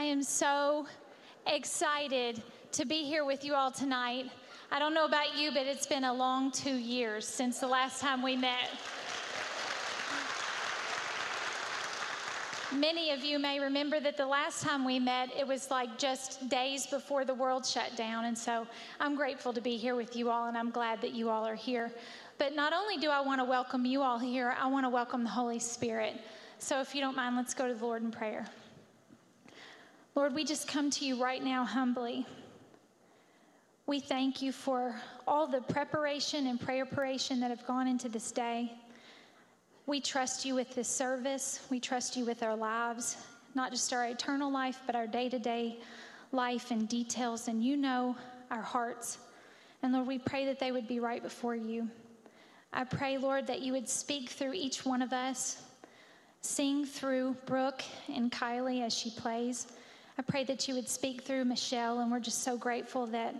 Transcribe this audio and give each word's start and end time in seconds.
I 0.00 0.04
am 0.04 0.22
so 0.22 0.86
excited 1.46 2.42
to 2.72 2.86
be 2.86 3.04
here 3.04 3.26
with 3.26 3.44
you 3.44 3.54
all 3.54 3.70
tonight. 3.70 4.30
I 4.72 4.78
don't 4.78 4.94
know 4.94 5.04
about 5.04 5.36
you, 5.36 5.50
but 5.52 5.66
it's 5.66 5.86
been 5.86 6.04
a 6.04 6.12
long 6.14 6.50
two 6.52 6.74
years 6.74 7.28
since 7.28 7.58
the 7.58 7.66
last 7.66 8.00
time 8.00 8.22
we 8.22 8.34
met. 8.34 8.70
Many 12.74 13.10
of 13.10 13.22
you 13.22 13.38
may 13.38 13.60
remember 13.60 14.00
that 14.00 14.16
the 14.16 14.24
last 14.24 14.62
time 14.62 14.86
we 14.86 14.98
met, 14.98 15.28
it 15.38 15.46
was 15.46 15.70
like 15.70 15.98
just 15.98 16.48
days 16.48 16.86
before 16.86 17.26
the 17.26 17.34
world 17.34 17.66
shut 17.66 17.94
down. 17.94 18.24
And 18.24 18.38
so 18.38 18.66
I'm 19.00 19.14
grateful 19.14 19.52
to 19.52 19.60
be 19.60 19.76
here 19.76 19.96
with 19.96 20.16
you 20.16 20.30
all, 20.30 20.48
and 20.48 20.56
I'm 20.56 20.70
glad 20.70 21.02
that 21.02 21.12
you 21.12 21.28
all 21.28 21.46
are 21.46 21.54
here. 21.54 21.92
But 22.38 22.54
not 22.54 22.72
only 22.72 22.96
do 22.96 23.10
I 23.10 23.20
want 23.20 23.38
to 23.42 23.44
welcome 23.44 23.84
you 23.84 24.00
all 24.00 24.18
here, 24.18 24.56
I 24.58 24.66
want 24.66 24.86
to 24.86 24.90
welcome 24.90 25.24
the 25.24 25.28
Holy 25.28 25.58
Spirit. 25.58 26.14
So 26.58 26.80
if 26.80 26.94
you 26.94 27.02
don't 27.02 27.16
mind, 27.16 27.36
let's 27.36 27.52
go 27.52 27.68
to 27.68 27.74
the 27.74 27.84
Lord 27.84 28.02
in 28.02 28.10
prayer. 28.10 28.46
Lord, 30.16 30.34
we 30.34 30.44
just 30.44 30.66
come 30.66 30.90
to 30.90 31.04
you 31.04 31.22
right 31.22 31.42
now 31.42 31.64
humbly. 31.64 32.26
We 33.86 34.00
thank 34.00 34.42
you 34.42 34.50
for 34.50 34.96
all 35.26 35.46
the 35.46 35.60
preparation 35.60 36.48
and 36.48 36.60
prayer 36.60 36.84
preparation 36.84 37.38
that 37.40 37.50
have 37.50 37.64
gone 37.64 37.86
into 37.86 38.08
this 38.08 38.32
day. 38.32 38.72
We 39.86 40.00
trust 40.00 40.44
you 40.44 40.56
with 40.56 40.74
this 40.74 40.88
service. 40.88 41.60
We 41.70 41.78
trust 41.78 42.16
you 42.16 42.24
with 42.24 42.42
our 42.42 42.56
lives, 42.56 43.16
not 43.54 43.70
just 43.70 43.92
our 43.92 44.04
eternal 44.06 44.50
life, 44.50 44.80
but 44.84 44.96
our 44.96 45.06
day 45.06 45.28
to 45.28 45.38
day 45.38 45.78
life 46.32 46.72
and 46.72 46.88
details. 46.88 47.46
And 47.46 47.64
you 47.64 47.76
know 47.76 48.16
our 48.50 48.62
hearts. 48.62 49.18
And 49.82 49.92
Lord, 49.92 50.08
we 50.08 50.18
pray 50.18 50.44
that 50.46 50.58
they 50.58 50.72
would 50.72 50.88
be 50.88 50.98
right 50.98 51.22
before 51.22 51.54
you. 51.54 51.88
I 52.72 52.82
pray, 52.82 53.16
Lord, 53.16 53.46
that 53.46 53.62
you 53.62 53.72
would 53.72 53.88
speak 53.88 54.30
through 54.30 54.54
each 54.54 54.84
one 54.84 55.02
of 55.02 55.12
us, 55.12 55.62
sing 56.40 56.84
through 56.84 57.36
Brooke 57.46 57.82
and 58.12 58.30
Kylie 58.30 58.82
as 58.82 58.92
she 58.92 59.10
plays. 59.10 59.68
I 60.20 60.22
pray 60.22 60.44
that 60.44 60.68
you 60.68 60.74
would 60.74 60.86
speak 60.86 61.22
through 61.22 61.46
Michelle, 61.46 62.00
and 62.00 62.12
we're 62.12 62.20
just 62.20 62.42
so 62.42 62.54
grateful 62.58 63.06
that 63.06 63.34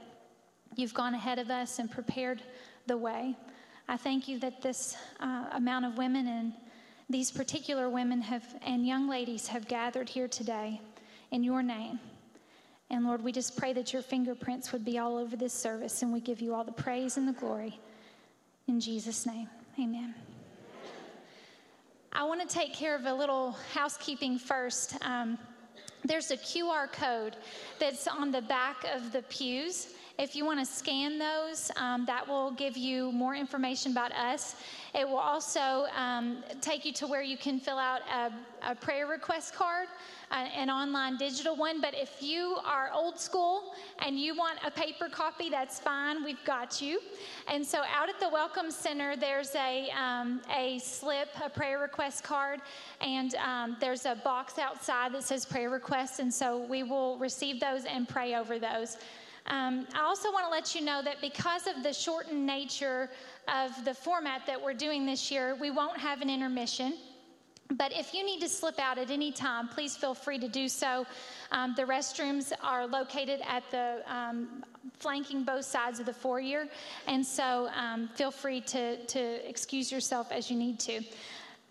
You've 0.77 0.94
gone 0.94 1.12
ahead 1.12 1.38
of 1.38 1.50
us 1.50 1.78
and 1.78 1.91
prepared 1.91 2.41
the 2.86 2.96
way. 2.96 3.36
I 3.86 3.98
thank 3.98 4.28
you 4.28 4.38
that 4.38 4.62
this 4.62 4.96
uh, 5.20 5.44
amount 5.52 5.84
of 5.84 5.98
women 5.98 6.27
and 6.27 6.54
these 7.10 7.30
particular 7.30 7.91
women 7.91 8.22
have 8.22 8.44
and 8.62 8.86
young 8.86 9.10
ladies 9.10 9.46
have 9.48 9.69
gathered 9.69 10.08
here 10.08 10.27
today 10.27 10.80
in 11.32 11.44
your 11.44 11.62
name. 11.62 12.00
And 12.88 13.04
Lord, 13.04 13.22
we 13.22 13.30
just 13.30 13.58
pray 13.58 13.74
that 13.74 13.92
your 13.92 14.00
fingerprints 14.00 14.72
would 14.72 14.86
be 14.86 14.97
all 14.97 15.19
over 15.19 15.36
this 15.36 15.52
service, 15.52 16.00
and 16.00 16.10
we 16.10 16.20
give 16.20 16.41
you 16.41 16.54
all 16.54 16.64
the 16.64 16.72
praise 16.72 17.19
and 17.19 17.28
the 17.28 17.38
glory. 17.38 17.78
In 18.69 18.80
Jesus' 18.80 19.26
name, 19.26 19.50
amen. 19.78 20.14
I 22.10 22.24
want 22.24 22.41
to 22.41 22.48
take 22.48 22.72
care 22.72 22.97
of 22.97 23.04
a 23.04 23.12
little 23.12 23.54
housekeeping 23.74 24.38
first. 24.38 24.97
Um, 25.04 25.36
there's 26.04 26.30
a 26.30 26.36
QR 26.36 26.90
code 26.90 27.36
that's 27.78 28.06
on 28.06 28.30
the 28.30 28.42
back 28.42 28.84
of 28.94 29.12
the 29.12 29.22
pews. 29.22 29.88
If 30.18 30.36
you 30.36 30.44
want 30.44 30.60
to 30.60 30.66
scan 30.66 31.18
those, 31.18 31.70
um, 31.76 32.04
that 32.04 32.26
will 32.28 32.50
give 32.50 32.76
you 32.76 33.10
more 33.12 33.34
information 33.34 33.92
about 33.92 34.12
us. 34.12 34.54
It 34.94 35.08
will 35.08 35.16
also 35.16 35.86
um, 35.96 36.44
take 36.60 36.84
you 36.84 36.92
to 36.94 37.06
where 37.06 37.22
you 37.22 37.38
can 37.38 37.58
fill 37.58 37.78
out 37.78 38.02
a, 38.12 38.30
a 38.72 38.74
prayer 38.74 39.06
request 39.06 39.54
card, 39.54 39.88
an 40.30 40.70
online 40.70 41.16
digital 41.16 41.56
one. 41.56 41.80
But 41.80 41.94
if 41.94 42.22
you 42.22 42.56
are 42.64 42.90
old 42.94 43.18
school 43.18 43.74
and 43.98 44.18
you 44.18 44.36
want 44.36 44.58
a 44.64 44.70
paper 44.70 45.08
copy, 45.08 45.50
that's 45.50 45.80
fine. 45.80 46.24
We've 46.24 46.44
got 46.44 46.80
you. 46.80 47.00
And 47.48 47.64
so, 47.66 47.82
out 47.92 48.08
at 48.08 48.20
the 48.20 48.28
Welcome 48.28 48.70
Center, 48.70 49.16
there's 49.16 49.54
a 49.54 49.90
um, 49.90 50.40
a 50.54 50.78
slip, 50.78 51.28
a 51.44 51.48
prayer 51.48 51.78
request 51.78 52.24
card, 52.24 52.60
and 53.00 53.34
um, 53.36 53.76
there's 53.80 54.06
a 54.06 54.14
box 54.14 54.58
outside 54.58 55.12
that 55.14 55.24
says 55.24 55.44
prayer 55.44 55.70
requests. 55.70 56.18
And 56.18 56.32
so, 56.32 56.58
we 56.58 56.82
will 56.82 57.18
receive 57.18 57.60
those 57.60 57.84
and 57.84 58.08
pray 58.08 58.34
over 58.34 58.58
those. 58.58 58.98
Um, 59.46 59.86
I 59.94 60.02
also 60.02 60.30
want 60.30 60.44
to 60.44 60.50
let 60.50 60.74
you 60.74 60.80
know 60.80 61.02
that 61.02 61.20
because 61.20 61.66
of 61.66 61.82
the 61.82 61.92
shortened 61.92 62.46
nature 62.46 63.10
of 63.48 63.84
the 63.84 63.94
format 63.94 64.42
that 64.46 64.62
we're 64.62 64.74
doing 64.74 65.06
this 65.06 65.30
year, 65.30 65.56
we 65.60 65.70
won't 65.70 65.98
have 65.98 66.20
an 66.20 66.30
intermission. 66.30 66.94
But 67.72 67.92
if 67.92 68.12
you 68.12 68.25
need 68.25 68.41
to 68.41 68.48
slip 68.48 68.78
out 68.81 68.98
at 68.98 69.10
any 69.10 69.31
time, 69.31 69.69
please 69.69 69.97
feel 69.97 70.14
free 70.14 70.38
to 70.41 70.48
do 70.48 70.69
so. 70.69 71.06
Um, 71.53 71.75
the 71.76 71.84
restrooms 71.84 72.53
are 72.62 72.86
located 72.86 73.41
at 73.48 73.62
the 73.70 74.03
um, 74.06 74.64
flanking 74.98 75.44
both 75.44 75.64
sides 75.64 76.00
of 76.00 76.06
the 76.06 76.12
foyer, 76.12 76.66
and 77.06 77.25
so 77.25 77.69
um, 77.75 78.08
feel 78.14 78.32
free 78.32 78.60
to, 78.62 78.97
to 79.06 79.48
excuse 79.48 79.92
yourself 79.92 80.32
as 80.32 80.50
you 80.50 80.56
need 80.56 80.81
to. 80.81 81.00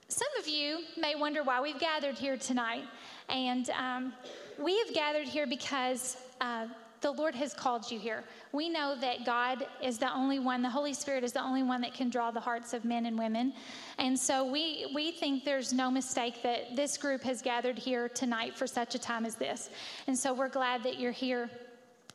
Some 0.07 0.29
of 0.39 0.47
you 0.47 0.79
may 0.97 1.15
wonder 1.15 1.43
why 1.43 1.61
we've 1.61 1.79
gathered 1.79 2.15
here 2.15 2.37
tonight, 2.37 2.83
and 3.27 3.69
um, 3.71 4.13
we 4.57 4.77
have 4.79 4.93
gathered 4.93 5.27
here 5.27 5.47
because 5.47 6.17
uh, 6.39 6.67
the 7.01 7.11
Lord 7.11 7.35
has 7.35 7.53
called 7.53 7.89
you 7.89 7.97
here. 7.97 8.23
We 8.51 8.69
know 8.69 8.95
that 8.99 9.25
God 9.25 9.65
is 9.81 9.97
the 9.97 10.11
only 10.13 10.39
one, 10.39 10.61
the 10.61 10.69
Holy 10.69 10.93
Spirit 10.93 11.23
is 11.23 11.31
the 11.31 11.41
only 11.41 11.63
one 11.63 11.81
that 11.81 11.93
can 11.93 12.09
draw 12.09 12.31
the 12.31 12.39
hearts 12.39 12.73
of 12.73 12.83
men 12.83 13.05
and 13.05 13.17
women. 13.17 13.53
And 13.97 14.17
so 14.17 14.45
we, 14.45 14.91
we 14.93 15.11
think 15.11 15.45
there's 15.45 15.71
no 15.71 15.89
mistake 15.89 16.41
that 16.43 16.75
this 16.75 16.97
group 16.97 17.21
has 17.23 17.41
gathered 17.41 17.77
here 17.77 18.09
tonight 18.09 18.57
for 18.57 18.67
such 18.67 18.95
a 18.95 18.99
time 18.99 19.25
as 19.25 19.35
this. 19.35 19.69
And 20.07 20.17
so 20.17 20.33
we're 20.33 20.49
glad 20.49 20.83
that 20.83 20.99
you're 20.99 21.11
here. 21.11 21.49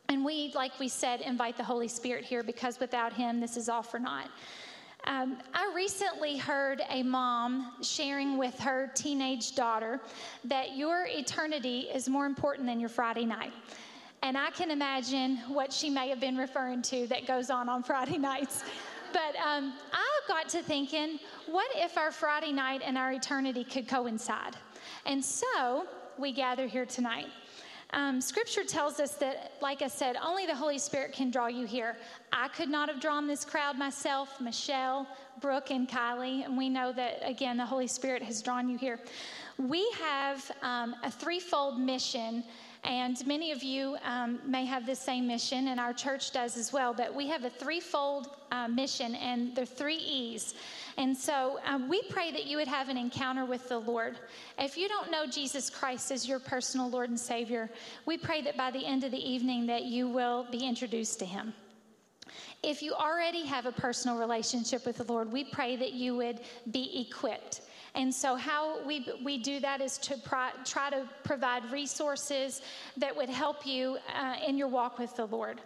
And 0.08 0.24
we, 0.24 0.52
like 0.54 0.78
we 0.78 0.88
said, 0.88 1.22
invite 1.22 1.56
the 1.56 1.64
Holy 1.64 1.88
Spirit 1.88 2.24
here 2.24 2.42
because 2.42 2.78
without 2.78 3.12
Him, 3.12 3.40
this 3.40 3.56
is 3.56 3.68
all 3.68 3.82
for 3.82 3.98
naught. 3.98 4.28
Um, 5.06 5.36
I 5.52 5.70
recently 5.74 6.38
heard 6.38 6.80
a 6.88 7.02
mom 7.02 7.72
sharing 7.82 8.38
with 8.38 8.58
her 8.60 8.90
teenage 8.94 9.54
daughter 9.54 10.00
that 10.44 10.76
your 10.76 11.06
eternity 11.06 11.88
is 11.94 12.08
more 12.08 12.24
important 12.24 12.66
than 12.66 12.80
your 12.80 12.88
Friday 12.88 13.26
night. 13.26 13.52
And 14.24 14.38
I 14.38 14.50
can 14.52 14.70
imagine 14.70 15.36
what 15.48 15.70
she 15.70 15.90
may 15.90 16.08
have 16.08 16.18
been 16.18 16.38
referring 16.38 16.80
to 16.84 17.06
that 17.08 17.26
goes 17.26 17.50
on 17.50 17.68
on 17.68 17.82
Friday 17.82 18.16
nights. 18.32 18.64
But 19.12 19.36
um, 19.36 19.74
I 19.92 20.20
got 20.26 20.48
to 20.48 20.62
thinking, 20.62 21.18
what 21.46 21.70
if 21.76 21.98
our 21.98 22.10
Friday 22.10 22.50
night 22.50 22.80
and 22.82 22.96
our 22.96 23.12
eternity 23.12 23.64
could 23.64 23.86
coincide? 23.86 24.56
And 25.04 25.22
so 25.22 25.86
we 26.16 26.32
gather 26.32 26.66
here 26.66 26.86
tonight. 26.86 27.26
Um, 27.90 28.18
scripture 28.18 28.64
tells 28.64 28.98
us 28.98 29.14
that, 29.16 29.52
like 29.60 29.82
I 29.82 29.88
said, 29.88 30.16
only 30.16 30.46
the 30.46 30.54
Holy 30.54 30.78
Spirit 30.78 31.12
can 31.12 31.30
draw 31.30 31.48
you 31.48 31.66
here. 31.66 31.98
I 32.32 32.48
could 32.48 32.70
not 32.70 32.88
have 32.88 33.00
drawn 33.00 33.26
this 33.26 33.44
crowd 33.44 33.76
myself, 33.76 34.40
Michelle, 34.40 35.06
Brooke, 35.42 35.70
and 35.70 35.86
Kylie, 35.86 36.46
and 36.46 36.56
we 36.56 36.70
know 36.70 36.92
that, 36.92 37.20
again, 37.22 37.58
the 37.58 37.66
Holy 37.66 37.86
Spirit 37.86 38.22
has 38.22 38.40
drawn 38.40 38.70
you 38.70 38.78
here. 38.78 39.00
We 39.58 39.88
have 40.00 40.50
um, 40.62 40.96
a 41.04 41.10
threefold 41.10 41.78
mission 41.78 42.42
and 42.84 43.26
many 43.26 43.50
of 43.50 43.62
you 43.62 43.96
um, 44.04 44.40
may 44.46 44.64
have 44.66 44.84
the 44.84 44.94
same 44.94 45.26
mission, 45.26 45.68
and 45.68 45.80
our 45.80 45.92
church 45.92 46.32
does 46.32 46.56
as 46.56 46.72
well. 46.72 46.92
But 46.92 47.14
we 47.14 47.26
have 47.28 47.44
a 47.44 47.50
threefold 47.50 48.28
uh, 48.52 48.68
mission, 48.68 49.14
and 49.14 49.54
the 49.56 49.64
three 49.64 49.96
E's. 49.96 50.54
And 50.96 51.16
so 51.16 51.58
um, 51.66 51.88
we 51.88 52.02
pray 52.02 52.30
that 52.32 52.46
you 52.46 52.56
would 52.56 52.68
have 52.68 52.88
an 52.88 52.96
encounter 52.96 53.44
with 53.44 53.68
the 53.68 53.78
Lord. 53.78 54.18
If 54.58 54.76
you 54.76 54.88
don't 54.88 55.10
know 55.10 55.26
Jesus 55.26 55.70
Christ 55.70 56.10
as 56.10 56.28
your 56.28 56.38
personal 56.38 56.90
Lord 56.90 57.08
and 57.08 57.18
Savior, 57.18 57.70
we 58.06 58.18
pray 58.18 58.42
that 58.42 58.56
by 58.56 58.70
the 58.70 58.84
end 58.84 59.02
of 59.02 59.10
the 59.10 59.30
evening 59.30 59.66
that 59.66 59.84
you 59.84 60.08
will 60.08 60.46
be 60.50 60.66
introduced 60.66 61.18
to 61.20 61.24
Him. 61.24 61.54
If 62.62 62.82
you 62.82 62.94
already 62.94 63.44
have 63.46 63.66
a 63.66 63.72
personal 63.72 64.18
relationship 64.18 64.86
with 64.86 64.98
the 64.98 65.04
Lord, 65.04 65.30
we 65.30 65.44
pray 65.44 65.76
that 65.76 65.92
you 65.92 66.16
would 66.16 66.40
be 66.70 67.06
equipped 67.08 67.60
and 67.94 68.12
so, 68.12 68.34
how 68.34 68.84
we, 68.84 69.06
we 69.22 69.38
do 69.38 69.60
that 69.60 69.80
is 69.80 69.98
to 69.98 70.16
pro- 70.16 70.48
try 70.64 70.90
to 70.90 71.08
provide 71.22 71.70
resources 71.70 72.60
that 72.96 73.14
would 73.14 73.30
help 73.30 73.64
you 73.64 73.98
uh, 74.16 74.34
in 74.46 74.58
your 74.58 74.68
walk 74.68 74.98
with 74.98 75.14
the 75.14 75.26
Lord. 75.26 75.60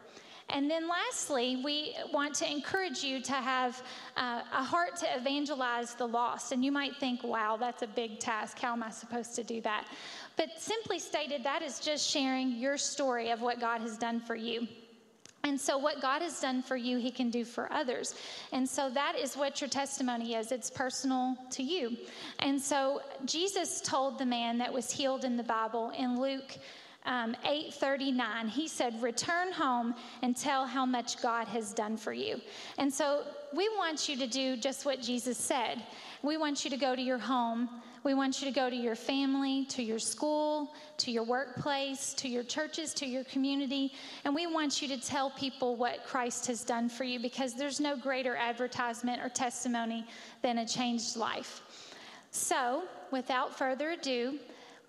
And 0.51 0.71
then, 0.71 0.89
lastly, 0.89 1.61
we 1.63 1.95
want 2.13 2.35
to 2.37 2.51
encourage 2.51 3.03
you 3.03 3.21
to 3.23 3.33
have 3.33 3.83
uh, 4.17 4.43
a 4.53 4.63
heart 4.63 4.97
to 4.97 5.17
evangelize 5.17 5.95
the 5.95 6.07
lost. 6.07 6.53
And 6.53 6.65
you 6.65 6.73
might 6.73 6.97
think, 6.97 7.23
wow, 7.23 7.57
that's 7.59 7.83
a 7.83 7.87
big 7.87 8.19
task. 8.19 8.59
How 8.59 8.73
am 8.73 8.83
I 8.83 8.91
supposed 8.91 9.35
to 9.37 9.45
do 9.45 9.61
that? 9.63 9.87
But 10.37 10.49
simply 10.59 10.99
stated, 10.99 11.45
that 11.45 11.63
is 11.63 11.81
just 11.81 12.09
sharing 12.09 12.53
your 12.53 12.79
story 12.79 13.31
of 13.31 13.41
what 13.41 13.61
God 13.61 13.83
has 13.83 13.99
done 13.99 14.21
for 14.21 14.37
you. 14.37 14.67
And 15.45 15.61
so, 15.61 15.79
what 15.79 16.03
God 16.03 16.21
has 16.23 16.41
done 16.41 16.63
for 16.63 16.77
you, 16.77 16.99
He 16.99 17.11
can 17.11 17.31
do 17.31 17.45
for 17.45 17.73
others. 17.73 18.15
And 18.53 18.69
so, 18.69 18.91
that 18.91 19.15
is 19.17 19.37
what 19.37 19.61
your 19.61 19.71
testimony 19.71 20.35
is 20.35 20.51
it's 20.51 20.69
personal 20.69 21.37
to 21.53 21.63
you. 21.63 21.97
And 22.41 22.61
so, 22.61 23.03
Jesus 23.25 23.81
told 23.81 24.19
the 24.19 24.27
man 24.27 24.59
that 24.59 24.73
was 24.73 24.91
healed 24.91 25.25
in 25.25 25.37
the 25.37 25.43
Bible 25.43 25.93
in 25.97 26.21
Luke. 26.21 26.57
Um, 27.07 27.37
839 27.45 28.49
he 28.49 28.69
said 28.69 29.01
return 29.01 29.51
home 29.53 29.95
and 30.21 30.37
tell 30.37 30.67
how 30.67 30.85
much 30.85 31.23
god 31.23 31.47
has 31.49 31.73
done 31.73 31.97
for 31.97 32.13
you 32.13 32.39
and 32.77 32.93
so 32.93 33.23
we 33.55 33.67
want 33.79 34.11
you 34.11 34.17
to 34.19 34.27
do 34.27 34.59
just 34.59 34.85
what 34.85 35.01
jesus 35.01 35.39
said 35.39 35.83
we 36.23 36.37
want 36.37 36.65
you 36.65 36.71
to 36.71 36.77
go 36.77 36.95
to 36.95 37.01
your 37.01 37.17
home 37.17 37.71
we 38.05 38.15
want 38.15 38.41
you 38.41 38.49
to 38.49 38.55
go 38.55 38.71
to 38.71 38.77
your 38.77 38.95
family, 38.95 39.65
to 39.67 39.83
your 39.83 39.99
school, 39.99 40.75
to 40.99 41.11
your 41.11 41.25
workplace, 41.25 42.15
to 42.15 42.29
your 42.29 42.43
churches, 42.43 42.95
to 42.95 43.07
your 43.07 43.25
community, 43.25 43.93
and 44.25 44.35
we 44.35 44.47
want 44.47 44.81
you 44.81 44.89
to 44.89 45.01
tell 45.01 45.31
people 45.31 45.77
what 45.77 46.05
Christ 46.07 46.47
has 46.47 46.65
done 46.65 46.89
for 46.89 47.05
you 47.05 47.19
because 47.19 47.55
there's 47.55 47.81
no 47.81 47.97
greater 47.97 48.37
advertisement 48.37 49.23
or 49.23 49.29
testimony 49.29 50.07
than 50.43 50.59
a 50.59 50.67
changed 50.67 51.17
life. 51.17 51.63
So, 52.31 52.85
without 53.11 53.57
further 53.57 53.91
ado, 53.91 54.39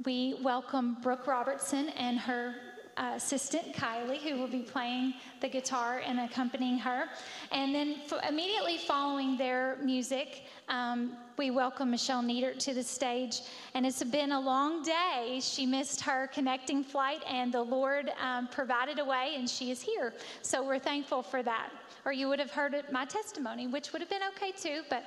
we 0.05 0.39
welcome 0.41 0.97
Brooke 1.01 1.27
Robertson 1.27 1.89
and 1.89 2.17
her 2.19 2.55
uh, 2.99 3.13
assistant 3.15 3.73
Kylie, 3.73 4.17
who 4.17 4.37
will 4.37 4.47
be 4.47 4.59
playing 4.59 5.13
the 5.39 5.47
guitar 5.47 6.01
and 6.05 6.19
accompanying 6.19 6.77
her. 6.79 7.05
And 7.51 7.73
then 7.73 7.95
f- 8.05 8.19
immediately 8.27 8.77
following 8.77 9.37
their 9.37 9.77
music, 9.81 10.43
um, 10.67 11.13
we 11.37 11.49
welcome 11.49 11.89
Michelle 11.89 12.21
Niedert 12.21 12.59
to 12.59 12.73
the 12.73 12.83
stage. 12.83 13.39
And 13.73 13.85
it's 13.85 14.03
been 14.03 14.33
a 14.33 14.39
long 14.39 14.83
day. 14.83 15.39
She 15.41 15.65
missed 15.65 16.01
her 16.01 16.27
connecting 16.27 16.83
flight, 16.83 17.23
and 17.25 17.53
the 17.53 17.61
Lord 17.61 18.11
um, 18.21 18.49
provided 18.49 18.99
a 18.99 19.05
way, 19.05 19.35
and 19.37 19.49
she 19.49 19.71
is 19.71 19.81
here. 19.81 20.13
So 20.41 20.61
we're 20.61 20.79
thankful 20.79 21.23
for 21.23 21.41
that. 21.41 21.69
Or 22.03 22.11
you 22.11 22.27
would 22.27 22.39
have 22.39 22.51
heard 22.51 22.75
my 22.91 23.05
testimony, 23.05 23.67
which 23.67 23.93
would 23.93 24.01
have 24.01 24.09
been 24.09 24.23
okay 24.35 24.51
too, 24.51 24.81
but. 24.89 25.03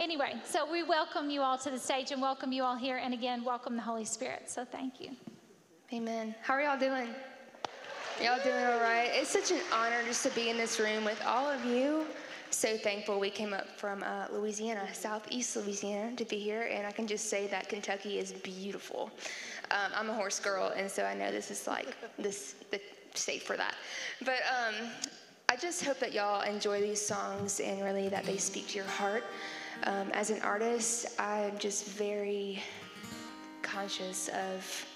Anyway, 0.00 0.32
so 0.44 0.70
we 0.70 0.84
welcome 0.84 1.28
you 1.28 1.42
all 1.42 1.58
to 1.58 1.70
the 1.70 1.78
stage 1.78 2.12
and 2.12 2.22
welcome 2.22 2.52
you 2.52 2.62
all 2.62 2.76
here. 2.76 2.98
And 2.98 3.12
again, 3.12 3.42
welcome 3.42 3.74
the 3.74 3.82
Holy 3.82 4.04
Spirit. 4.04 4.48
So 4.48 4.64
thank 4.64 5.00
you. 5.00 5.10
Amen. 5.90 6.34
How 6.42 6.52
are 6.52 6.60
y'all 6.60 6.78
doing? 6.78 7.08
Y'all 8.22 8.38
doing 8.44 8.62
all 8.62 8.78
right? 8.78 9.08
It's 9.10 9.30
such 9.30 9.50
an 9.52 9.60
honor 9.72 10.02
just 10.04 10.22
to 10.24 10.30
be 10.32 10.50
in 10.50 10.58
this 10.58 10.78
room 10.78 11.02
with 11.02 11.18
all 11.24 11.48
of 11.48 11.64
you. 11.64 12.04
So 12.50 12.76
thankful 12.76 13.18
we 13.18 13.30
came 13.30 13.54
up 13.54 13.66
from 13.78 14.02
uh, 14.02 14.26
Louisiana, 14.30 14.86
southeast 14.92 15.56
Louisiana, 15.56 16.14
to 16.16 16.26
be 16.26 16.38
here, 16.38 16.68
and 16.70 16.86
I 16.86 16.90
can 16.90 17.06
just 17.06 17.30
say 17.30 17.46
that 17.46 17.70
Kentucky 17.70 18.18
is 18.18 18.32
beautiful. 18.32 19.10
Um, 19.70 19.92
I'm 19.96 20.10
a 20.10 20.12
horse 20.12 20.38
girl, 20.38 20.74
and 20.76 20.90
so 20.90 21.04
I 21.04 21.14
know 21.14 21.32
this 21.32 21.50
is 21.50 21.66
like 21.66 21.96
this 22.18 22.56
the 22.70 22.82
state 23.14 23.42
for 23.42 23.56
that. 23.56 23.74
But 24.22 24.40
um, 24.58 24.90
I 25.48 25.56
just 25.56 25.82
hope 25.82 26.00
that 26.00 26.12
y'all 26.12 26.42
enjoy 26.42 26.82
these 26.82 27.00
songs 27.00 27.60
and 27.60 27.82
really 27.82 28.10
that 28.10 28.24
they 28.26 28.36
speak 28.36 28.68
to 28.68 28.76
your 28.76 28.84
heart. 28.84 29.24
Um, 29.84 30.10
as 30.12 30.28
an 30.28 30.42
artist, 30.42 31.18
I'm 31.18 31.56
just 31.56 31.86
very 31.86 32.62
conscious 33.62 34.28
of 34.28 34.87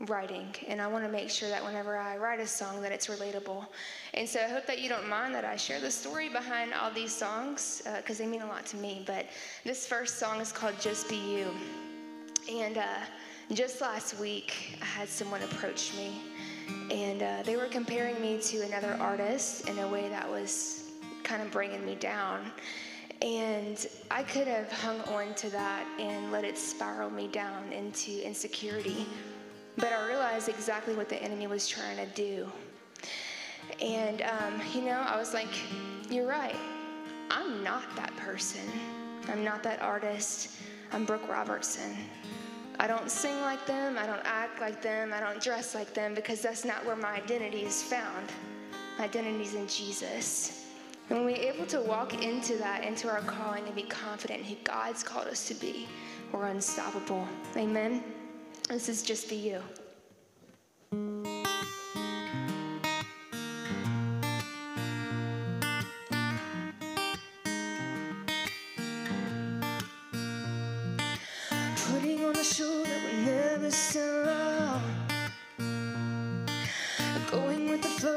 writing 0.00 0.46
and 0.68 0.80
i 0.80 0.86
want 0.86 1.02
to 1.02 1.10
make 1.10 1.30
sure 1.30 1.48
that 1.48 1.64
whenever 1.64 1.96
i 1.96 2.18
write 2.18 2.38
a 2.38 2.46
song 2.46 2.82
that 2.82 2.92
it's 2.92 3.06
relatable. 3.06 3.64
And 4.12 4.28
so 4.28 4.40
i 4.40 4.48
hope 4.48 4.66
that 4.66 4.80
you 4.80 4.88
don't 4.88 5.08
mind 5.08 5.34
that 5.34 5.44
i 5.44 5.56
share 5.56 5.80
the 5.80 5.90
story 5.90 6.28
behind 6.28 6.74
all 6.74 6.90
these 6.90 7.14
songs 7.14 7.82
because 7.96 8.20
uh, 8.20 8.24
they 8.24 8.28
mean 8.28 8.42
a 8.42 8.46
lot 8.46 8.66
to 8.66 8.76
me 8.76 9.02
but 9.06 9.26
this 9.64 9.86
first 9.86 10.18
song 10.18 10.40
is 10.40 10.52
called 10.52 10.74
just 10.80 11.08
be 11.08 11.16
you. 11.16 11.46
And 12.50 12.78
uh, 12.78 12.84
just 13.52 13.80
last 13.80 14.18
week 14.20 14.78
i 14.82 14.84
had 14.84 15.08
someone 15.08 15.42
approach 15.42 15.94
me 15.94 16.20
and 16.90 17.22
uh, 17.22 17.42
they 17.44 17.56
were 17.56 17.66
comparing 17.66 18.20
me 18.20 18.38
to 18.40 18.60
another 18.62 18.96
artist 19.00 19.68
in 19.68 19.78
a 19.78 19.88
way 19.88 20.08
that 20.08 20.28
was 20.28 20.90
kind 21.22 21.42
of 21.42 21.50
bringing 21.50 21.84
me 21.84 21.96
down. 21.96 22.52
And 23.22 23.86
I 24.10 24.22
could 24.22 24.46
have 24.46 24.70
hung 24.70 25.00
on 25.02 25.34
to 25.34 25.50
that 25.50 25.86
and 25.98 26.30
let 26.30 26.44
it 26.44 26.58
spiral 26.58 27.10
me 27.10 27.28
down 27.28 27.72
into 27.72 28.24
insecurity. 28.24 29.06
But 29.76 29.92
I 29.92 30.06
realized 30.08 30.48
exactly 30.48 30.94
what 30.94 31.08
the 31.08 31.16
enemy 31.22 31.46
was 31.46 31.68
trying 31.68 31.96
to 31.98 32.06
do. 32.14 32.50
And, 33.80 34.22
um, 34.22 34.60
you 34.74 34.82
know, 34.82 35.02
I 35.06 35.16
was 35.18 35.34
like, 35.34 35.48
you're 36.10 36.26
right. 36.26 36.56
I'm 37.30 37.62
not 37.62 37.84
that 37.96 38.16
person. 38.16 38.62
I'm 39.28 39.44
not 39.44 39.62
that 39.64 39.82
artist. 39.82 40.52
I'm 40.92 41.04
Brooke 41.04 41.28
Robertson. 41.28 41.96
I 42.78 42.86
don't 42.86 43.10
sing 43.10 43.40
like 43.40 43.64
them. 43.66 43.98
I 43.98 44.06
don't 44.06 44.20
act 44.24 44.60
like 44.60 44.82
them. 44.82 45.12
I 45.12 45.20
don't 45.20 45.42
dress 45.42 45.74
like 45.74 45.94
them 45.94 46.14
because 46.14 46.42
that's 46.42 46.64
not 46.64 46.84
where 46.84 46.96
my 46.96 47.16
identity 47.16 47.62
is 47.62 47.82
found. 47.82 48.30
My 48.98 49.04
identity 49.04 49.42
is 49.42 49.54
in 49.54 49.66
Jesus. 49.66 50.66
And 51.08 51.18
when 51.18 51.26
we're 51.26 51.52
able 51.52 51.66
to 51.66 51.80
walk 51.80 52.22
into 52.22 52.56
that, 52.56 52.84
into 52.84 53.08
our 53.08 53.20
calling, 53.20 53.64
and 53.64 53.74
be 53.74 53.82
confident 53.82 54.40
in 54.40 54.46
who 54.46 54.56
God's 54.64 55.02
called 55.02 55.28
us 55.28 55.46
to 55.48 55.54
be, 55.54 55.88
we're 56.32 56.46
unstoppable. 56.46 57.26
Amen. 57.56 58.02
This 58.68 58.88
is 58.88 59.02
just 59.02 59.28
for 59.28 59.34
you. 59.34 59.60
Putting 71.90 72.24
on 72.24 72.36
a 72.36 72.42
show 72.42 72.82
that 72.82 73.00
we 73.04 73.12
never 73.24 73.70
sell. 73.70 74.82
Going 77.30 77.70
with 77.70 77.82
the 77.82 77.88
flow 78.00 78.15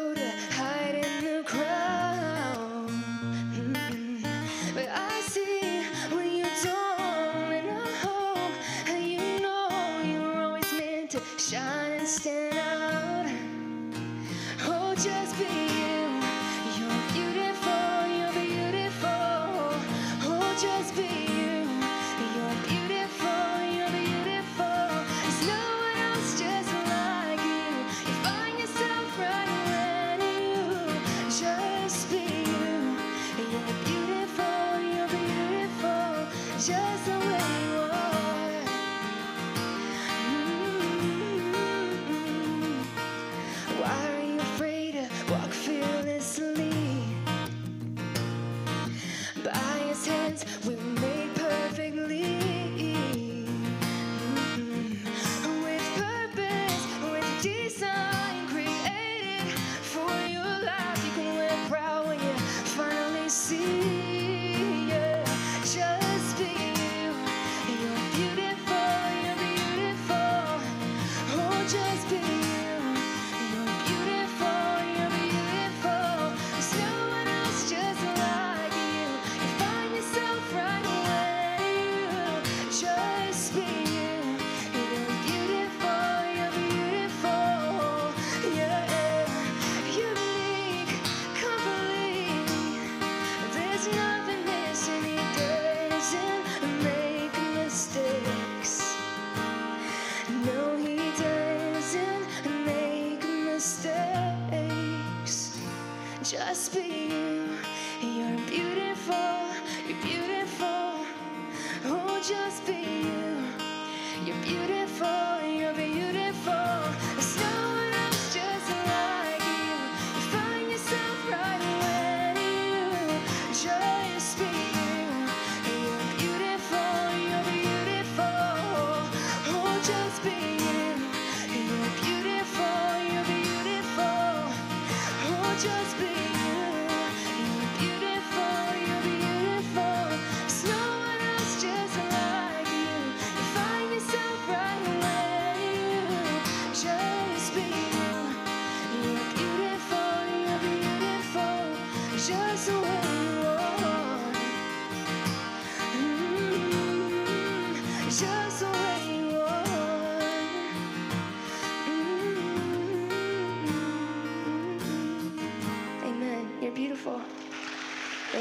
always 11.20 11.69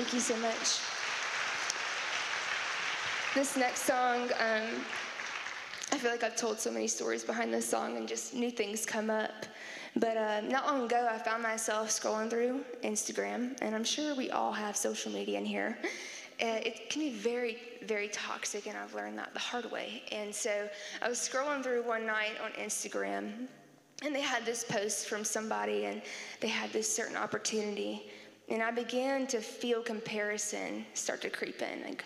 Thank 0.09 0.27
you 0.27 0.35
so 0.35 0.41
much. 0.41 0.81
This 3.35 3.59
next 3.59 3.83
song, 3.83 4.31
um, 4.41 4.81
I 5.93 5.99
feel 5.99 6.11
like 6.11 6.23
I've 6.23 6.35
told 6.35 6.59
so 6.59 6.71
many 6.71 6.87
stories 6.87 7.25
behind 7.25 7.53
this 7.53 7.69
song 7.69 7.99
and 7.99 8.09
just 8.09 8.33
new 8.33 8.51
things 8.51 8.87
come 8.87 9.11
up. 9.11 9.45
But 9.97 10.17
uh, 10.17 10.41
not 10.41 10.65
long 10.65 10.87
ago, 10.87 11.07
I 11.13 11.19
found 11.19 11.43
myself 11.43 11.91
scrolling 11.91 12.31
through 12.31 12.65
Instagram, 12.83 13.59
and 13.61 13.75
I'm 13.75 13.85
sure 13.85 14.15
we 14.15 14.31
all 14.31 14.51
have 14.51 14.79
social 14.79 15.13
media 15.13 15.37
in 15.37 15.45
here. 15.45 15.77
Uh, 16.41 16.57
it 16.65 16.89
can 16.89 17.03
be 17.03 17.11
very, 17.11 17.59
very 17.85 18.09
toxic, 18.09 18.67
and 18.67 18.79
I've 18.79 18.95
learned 18.95 19.19
that 19.19 19.35
the 19.35 19.41
hard 19.41 19.71
way. 19.71 20.05
And 20.11 20.35
so 20.35 20.71
I 21.03 21.09
was 21.11 21.19
scrolling 21.19 21.63
through 21.63 21.83
one 21.87 22.07
night 22.07 22.37
on 22.43 22.53
Instagram, 22.53 23.47
and 24.03 24.15
they 24.15 24.23
had 24.23 24.47
this 24.47 24.65
post 24.65 25.07
from 25.07 25.23
somebody, 25.23 25.85
and 25.85 26.01
they 26.41 26.49
had 26.49 26.73
this 26.73 26.91
certain 26.91 27.17
opportunity. 27.19 28.11
And 28.49 28.63
I 28.63 28.71
began 28.71 29.27
to 29.29 29.41
feel 29.41 29.83
comparison 29.83 30.87
start 30.95 31.21
to 31.23 31.31
creep 31.31 31.61
in. 31.61 31.83
Like, 31.83 32.05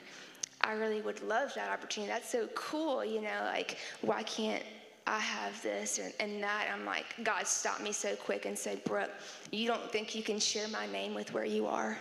I 0.61 0.73
really 0.73 1.01
would 1.01 1.23
love 1.23 1.53
that 1.55 1.71
opportunity. 1.71 2.13
That's 2.13 2.31
so 2.31 2.49
cool, 2.55 3.05
you 3.05 3.21
know, 3.21 3.41
like, 3.45 3.79
why 4.01 4.23
can't 4.23 4.63
I 5.07 5.19
have 5.19 5.61
this 5.63 5.99
and, 5.99 6.13
and 6.21 6.43
that. 6.43 6.69
I'm 6.73 6.85
like, 6.85 7.07
God 7.23 7.47
stopped 7.47 7.83
me 7.83 7.93
so 7.93 8.15
quick 8.17 8.47
and 8.47 8.57
said, 8.57 8.83
Brooke, 8.85 9.11
you 9.51 9.67
don't 9.67 9.91
think 9.91 10.15
you 10.15 10.23
can 10.23 10.39
share 10.39 10.69
my 10.69 10.87
name 10.87 11.15
with 11.15 11.33
where 11.33 11.45
you 11.45 11.67
are? 11.67 11.99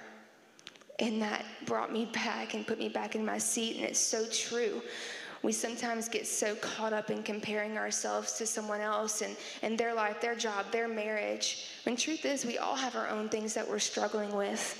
And 1.00 1.22
that 1.22 1.46
brought 1.66 1.92
me 1.92 2.06
back 2.14 2.54
and 2.54 2.66
put 2.66 2.78
me 2.78 2.90
back 2.90 3.16
in 3.16 3.26
my 3.26 3.40
seat. 3.40 3.78
And 3.78 3.86
it's 3.86 4.00
so 4.00 4.28
true. 4.30 4.82
We 5.44 5.52
sometimes 5.52 6.08
get 6.08 6.28
so 6.28 6.56
caught 6.56 6.94
up 6.94 7.10
in 7.10 7.24
comparing 7.24 7.78
ourselves 7.78 8.34
to 8.34 8.46
someone 8.46 8.80
else 8.80 9.22
and, 9.22 9.36
and 9.64 9.78
their 9.78 9.94
life, 9.94 10.22
their 10.22 10.36
job, 10.36 10.68
their 10.72 10.88
marriage. 10.88 11.68
When 11.84 11.96
truth 11.96 12.26
is, 12.26 12.46
we 12.46 12.60
all 12.60 12.76
have 12.76 12.96
our 12.96 13.08
own 13.08 13.28
things 13.28 13.56
that 13.56 13.68
we're 13.68 13.80
struggling 13.80 14.36
with. 14.36 14.80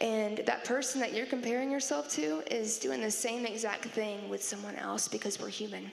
And 0.00 0.38
that 0.46 0.64
person 0.64 1.00
that 1.00 1.12
you're 1.12 1.26
comparing 1.26 1.70
yourself 1.70 2.08
to 2.10 2.42
is 2.50 2.78
doing 2.78 3.00
the 3.02 3.10
same 3.10 3.46
exact 3.46 3.84
thing 3.84 4.28
with 4.28 4.42
someone 4.42 4.74
else 4.76 5.06
because 5.06 5.38
we're 5.38 5.48
human. 5.48 5.92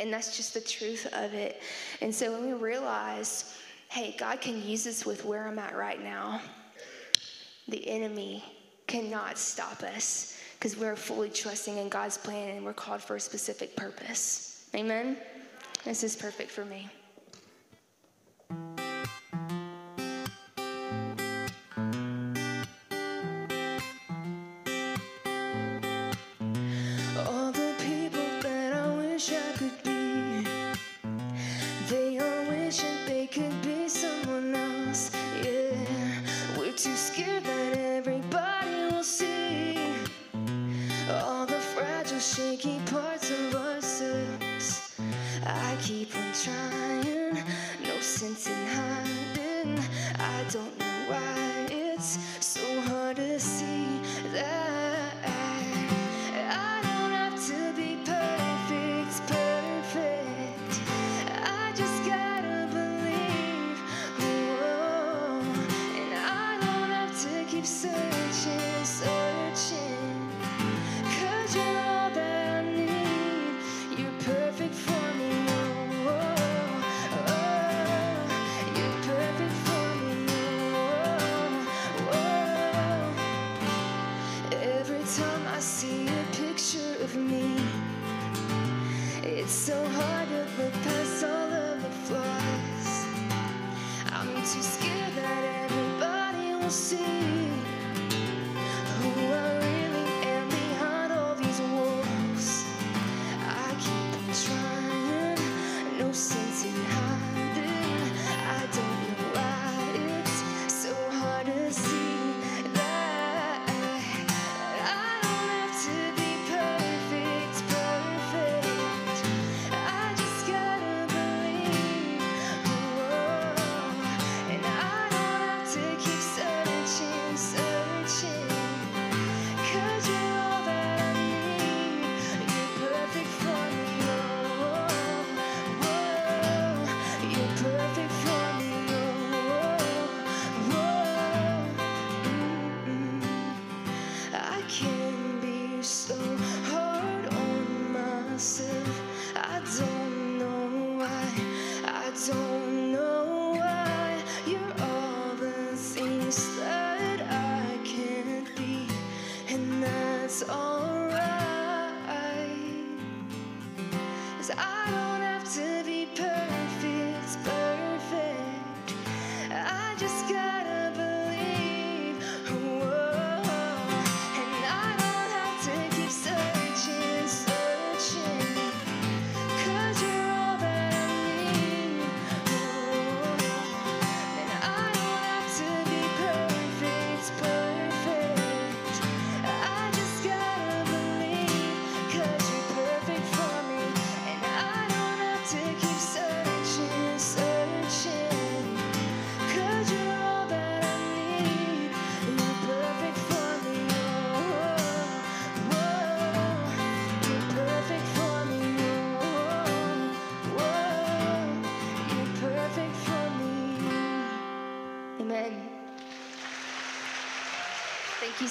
And 0.00 0.12
that's 0.12 0.36
just 0.36 0.54
the 0.54 0.60
truth 0.60 1.06
of 1.12 1.34
it. 1.34 1.60
And 2.00 2.14
so 2.14 2.32
when 2.32 2.46
we 2.46 2.52
realize, 2.52 3.56
hey, 3.88 4.14
God 4.18 4.40
can 4.40 4.62
use 4.62 4.84
this 4.84 5.04
with 5.04 5.24
where 5.24 5.46
I'm 5.46 5.58
at 5.58 5.76
right 5.76 6.02
now, 6.02 6.40
the 7.68 7.86
enemy 7.88 8.44
cannot 8.86 9.36
stop 9.36 9.82
us 9.82 10.35
because 10.58 10.76
we're 10.76 10.96
fully 10.96 11.28
trusting 11.28 11.76
in 11.76 11.88
God's 11.88 12.18
plan 12.18 12.56
and 12.56 12.64
we're 12.64 12.72
called 12.72 13.02
for 13.02 13.16
a 13.16 13.20
specific 13.20 13.76
purpose. 13.76 14.68
Amen? 14.74 15.16
This 15.84 16.02
is 16.02 16.16
perfect 16.16 16.50
for 16.50 16.64
me. 16.64 16.88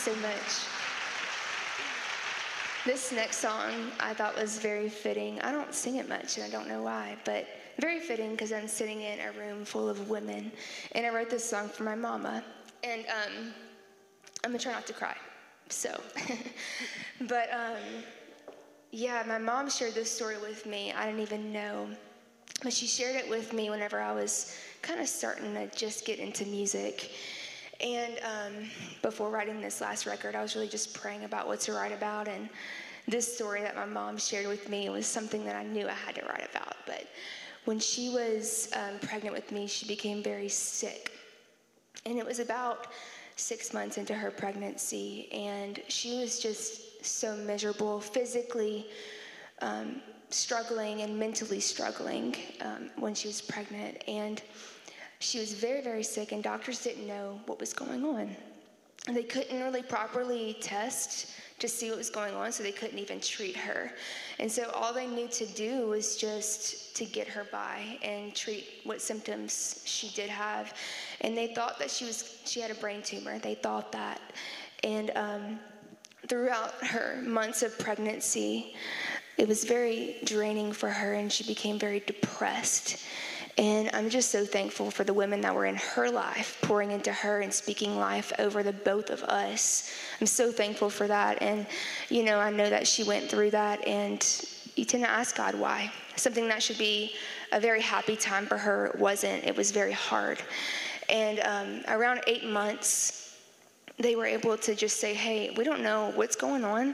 So 0.06 0.16
much. 0.18 0.68
This 2.86 3.12
next 3.12 3.38
song 3.38 3.90
I 4.00 4.14
thought 4.14 4.40
was 4.40 4.60
very 4.60 4.88
fitting. 4.88 5.42
I 5.42 5.52
don't 5.52 5.74
sing 5.74 5.96
it 5.96 6.08
much, 6.08 6.38
and 6.38 6.46
I 6.46 6.50
don't 6.52 6.68
know 6.68 6.84
why, 6.84 7.18
but 7.26 7.48
very 7.80 8.00
fitting 8.00 8.30
because 8.30 8.54
I'm 8.54 8.68
sitting 8.68 9.02
in 9.02 9.18
a 9.20 9.32
room 9.32 9.66
full 9.66 9.90
of 9.90 10.08
women. 10.08 10.52
And 10.92 11.08
I 11.08 11.10
wrote 11.10 11.32
this 11.32 11.44
song 11.44 11.70
for 11.70 11.82
my 11.82 11.96
mama. 11.96 12.44
And 12.84 13.04
um, 13.08 13.52
I'm 14.44 14.52
gonna 14.52 14.60
try 14.60 14.74
not 14.74 14.86
to 14.86 14.94
cry. 14.94 15.16
So, 15.70 16.00
but 17.22 17.50
um, 17.52 18.04
yeah, 18.92 19.24
my 19.28 19.40
mom 19.40 19.72
shared 19.72 19.96
this 19.96 20.12
story 20.12 20.38
with 20.40 20.68
me. 20.68 20.94
I 20.94 21.08
didn't 21.08 21.22
even 21.22 21.52
know, 21.52 21.90
but 22.62 22.74
she 22.74 22.86
shared 22.86 23.16
it 23.16 23.28
with 23.28 23.54
me 23.54 23.72
whenever 23.72 24.00
I 24.00 24.12
was 24.12 24.56
kind 24.84 25.02
of 25.02 25.08
starting 25.08 25.56
to 25.56 25.68
just 25.76 26.06
get 26.06 26.20
into 26.20 26.46
music. 26.46 27.10
And 27.82 28.20
um, 28.24 28.70
before 29.02 29.30
writing 29.30 29.62
this 29.62 29.82
last 29.82 30.06
record, 30.06 30.36
I 30.36 30.42
was 30.42 30.56
really 30.56 30.68
just 30.68 30.94
praying 30.94 31.24
about 31.24 31.48
what 31.48 31.60
to 31.62 31.74
write 31.74 31.92
about. 31.92 32.28
And 32.28 32.50
this 33.08 33.36
story 33.36 33.62
that 33.62 33.76
my 33.76 33.86
mom 33.86 34.18
shared 34.18 34.48
with 34.48 34.70
me 34.70 34.90
was 34.90 35.06
something 35.06 35.46
that 35.46 35.56
I 35.56 35.64
knew 35.64 35.88
I 35.88 35.94
had 35.94 36.16
to 36.16 36.26
write 36.26 36.48
about. 36.50 36.76
But 36.86 37.08
when 37.66 37.80
she 37.80 38.10
was 38.10 38.70
um, 38.76 39.00
pregnant 39.00 39.36
with 39.36 39.52
me, 39.52 39.68
she 39.68 39.88
became 39.88 40.24
very 40.24 40.50
sick. 40.50 41.12
And 42.06 42.18
it 42.18 42.26
was 42.26 42.40
about 42.40 42.88
six 43.36 43.74
months 43.74 43.98
into 43.98 44.14
her 44.14 44.32
pregnancy, 44.32 45.30
and 45.34 45.82
she 45.88 46.20
was 46.20 46.40
just 46.40 47.06
so 47.06 47.36
miserable, 47.36 48.00
physically 48.00 48.88
um, 49.62 50.02
struggling 50.30 51.02
and 51.02 51.18
mentally 51.18 51.60
struggling 51.60 52.36
um, 52.62 52.90
when 52.98 53.14
she 53.14 53.28
was 53.28 53.42
pregnant. 53.42 54.04
And 54.08 54.42
she 55.26 55.40
was 55.40 55.54
very, 55.54 55.82
very 55.82 56.04
sick, 56.04 56.32
and 56.32 56.44
doctors 56.44 56.84
didn't 56.84 57.08
know 57.08 57.40
what 57.48 57.60
was 57.60 57.74
going 57.74 58.06
on. 58.06 58.36
They 59.08 59.24
couldn't 59.24 59.60
really 59.60 59.82
properly 59.82 60.58
test 60.62 61.32
to 61.58 61.68
see 61.68 61.90
what 61.90 61.98
was 61.98 62.10
going 62.10 62.36
on, 62.36 62.52
so 62.52 62.62
they 62.62 62.72
couldn't 62.72 63.00
even 63.00 63.20
treat 63.20 63.56
her. 63.56 63.92
And 64.40 64.52
so 64.52 64.70
all 64.72 64.94
they 64.94 65.08
knew 65.08 65.28
to 65.30 65.46
do 65.48 65.88
was 65.88 66.16
just 66.16 66.96
to 66.98 67.06
get 67.06 67.28
her 67.28 67.46
by 67.52 67.98
and 68.04 68.36
treat 68.36 68.66
what 68.84 69.02
symptoms 69.02 69.82
she 69.86 70.10
did 70.10 70.30
have. 70.30 70.74
And 71.22 71.36
they 71.36 71.54
thought 71.56 71.80
that 71.80 71.90
she 71.90 72.06
was 72.06 72.42
she 72.46 72.60
had 72.60 72.72
a 72.72 72.76
brain 72.76 73.02
tumor. 73.02 73.40
They 73.40 73.56
thought 73.56 73.92
that, 73.94 74.22
and 74.84 75.12
um, 75.16 75.60
throughout 76.28 76.74
her 76.86 77.22
months 77.24 77.64
of 77.64 77.78
pregnancy, 77.80 78.76
it 79.38 79.48
was 79.48 79.64
very 79.64 80.18
draining 80.24 80.72
for 80.72 80.90
her, 80.90 81.14
and 81.14 81.32
she 81.32 81.44
became 81.44 81.80
very 81.80 82.02
depressed. 82.02 83.04
And 83.58 83.90
I'm 83.94 84.10
just 84.10 84.32
so 84.32 84.46
thankful 84.46 84.92
for 84.92 85.06
the 85.06 85.14
women 85.14 85.40
that 85.42 85.56
were 85.56 85.66
in 85.66 85.76
her 85.76 86.10
life, 86.12 86.58
pouring 86.62 86.92
into 86.92 87.14
her 87.14 87.40
and 87.40 87.54
speaking 87.54 87.98
life 87.98 88.34
over 88.38 88.64
the 88.64 88.74
both 88.74 89.10
of 89.10 89.24
us. 89.24 89.94
I'm 90.20 90.28
so 90.28 90.52
thankful 90.52 90.90
for 90.90 91.08
that. 91.08 91.42
And, 91.42 91.66
you 92.10 92.24
know, 92.24 92.38
I 92.40 92.52
know 92.52 92.70
that 92.70 92.86
she 92.86 93.04
went 93.04 93.30
through 93.30 93.52
that, 93.52 93.86
and 93.88 94.20
you 94.76 94.84
tend 94.84 95.04
to 95.06 95.10
ask 95.10 95.38
God 95.38 95.56
why. 95.56 95.90
Something 96.18 96.50
that 96.50 96.62
should 96.62 96.78
be 96.78 97.14
a 97.54 97.60
very 97.60 97.82
happy 97.82 98.18
time 98.18 98.46
for 98.46 98.58
her 98.58 98.94
wasn't, 99.00 99.46
it 99.46 99.56
was 99.56 99.72
very 99.72 99.94
hard. 99.94 100.42
And 101.08 101.40
um, 101.40 101.82
around 101.88 102.22
eight 102.28 102.44
months, 102.44 103.38
they 103.98 104.18
were 104.18 104.26
able 104.26 104.58
to 104.58 104.76
just 104.76 105.00
say, 105.00 105.14
hey, 105.14 105.54
we 105.56 105.64
don't 105.64 105.82
know 105.82 106.12
what's 106.16 106.36
going 106.36 106.66
on. 106.66 106.94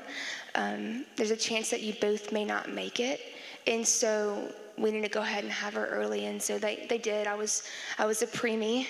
Um, 0.53 1.05
there's 1.15 1.31
a 1.31 1.35
chance 1.35 1.71
that 1.71 1.81
you 1.81 1.93
both 1.99 2.31
may 2.31 2.45
not 2.45 2.69
make 2.69 2.99
it. 2.99 3.19
And 3.65 3.87
so 3.87 4.51
we 4.77 4.91
need 4.91 5.01
to 5.03 5.09
go 5.09 5.21
ahead 5.21 5.43
and 5.43 5.53
have 5.53 5.73
her 5.73 5.87
early. 5.87 6.25
And 6.25 6.41
so 6.41 6.57
they, 6.57 6.85
they 6.89 6.97
did. 6.97 7.27
I 7.27 7.35
was, 7.35 7.63
I 7.97 8.05
was 8.05 8.21
a 8.21 8.27
preemie. 8.27 8.87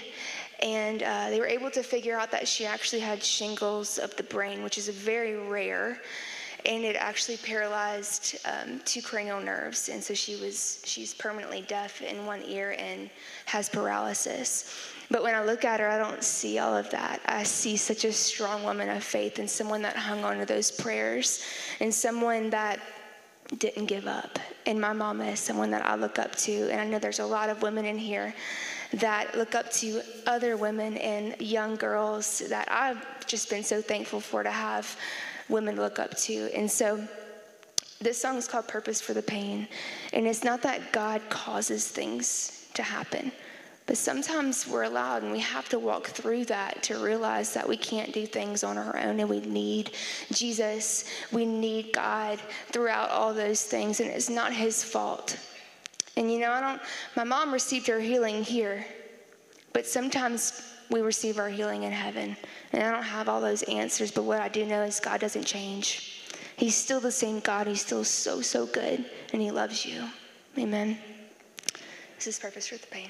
And 0.62 1.02
uh, 1.02 1.30
they 1.30 1.40
were 1.40 1.48
able 1.48 1.72
to 1.72 1.82
figure 1.82 2.18
out 2.18 2.32
that 2.32 2.48
she 2.48 2.66
actually 2.66 3.02
had 3.02 3.24
shingles 3.24 3.98
of 3.98 4.16
the 4.16 4.24
brain, 4.24 4.64
which 4.64 4.78
is 4.78 4.88
very 4.90 5.36
rare. 5.36 6.00
And 6.66 6.84
it 6.84 6.96
actually 6.96 7.38
paralyzed 7.38 8.38
um, 8.46 8.80
two 8.86 9.02
cranial 9.02 9.42
nerves. 9.42 9.90
And 9.90 10.04
so 10.04 10.14
she 10.14 10.36
was, 10.36 10.80
she's 10.86 11.14
permanently 11.14 11.66
deaf 11.68 12.04
in 12.04 12.26
one 12.28 12.44
ear 12.44 12.76
and 12.78 13.10
has 13.46 13.68
paralysis. 13.68 14.94
But 15.10 15.24
when 15.24 15.34
I 15.34 15.44
look 15.44 15.66
at 15.66 15.80
her, 15.80 15.90
I 15.90 15.98
don't 15.98 16.24
see 16.24 16.60
all 16.60 16.78
of 16.78 16.90
that. 16.92 17.20
I 17.26 17.44
see 17.44 17.76
such 17.76 18.06
a 18.06 18.14
strong 18.14 18.64
woman 18.64 18.88
of 18.90 19.04
faith 19.04 19.40
and 19.40 19.50
someone 19.50 19.82
that 19.82 19.98
hung 19.98 20.24
on 20.24 20.38
to 20.38 20.46
those 20.46 20.72
prayers 20.72 21.44
and 21.80 21.92
someone 21.92 22.52
that 22.52 22.80
didn't 23.58 23.88
give 23.88 24.08
up. 24.08 24.40
And 24.66 24.80
my 24.80 24.94
mama 24.94 25.26
is 25.26 25.40
someone 25.40 25.72
that 25.72 25.86
I 25.86 25.96
look 25.96 26.20
up 26.20 26.36
to. 26.38 26.70
And 26.72 26.80
I 26.80 26.86
know 26.86 27.00
there's 27.00 27.20
a 27.20 27.26
lot 27.26 27.50
of 27.50 27.62
women 27.62 27.86
in 27.86 27.98
here 27.98 28.34
that 28.94 29.36
look 29.36 29.56
up 29.56 29.72
to 29.72 30.02
other 30.28 30.58
women 30.58 30.98
and 30.98 31.40
young 31.42 31.76
girls 31.76 32.40
that 32.50 32.68
I've 32.70 33.26
just 33.26 33.50
been 33.50 33.64
so 33.64 33.82
thankful 33.82 34.20
for 34.20 34.44
to 34.44 34.52
have 34.52 34.98
women 35.50 35.76
look 35.76 36.00
up 36.00 36.16
to. 36.18 36.50
And 36.56 36.70
so 36.70 37.06
this 38.00 38.22
song 38.22 38.38
is 38.38 38.48
called 38.48 38.68
Purpose 38.68 39.00
for 39.00 39.14
the 39.14 39.22
Pain. 39.22 39.68
And 40.14 40.28
it's 40.28 40.44
not 40.44 40.62
that 40.64 40.92
God 40.92 41.22
causes 41.30 41.88
things 41.88 42.68
to 42.74 42.84
happen. 42.84 43.32
But 43.88 43.98
sometimes 43.98 44.68
we're 44.68 44.84
allowed 44.84 45.24
and 45.24 45.32
we 45.32 45.40
have 45.40 45.68
to 45.70 45.80
walk 45.80 46.08
through 46.08 46.46
that 46.46 46.84
to 46.84 47.04
realize 47.04 47.54
that 47.54 47.68
we 47.68 47.76
can't 47.76 48.14
do 48.14 48.26
things 48.26 48.64
on 48.64 48.78
our 48.78 48.98
own 48.98 49.20
and 49.20 49.30
we 49.30 49.42
need 49.42 49.92
Jesus. 50.32 51.06
We 51.32 51.46
need 51.46 51.92
God 51.94 52.40
throughout 52.72 53.10
all 53.10 53.34
those 53.34 53.64
things, 53.64 54.00
and 54.00 54.10
it's 54.10 54.30
not 54.30 54.54
His 54.54 54.84
fault. 54.84 55.38
And 56.16 56.32
you 56.32 56.40
know, 56.40 56.52
I 56.52 56.62
don't, 56.62 56.82
my 57.16 57.24
mom 57.24 57.52
received 57.52 57.88
her 57.88 58.00
healing 58.00 58.44
here, 58.44 58.86
but 59.74 59.86
sometimes 59.86 60.62
we 60.90 61.02
receive 61.02 61.40
our 61.40 61.50
healing 61.50 61.84
in 61.84 61.92
heaven. 61.92 62.36
And 62.74 62.84
I 62.84 62.92
don't 62.92 63.04
have 63.04 63.30
all 63.30 63.42
those 63.42 63.64
answers, 63.64 64.12
but 64.12 64.24
what 64.24 64.40
I 64.40 64.50
do 64.50 64.66
know 64.66 64.84
is 64.84 65.00
God 65.00 65.20
doesn't 65.20 65.46
change. 65.46 66.22
He's 66.58 66.76
still 66.76 67.00
the 67.00 67.12
same 67.12 67.40
God. 67.40 67.66
He's 67.66 67.82
still 67.82 68.04
so, 68.04 68.42
so 68.42 68.66
good, 68.68 69.06
and 69.34 69.42
He 69.42 69.52
loves 69.52 69.86
you. 69.86 70.04
Amen. 70.58 70.98
This 72.18 72.28
is 72.28 72.40
purpose 72.40 72.68
for 72.68 72.78
the 72.78 72.88
pain. 72.88 73.10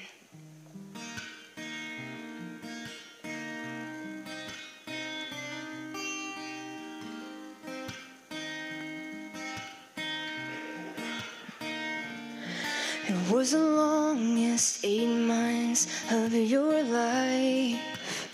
Was 13.30 13.52
the 13.52 13.58
longest 13.58 14.84
eight 14.84 15.06
months 15.06 15.86
of 16.10 16.32
your 16.32 16.82
life. 16.82 18.32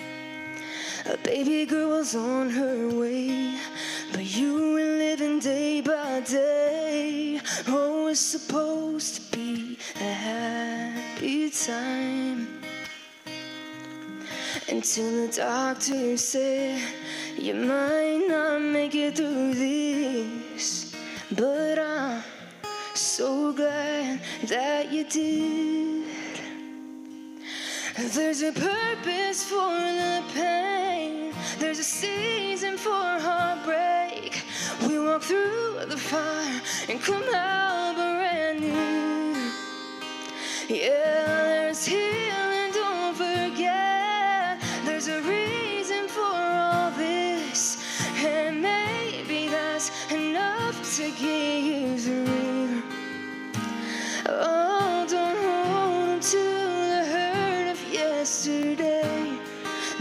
A 1.07 1.17
baby 1.23 1.67
girl 1.67 1.91
was 1.91 2.15
on 2.15 2.51
her 2.51 2.89
way, 2.89 3.59
but 4.13 4.25
you 4.25 4.73
were 4.73 4.99
living 4.99 5.41
day 5.41 5.81
by 5.81 6.21
day. 6.21 7.41
Oh, 7.67 8.09
it's 8.09 8.21
supposed 8.21 9.33
to 9.33 9.37
be 9.37 9.79
a 9.97 10.13
happy 10.13 11.51
time. 11.51 12.49
Until 14.69 15.27
the 15.27 15.33
doctor 15.35 16.17
said 16.17 16.81
you 17.39 17.55
might 17.55 18.27
not 18.29 18.61
make 18.61 18.95
it 18.95 19.17
through 19.17 19.55
this, 19.55 20.95
but 21.31 21.79
I'm 21.79 22.23
so 22.99 23.53
glad 23.53 24.21
that 24.45 24.91
you 24.93 25.05
did. 25.05 26.05
There's 27.97 28.43
a 28.43 28.53
purpose 28.53 29.45
for 29.45 29.71
the 30.01 30.23
pain, 30.35 31.33
there's 31.61 31.79
a 31.79 31.85
season 31.85 32.77
for 32.77 32.91
heartbreak. 32.91 34.43
We 34.89 34.99
walk 34.99 35.23
through 35.23 35.87
the 35.87 35.97
fire 35.97 36.61
and 36.89 37.01
come 37.01 37.23
out 37.33 37.95
brand 37.95 38.61
new. 38.61 39.53
Yeah, 40.69 41.45
there's 41.47 41.85
healing, 41.87 42.73
don't 42.73 43.15
forget. 43.15 44.61
There's 44.85 45.07
a 45.07 45.23
reason 45.23 46.09
for 46.09 46.35
all 46.35 46.91
this, 46.93 47.79
and 48.25 48.61
maybe 48.61 49.49
that's 49.49 49.91
enough 50.11 50.97
to 50.97 51.11
give. 51.13 51.65
you. 51.65 51.78
Oh, 54.31 55.07
don't 55.09 55.37
hold 55.39 56.11
on 56.11 56.21
to 56.21 56.37
the 56.37 57.05
hurt 57.13 57.71
of 57.71 57.93
yesterday. 57.93 59.39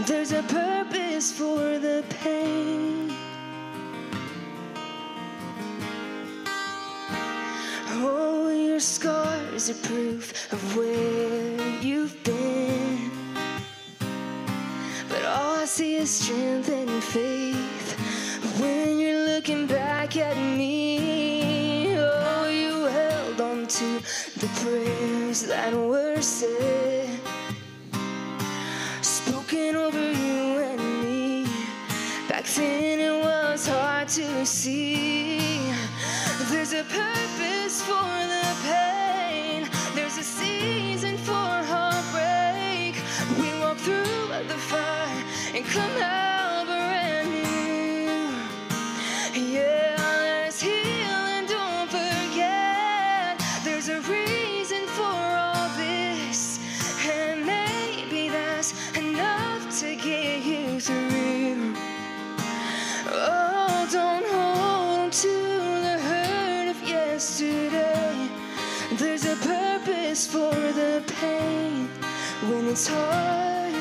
There's 0.06 0.32
a 0.32 0.42
purpose 0.42 1.32
for 1.32 1.78
the 1.78 2.04
pain. 2.10 3.10
Oh, 8.00 8.50
your 8.50 8.80
scars 8.80 9.70
are 9.70 9.86
proof 9.88 10.52
of 10.52 10.76
where 10.76 11.80
you've 11.80 12.22
been. 12.22 13.10
But 15.08 15.24
all 15.24 15.56
I 15.56 15.64
see 15.64 15.96
is 15.96 16.10
strength 16.10 16.68
and 16.68 17.02
faith 17.02 17.96
when 18.60 18.98
you're 18.98 19.24
looking 19.24 19.66
back 19.66 20.18
at 20.18 20.36
me. 20.36 21.17
Prayers 24.62 25.42
that 25.42 25.72
were 25.72 26.20
said, 26.20 27.08
spoken 29.00 29.76
over 29.76 30.12
you 30.12 30.58
and 30.70 30.80
me. 31.02 31.46
Back 32.28 32.44
then 32.44 33.00
it 33.00 33.24
was 33.24 33.66
hard 33.68 34.08
to 34.08 34.46
see. 34.46 35.72
There's 36.50 36.72
a 36.72 36.84
purpose 36.84 37.82
for 37.82 38.10
the 38.34 38.48
pain. 38.64 39.68
There's 39.94 40.18
a 40.18 40.24
season 40.24 41.16
for 41.18 41.48
heartbreak. 41.72 42.94
We 43.40 43.48
walk 43.60 43.78
through 43.78 44.28
the 44.48 44.58
fire 44.58 45.24
and 45.54 45.64
come 45.66 46.02
out 46.02 46.27
it's 72.70 72.86
hard. 72.86 73.74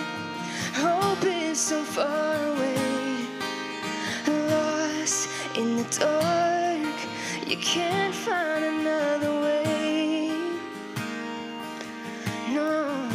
Hope 0.73 1.26
is 1.26 1.60
so 1.60 1.84
far 1.84 2.36
away, 2.54 3.28
lost 4.50 5.30
in 5.58 5.76
the 5.76 5.84
dark. 6.00 6.95
You 7.45 7.58
can't 7.58 8.15
find 8.15 8.63
another 8.63 9.32
way. 9.41 10.32
No. 12.54 13.10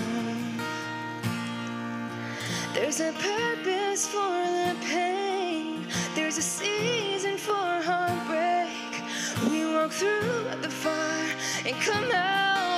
There's 2.74 3.00
a 3.00 3.12
purpose 3.12 4.06
for 4.06 4.18
the 4.18 4.76
pain. 4.82 5.86
There's 6.14 6.36
a 6.36 6.42
season 6.42 7.38
for 7.38 7.64
heartbreak. 7.88 8.92
We 9.50 9.72
walk 9.74 9.92
through 9.92 10.60
the 10.60 10.68
fire 10.68 11.34
and 11.64 11.76
come 11.80 12.10
out 12.12 12.71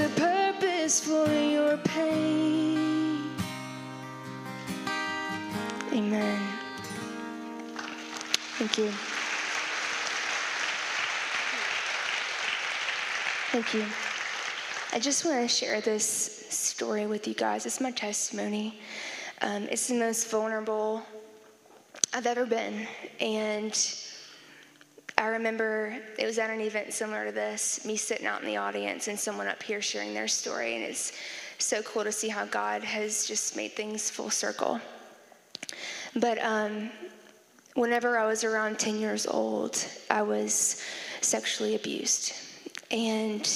a 0.00 0.08
purpose 0.10 1.00
for 1.04 1.30
your 1.32 1.76
pain. 1.78 3.30
Amen. 5.92 6.40
Thank 8.58 8.78
you. 8.78 8.90
Thank 13.52 13.74
you. 13.74 13.84
I 14.92 14.98
just 15.00 15.24
want 15.24 15.40
to 15.42 15.48
share 15.48 15.80
this 15.80 16.46
story 16.48 17.06
with 17.06 17.28
you 17.28 17.34
guys. 17.34 17.66
It's 17.66 17.80
my 17.80 17.90
testimony. 17.90 18.80
Um, 19.42 19.64
it's 19.70 19.88
the 19.88 19.94
most 19.94 20.30
vulnerable 20.30 21.02
I've 22.14 22.26
ever 22.26 22.46
been. 22.46 22.86
And 23.20 23.74
I 25.20 25.26
remember 25.26 25.94
it 26.18 26.24
was 26.24 26.38
at 26.38 26.48
an 26.48 26.62
event 26.62 26.94
similar 26.94 27.26
to 27.26 27.32
this, 27.32 27.84
me 27.84 27.98
sitting 27.98 28.24
out 28.24 28.40
in 28.40 28.46
the 28.46 28.56
audience 28.56 29.06
and 29.06 29.20
someone 29.20 29.48
up 29.48 29.62
here 29.62 29.82
sharing 29.82 30.14
their 30.14 30.26
story. 30.26 30.76
And 30.76 30.82
it's 30.82 31.12
so 31.58 31.82
cool 31.82 32.04
to 32.04 32.10
see 32.10 32.28
how 32.28 32.46
God 32.46 32.82
has 32.82 33.26
just 33.26 33.54
made 33.54 33.72
things 33.72 34.08
full 34.08 34.30
circle. 34.30 34.80
But 36.16 36.38
um, 36.42 36.90
whenever 37.74 38.16
I 38.16 38.26
was 38.26 38.44
around 38.44 38.78
10 38.78 38.98
years 38.98 39.26
old, 39.26 39.84
I 40.08 40.22
was 40.22 40.82
sexually 41.20 41.74
abused. 41.74 42.32
And 42.90 43.46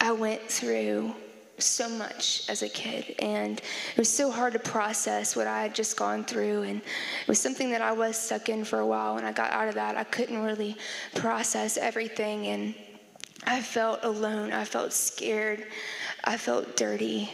I 0.00 0.12
went 0.12 0.42
through 0.42 1.12
so 1.58 1.88
much 1.88 2.44
as 2.48 2.62
a 2.62 2.68
kid, 2.68 3.14
and 3.18 3.58
it 3.58 3.98
was 3.98 4.08
so 4.08 4.30
hard 4.30 4.52
to 4.54 4.58
process 4.58 5.34
what 5.36 5.46
I 5.46 5.62
had 5.62 5.74
just 5.74 5.96
gone 5.96 6.24
through. 6.24 6.62
And 6.62 6.80
it 6.80 7.28
was 7.28 7.40
something 7.40 7.70
that 7.70 7.82
I 7.82 7.92
was 7.92 8.16
stuck 8.16 8.48
in 8.48 8.64
for 8.64 8.80
a 8.80 8.86
while. 8.86 9.14
When 9.14 9.24
I 9.24 9.32
got 9.32 9.52
out 9.52 9.68
of 9.68 9.74
that, 9.74 9.96
I 9.96 10.04
couldn't 10.04 10.42
really 10.42 10.76
process 11.14 11.76
everything, 11.76 12.46
and 12.46 12.74
I 13.46 13.60
felt 13.60 14.04
alone. 14.04 14.52
I 14.52 14.64
felt 14.64 14.92
scared. 14.92 15.66
I 16.24 16.36
felt 16.36 16.76
dirty. 16.76 17.30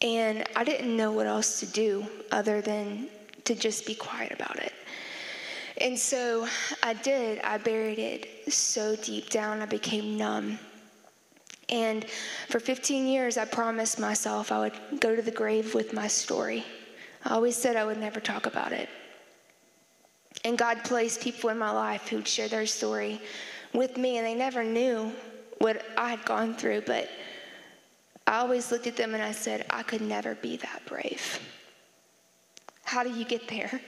And 0.00 0.44
I 0.56 0.64
didn't 0.64 0.96
know 0.96 1.12
what 1.12 1.26
else 1.26 1.60
to 1.60 1.66
do 1.66 2.06
other 2.30 2.60
than 2.60 3.08
to 3.44 3.54
just 3.54 3.86
be 3.86 3.94
quiet 3.94 4.32
about 4.32 4.56
it. 4.56 4.72
And 5.80 5.98
so 5.98 6.46
I 6.82 6.94
did. 6.94 7.40
I 7.40 7.58
buried 7.58 7.98
it 7.98 8.52
so 8.52 8.96
deep 8.96 9.30
down, 9.30 9.60
I 9.60 9.66
became 9.66 10.16
numb. 10.16 10.58
And 11.68 12.04
for 12.48 12.60
15 12.60 13.06
years, 13.06 13.36
I 13.36 13.44
promised 13.44 13.98
myself 13.98 14.52
I 14.52 14.58
would 14.58 15.00
go 15.00 15.16
to 15.16 15.22
the 15.22 15.30
grave 15.30 15.74
with 15.74 15.92
my 15.92 16.06
story. 16.06 16.64
I 17.24 17.34
always 17.34 17.56
said 17.56 17.76
I 17.76 17.84
would 17.84 17.98
never 17.98 18.20
talk 18.20 18.46
about 18.46 18.72
it. 18.72 18.88
And 20.44 20.58
God 20.58 20.84
placed 20.84 21.22
people 21.22 21.50
in 21.50 21.58
my 21.58 21.70
life 21.70 22.08
who'd 22.08 22.28
share 22.28 22.48
their 22.48 22.66
story 22.66 23.20
with 23.72 23.96
me, 23.96 24.18
and 24.18 24.26
they 24.26 24.34
never 24.34 24.62
knew 24.62 25.10
what 25.58 25.84
I 25.96 26.10
had 26.10 26.24
gone 26.24 26.54
through, 26.54 26.82
but 26.82 27.08
I 28.26 28.38
always 28.38 28.70
looked 28.70 28.86
at 28.86 28.96
them 28.96 29.14
and 29.14 29.22
I 29.22 29.32
said, 29.32 29.66
I 29.70 29.82
could 29.82 30.00
never 30.00 30.34
be 30.34 30.56
that 30.58 30.82
brave. 30.86 31.40
How 32.84 33.02
do 33.02 33.10
you 33.10 33.24
get 33.24 33.48
there? 33.48 33.80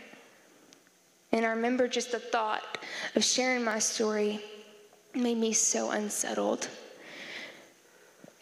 And 1.33 1.45
I 1.45 1.51
remember 1.51 1.89
just 1.89 2.13
the 2.13 2.19
thought 2.19 2.79
of 3.15 3.25
sharing 3.25 3.65
my 3.65 3.79
story 3.79 4.41
made 5.15 5.37
me 5.37 5.53
so 5.53 5.91
unsettled. 5.91 6.69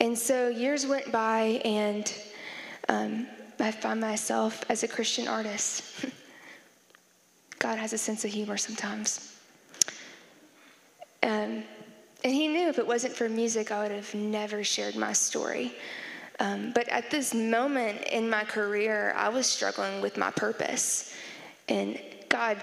And 0.05 0.19
so 0.19 0.51
years 0.51 0.87
went 0.87 1.11
by, 1.11 1.63
and 1.65 2.13
um, 2.91 3.27
I 3.59 3.71
found 3.71 4.03
myself 4.03 4.63
as 4.69 4.83
a 4.83 4.89
Christian 4.89 5.27
artist. 5.27 6.05
God 7.59 7.79
has 7.79 7.95
a 7.95 7.97
sense 7.97 8.23
of 8.23 8.31
humor 8.31 8.59
sometimes. 8.59 9.35
Um, 11.23 11.65
and 12.23 12.35
He 12.35 12.49
knew 12.49 12.69
if 12.69 12.79
it 12.79 12.87
wasn't 12.87 13.17
for 13.17 13.31
music, 13.31 13.73
I 13.73 13.83
would 13.83 13.93
have 13.93 14.15
never 14.15 14.63
shared 14.63 14.95
my 14.95 15.15
story. 15.15 15.73
Um, 16.39 16.73
but 16.75 16.87
at 16.91 17.11
this 17.11 17.33
moment 17.33 18.03
in 18.03 18.29
my 18.29 18.45
career, 18.45 19.15
I 19.17 19.31
was 19.31 19.47
struggling 19.47 20.03
with 20.03 20.19
my 20.19 20.31
purpose. 20.33 21.15
And 21.71 21.99
God, 22.29 22.63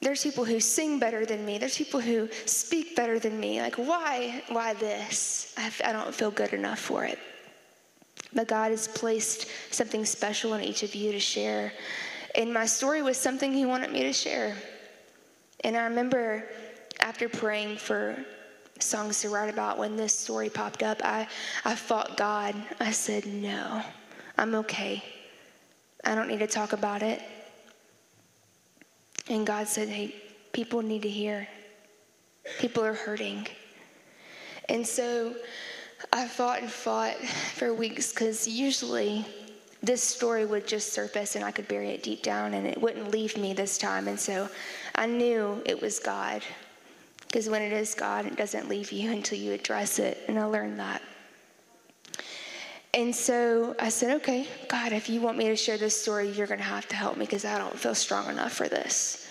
there's 0.00 0.22
people 0.22 0.44
who 0.44 0.60
sing 0.60 0.98
better 0.98 1.26
than 1.26 1.44
me. 1.44 1.58
There's 1.58 1.76
people 1.76 2.00
who 2.00 2.28
speak 2.46 2.94
better 2.94 3.18
than 3.18 3.38
me. 3.38 3.60
Like, 3.60 3.76
why? 3.76 4.42
Why 4.48 4.74
this? 4.74 5.54
I, 5.56 5.72
I 5.84 5.92
don't 5.92 6.14
feel 6.14 6.30
good 6.30 6.52
enough 6.52 6.78
for 6.78 7.04
it. 7.04 7.18
But 8.32 8.46
God 8.46 8.70
has 8.70 8.86
placed 8.86 9.48
something 9.70 10.04
special 10.04 10.54
in 10.54 10.62
each 10.62 10.82
of 10.82 10.94
you 10.94 11.10
to 11.12 11.18
share. 11.18 11.72
And 12.34 12.52
my 12.52 12.66
story 12.66 13.02
was 13.02 13.16
something 13.16 13.52
He 13.52 13.66
wanted 13.66 13.90
me 13.90 14.02
to 14.02 14.12
share. 14.12 14.56
And 15.64 15.76
I 15.76 15.84
remember 15.84 16.48
after 17.00 17.28
praying 17.28 17.78
for 17.78 18.16
songs 18.78 19.20
to 19.22 19.28
write 19.28 19.52
about 19.52 19.78
when 19.78 19.96
this 19.96 20.14
story 20.14 20.48
popped 20.48 20.84
up, 20.84 21.00
I, 21.04 21.26
I 21.64 21.74
fought 21.74 22.16
God. 22.16 22.54
I 22.78 22.92
said, 22.92 23.26
No, 23.26 23.82
I'm 24.36 24.54
okay. 24.54 25.02
I 26.04 26.14
don't 26.14 26.28
need 26.28 26.38
to 26.38 26.46
talk 26.46 26.72
about 26.72 27.02
it. 27.02 27.20
And 29.28 29.46
God 29.46 29.68
said, 29.68 29.88
Hey, 29.88 30.14
people 30.52 30.82
need 30.82 31.02
to 31.02 31.08
hear. 31.08 31.48
People 32.58 32.84
are 32.84 32.94
hurting. 32.94 33.46
And 34.68 34.86
so 34.86 35.34
I 36.12 36.26
fought 36.26 36.60
and 36.60 36.70
fought 36.70 37.16
for 37.56 37.74
weeks 37.74 38.12
because 38.12 38.46
usually 38.46 39.24
this 39.82 40.02
story 40.02 40.44
would 40.44 40.66
just 40.66 40.92
surface 40.92 41.36
and 41.36 41.44
I 41.44 41.50
could 41.50 41.68
bury 41.68 41.90
it 41.90 42.02
deep 42.02 42.22
down 42.22 42.54
and 42.54 42.66
it 42.66 42.80
wouldn't 42.80 43.10
leave 43.10 43.36
me 43.36 43.52
this 43.52 43.78
time. 43.78 44.08
And 44.08 44.18
so 44.18 44.48
I 44.94 45.06
knew 45.06 45.62
it 45.64 45.80
was 45.80 45.98
God. 45.98 46.42
Because 47.26 47.48
when 47.48 47.62
it 47.62 47.72
is 47.72 47.94
God, 47.94 48.26
it 48.26 48.36
doesn't 48.36 48.68
leave 48.68 48.90
you 48.90 49.10
until 49.18 49.38
you 49.38 49.52
address 49.52 49.98
it. 49.98 50.18
And 50.28 50.38
I 50.38 50.44
learned 50.44 50.78
that. 50.80 51.02
And 52.98 53.14
so 53.14 53.76
I 53.78 53.90
said, 53.90 54.16
okay, 54.16 54.48
God, 54.66 54.92
if 54.92 55.08
you 55.08 55.20
want 55.20 55.38
me 55.38 55.46
to 55.46 55.54
share 55.54 55.78
this 55.78 55.94
story, 56.02 56.30
you're 56.30 56.48
going 56.48 56.58
to 56.58 56.64
have 56.64 56.88
to 56.88 56.96
help 56.96 57.16
me 57.16 57.26
because 57.26 57.44
I 57.44 57.56
don't 57.56 57.78
feel 57.78 57.94
strong 57.94 58.28
enough 58.28 58.52
for 58.52 58.66
this. 58.66 59.30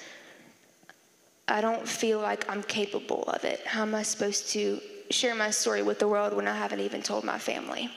I 1.49 1.59
don't 1.59 1.85
feel 1.85 2.21
like 2.21 2.49
I'm 2.49 2.63
capable 2.63 3.23
of 3.23 3.43
it. 3.43 3.59
How 3.67 3.81
am 3.81 3.93
I 3.93 4.03
supposed 4.03 4.47
to 4.51 4.79
share 5.09 5.35
my 5.35 5.49
story 5.49 5.81
with 5.81 5.99
the 5.99 6.07
world 6.07 6.33
when 6.33 6.47
I 6.47 6.55
haven't 6.55 6.79
even 6.79 7.01
told 7.01 7.25
my 7.25 7.37
family? 7.37 7.89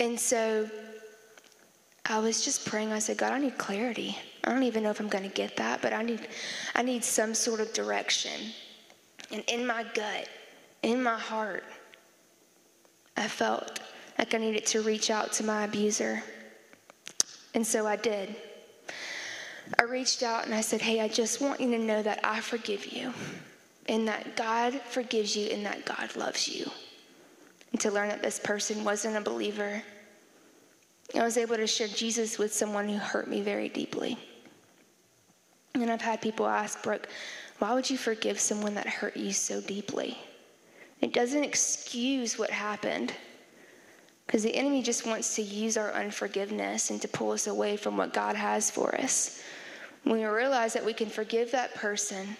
And 0.00 0.18
so 0.18 0.68
I 2.06 2.18
was 2.18 2.44
just 2.44 2.66
praying. 2.66 2.90
I 2.90 2.98
said, 2.98 3.18
God, 3.18 3.32
I 3.32 3.38
need 3.38 3.56
clarity. 3.56 4.18
I 4.42 4.50
don't 4.50 4.64
even 4.64 4.82
know 4.82 4.90
if 4.90 4.98
I'm 4.98 5.06
going 5.06 5.30
to 5.30 5.36
get 5.36 5.56
that, 5.58 5.80
but 5.80 5.92
I 5.92 6.02
need, 6.02 6.26
I 6.74 6.82
need 6.82 7.04
some 7.04 7.34
sort 7.34 7.60
of 7.60 7.72
direction. 7.72 8.50
And 9.30 9.44
in 9.46 9.64
my 9.64 9.84
gut, 9.94 10.28
in 10.82 11.00
my 11.00 11.16
heart, 11.16 11.62
I 13.16 13.28
felt 13.28 13.80
like 14.18 14.34
I 14.34 14.38
needed 14.38 14.66
to 14.66 14.82
reach 14.82 15.10
out 15.10 15.32
to 15.34 15.44
my 15.44 15.64
abuser. 15.64 16.22
And 17.54 17.66
so 17.66 17.86
I 17.86 17.96
did. 17.96 18.34
I 19.78 19.84
reached 19.84 20.22
out 20.22 20.44
and 20.44 20.54
I 20.54 20.60
said, 20.60 20.80
Hey, 20.80 21.00
I 21.00 21.08
just 21.08 21.40
want 21.40 21.60
you 21.60 21.70
to 21.70 21.78
know 21.78 22.02
that 22.02 22.20
I 22.22 22.40
forgive 22.40 22.86
you, 22.86 23.12
and 23.88 24.06
that 24.06 24.36
God 24.36 24.74
forgives 24.90 25.36
you, 25.36 25.48
and 25.48 25.64
that 25.66 25.84
God 25.84 26.14
loves 26.16 26.48
you. 26.48 26.70
and 27.72 27.80
to 27.80 27.90
learn 27.90 28.08
that 28.08 28.22
this 28.22 28.38
person 28.38 28.84
wasn't 28.84 29.16
a 29.16 29.20
believer. 29.20 29.82
I 31.14 31.22
was 31.22 31.36
able 31.36 31.56
to 31.56 31.66
share 31.66 31.88
Jesus 31.88 32.38
with 32.38 32.52
someone 32.52 32.88
who 32.88 32.98
hurt 32.98 33.28
me 33.28 33.40
very 33.40 33.68
deeply. 33.68 34.18
And 35.74 35.90
I've 35.90 36.00
had 36.00 36.22
people 36.22 36.46
ask, 36.46 36.82
Brooke, 36.82 37.08
why 37.58 37.74
would 37.74 37.88
you 37.88 37.98
forgive 37.98 38.40
someone 38.40 38.74
that 38.74 38.86
hurt 38.86 39.16
you 39.16 39.32
so 39.32 39.60
deeply? 39.60 40.16
It 41.00 41.12
doesn't 41.12 41.44
excuse 41.44 42.38
what 42.38 42.50
happened. 42.50 43.12
Because 44.26 44.42
the 44.42 44.54
enemy 44.54 44.82
just 44.82 45.06
wants 45.06 45.36
to 45.36 45.42
use 45.42 45.76
our 45.76 45.92
unforgiveness 45.92 46.90
and 46.90 47.00
to 47.00 47.08
pull 47.08 47.30
us 47.30 47.46
away 47.46 47.76
from 47.76 47.96
what 47.96 48.12
God 48.12 48.34
has 48.34 48.70
for 48.70 48.94
us. 48.96 49.40
When 50.02 50.18
we 50.18 50.24
realize 50.24 50.72
that 50.72 50.84
we 50.84 50.92
can 50.92 51.08
forgive 51.08 51.52
that 51.52 51.74
person 51.74 52.36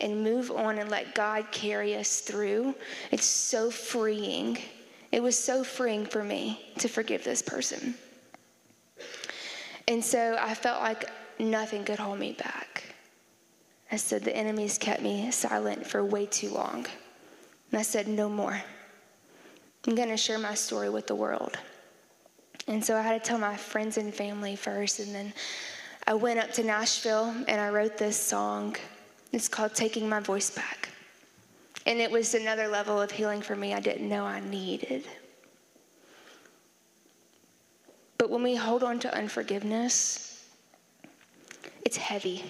and 0.00 0.24
move 0.24 0.50
on 0.50 0.78
and 0.78 0.90
let 0.90 1.14
God 1.14 1.46
carry 1.52 1.96
us 1.96 2.20
through, 2.20 2.74
it's 3.12 3.26
so 3.26 3.70
freeing. 3.70 4.58
It 5.12 5.22
was 5.22 5.38
so 5.38 5.62
freeing 5.62 6.04
for 6.04 6.24
me 6.24 6.72
to 6.78 6.88
forgive 6.88 7.22
this 7.22 7.42
person. 7.42 7.94
And 9.86 10.04
so 10.04 10.36
I 10.40 10.54
felt 10.54 10.82
like 10.82 11.10
nothing 11.38 11.84
could 11.84 11.98
hold 11.98 12.18
me 12.18 12.32
back. 12.32 12.84
I 13.92 13.96
said, 13.96 14.22
The 14.22 14.36
enemy's 14.36 14.78
kept 14.78 15.02
me 15.02 15.30
silent 15.30 15.86
for 15.86 16.04
way 16.04 16.26
too 16.26 16.50
long. 16.50 16.86
And 17.70 17.78
I 17.78 17.82
said, 17.82 18.08
No 18.08 18.28
more. 18.28 18.60
I'm 19.86 19.94
going 19.94 20.08
to 20.08 20.16
share 20.16 20.38
my 20.38 20.54
story 20.54 20.90
with 20.90 21.06
the 21.06 21.14
world. 21.14 21.56
And 22.66 22.84
so 22.84 22.96
I 22.96 23.02
had 23.02 23.22
to 23.22 23.28
tell 23.28 23.38
my 23.38 23.56
friends 23.56 23.96
and 23.96 24.12
family 24.12 24.54
first. 24.54 25.00
And 25.00 25.14
then 25.14 25.32
I 26.06 26.14
went 26.14 26.38
up 26.38 26.52
to 26.52 26.62
Nashville 26.62 27.34
and 27.48 27.60
I 27.60 27.70
wrote 27.70 27.96
this 27.96 28.16
song. 28.16 28.76
It's 29.32 29.48
called 29.48 29.74
Taking 29.74 30.08
My 30.08 30.20
Voice 30.20 30.50
Back. 30.50 30.90
And 31.86 31.98
it 31.98 32.10
was 32.10 32.34
another 32.34 32.68
level 32.68 33.00
of 33.00 33.10
healing 33.10 33.40
for 33.40 33.56
me 33.56 33.72
I 33.72 33.80
didn't 33.80 34.08
know 34.08 34.24
I 34.24 34.40
needed. 34.40 35.04
But 38.18 38.28
when 38.28 38.42
we 38.42 38.54
hold 38.54 38.84
on 38.84 38.98
to 39.00 39.14
unforgiveness, 39.14 40.44
it's 41.86 41.96
heavy. 41.96 42.44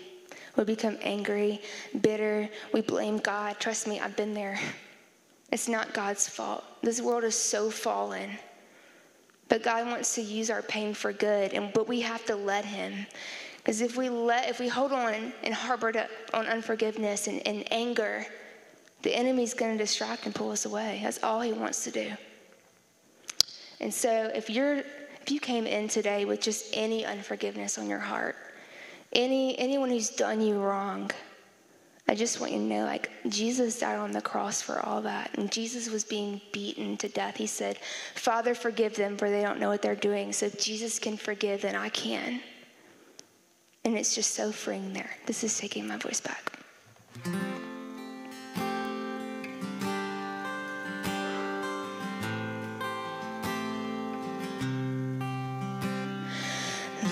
We 0.57 0.65
become 0.65 0.99
angry, 1.01 1.63
bitter, 2.01 2.49
we 2.75 2.81
blame 2.81 3.19
God. 3.19 3.61
Trust 3.61 3.87
me, 3.87 4.01
I've 4.01 4.17
been 4.17 4.35
there. 4.35 4.59
It's 5.53 5.69
not 5.69 5.93
God's 5.93 6.29
fault. 6.29 6.65
This 6.83 7.01
world 7.01 7.25
is 7.25 7.35
so 7.35 7.71
fallen. 7.71 8.31
But 9.49 9.65
God 9.65 9.87
wants 9.87 10.15
to 10.15 10.23
use 10.23 10.49
our 10.49 10.63
pain 10.63 10.95
for 10.95 11.13
good, 11.13 11.53
and 11.55 11.73
but 11.73 11.89
we 11.89 12.01
have 12.03 12.25
to 12.27 12.37
let 12.37 12.65
Him. 12.65 13.07
Because 13.57 13.81
if 13.81 13.97
we 13.97 14.09
let, 14.09 14.49
if 14.49 14.61
we 14.61 14.69
hold 14.69 14.93
on 14.93 15.33
and 15.43 15.53
harbor 15.53 16.07
on 16.33 16.47
unforgiveness 16.47 17.27
and, 17.27 17.47
and 17.47 17.71
anger, 17.73 18.25
the 19.03 19.15
enemy's 19.15 19.53
going 19.53 19.77
to 19.77 19.83
distract 19.83 20.27
and 20.27 20.35
pull 20.35 20.51
us 20.51 20.67
away. 20.67 21.01
That's 21.03 21.23
all 21.23 21.41
he 21.41 21.53
wants 21.53 21.85
to 21.85 21.91
do. 21.91 22.13
And 23.81 23.93
so, 23.93 24.31
if 24.35 24.49
you're, 24.49 24.79
if 24.79 25.31
you 25.31 25.41
came 25.41 25.67
in 25.67 25.89
today 25.89 26.25
with 26.25 26.41
just 26.41 26.67
any 26.73 27.05
unforgiveness 27.05 27.77
on 27.77 27.89
your 27.89 27.99
heart, 27.99 28.37
any 29.13 29.59
anyone 29.59 29.91
who's 29.91 30.11
done 30.11 30.41
you 30.41 30.61
wrong, 30.61 31.11
I 32.11 32.17
just 32.17 32.41
want 32.41 32.51
you 32.51 32.59
to 32.59 32.65
know 32.65 32.85
like 32.85 33.09
Jesus 33.29 33.79
died 33.79 33.97
on 33.97 34.11
the 34.11 34.21
cross 34.21 34.61
for 34.61 34.85
all 34.85 35.01
that. 35.03 35.31
And 35.39 35.49
Jesus 35.49 35.89
was 35.89 36.03
being 36.03 36.41
beaten 36.51 36.97
to 36.97 37.09
death. 37.09 37.37
He 37.37 37.47
said, 37.47 37.79
Father, 38.17 38.53
forgive 38.53 38.97
them, 38.97 39.17
for 39.17 39.31
they 39.31 39.43
don't 39.43 39.61
know 39.61 39.69
what 39.69 39.81
they're 39.81 39.95
doing. 39.95 40.33
So 40.33 40.47
if 40.47 40.61
Jesus 40.61 40.99
can 40.99 41.17
forgive, 41.17 41.63
then 41.63 41.77
I 41.77 41.89
can. 41.91 42.41
And 43.85 43.97
it's 43.97 44.13
just 44.13 44.35
so 44.35 44.51
freeing 44.51 44.93
there. 44.93 45.11
This 45.27 45.45
is 45.45 45.57
taking 45.57 45.87
my 45.87 45.99
voice 45.99 46.21
back. 46.21 46.59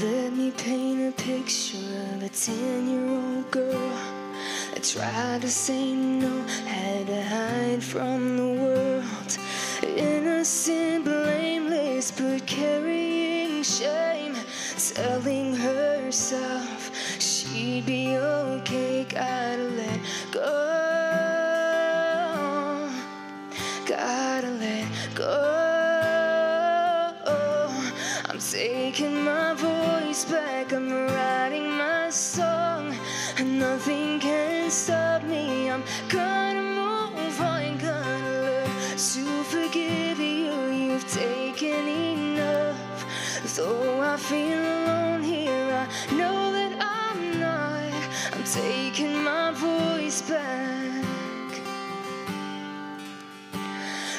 Let 0.02 0.32
me 0.32 0.50
paint 0.50 1.08
a 1.08 1.22
picture 1.22 1.76
of 2.16 2.24
a 2.24 2.28
10 2.28 2.88
year 2.88 3.08
old 3.08 3.48
girl 3.52 4.27
I 4.78 4.80
tried 4.80 5.40
to 5.40 5.48
say 5.48 5.92
no, 5.92 6.42
had 6.64 7.08
to 7.08 7.22
hide 7.24 7.82
from 7.82 8.36
the 8.36 8.62
world. 8.62 9.38
Innocent, 9.82 11.04
blameless, 11.04 12.12
but 12.12 12.46
carrying 12.46 13.64
shame. 13.64 14.36
Telling 14.94 15.56
herself 15.56 16.92
she'd 17.20 17.86
be 17.86 18.16
okay, 18.16 19.04
gotta 19.10 19.64
let 19.64 20.00
go. 20.30 20.87
Though 43.58 44.00
I 44.00 44.16
feel 44.16 44.60
alone 44.60 45.24
here, 45.24 45.50
I 45.82 46.14
know 46.14 46.52
that 46.52 46.78
I'm 46.80 47.40
not. 47.40 47.92
I'm 48.32 48.44
taking 48.44 49.24
my 49.24 49.50
voice 49.50 50.22
back. 50.22 51.04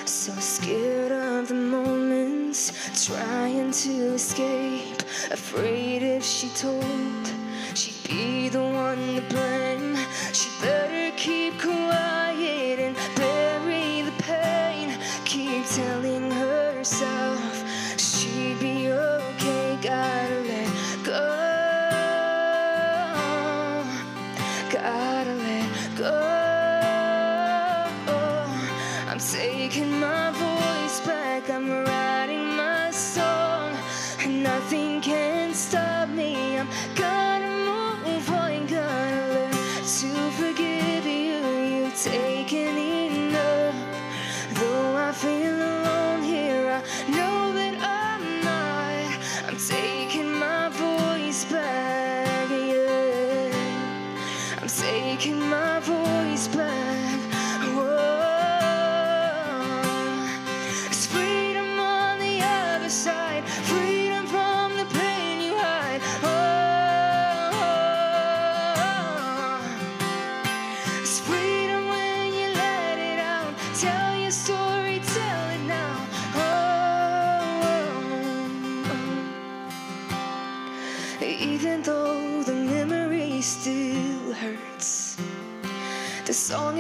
So 0.04 0.34
scared 0.34 1.14
of 1.14 1.48
the 1.48 1.54
moments, 1.54 3.06
trying 3.06 3.72
to 3.72 4.16
escape. 4.16 5.04
Afraid 5.32 6.04
if 6.04 6.22
she 6.22 6.50
told, 6.50 7.26
she'd 7.76 8.10
be 8.10 8.50
the 8.50 8.62
one 8.62 9.16
to 9.16 9.22
blame. 9.30 9.96
She 10.34 10.50
better 10.60 11.16
keep 11.16 11.58
quiet 11.62 12.78
and 12.78 12.94
bury 13.16 14.02
the 14.02 14.12
pain. 14.24 15.00
Keep 15.24 15.66
telling 15.68 16.30
herself 16.30 17.59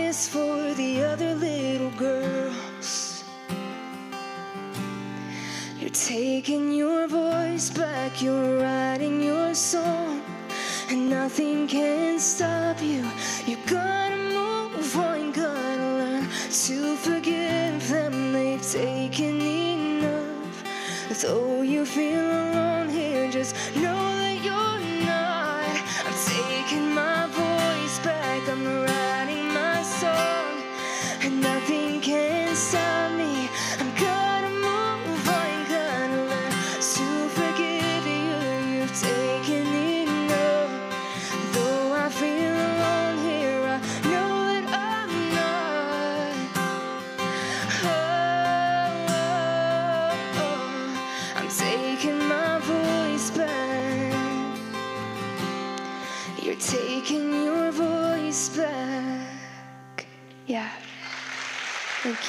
is 0.09 0.27
for 0.27 0.73
the 0.73 1.03
other 1.03 1.35
little 1.35 1.91
girls. 1.91 3.23
You're 5.79 5.91
taking 5.91 6.73
your 6.73 7.07
voice 7.07 7.69
back, 7.69 8.19
you're 8.19 8.57
writing 8.57 9.21
your 9.21 9.53
song, 9.53 10.23
and 10.89 11.11
nothing 11.11 11.67
can 11.67 12.17
stop 12.19 12.81
you. 12.81 13.05
You're 13.45 13.67
gonna 13.67 14.17
move 14.33 14.97
on, 14.97 15.31
gonna 15.31 15.89
learn 16.01 16.27
to 16.63 16.95
forgive 17.07 17.87
them. 17.89 18.33
They've 18.33 18.65
taken 18.81 19.35
enough. 19.41 20.63
Though 21.21 21.61
you 21.61 21.85
feel 21.85 22.19
alone 22.19 22.89
here, 22.89 23.29
just 23.29 23.53
know 23.75 23.98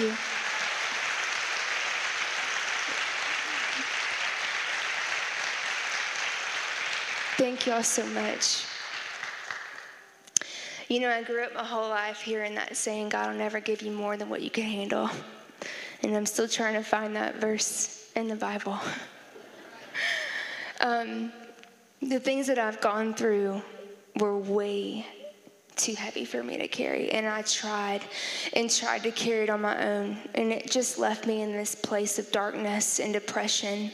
Thank 0.01 0.13
you. 0.13 0.17
Thank 7.37 7.67
y'all 7.67 7.83
so 7.83 8.07
much. 8.07 8.65
You 10.89 11.01
know, 11.01 11.11
I 11.11 11.23
grew 11.23 11.43
up 11.45 11.53
my 11.55 11.65
whole 11.65 11.91
life 11.91 12.23
hearing 12.23 12.55
that 12.55 12.79
saying, 12.79 13.11
God 13.11 13.31
will 13.31 13.37
never 13.37 13.61
give 13.61 13.83
you 13.83 13.91
more 13.91 14.17
than 14.17 14.31
what 14.31 14.41
you 14.41 14.49
can 14.49 14.65
handle. 14.65 15.11
And 16.03 16.17
I'm 16.17 16.25
still 16.25 16.49
trying 16.49 16.75
to 16.75 16.83
find 16.83 17.15
that 17.17 17.37
verse 17.37 18.11
in 18.17 18.29
the 18.29 18.37
Bible. 18.37 18.79
Um, 20.83 21.31
the 22.01 22.19
things 22.19 22.47
that 22.47 22.59
I've 22.59 22.81
gone 22.81 23.13
through 23.13 23.61
were 24.17 24.39
way 24.39 25.05
too 25.83 25.95
heavy 25.95 26.25
for 26.25 26.43
me 26.43 26.57
to 26.59 26.69
carry. 26.69 27.11
And 27.11 27.27
I 27.27 27.43
tried 27.43 28.03
and 28.53 28.71
tried 28.71 29.03
to 29.05 29.11
carry 29.11 29.45
it 29.45 29.51
on 29.51 29.63
my 29.63 29.87
own. 29.87 30.17
And 30.35 30.53
it 30.53 30.71
just 30.71 30.99
left 30.99 31.27
me 31.27 31.43
in 31.43 31.53
this 31.53 31.75
place 31.75 32.19
of 32.19 32.31
darkness 32.31 33.01
and 33.01 33.13
depression. 33.13 33.91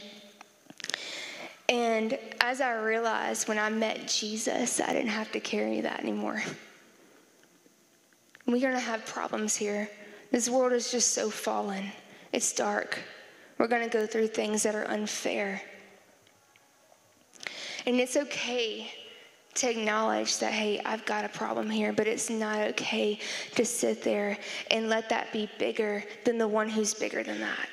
And 1.69 2.17
as 2.41 2.61
I 2.61 2.77
realized 2.77 3.47
when 3.47 3.59
I 3.59 3.69
met 3.69 4.07
Jesus, 4.07 4.79
I 4.79 4.93
didn't 4.93 5.09
have 5.09 5.31
to 5.33 5.39
carry 5.39 5.81
that 5.81 5.99
anymore. 5.99 6.41
We're 8.45 8.61
going 8.61 8.73
to 8.73 8.79
have 8.79 9.05
problems 9.05 9.55
here. 9.55 9.89
This 10.31 10.49
world 10.49 10.71
is 10.71 10.91
just 10.91 11.13
so 11.13 11.29
fallen, 11.29 11.85
it's 12.31 12.53
dark. 12.53 12.99
We're 13.57 13.67
going 13.67 13.83
to 13.83 13.89
go 13.89 14.05
through 14.05 14.27
things 14.27 14.63
that 14.63 14.75
are 14.75 14.85
unfair. 14.85 15.61
And 17.87 17.95
it's 17.99 18.15
okay 18.15 18.91
to 19.57 19.69
acknowledge 19.69 20.39
that, 20.39 20.53
hey, 20.53 20.81
I've 20.85 21.05
got 21.05 21.25
a 21.25 21.29
problem 21.29 21.69
here, 21.69 21.91
but 21.91 22.07
it's 22.07 22.29
not 22.29 22.59
okay 22.69 23.19
to 23.55 23.65
sit 23.65 24.03
there 24.03 24.37
and 24.71 24.89
let 24.89 25.09
that 25.09 25.31
be 25.33 25.49
bigger 25.57 26.03
than 26.25 26.37
the 26.37 26.47
one 26.47 26.69
who's 26.69 26.93
bigger 26.93 27.23
than 27.23 27.39
that. 27.39 27.69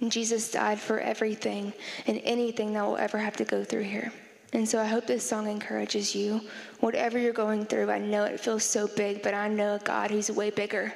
And 0.00 0.12
Jesus 0.12 0.50
died 0.50 0.78
for 0.78 1.00
everything 1.00 1.72
and 2.06 2.20
anything 2.24 2.72
that 2.74 2.84
we'll 2.84 2.98
ever 2.98 3.18
have 3.18 3.36
to 3.36 3.44
go 3.44 3.64
through 3.64 3.84
here. 3.84 4.12
And 4.52 4.68
so 4.68 4.80
I 4.80 4.84
hope 4.84 5.06
this 5.06 5.26
song 5.26 5.48
encourages 5.48 6.14
you. 6.14 6.40
Whatever 6.80 7.18
you're 7.18 7.32
going 7.32 7.66
through, 7.66 7.90
I 7.90 7.98
know 7.98 8.24
it 8.24 8.40
feels 8.40 8.64
so 8.64 8.88
big, 8.88 9.22
but 9.22 9.34
I 9.34 9.48
know 9.48 9.74
a 9.74 9.78
God 9.78 10.10
who's 10.10 10.30
way 10.30 10.50
bigger. 10.50 10.94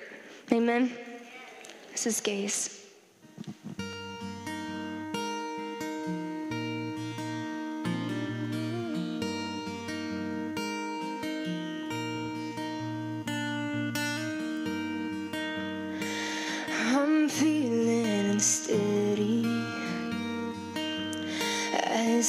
Amen? 0.52 0.92
This 1.92 2.06
is 2.06 2.20
Gaze. 2.20 2.86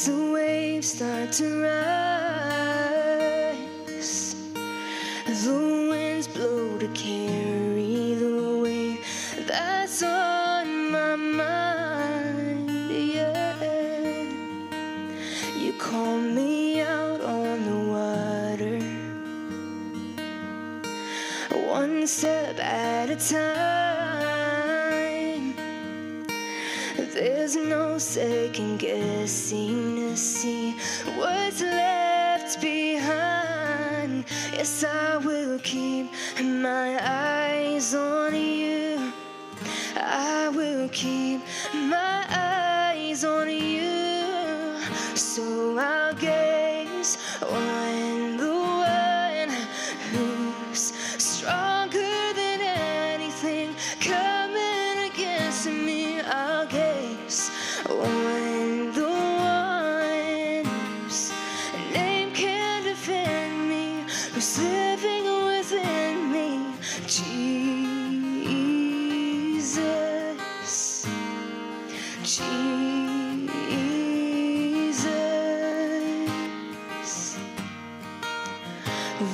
As 0.02 0.08
the 0.08 0.32
waves 0.32 0.88
start 0.88 1.30
to 1.32 1.62
rise. 1.62 2.74
The 5.26 5.88
winds 5.90 6.26
blow 6.28 6.78
to 6.78 6.88
carry 6.88 8.14
the 8.14 8.60
weight 8.62 9.00
that's 9.46 10.02
on 10.02 10.90
my 10.90 11.14
mind. 11.16 12.70
Yeah, 12.90 13.62
you 15.56 15.72
call 15.74 16.16
me 16.18 16.80
out 16.80 17.20
on 17.20 17.64
the 17.64 17.78
water 17.94 18.80
one 21.68 22.06
step 22.06 22.58
at 22.58 23.10
a 23.10 23.16
time. 23.16 23.71
Second 28.02 28.78
guessing 28.78 29.94
to 29.94 30.16
see 30.16 30.72
what's 31.16 31.60
left 31.60 32.60
behind. 32.60 34.24
Yes, 34.52 34.82
I 34.84 35.18
will 35.18 35.58
keep 35.60 36.10
my 36.42 36.98
eyes 37.00 37.94
on 37.94 38.34
you. 38.34 39.12
I 39.96 40.48
will 40.48 40.88
keep 40.88 41.42
my 41.72 42.26
eyes 42.28 43.24
on 43.24 43.48
you. 43.48 44.80
So 45.14 45.78
I'll 45.78 46.14
gaze 46.14 47.18
on 47.40 47.91
Jesus. 72.22 72.46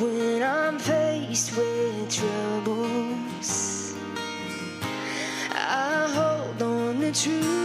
When 0.00 0.42
I'm 0.42 0.78
faced 0.78 1.54
with 1.56 2.10
troubles, 2.10 3.94
I 5.52 6.08
hold 6.14 6.62
on 6.62 7.00
to 7.00 7.12
truth, 7.12 7.57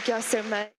Thank 0.00 0.08
y'all 0.08 0.22
so 0.22 0.42
much. 0.44 0.70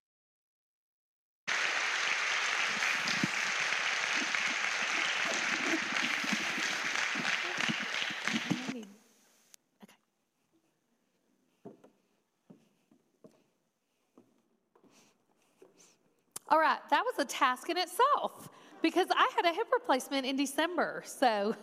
All 16.48 16.58
right, 16.58 16.78
that 16.90 17.04
was 17.04 17.14
a 17.20 17.24
task 17.24 17.70
in 17.70 17.76
itself 17.76 18.48
because 18.82 19.06
I 19.16 19.30
had 19.36 19.44
a 19.44 19.54
hip 19.54 19.68
replacement 19.72 20.26
in 20.26 20.34
December. 20.34 21.04
So, 21.06 21.54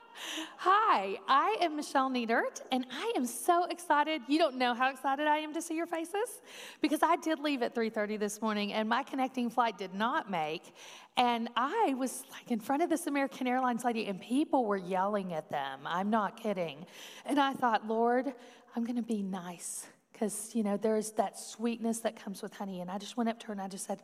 hi, 0.56 1.18
I 1.28 1.58
am 1.60 1.76
Michelle 1.76 2.10
Nietert, 2.10 2.62
and 2.72 2.86
I 2.90 3.12
am 3.14 3.26
so 3.26 3.64
excited. 3.64 4.22
You 4.28 4.38
don't 4.38 4.56
know 4.56 4.72
how 4.72 4.90
excited 4.90 5.26
I 5.26 5.36
am 5.36 5.52
to 5.52 5.60
see 5.60 5.76
your 5.76 5.86
faces 5.86 6.40
because 6.82 7.02
I 7.02 7.16
did 7.16 7.38
leave 7.38 7.62
at 7.62 7.74
3:30 7.74 8.18
this 8.18 8.42
morning, 8.42 8.72
and 8.72 8.88
my 8.88 9.02
connecting 9.04 9.48
flight 9.48 9.78
did 9.78 9.94
not 9.94 10.30
make. 10.30 10.74
And 11.16 11.48
I 11.56 11.94
was 11.96 12.24
like 12.30 12.50
in 12.50 12.60
front 12.60 12.82
of 12.82 12.90
this 12.90 13.06
American 13.06 13.46
Airlines 13.46 13.84
lady, 13.84 14.06
and 14.06 14.20
people 14.20 14.66
were 14.66 14.76
yelling 14.76 15.32
at 15.32 15.48
them. 15.48 15.80
I'm 15.86 16.10
not 16.10 16.36
kidding. 16.36 16.84
And 17.24 17.40
I 17.40 17.54
thought, 17.54 17.86
Lord, 17.86 18.34
I'm 18.74 18.84
going 18.84 18.96
to 18.96 19.02
be 19.02 19.22
nice 19.22 19.86
because, 20.12 20.54
you 20.54 20.62
know, 20.62 20.76
there's 20.76 21.12
that 21.12 21.38
sweetness 21.38 22.00
that 22.00 22.16
comes 22.22 22.42
with 22.42 22.54
honey. 22.54 22.80
And 22.80 22.90
I 22.90 22.98
just 22.98 23.16
went 23.16 23.30
up 23.30 23.38
to 23.40 23.46
her 23.46 23.52
and 23.52 23.62
I 23.62 23.68
just 23.68 23.86
said, 23.86 24.02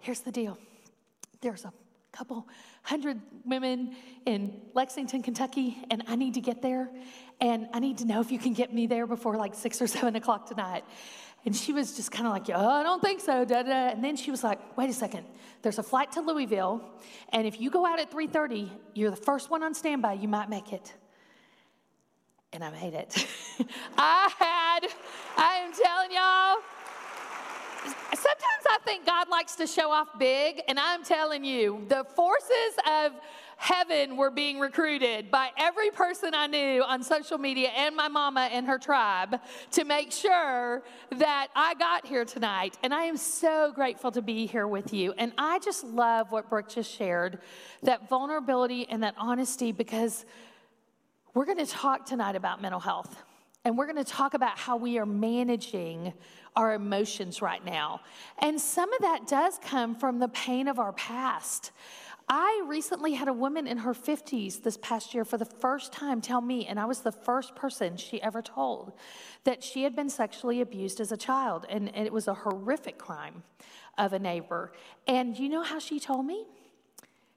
Here's 0.00 0.20
the 0.20 0.32
deal. 0.32 0.58
There's 1.40 1.64
a 1.64 1.72
couple 2.12 2.48
hundred 2.82 3.20
women 3.44 3.94
in 4.24 4.60
Lexington, 4.74 5.22
Kentucky, 5.22 5.78
and 5.90 6.02
I 6.06 6.16
need 6.16 6.34
to 6.34 6.40
get 6.40 6.62
there. 6.62 6.88
And 7.40 7.68
I 7.74 7.78
need 7.78 7.98
to 7.98 8.06
know 8.06 8.20
if 8.20 8.32
you 8.32 8.38
can 8.38 8.54
get 8.54 8.72
me 8.72 8.86
there 8.86 9.06
before 9.06 9.36
like 9.36 9.54
six 9.54 9.82
or 9.82 9.86
seven 9.86 10.16
o'clock 10.16 10.48
tonight. 10.48 10.84
And 11.46 11.56
she 11.56 11.72
was 11.72 11.96
just 11.96 12.10
kind 12.10 12.26
of 12.26 12.32
like, 12.32 12.50
oh, 12.52 12.68
I 12.68 12.82
don't 12.82 13.00
think 13.00 13.20
so. 13.20 13.44
Da, 13.44 13.62
da. 13.62 13.90
And 13.90 14.04
then 14.04 14.16
she 14.16 14.30
was 14.30 14.44
like, 14.44 14.76
wait 14.76 14.90
a 14.90 14.92
second. 14.92 15.24
There's 15.62 15.78
a 15.78 15.82
flight 15.82 16.12
to 16.12 16.20
Louisville, 16.20 16.82
and 17.30 17.46
if 17.46 17.60
you 17.60 17.70
go 17.70 17.86
out 17.86 17.98
at 17.98 18.10
3:30, 18.10 18.68
you're 18.94 19.10
the 19.10 19.16
first 19.16 19.50
one 19.50 19.62
on 19.62 19.74
standby. 19.74 20.12
You 20.14 20.28
might 20.28 20.50
make 20.50 20.72
it 20.72 20.92
and 22.56 22.64
I 22.64 22.70
made 22.70 22.94
it. 22.94 23.26
I 23.98 24.30
had, 24.38 24.88
I 25.36 25.56
am 25.56 25.72
telling 25.72 26.10
y'all, 26.10 26.56
sometimes 28.14 28.64
I 28.66 28.78
think 28.84 29.04
God 29.04 29.28
likes 29.28 29.56
to 29.56 29.66
show 29.66 29.90
off 29.90 30.08
big, 30.18 30.62
and 30.66 30.78
I'm 30.80 31.04
telling 31.04 31.44
you, 31.44 31.84
the 31.88 32.04
forces 32.04 32.72
of 32.90 33.12
heaven 33.56 34.16
were 34.16 34.30
being 34.30 34.58
recruited 34.58 35.30
by 35.30 35.50
every 35.58 35.90
person 35.90 36.34
I 36.34 36.46
knew 36.46 36.82
on 36.82 37.02
social 37.02 37.38
media 37.38 37.68
and 37.68 37.96
my 37.96 38.08
mama 38.08 38.48
and 38.52 38.66
her 38.66 38.78
tribe 38.78 39.40
to 39.72 39.84
make 39.84 40.12
sure 40.12 40.82
that 41.12 41.48
I 41.54 41.74
got 41.74 42.06
here 42.06 42.24
tonight. 42.24 42.76
And 42.82 42.94
I 42.94 43.04
am 43.04 43.16
so 43.16 43.72
grateful 43.74 44.12
to 44.12 44.22
be 44.22 44.46
here 44.46 44.68
with 44.68 44.92
you. 44.92 45.14
And 45.16 45.32
I 45.38 45.58
just 45.58 45.84
love 45.84 46.32
what 46.32 46.50
Brooke 46.50 46.68
just 46.68 46.92
shared 46.92 47.40
that 47.82 48.08
vulnerability 48.08 48.86
and 48.88 49.02
that 49.02 49.14
honesty 49.18 49.72
because 49.72 50.26
we're 51.34 51.44
going 51.44 51.58
to 51.58 51.66
talk 51.66 52.06
tonight 52.06 52.34
about 52.34 52.62
mental 52.62 52.80
health, 52.80 53.14
and 53.64 53.76
we're 53.76 53.84
going 53.84 54.02
to 54.02 54.10
talk 54.10 54.32
about 54.32 54.56
how 54.56 54.76
we 54.76 54.98
are 54.98 55.04
managing 55.04 56.14
our 56.54 56.72
emotions 56.72 57.42
right 57.42 57.62
now. 57.62 58.00
And 58.38 58.58
some 58.58 58.90
of 58.92 59.02
that 59.02 59.26
does 59.26 59.58
come 59.62 59.94
from 59.94 60.18
the 60.18 60.28
pain 60.28 60.66
of 60.66 60.78
our 60.78 60.94
past. 60.94 61.72
I 62.28 62.64
recently 62.66 63.12
had 63.12 63.28
a 63.28 63.32
woman 63.32 63.68
in 63.68 63.78
her 63.78 63.94
50s 63.94 64.62
this 64.62 64.76
past 64.78 65.14
year 65.14 65.24
for 65.24 65.38
the 65.38 65.44
first 65.44 65.92
time 65.92 66.20
tell 66.20 66.40
me, 66.40 66.66
and 66.66 66.80
I 66.80 66.84
was 66.84 67.00
the 67.00 67.12
first 67.12 67.54
person 67.54 67.96
she 67.96 68.20
ever 68.20 68.42
told, 68.42 68.92
that 69.44 69.62
she 69.62 69.84
had 69.84 69.94
been 69.94 70.10
sexually 70.10 70.60
abused 70.60 71.00
as 71.00 71.12
a 71.12 71.16
child, 71.16 71.66
and, 71.68 71.94
and 71.94 72.04
it 72.04 72.12
was 72.12 72.26
a 72.26 72.34
horrific 72.34 72.98
crime 72.98 73.44
of 73.96 74.12
a 74.12 74.18
neighbor. 74.18 74.72
And 75.06 75.38
you 75.38 75.48
know 75.48 75.62
how 75.62 75.78
she 75.78 76.00
told 76.00 76.26
me? 76.26 76.46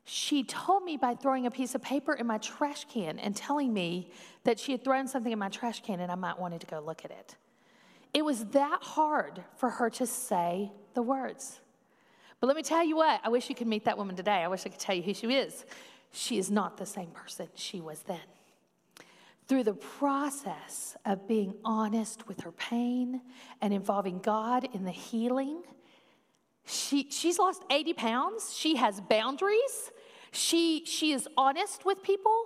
She 0.06 0.44
told 0.44 0.84
me 0.84 0.98
by 0.98 1.14
throwing 1.14 1.46
a 1.46 1.52
piece 1.52 1.76
of 1.76 1.84
paper 1.84 2.14
in 2.14 2.26
my 2.26 2.40
trash 2.40 2.88
can 2.92 3.20
and 3.20 3.36
telling 3.36 3.72
me 3.72 4.10
that 4.44 4.60
she 4.60 4.72
had 4.72 4.84
thrown 4.84 5.08
something 5.08 5.32
in 5.32 5.38
my 5.38 5.50
trash 5.50 5.84
can 5.84 6.00
and 6.00 6.12
I 6.12 6.16
might 6.16 6.40
wanted 6.40 6.62
to 6.62 6.68
go 6.68 6.80
look 6.80 7.06
at 7.06 7.12
it. 7.12 7.36
It 8.12 8.26
was 8.26 8.46
that 8.46 8.80
hard 8.82 9.44
for 9.58 9.70
her 9.70 9.92
to 9.92 10.08
say 10.08 10.72
the 10.96 11.04
words. 11.04 11.60
But 12.40 12.48
let 12.48 12.56
me 12.56 12.64
tell 12.64 12.84
you 12.84 12.96
what, 12.96 13.20
I 13.24 13.30
wish 13.30 13.50
you 13.50 13.56
could 13.56 13.68
meet 13.68 13.86
that 13.86 13.98
woman 13.98 14.16
today. 14.16 14.44
I 14.44 14.48
wish 14.48 14.66
I 14.66 14.70
could 14.70 14.80
tell 14.80 14.96
you 14.96 15.02
who 15.02 15.14
she 15.14 15.28
is. 15.28 15.66
She 16.12 16.38
is 16.38 16.50
not 16.50 16.78
the 16.78 16.86
same 16.86 17.10
person 17.12 17.48
she 17.54 17.82
was 17.82 18.02
then. 18.04 18.18
Through 19.48 19.64
the 19.64 19.74
process 19.74 20.96
of 21.06 21.28
being 21.28 21.56
honest 21.66 22.28
with 22.28 22.42
her 22.42 22.52
pain 22.52 23.22
and 23.62 23.74
involving 23.74 24.20
God 24.20 24.68
in 24.74 24.86
the 24.86 24.92
healing, 24.92 25.64
she, 26.66 27.10
she's 27.10 27.40
lost 27.40 27.64
80 27.70 27.94
pounds. 27.94 28.56
She 28.56 28.76
has 28.76 29.02
boundaries. 29.02 29.92
She, 30.32 30.86
she 30.86 31.12
is 31.12 31.28
honest 31.36 31.84
with 31.84 32.04
people 32.04 32.44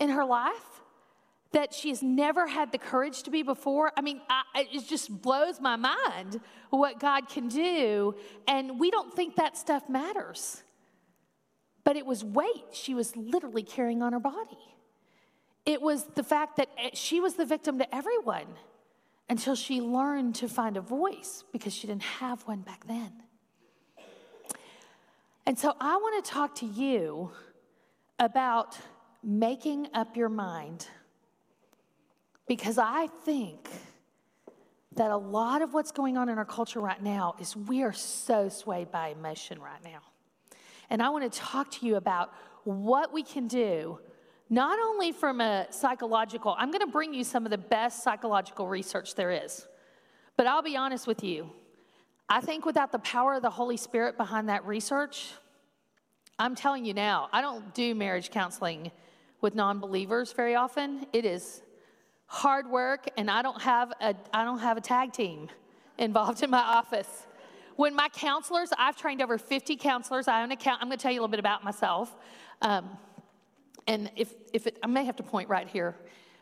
in 0.00 0.08
her 0.10 0.24
life 0.24 0.77
that 1.52 1.72
she 1.72 1.88
has 1.88 2.02
never 2.02 2.46
had 2.46 2.72
the 2.72 2.78
courage 2.78 3.22
to 3.22 3.30
be 3.30 3.42
before. 3.42 3.92
I 3.96 4.02
mean, 4.02 4.20
I, 4.28 4.66
it 4.72 4.86
just 4.86 5.22
blows 5.22 5.60
my 5.60 5.76
mind 5.76 6.40
what 6.70 7.00
God 7.00 7.28
can 7.28 7.48
do. 7.48 8.14
And 8.46 8.78
we 8.78 8.90
don't 8.90 9.14
think 9.14 9.36
that 9.36 9.56
stuff 9.56 9.88
matters. 9.88 10.62
But 11.84 11.96
it 11.96 12.04
was 12.04 12.22
weight 12.22 12.66
she 12.72 12.94
was 12.94 13.16
literally 13.16 13.62
carrying 13.62 14.02
on 14.02 14.12
her 14.12 14.20
body. 14.20 14.58
It 15.64 15.80
was 15.80 16.04
the 16.14 16.22
fact 16.22 16.56
that 16.56 16.68
eh, 16.78 16.90
she 16.92 17.20
was 17.20 17.34
the 17.34 17.46
victim 17.46 17.78
to 17.78 17.94
everyone 17.94 18.46
until 19.30 19.54
she 19.54 19.80
learned 19.80 20.34
to 20.36 20.48
find 20.48 20.76
a 20.76 20.80
voice 20.80 21.44
because 21.52 21.72
she 21.74 21.86
didn't 21.86 22.02
have 22.02 22.42
one 22.42 22.60
back 22.60 22.86
then. 22.86 23.12
And 25.46 25.58
so 25.58 25.74
I 25.80 25.96
want 25.96 26.22
to 26.22 26.30
talk 26.30 26.54
to 26.56 26.66
you 26.66 27.30
about 28.18 28.76
making 29.22 29.88
up 29.94 30.14
your 30.14 30.28
mind 30.28 30.86
because 32.48 32.78
I 32.78 33.08
think 33.24 33.68
that 34.96 35.10
a 35.10 35.16
lot 35.16 35.62
of 35.62 35.74
what's 35.74 35.92
going 35.92 36.16
on 36.16 36.28
in 36.28 36.38
our 36.38 36.44
culture 36.44 36.80
right 36.80 37.00
now 37.00 37.36
is 37.38 37.54
we 37.54 37.82
are 37.82 37.92
so 37.92 38.48
swayed 38.48 38.90
by 38.90 39.08
emotion 39.08 39.60
right 39.60 39.82
now. 39.84 40.00
And 40.90 41.02
I 41.02 41.10
want 41.10 41.30
to 41.30 41.38
talk 41.38 41.70
to 41.72 41.86
you 41.86 41.96
about 41.96 42.32
what 42.64 43.12
we 43.12 43.22
can 43.22 43.46
do, 43.46 44.00
not 44.50 44.78
only 44.78 45.12
from 45.12 45.40
a 45.40 45.66
psychological, 45.70 46.56
I'm 46.58 46.70
going 46.70 46.84
to 46.84 46.90
bring 46.90 47.14
you 47.14 47.22
some 47.22 47.44
of 47.44 47.50
the 47.50 47.58
best 47.58 48.02
psychological 48.02 48.66
research 48.66 49.14
there 49.14 49.30
is. 49.30 49.68
But 50.36 50.46
I'll 50.46 50.62
be 50.62 50.76
honest 50.76 51.06
with 51.06 51.22
you, 51.22 51.50
I 52.28 52.40
think 52.40 52.64
without 52.64 52.90
the 52.90 52.98
power 53.00 53.34
of 53.34 53.42
the 53.42 53.50
Holy 53.50 53.76
Spirit 53.76 54.16
behind 54.16 54.48
that 54.48 54.64
research, 54.66 55.32
I'm 56.38 56.54
telling 56.54 56.84
you 56.84 56.94
now, 56.94 57.28
I 57.32 57.40
don't 57.40 57.74
do 57.74 57.94
marriage 57.94 58.30
counseling 58.30 58.90
with 59.40 59.54
non 59.54 59.80
believers 59.80 60.32
very 60.32 60.54
often. 60.54 61.06
It 61.12 61.24
is 61.24 61.62
hard 62.28 62.70
work, 62.70 63.08
and 63.16 63.30
I 63.30 63.42
don't, 63.42 63.60
have 63.60 63.92
a, 64.00 64.14
I 64.32 64.44
don't 64.44 64.60
have 64.60 64.76
a 64.76 64.80
tag 64.80 65.12
team 65.12 65.48
involved 65.98 66.42
in 66.42 66.50
my 66.50 66.60
office. 66.60 67.26
When 67.76 67.94
my 67.94 68.08
counselors, 68.10 68.70
I've 68.78 68.96
trained 68.96 69.22
over 69.22 69.38
50 69.38 69.76
counselors. 69.76 70.28
I 70.28 70.42
own 70.42 70.52
a 70.52 70.56
count. 70.56 70.80
I'm 70.80 70.88
going 70.88 70.98
to 70.98 71.02
tell 71.02 71.12
you 71.12 71.20
a 71.20 71.22
little 71.22 71.30
bit 71.30 71.40
about 71.40 71.64
myself. 71.64 72.14
Um, 72.62 72.90
and 73.86 74.10
if, 74.14 74.34
if 74.52 74.66
it, 74.66 74.78
I 74.82 74.86
may 74.86 75.04
have 75.04 75.16
to 75.16 75.22
point 75.22 75.48
right 75.48 75.66
here, 75.66 75.96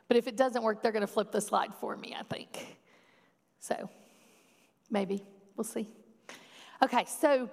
but 0.09 0.17
if 0.17 0.27
it 0.27 0.37
doesn't 0.37 0.63
work, 0.63 0.83
they're 0.83 0.93
going 0.93 1.03
to 1.03 1.07
flip 1.07 1.31
the 1.31 1.41
slide 1.41 1.75
for 1.81 1.97
me, 1.97 2.17
I 2.19 2.23
think. 2.25 2.79
So 3.61 3.89
maybe. 4.91 5.23
We'll 5.57 5.65
see. 5.65 5.89
Okay, 6.83 7.05
so 7.07 7.49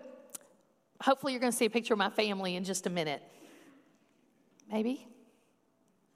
hopefully 1.02 1.34
you're 1.34 1.40
going 1.40 1.52
to 1.52 1.58
see 1.58 1.66
a 1.66 1.70
picture 1.70 1.94
of 1.94 1.98
my 1.98 2.10
family 2.10 2.56
in 2.56 2.64
just 2.64 2.88
a 2.88 2.90
minute. 2.90 3.22
Maybe? 4.72 5.08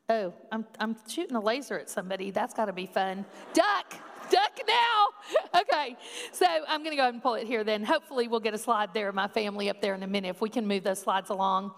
Oh, 0.10 0.34
I'm, 0.54 0.66
I'm 0.80 0.96
shooting 1.10 1.36
a 1.36 1.42
laser 1.42 1.78
at 1.78 1.90
somebody. 1.90 2.32
That's 2.32 2.54
got 2.54 2.66
to 2.66 2.74
be 2.74 2.86
fun. 2.86 3.26
Duck! 3.54 3.94
Duck 4.30 4.60
now! 4.68 5.08
Okay, 5.58 5.98
so 6.32 6.46
I'm 6.68 6.82
going 6.82 6.92
to 6.92 6.96
go 6.96 7.02
ahead 7.02 7.14
and 7.16 7.24
pull 7.24 7.34
it 7.34 7.48
here 7.48 7.64
then. 7.64 7.84
Hopefully, 7.84 8.28
we'll 8.28 8.40
get 8.40 8.54
a 8.54 8.58
slide 8.58 8.94
there 8.94 9.12
my 9.12 9.28
family 9.28 9.70
up 9.70 9.82
there 9.82 9.96
in 9.96 10.04
a 10.04 10.08
minute 10.08 10.30
if 10.30 10.40
we 10.40 10.50
can 10.50 10.68
move 10.68 10.84
those 10.84 11.00
slides 11.00 11.30
along. 11.30 11.72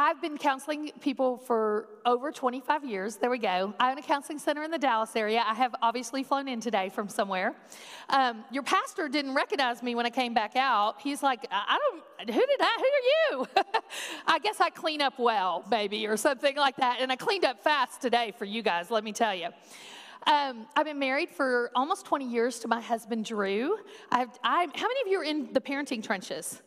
I've 0.00 0.22
been 0.22 0.38
counseling 0.38 0.92
people 1.00 1.38
for 1.38 1.88
over 2.06 2.30
25 2.30 2.84
years. 2.84 3.16
There 3.16 3.30
we 3.30 3.38
go. 3.38 3.74
I 3.80 3.90
own 3.90 3.98
a 3.98 4.02
counseling 4.02 4.38
center 4.38 4.62
in 4.62 4.70
the 4.70 4.78
Dallas 4.78 5.16
area. 5.16 5.42
I 5.44 5.54
have 5.54 5.74
obviously 5.82 6.22
flown 6.22 6.46
in 6.46 6.60
today 6.60 6.88
from 6.88 7.08
somewhere. 7.08 7.56
Um, 8.08 8.44
your 8.52 8.62
pastor 8.62 9.08
didn't 9.08 9.34
recognize 9.34 9.82
me 9.82 9.96
when 9.96 10.06
I 10.06 10.10
came 10.10 10.34
back 10.34 10.54
out. 10.54 11.00
He's 11.00 11.20
like, 11.20 11.48
I 11.50 11.80
don't, 11.80 12.30
who 12.32 12.46
did 12.46 12.60
I, 12.60 12.76
who 12.78 13.38
are 13.38 13.40
you? 13.40 13.62
I 14.28 14.38
guess 14.38 14.60
I 14.60 14.70
clean 14.70 15.02
up 15.02 15.18
well, 15.18 15.64
maybe, 15.68 16.06
or 16.06 16.16
something 16.16 16.54
like 16.54 16.76
that. 16.76 16.98
And 17.00 17.10
I 17.10 17.16
cleaned 17.16 17.44
up 17.44 17.64
fast 17.64 18.00
today 18.00 18.32
for 18.38 18.44
you 18.44 18.62
guys, 18.62 18.92
let 18.92 19.02
me 19.02 19.12
tell 19.12 19.34
you. 19.34 19.48
Um, 20.28 20.66
I've 20.76 20.86
been 20.86 21.00
married 21.00 21.30
for 21.30 21.72
almost 21.74 22.06
20 22.06 22.24
years 22.24 22.60
to 22.60 22.68
my 22.68 22.80
husband, 22.80 23.24
Drew. 23.24 23.76
I've, 24.12 24.30
I, 24.44 24.68
how 24.76 24.86
many 24.86 25.00
of 25.00 25.08
you 25.08 25.18
are 25.18 25.24
in 25.24 25.52
the 25.52 25.60
parenting 25.60 26.04
trenches? 26.04 26.62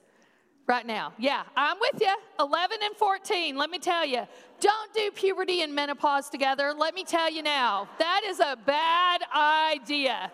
Right 0.72 0.88
now. 0.88 1.11
Yeah, 1.19 1.43
I'm 1.57 1.76
with 1.82 2.01
you. 2.01 2.15
11 2.39 2.78
and 2.82 2.95
14. 2.95 3.57
Let 3.57 3.69
me 3.69 3.78
tell 3.78 4.05
you, 4.05 4.26
don't 4.61 4.93
do 4.93 5.11
puberty 5.11 5.63
and 5.63 5.76
menopause 5.76 6.30
together. 6.30 6.74
Let 6.76 6.95
me 6.95 7.03
tell 7.03 7.30
you 7.30 7.43
now, 7.43 7.89
that 7.99 8.22
is 8.26 8.39
a 8.39 8.57
bad 8.65 9.22
idea. 9.36 10.32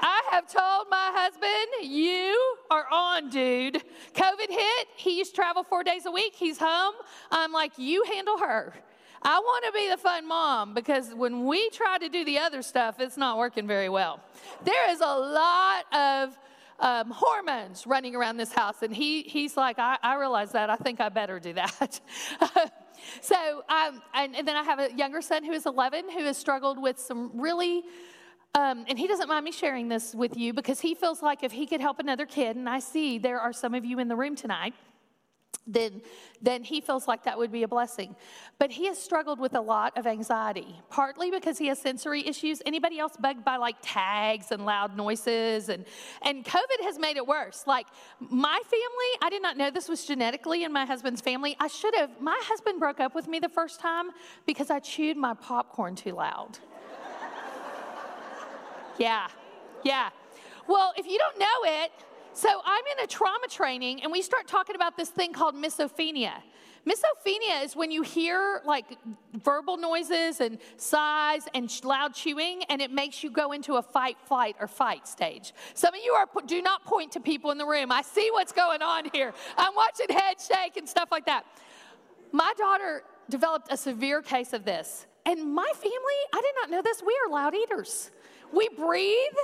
I 0.00 0.22
have 0.30 0.50
told 0.50 0.86
my 0.90 1.10
husband, 1.12 1.92
you 1.92 2.56
are 2.70 2.86
on, 2.90 3.28
dude. 3.28 3.82
COVID 4.14 4.48
hit. 4.48 4.88
He 4.96 5.18
used 5.18 5.32
to 5.32 5.36
travel 5.36 5.62
four 5.62 5.84
days 5.84 6.06
a 6.06 6.10
week. 6.10 6.32
He's 6.34 6.58
home. 6.58 6.94
I'm 7.30 7.52
like, 7.52 7.72
you 7.76 8.02
handle 8.04 8.38
her. 8.38 8.72
I 9.20 9.38
want 9.38 9.64
to 9.66 9.72
be 9.72 9.90
the 9.90 9.98
fun 9.98 10.26
mom 10.26 10.72
because 10.72 11.12
when 11.12 11.44
we 11.44 11.68
try 11.68 11.98
to 11.98 12.08
do 12.08 12.24
the 12.24 12.38
other 12.38 12.62
stuff, 12.62 12.98
it's 12.98 13.18
not 13.18 13.36
working 13.36 13.66
very 13.66 13.90
well. 13.90 14.20
There 14.64 14.90
is 14.90 15.00
a 15.00 15.04
lot 15.04 15.84
of 15.92 16.38
um, 16.80 17.10
hormones 17.10 17.86
running 17.86 18.14
around 18.14 18.36
this 18.36 18.52
house, 18.52 18.82
and 18.82 18.94
he, 18.94 19.22
he's 19.22 19.56
like, 19.56 19.78
I, 19.78 19.98
I 20.02 20.16
realize 20.16 20.52
that. 20.52 20.70
I 20.70 20.76
think 20.76 21.00
I 21.00 21.08
better 21.08 21.40
do 21.40 21.52
that. 21.54 22.00
so, 23.20 23.62
um, 23.68 24.02
and, 24.14 24.36
and 24.36 24.46
then 24.46 24.56
I 24.56 24.62
have 24.62 24.78
a 24.78 24.92
younger 24.94 25.22
son 25.22 25.44
who 25.44 25.52
is 25.52 25.66
11 25.66 26.10
who 26.10 26.24
has 26.24 26.36
struggled 26.36 26.80
with 26.80 26.98
some 26.98 27.30
really 27.34 27.84
um, 28.56 28.86
and 28.88 28.98
he 28.98 29.06
doesn't 29.06 29.28
mind 29.28 29.44
me 29.44 29.52
sharing 29.52 29.88
this 29.88 30.14
with 30.14 30.34
you 30.34 30.54
because 30.54 30.80
he 30.80 30.94
feels 30.94 31.20
like 31.20 31.42
if 31.42 31.52
he 31.52 31.66
could 31.66 31.82
help 31.82 31.98
another 31.98 32.24
kid, 32.24 32.56
and 32.56 32.66
I 32.66 32.78
see 32.78 33.18
there 33.18 33.38
are 33.38 33.52
some 33.52 33.74
of 33.74 33.84
you 33.84 33.98
in 33.98 34.08
the 34.08 34.16
room 34.16 34.34
tonight, 34.34 34.72
then, 35.66 36.00
then 36.40 36.62
he 36.62 36.80
feels 36.80 37.08
like 37.08 37.24
that 37.24 37.36
would 37.36 37.50
be 37.50 37.64
a 37.64 37.68
blessing. 37.68 38.14
But 38.58 38.70
he 38.70 38.86
has 38.86 38.98
struggled 38.98 39.40
with 39.40 39.54
a 39.54 39.60
lot 39.60 39.98
of 39.98 40.06
anxiety, 40.06 40.76
partly 40.90 41.30
because 41.30 41.58
he 41.58 41.66
has 41.66 41.80
sensory 41.80 42.26
issues. 42.26 42.62
Anybody 42.64 43.00
else 43.00 43.16
bugged 43.18 43.44
by 43.44 43.56
like 43.56 43.76
tags 43.82 44.52
and 44.52 44.64
loud 44.64 44.96
noises? 44.96 45.68
And, 45.68 45.84
and 46.22 46.44
COVID 46.44 46.84
has 46.84 47.00
made 47.00 47.16
it 47.16 47.26
worse. 47.26 47.64
Like 47.66 47.88
my 48.20 48.60
family, 48.64 49.20
I 49.20 49.28
did 49.28 49.42
not 49.42 49.56
know 49.56 49.70
this 49.70 49.88
was 49.88 50.04
genetically 50.04 50.62
in 50.62 50.72
my 50.72 50.86
husband's 50.86 51.20
family. 51.20 51.56
I 51.58 51.66
should 51.66 51.94
have. 51.96 52.20
My 52.20 52.38
husband 52.44 52.78
broke 52.78 53.00
up 53.00 53.16
with 53.16 53.26
me 53.26 53.40
the 53.40 53.48
first 53.48 53.80
time 53.80 54.10
because 54.46 54.70
I 54.70 54.78
chewed 54.78 55.16
my 55.16 55.34
popcorn 55.34 55.96
too 55.96 56.12
loud. 56.12 56.58
Yeah, 58.98 59.28
yeah. 59.84 60.08
Well, 60.66 60.94
if 60.96 61.06
you 61.06 61.18
don't 61.18 61.38
know 61.38 61.82
it, 61.82 61.92
so 62.36 62.48
I'm 62.64 62.84
in 62.98 63.04
a 63.04 63.06
trauma 63.06 63.48
training 63.48 64.02
and 64.02 64.12
we 64.12 64.20
start 64.20 64.46
talking 64.46 64.76
about 64.76 64.96
this 64.96 65.08
thing 65.08 65.32
called 65.32 65.54
misophonia. 65.54 66.32
Misophonia 66.86 67.64
is 67.64 67.74
when 67.74 67.90
you 67.90 68.02
hear 68.02 68.60
like 68.64 68.84
verbal 69.42 69.76
noises 69.76 70.40
and 70.40 70.58
sighs 70.76 71.48
and 71.52 71.68
loud 71.82 72.14
chewing, 72.14 72.62
and 72.68 72.80
it 72.80 72.92
makes 72.92 73.24
you 73.24 73.30
go 73.30 73.50
into 73.50 73.74
a 73.74 73.82
fight, 73.82 74.16
flight, 74.26 74.54
or 74.60 74.68
fight 74.68 75.08
stage. 75.08 75.52
Some 75.74 75.94
of 75.94 76.00
you 76.04 76.12
are 76.12 76.28
do 76.46 76.62
not 76.62 76.84
point 76.84 77.10
to 77.12 77.20
people 77.20 77.50
in 77.50 77.58
the 77.58 77.66
room. 77.66 77.90
I 77.90 78.02
see 78.02 78.28
what's 78.30 78.52
going 78.52 78.82
on 78.82 79.10
here. 79.12 79.34
I'm 79.56 79.74
watching 79.74 80.06
head 80.10 80.36
shake 80.40 80.76
and 80.76 80.88
stuff 80.88 81.08
like 81.10 81.26
that. 81.26 81.44
My 82.30 82.52
daughter 82.56 83.02
developed 83.28 83.72
a 83.72 83.76
severe 83.76 84.22
case 84.22 84.52
of 84.52 84.64
this, 84.64 85.06
and 85.24 85.52
my 85.54 85.70
family, 85.74 86.20
I 86.32 86.40
did 86.40 86.54
not 86.60 86.70
know 86.70 86.82
this. 86.82 87.02
We 87.04 87.18
are 87.26 87.32
loud 87.32 87.54
eaters. 87.56 88.12
We 88.52 88.68
breathe, 88.68 89.38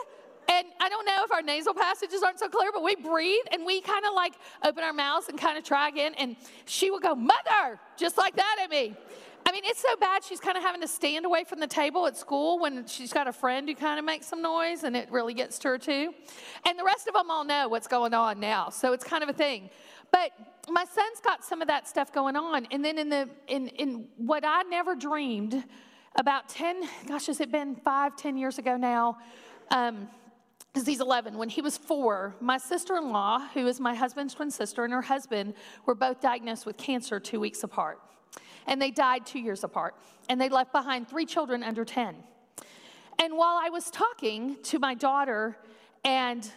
and 0.48 0.66
I 0.80 0.88
don't 0.88 1.06
know 1.06 1.24
if 1.24 1.32
our 1.32 1.42
nasal 1.42 1.74
passages 1.74 2.22
aren't 2.22 2.38
so 2.38 2.48
clear, 2.48 2.70
but 2.72 2.82
we 2.82 2.96
breathe 2.96 3.44
and 3.52 3.64
we 3.64 3.80
kind 3.80 4.04
of 4.04 4.14
like 4.14 4.34
open 4.64 4.82
our 4.82 4.92
mouths 4.92 5.28
and 5.28 5.38
kind 5.38 5.56
of 5.56 5.64
try 5.64 5.88
again. 5.88 6.14
And 6.18 6.36
she 6.64 6.90
will 6.90 7.00
go, 7.00 7.14
Mother, 7.14 7.78
just 7.96 8.18
like 8.18 8.36
that 8.36 8.56
at 8.62 8.70
me. 8.70 8.96
I 9.44 9.50
mean, 9.50 9.62
it's 9.64 9.80
so 9.80 9.96
bad 9.96 10.22
she's 10.22 10.40
kind 10.40 10.56
of 10.56 10.62
having 10.62 10.80
to 10.82 10.88
stand 10.88 11.26
away 11.26 11.44
from 11.44 11.58
the 11.58 11.66
table 11.66 12.06
at 12.06 12.16
school 12.16 12.60
when 12.60 12.86
she's 12.86 13.12
got 13.12 13.26
a 13.26 13.32
friend 13.32 13.68
who 13.68 13.74
kind 13.74 13.98
of 13.98 14.04
makes 14.04 14.26
some 14.26 14.40
noise 14.40 14.84
and 14.84 14.96
it 14.96 15.10
really 15.10 15.34
gets 15.34 15.58
to 15.60 15.68
her 15.68 15.78
too. 15.78 16.14
And 16.66 16.78
the 16.78 16.84
rest 16.84 17.08
of 17.08 17.14
them 17.14 17.30
all 17.30 17.44
know 17.44 17.68
what's 17.68 17.88
going 17.88 18.14
on 18.14 18.38
now. 18.38 18.70
So 18.70 18.92
it's 18.92 19.04
kind 19.04 19.22
of 19.22 19.28
a 19.28 19.32
thing. 19.32 19.70
But 20.12 20.30
my 20.68 20.84
son's 20.84 21.20
got 21.24 21.44
some 21.44 21.60
of 21.60 21.68
that 21.68 21.88
stuff 21.88 22.12
going 22.12 22.36
on. 22.36 22.66
And 22.70 22.84
then 22.84 22.98
in 22.98 23.08
the 23.08 23.28
in 23.48 23.68
in 23.68 24.06
what 24.16 24.44
I 24.46 24.62
never 24.62 24.94
dreamed 24.94 25.64
about 26.16 26.48
10, 26.48 26.82
gosh, 27.08 27.26
has 27.26 27.40
it 27.40 27.50
been 27.50 27.74
five, 27.74 28.16
10 28.16 28.36
years 28.36 28.58
ago 28.58 28.76
now? 28.76 29.18
Um, 29.70 30.08
because 30.72 30.86
he's 30.86 31.00
11. 31.00 31.36
When 31.36 31.48
he 31.48 31.60
was 31.60 31.76
four, 31.76 32.34
my 32.40 32.56
sister 32.56 32.96
in 32.96 33.10
law, 33.10 33.46
who 33.52 33.66
is 33.66 33.78
my 33.78 33.94
husband's 33.94 34.34
twin 34.34 34.50
sister, 34.50 34.84
and 34.84 34.92
her 34.92 35.02
husband 35.02 35.54
were 35.84 35.94
both 35.94 36.20
diagnosed 36.20 36.64
with 36.64 36.76
cancer 36.76 37.20
two 37.20 37.40
weeks 37.40 37.62
apart. 37.62 38.00
And 38.66 38.80
they 38.80 38.90
died 38.90 39.26
two 39.26 39.38
years 39.38 39.64
apart. 39.64 39.94
And 40.28 40.40
they 40.40 40.48
left 40.48 40.72
behind 40.72 41.08
three 41.08 41.26
children 41.26 41.62
under 41.62 41.84
10. 41.84 42.14
And 43.18 43.36
while 43.36 43.58
I 43.62 43.68
was 43.68 43.90
talking 43.90 44.56
to 44.64 44.78
my 44.78 44.94
daughter 44.94 45.58
and 46.04 46.50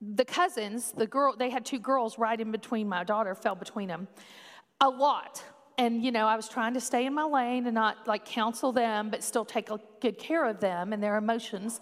the 0.00 0.24
cousins, 0.24 0.92
the 0.92 1.06
girl, 1.06 1.34
they 1.36 1.50
had 1.50 1.66
two 1.66 1.78
girls 1.78 2.18
right 2.18 2.40
in 2.40 2.50
between 2.52 2.88
my 2.88 3.04
daughter, 3.04 3.34
fell 3.34 3.54
between 3.54 3.88
them 3.88 4.08
a 4.82 4.88
lot 4.88 5.44
and 5.82 6.04
you 6.04 6.12
know 6.12 6.26
i 6.26 6.36
was 6.36 6.48
trying 6.48 6.74
to 6.74 6.80
stay 6.80 7.06
in 7.06 7.14
my 7.14 7.24
lane 7.24 7.66
and 7.66 7.74
not 7.74 8.06
like 8.06 8.24
counsel 8.24 8.70
them 8.72 9.10
but 9.10 9.22
still 9.22 9.44
take 9.44 9.68
good 10.00 10.16
care 10.16 10.44
of 10.46 10.60
them 10.60 10.92
and 10.92 11.02
their 11.02 11.16
emotions. 11.16 11.80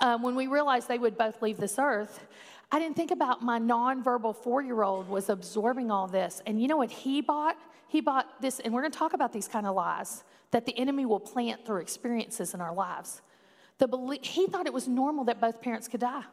Um, 0.00 0.22
when 0.22 0.34
we 0.36 0.46
realized 0.46 0.86
they 0.86 0.98
would 0.98 1.16
both 1.16 1.40
leave 1.40 1.56
this 1.56 1.76
earth 1.78 2.26
i 2.70 2.78
didn't 2.78 2.96
think 2.96 3.10
about 3.10 3.42
my 3.42 3.58
nonverbal 3.58 4.36
four-year-old 4.36 5.08
was 5.08 5.30
absorbing 5.30 5.90
all 5.90 6.06
this. 6.06 6.42
And 6.46 6.60
you 6.60 6.68
know 6.68 6.76
what 6.76 6.90
he 6.90 7.22
bought? 7.22 7.56
He 7.88 8.00
bought 8.02 8.26
this 8.42 8.60
and 8.60 8.74
we're 8.74 8.82
going 8.82 8.92
to 8.92 8.98
talk 8.98 9.14
about 9.14 9.32
these 9.32 9.48
kind 9.48 9.66
of 9.66 9.74
lies 9.74 10.24
that 10.50 10.66
the 10.66 10.78
enemy 10.78 11.06
will 11.06 11.20
plant 11.20 11.64
through 11.64 11.80
experiences 11.80 12.52
in 12.54 12.60
our 12.60 12.74
lives. 12.74 13.22
The 13.78 13.88
belief, 13.88 14.20
he 14.22 14.46
thought 14.46 14.66
it 14.66 14.72
was 14.72 14.86
normal 14.86 15.24
that 15.24 15.40
both 15.40 15.62
parents 15.62 15.88
could 15.88 16.00
die. 16.00 16.24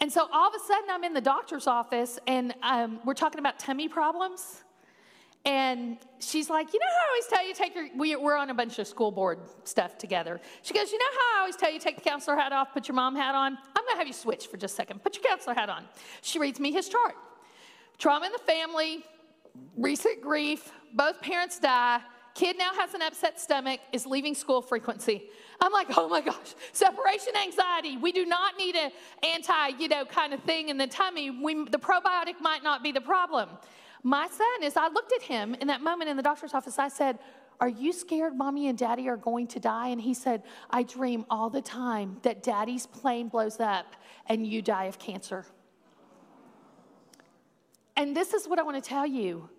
And 0.00 0.12
so 0.12 0.28
all 0.30 0.48
of 0.48 0.54
a 0.54 0.62
sudden 0.66 0.90
i'm 0.90 1.04
in 1.04 1.14
the 1.14 1.26
doctor's 1.34 1.66
office 1.66 2.18
and 2.26 2.54
um, 2.62 3.00
we're 3.06 3.14
talking 3.24 3.38
about 3.38 3.58
tummy 3.58 3.88
problems 3.88 4.62
and 5.46 5.96
she's 6.18 6.50
like, 6.50 6.72
You 6.72 6.80
know 6.80 6.86
how 6.90 7.06
I 7.06 7.08
always 7.08 7.26
tell 7.28 7.46
you 7.46 7.54
take 7.54 7.74
your, 7.74 7.88
we, 7.96 8.16
we're 8.16 8.36
on 8.36 8.50
a 8.50 8.54
bunch 8.54 8.78
of 8.80 8.86
school 8.88 9.12
board 9.12 9.38
stuff 9.62 9.96
together. 9.96 10.40
She 10.62 10.74
goes, 10.74 10.90
You 10.90 10.98
know 10.98 11.04
how 11.12 11.38
I 11.38 11.40
always 11.40 11.56
tell 11.56 11.72
you 11.72 11.78
take 11.78 11.96
the 11.96 12.02
counselor 12.02 12.36
hat 12.36 12.52
off, 12.52 12.72
put 12.74 12.88
your 12.88 12.96
mom 12.96 13.14
hat 13.14 13.34
on? 13.34 13.56
I'm 13.56 13.84
going 13.84 13.94
to 13.94 13.98
have 13.98 14.08
you 14.08 14.12
switch 14.12 14.48
for 14.48 14.56
just 14.56 14.74
a 14.74 14.76
second. 14.76 15.02
Put 15.02 15.14
your 15.16 15.24
counselor 15.24 15.54
hat 15.54 15.70
on. 15.70 15.84
She 16.20 16.40
reads 16.40 16.58
me 16.58 16.72
his 16.72 16.88
chart. 16.88 17.14
Trauma 17.96 18.26
in 18.26 18.32
the 18.32 18.38
family, 18.38 19.04
recent 19.76 20.20
grief, 20.20 20.70
both 20.92 21.22
parents 21.22 21.60
die, 21.60 22.00
kid 22.34 22.58
now 22.58 22.74
has 22.74 22.92
an 22.92 23.00
upset 23.00 23.40
stomach, 23.40 23.80
is 23.92 24.04
leaving 24.04 24.34
school 24.34 24.60
frequency. 24.60 25.30
I'm 25.60 25.72
like, 25.72 25.86
oh 25.96 26.08
my 26.08 26.20
gosh, 26.20 26.54
separation 26.72 27.34
anxiety. 27.40 27.96
We 27.96 28.10
do 28.12 28.26
not 28.26 28.58
need 28.58 28.74
an 28.74 28.90
anti, 29.22 29.68
you 29.78 29.88
know, 29.88 30.04
kind 30.04 30.34
of 30.34 30.42
thing 30.42 30.68
in 30.70 30.76
the 30.76 30.88
tummy. 30.88 31.30
We, 31.30 31.54
the 31.64 31.78
probiotic 31.78 32.40
might 32.40 32.64
not 32.64 32.82
be 32.82 32.92
the 32.92 33.00
problem. 33.00 33.48
My 34.06 34.28
son, 34.28 34.62
as 34.62 34.76
I 34.76 34.86
looked 34.86 35.12
at 35.12 35.22
him 35.22 35.56
in 35.56 35.66
that 35.66 35.80
moment 35.80 36.08
in 36.08 36.16
the 36.16 36.22
doctor's 36.22 36.54
office, 36.54 36.78
I 36.78 36.86
said, 36.86 37.18
Are 37.58 37.68
you 37.68 37.92
scared 37.92 38.36
mommy 38.36 38.68
and 38.68 38.78
daddy 38.78 39.08
are 39.08 39.16
going 39.16 39.48
to 39.48 39.58
die? 39.58 39.88
And 39.88 40.00
he 40.00 40.14
said, 40.14 40.44
I 40.70 40.84
dream 40.84 41.26
all 41.28 41.50
the 41.50 41.60
time 41.60 42.18
that 42.22 42.44
daddy's 42.44 42.86
plane 42.86 43.26
blows 43.26 43.58
up 43.58 43.96
and 44.26 44.46
you 44.46 44.62
die 44.62 44.84
of 44.84 45.00
cancer. 45.00 45.44
And 47.96 48.16
this 48.16 48.32
is 48.32 48.46
what 48.46 48.60
I 48.60 48.62
want 48.62 48.80
to 48.80 48.88
tell 48.88 49.04
you. 49.04 49.50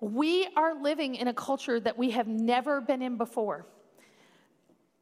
We 0.00 0.46
are 0.54 0.78
living 0.78 1.14
in 1.14 1.28
a 1.28 1.32
culture 1.32 1.80
that 1.80 1.96
we 1.96 2.10
have 2.10 2.28
never 2.28 2.82
been 2.82 3.00
in 3.00 3.16
before. 3.16 3.64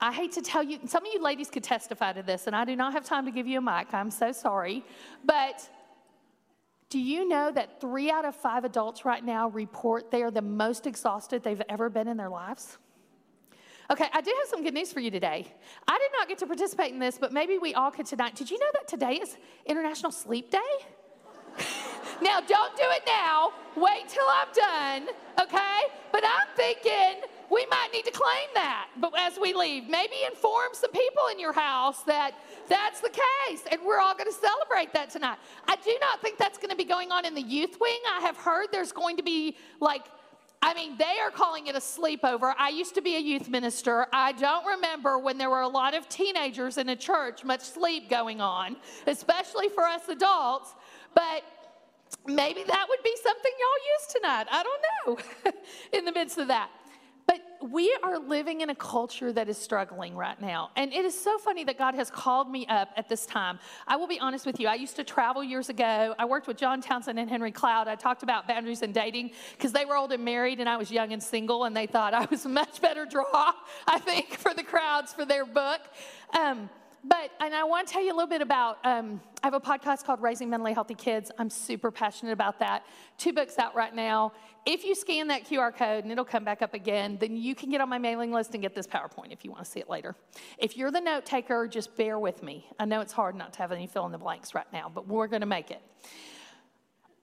I 0.00 0.12
hate 0.12 0.30
to 0.32 0.42
tell 0.42 0.62
you, 0.62 0.78
some 0.86 1.04
of 1.04 1.12
you 1.12 1.20
ladies 1.20 1.50
could 1.50 1.64
testify 1.64 2.12
to 2.12 2.22
this, 2.22 2.46
and 2.46 2.54
I 2.54 2.64
do 2.64 2.76
not 2.76 2.92
have 2.92 3.04
time 3.04 3.24
to 3.24 3.32
give 3.32 3.48
you 3.48 3.58
a 3.58 3.62
mic. 3.62 3.92
I'm 3.92 4.12
so 4.12 4.30
sorry. 4.30 4.84
But 5.24 5.68
do 6.88 6.98
you 6.98 7.28
know 7.28 7.50
that 7.50 7.80
three 7.80 8.10
out 8.10 8.24
of 8.24 8.36
five 8.36 8.64
adults 8.64 9.04
right 9.04 9.24
now 9.24 9.48
report 9.48 10.10
they 10.10 10.22
are 10.22 10.30
the 10.30 10.42
most 10.42 10.86
exhausted 10.86 11.42
they've 11.42 11.62
ever 11.68 11.90
been 11.90 12.06
in 12.06 12.16
their 12.16 12.28
lives? 12.28 12.78
Okay, 13.90 14.06
I 14.12 14.20
do 14.20 14.34
have 14.40 14.48
some 14.48 14.64
good 14.64 14.74
news 14.74 14.92
for 14.92 15.00
you 15.00 15.10
today. 15.10 15.46
I 15.86 15.98
did 15.98 16.10
not 16.18 16.28
get 16.28 16.38
to 16.38 16.46
participate 16.46 16.92
in 16.92 16.98
this, 16.98 17.18
but 17.18 17.32
maybe 17.32 17.58
we 17.58 17.74
all 17.74 17.90
could 17.90 18.06
tonight. 18.06 18.34
Did 18.34 18.50
you 18.50 18.58
know 18.58 18.66
that 18.72 18.88
today 18.88 19.14
is 19.14 19.36
International 19.64 20.10
Sleep 20.10 20.50
Day? 20.50 20.58
now, 22.22 22.40
don't 22.40 22.76
do 22.76 22.82
it 22.84 23.02
now. 23.06 23.52
Wait 23.76 24.08
till 24.08 24.26
I'm 24.26 24.48
done, 24.54 25.14
okay? 25.40 25.82
But 26.10 26.24
I'm 26.24 26.48
thinking 26.56 27.22
we 27.50 27.66
might 27.66 27.88
need 27.92 28.04
to 28.04 28.10
claim 28.10 28.48
that 28.54 28.88
but 29.00 29.12
as 29.18 29.38
we 29.40 29.54
leave. 29.54 29.88
Maybe 29.88 30.14
inform 30.26 30.68
some 30.72 30.92
people 30.92 31.28
in 31.30 31.38
your 31.38 31.52
house 31.52 32.02
that 32.04 32.32
that's 32.68 33.00
the 33.00 33.10
case, 33.10 33.62
and 33.70 33.80
we're 33.84 34.00
all 34.00 34.14
going 34.14 34.30
to 34.30 34.38
celebrate 34.38 34.92
that 34.92 35.10
tonight. 35.10 35.38
I 35.68 35.76
do 35.76 35.96
not 36.00 36.20
think 36.20 36.38
that's 36.38 36.58
going 36.58 36.70
to 36.70 36.76
be 36.76 36.84
going 36.84 37.12
on 37.12 37.24
in 37.24 37.34
the 37.34 37.42
youth 37.42 37.78
wing. 37.80 37.98
I 38.10 38.20
have 38.20 38.36
heard 38.36 38.68
there's 38.72 38.92
going 38.92 39.16
to 39.18 39.22
be 39.22 39.56
like 39.80 40.02
I 40.62 40.74
mean, 40.74 40.96
they 40.98 41.20
are 41.22 41.30
calling 41.30 41.68
it 41.68 41.76
a 41.76 41.80
sleepover. 41.80 42.52
I 42.58 42.70
used 42.70 42.94
to 42.94 43.02
be 43.02 43.14
a 43.14 43.20
youth 43.20 43.48
minister. 43.48 44.06
I 44.12 44.32
don't 44.32 44.66
remember 44.66 45.18
when 45.18 45.38
there 45.38 45.50
were 45.50 45.60
a 45.60 45.68
lot 45.68 45.94
of 45.94 46.08
teenagers 46.08 46.76
in 46.76 46.88
a 46.88 46.96
church, 46.96 47.44
much 47.44 47.60
sleep 47.60 48.10
going 48.10 48.40
on, 48.40 48.76
especially 49.06 49.68
for 49.68 49.84
us 49.84 50.08
adults. 50.08 50.74
But 51.14 51.44
maybe 52.26 52.64
that 52.66 52.86
would 52.88 53.02
be 53.04 53.14
something 53.22 53.52
y'all 53.60 53.84
use 53.94 54.14
tonight. 54.14 54.46
I 54.50 54.62
don't 54.64 54.82
know 55.44 55.52
in 55.98 56.04
the 56.04 56.12
midst 56.12 56.38
of 56.38 56.48
that. 56.48 56.70
But 57.26 57.40
we 57.60 57.96
are 58.02 58.18
living 58.18 58.60
in 58.60 58.70
a 58.70 58.74
culture 58.74 59.32
that 59.32 59.48
is 59.48 59.58
struggling 59.58 60.14
right 60.14 60.40
now. 60.40 60.70
And 60.76 60.92
it 60.92 61.04
is 61.04 61.18
so 61.18 61.38
funny 61.38 61.64
that 61.64 61.76
God 61.76 61.94
has 61.94 62.10
called 62.10 62.50
me 62.50 62.66
up 62.66 62.90
at 62.96 63.08
this 63.08 63.26
time. 63.26 63.58
I 63.86 63.96
will 63.96 64.06
be 64.06 64.20
honest 64.20 64.46
with 64.46 64.60
you. 64.60 64.68
I 64.68 64.74
used 64.74 64.96
to 64.96 65.04
travel 65.04 65.42
years 65.42 65.68
ago. 65.68 66.14
I 66.18 66.24
worked 66.24 66.46
with 66.46 66.56
John 66.56 66.80
Townsend 66.80 67.18
and 67.18 67.28
Henry 67.28 67.50
Cloud. 67.50 67.88
I 67.88 67.96
talked 67.96 68.22
about 68.22 68.46
boundaries 68.46 68.82
and 68.82 68.94
dating 68.94 69.32
because 69.52 69.72
they 69.72 69.84
were 69.84 69.96
old 69.96 70.12
and 70.12 70.24
married 70.24 70.60
and 70.60 70.68
I 70.68 70.76
was 70.76 70.90
young 70.90 71.12
and 71.12 71.22
single, 71.22 71.64
and 71.64 71.76
they 71.76 71.86
thought 71.86 72.14
I 72.14 72.26
was 72.30 72.44
a 72.44 72.48
much 72.48 72.80
better 72.80 73.04
draw, 73.04 73.52
I 73.86 73.98
think, 73.98 74.34
for 74.34 74.54
the 74.54 74.62
crowds 74.62 75.12
for 75.12 75.24
their 75.24 75.44
book. 75.44 75.80
Um, 76.38 76.70
but, 77.04 77.30
and 77.40 77.54
I 77.54 77.64
want 77.64 77.86
to 77.86 77.92
tell 77.92 78.02
you 78.02 78.12
a 78.12 78.16
little 78.16 78.28
bit 78.28 78.42
about, 78.42 78.78
um, 78.84 79.20
I 79.42 79.46
have 79.46 79.54
a 79.54 79.60
podcast 79.60 80.04
called 80.04 80.20
Raising 80.20 80.50
Mentally 80.50 80.72
Healthy 80.72 80.94
Kids. 80.94 81.30
I'm 81.38 81.50
super 81.50 81.90
passionate 81.90 82.32
about 82.32 82.58
that. 82.58 82.84
Two 83.18 83.32
books 83.32 83.58
out 83.58 83.74
right 83.74 83.94
now. 83.94 84.32
If 84.64 84.84
you 84.84 84.94
scan 84.94 85.28
that 85.28 85.44
QR 85.44 85.74
code 85.74 86.02
and 86.02 86.10
it'll 86.10 86.24
come 86.24 86.44
back 86.44 86.62
up 86.62 86.74
again, 86.74 87.16
then 87.20 87.36
you 87.36 87.54
can 87.54 87.70
get 87.70 87.80
on 87.80 87.88
my 87.88 87.98
mailing 87.98 88.32
list 88.32 88.54
and 88.54 88.62
get 88.62 88.74
this 88.74 88.86
PowerPoint 88.86 89.32
if 89.32 89.44
you 89.44 89.50
want 89.52 89.64
to 89.64 89.70
see 89.70 89.78
it 89.78 89.88
later. 89.88 90.16
If 90.58 90.76
you're 90.76 90.90
the 90.90 91.00
note 91.00 91.24
taker, 91.24 91.68
just 91.68 91.96
bear 91.96 92.18
with 92.18 92.42
me. 92.42 92.66
I 92.78 92.84
know 92.84 93.00
it's 93.00 93.12
hard 93.12 93.36
not 93.36 93.52
to 93.52 93.58
have 93.60 93.70
any 93.70 93.86
fill 93.86 94.06
in 94.06 94.12
the 94.12 94.18
blanks 94.18 94.54
right 94.54 94.70
now, 94.72 94.90
but 94.92 95.06
we're 95.06 95.28
going 95.28 95.42
to 95.42 95.46
make 95.46 95.70
it. 95.70 95.80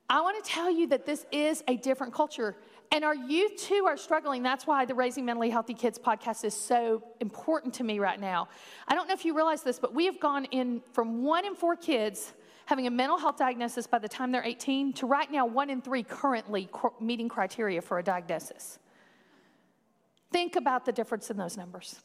I 0.09 0.21
want 0.21 0.43
to 0.43 0.49
tell 0.49 0.69
you 0.69 0.87
that 0.87 1.05
this 1.05 1.25
is 1.31 1.63
a 1.67 1.77
different 1.77 2.13
culture. 2.13 2.55
And 2.93 3.03
our 3.03 3.15
youth 3.15 3.57
too 3.57 3.85
are 3.87 3.97
struggling. 3.97 4.43
That's 4.43 4.67
why 4.67 4.85
the 4.85 4.93
Raising 4.93 5.25
Mentally 5.25 5.49
Healthy 5.49 5.73
Kids 5.73 5.97
podcast 5.97 6.43
is 6.43 6.53
so 6.53 7.01
important 7.21 7.73
to 7.73 7.83
me 7.83 7.97
right 7.97 8.19
now. 8.19 8.49
I 8.87 8.93
don't 8.93 9.07
know 9.07 9.15
if 9.15 9.25
you 9.25 9.35
realize 9.35 9.63
this, 9.63 9.79
but 9.79 9.95
we 9.95 10.05
have 10.05 10.19
gone 10.19 10.45
in 10.45 10.79
from 10.93 11.23
one 11.23 11.43
in 11.43 11.55
four 11.55 11.75
kids 11.75 12.33
having 12.67 12.85
a 12.85 12.91
mental 12.91 13.17
health 13.17 13.37
diagnosis 13.37 13.87
by 13.87 13.97
the 13.97 14.07
time 14.07 14.31
they're 14.31 14.45
18 14.45 14.93
to 14.93 15.07
right 15.07 15.31
now 15.31 15.43
one 15.43 15.71
in 15.71 15.81
three 15.81 16.03
currently 16.03 16.69
meeting 17.01 17.27
criteria 17.27 17.81
for 17.81 17.97
a 17.97 18.03
diagnosis. 18.03 18.77
Think 20.31 20.55
about 20.55 20.85
the 20.85 20.91
difference 20.91 21.31
in 21.31 21.37
those 21.37 21.57
numbers. 21.57 21.99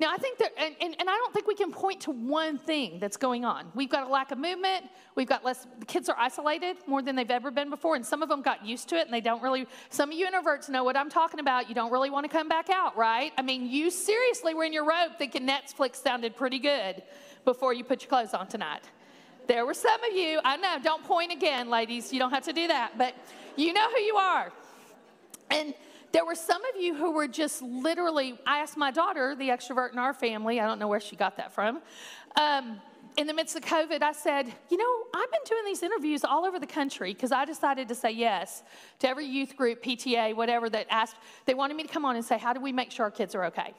Now, 0.00 0.12
I 0.12 0.16
think 0.16 0.38
that, 0.38 0.50
and, 0.58 0.74
and, 0.80 0.96
and, 0.98 1.08
I 1.08 1.12
don't 1.12 1.32
think 1.32 1.46
we 1.46 1.54
can 1.54 1.70
point 1.70 2.00
to 2.02 2.10
one 2.10 2.58
thing 2.58 2.98
that's 2.98 3.16
going 3.16 3.44
on. 3.44 3.66
We've 3.76 3.88
got 3.88 4.04
a 4.04 4.10
lack 4.10 4.32
of 4.32 4.38
movement. 4.38 4.86
We've 5.14 5.28
got 5.28 5.44
less, 5.44 5.68
the 5.78 5.86
kids 5.86 6.08
are 6.08 6.16
isolated 6.18 6.78
more 6.88 7.00
than 7.00 7.14
they've 7.14 7.30
ever 7.30 7.52
been 7.52 7.70
before, 7.70 7.94
and 7.94 8.04
some 8.04 8.20
of 8.20 8.28
them 8.28 8.42
got 8.42 8.66
used 8.66 8.88
to 8.88 8.96
it 8.96 9.02
and 9.02 9.14
they 9.14 9.20
don't 9.20 9.40
really, 9.40 9.68
some 9.90 10.10
of 10.10 10.18
you 10.18 10.26
introverts 10.26 10.68
know 10.68 10.82
what 10.82 10.96
I'm 10.96 11.10
talking 11.10 11.38
about. 11.38 11.68
You 11.68 11.76
don't 11.76 11.92
really 11.92 12.10
want 12.10 12.24
to 12.24 12.28
come 12.28 12.48
back 12.48 12.70
out, 12.70 12.96
right? 12.96 13.32
I 13.38 13.42
mean, 13.42 13.70
you 13.70 13.88
seriously 13.88 14.52
were 14.52 14.64
in 14.64 14.72
your 14.72 14.84
robe 14.84 15.12
thinking 15.16 15.46
Netflix 15.46 15.96
sounded 15.96 16.34
pretty 16.34 16.58
good 16.58 17.04
before 17.44 17.72
you 17.72 17.84
put 17.84 18.02
your 18.02 18.08
clothes 18.08 18.34
on 18.34 18.48
tonight. 18.48 18.82
There 19.46 19.64
were 19.64 19.74
some 19.74 20.02
of 20.02 20.16
you, 20.16 20.40
I 20.44 20.56
know, 20.56 20.78
don't 20.82 21.04
point 21.04 21.30
again, 21.30 21.70
ladies. 21.70 22.12
You 22.12 22.18
don't 22.18 22.32
have 22.32 22.44
to 22.44 22.52
do 22.52 22.66
that, 22.66 22.98
but 22.98 23.14
you 23.54 23.72
know 23.72 23.88
who 23.90 24.00
you 24.00 24.16
are. 24.16 24.52
And, 25.50 25.72
there 26.14 26.24
were 26.24 26.36
some 26.36 26.62
of 26.66 26.80
you 26.80 26.94
who 26.94 27.10
were 27.10 27.26
just 27.26 27.60
literally, 27.60 28.38
I 28.46 28.60
asked 28.60 28.76
my 28.76 28.92
daughter, 28.92 29.34
the 29.34 29.48
extrovert 29.48 29.92
in 29.92 29.98
our 29.98 30.14
family, 30.14 30.60
I 30.60 30.66
don't 30.66 30.78
know 30.78 30.86
where 30.86 31.00
she 31.00 31.16
got 31.16 31.36
that 31.38 31.52
from. 31.52 31.82
Um, 32.40 32.80
in 33.16 33.26
the 33.26 33.34
midst 33.34 33.56
of 33.56 33.62
COVID, 33.62 34.00
I 34.00 34.12
said, 34.12 34.46
You 34.70 34.76
know, 34.76 35.04
I've 35.12 35.30
been 35.32 35.40
doing 35.44 35.64
these 35.66 35.82
interviews 35.82 36.22
all 36.22 36.44
over 36.44 36.60
the 36.60 36.68
country 36.68 37.12
because 37.12 37.32
I 37.32 37.44
decided 37.44 37.88
to 37.88 37.96
say 37.96 38.12
yes 38.12 38.62
to 39.00 39.08
every 39.08 39.26
youth 39.26 39.56
group, 39.56 39.82
PTA, 39.82 40.36
whatever, 40.36 40.70
that 40.70 40.86
asked, 40.88 41.16
they 41.46 41.54
wanted 41.54 41.76
me 41.76 41.82
to 41.82 41.88
come 41.88 42.04
on 42.04 42.14
and 42.14 42.24
say, 42.24 42.38
How 42.38 42.52
do 42.52 42.60
we 42.60 42.70
make 42.70 42.92
sure 42.92 43.06
our 43.06 43.10
kids 43.10 43.34
are 43.34 43.44
okay? 43.46 43.74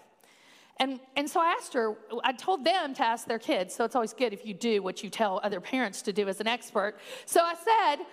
And, 0.77 0.99
and 1.15 1.29
so 1.29 1.39
I 1.39 1.55
asked 1.57 1.73
her, 1.73 1.95
I 2.25 2.33
told 2.33 2.65
them 2.65 2.93
to 2.95 3.03
ask 3.03 3.27
their 3.29 3.39
kids, 3.39 3.73
so 3.73 3.85
it's 3.85 3.95
always 3.95 4.11
good 4.13 4.33
if 4.33 4.45
you 4.45 4.53
do 4.53 4.83
what 4.83 5.03
you 5.03 5.09
tell 5.09 5.39
other 5.41 5.61
parents 5.61 6.01
to 6.01 6.11
do 6.11 6.27
as 6.27 6.41
an 6.41 6.47
expert. 6.47 6.97
So 7.25 7.39
I 7.41 7.53
said, 7.55 8.05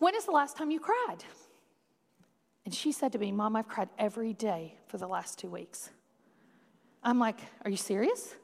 When 0.00 0.16
is 0.16 0.24
the 0.24 0.32
last 0.32 0.56
time 0.56 0.72
you 0.72 0.80
cried? 0.80 1.22
And 2.68 2.74
she 2.74 2.92
said 2.92 3.12
to 3.12 3.18
me, 3.18 3.32
Mom, 3.32 3.56
I've 3.56 3.66
cried 3.66 3.88
every 3.98 4.34
day 4.34 4.74
for 4.88 4.98
the 4.98 5.06
last 5.06 5.38
two 5.38 5.48
weeks. 5.48 5.88
I'm 7.02 7.18
like, 7.18 7.40
Are 7.64 7.70
you 7.70 7.78
serious? 7.78 8.34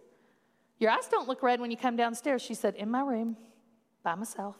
Your 0.78 0.92
eyes 0.92 1.08
don't 1.10 1.28
look 1.28 1.42
red 1.42 1.60
when 1.60 1.70
you 1.70 1.76
come 1.76 1.94
downstairs. 1.94 2.40
She 2.40 2.54
said, 2.54 2.74
In 2.76 2.90
my 2.90 3.02
room, 3.02 3.36
by 4.02 4.14
myself. 4.14 4.56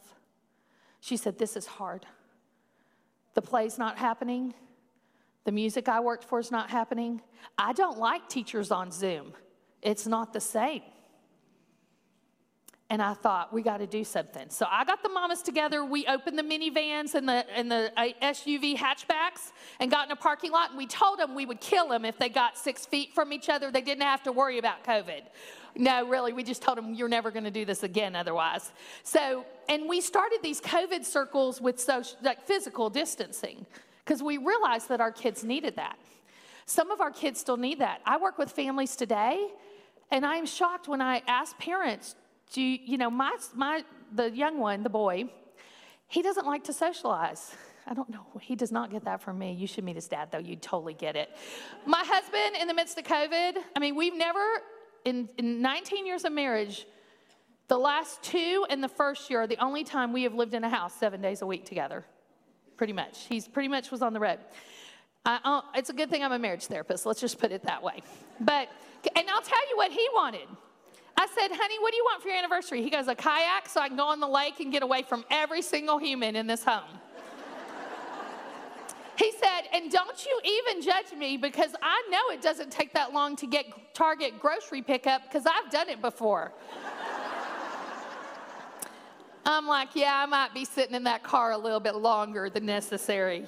She 1.01 1.17
said, 1.17 1.39
This 1.39 1.57
is 1.57 1.65
hard. 1.65 2.05
The 3.33 3.41
play's 3.41 3.79
not 3.79 3.97
happening. 3.97 4.53
The 5.45 5.53
music 5.53 5.89
I 5.89 6.01
worked 6.01 6.25
for 6.25 6.39
is 6.39 6.51
not 6.51 6.69
happening. 6.69 7.23
I 7.57 7.73
don't 7.73 7.99
like 7.99 8.29
teachers 8.29 8.71
on 8.71 8.93
Zoom, 8.93 9.33
it's 9.81 10.07
not 10.07 10.35
the 10.35 10.43
same. 10.43 10.83
And 12.91 13.01
I 13.01 13.15
thought, 13.15 13.53
we 13.53 13.63
got 13.63 13.79
to 13.79 13.87
do 13.87 14.05
something. 14.05 14.51
So 14.51 14.67
I 14.71 14.85
got 14.85 15.03
the 15.03 15.09
mamas 15.09 15.41
together. 15.41 15.85
We 15.85 16.07
opened 16.07 16.39
the 16.39 16.43
minivans 16.43 17.15
and 17.15 17.27
the, 17.27 17.45
and 17.57 17.71
the 17.71 17.91
uh, 17.97 18.09
SUV 18.23 18.77
hatchbacks 18.77 19.53
and 19.81 19.91
got 19.91 20.07
in 20.07 20.13
a 20.13 20.17
parking 20.17 20.53
lot. 20.53 20.71
And 20.71 20.79
we 20.79 20.87
told 20.87 21.19
them 21.19 21.35
we 21.35 21.47
would 21.47 21.61
kill 21.61 21.89
them 21.89 22.05
if 22.05 22.19
they 22.19 22.29
got 22.29 22.59
six 22.59 22.85
feet 22.85 23.15
from 23.15 23.33
each 23.33 23.49
other. 23.49 23.71
They 23.71 23.81
didn't 23.81 24.03
have 24.03 24.23
to 24.25 24.33
worry 24.33 24.59
about 24.59 24.85
COVID. 24.85 25.23
No, 25.77 26.07
really, 26.07 26.33
we 26.33 26.45
just 26.45 26.63
told 26.63 26.79
them 26.79 26.95
you're 26.95 27.09
never 27.09 27.31
going 27.31 27.45
to 27.45 27.51
do 27.51 27.65
this 27.65 27.83
again 27.83 28.15
otherwise. 28.15 28.71
So, 29.03 29.45
and 29.69 29.89
we 29.89 30.01
started 30.01 30.41
these 30.43 30.61
COVID 30.61 31.05
circles 31.05 31.61
with 31.61 31.81
social, 31.81 32.17
like 32.23 32.47
physical 32.47 32.91
distancing 32.91 33.67
because 34.05 34.23
we 34.23 34.37
realized 34.37 34.89
that 34.91 35.01
our 35.01 35.11
kids 35.11 35.43
needed 35.43 35.77
that. 35.77 35.99
Some 36.67 36.91
of 36.91 37.01
our 37.01 37.11
kids 37.11 37.41
still 37.41 37.57
need 37.57 37.81
that. 37.81 38.03
I 38.07 38.19
work 38.19 38.39
with 38.39 38.51
families 38.51 38.95
today, 38.97 39.49
and 40.11 40.25
I 40.25 40.37
am 40.37 40.47
shocked 40.47 40.87
when 40.87 41.01
I 41.01 41.23
ask 41.27 41.59
parents, 41.59 42.15
do 42.55 42.63
you, 42.63 42.79
you 42.85 42.99
know, 42.99 43.11
my, 43.11 43.37
my, 43.57 43.85
the 44.15 44.31
young 44.31 44.59
one, 44.61 44.85
the 44.85 44.89
boy, 44.89 45.25
he 46.07 46.23
doesn't 46.23 46.47
like 46.47 46.63
to 46.65 46.73
socialize. 46.73 47.53
I 47.85 47.95
don't 47.95 48.09
know. 48.09 48.25
He 48.41 48.55
does 48.55 48.71
not 48.71 48.93
get 48.93 49.05
that 49.07 49.21
from 49.21 49.41
me. 49.41 49.53
You 49.53 49.67
should 49.67 49.83
meet 49.83 49.97
his 49.97 50.07
dad, 50.07 50.29
though. 50.31 50.39
You'd 50.39 50.63
totally 50.63 50.95
get 50.95 51.17
it. 51.17 51.31
My 51.85 52.05
husband, 52.07 52.57
in 52.61 52.69
the 52.69 52.75
midst 52.75 52.97
of 52.97 53.05
COVID, 53.05 53.57
I 53.75 53.81
mean, 53.81 53.97
we've 53.97 54.15
never, 54.15 54.41
in, 55.05 55.29
in 55.37 55.61
19 55.63 56.07
years 56.07 56.25
of 56.25 56.33
marriage, 56.33 56.87
the 57.67 57.77
last 57.77 58.23
two 58.23 58.65
and 58.71 58.83
the 58.83 58.89
first 58.89 59.29
year 59.29 59.41
are 59.41 59.47
the 59.49 59.59
only 59.59 59.83
time 59.83 60.13
we 60.13 60.23
have 60.23 60.35
lived 60.35 60.55
in 60.55 60.63
a 60.63 60.71
house 60.71 60.95
seven 60.95 61.21
days 61.21 61.43
a 61.43 61.47
week 61.47 61.65
together. 61.65 62.05
Pretty 62.77 62.93
much. 62.93 63.27
He's 63.29 63.49
pretty 63.49 63.69
much 63.69 63.91
was 63.91 64.01
on 64.01 64.13
the 64.13 64.21
road. 64.21 64.39
Uh, 65.27 65.63
it's 65.75 65.91
a 65.91 65.95
good 65.95 66.09
thing 66.09 66.23
I'm 66.23 66.33
a 66.33 66.39
marriage 66.39 66.67
therapist. 66.67 67.05
Let's 67.05 67.21
just 67.21 67.41
put 67.41 67.51
it 67.51 67.65
that 67.65 67.83
way. 67.83 68.01
But, 68.39 68.69
and 69.17 69.29
I'll 69.29 69.43
tell 69.43 69.69
you 69.71 69.77
what 69.77 69.91
he 69.91 70.07
wanted. 70.15 70.47
I 71.17 71.27
said, 71.27 71.51
honey, 71.53 71.79
what 71.81 71.93
do 71.93 71.97
you 71.97 72.05
want 72.05 72.23
for 72.23 72.29
your 72.29 72.39
anniversary? 72.39 72.83
He 72.83 72.91
goes, 72.91 73.07
a 73.09 73.15
kayak 73.15 73.69
so 73.69 73.81
I 73.81 73.89
can 73.89 73.97
go 73.97 74.07
on 74.07 74.21
the 74.21 74.29
lake 74.29 74.61
and 74.61 74.73
get 74.73 74.83
away 74.83 75.03
from 75.03 75.25
every 75.31 75.63
single 75.63 75.99
human 75.99 76.35
in 76.37 76.47
this 76.47 76.65
home. 76.65 76.99
he 79.17 79.33
said, 79.33 79.69
and 79.73 79.91
don't 79.91 80.27
you 80.27 80.41
even 80.45 80.83
judge 80.83 81.13
me 81.17 81.37
because 81.37 81.75
I 81.83 82.03
know 82.11 82.35
it 82.35 82.43
doesn't 82.43 82.71
take 82.71 82.93
that 82.95 83.13
long 83.13 83.37
to 83.37 83.47
get 83.47 83.67
Target 83.95 84.41
grocery 84.41 84.83
pickup 84.83 85.23
because 85.23 85.47
I've 85.47 85.71
done 85.71 85.89
it 85.89 86.03
before. 86.03 86.53
I'm 89.47 89.67
like, 89.67 89.91
yeah, 89.95 90.23
I 90.23 90.27
might 90.27 90.55
be 90.55 90.65
sitting 90.65 90.95
in 90.95 91.05
that 91.05 91.23
car 91.23 91.53
a 91.53 91.59
little 91.59 91.81
bit 91.81 91.95
longer 91.95 92.49
than 92.49 92.65
necessary, 92.67 93.47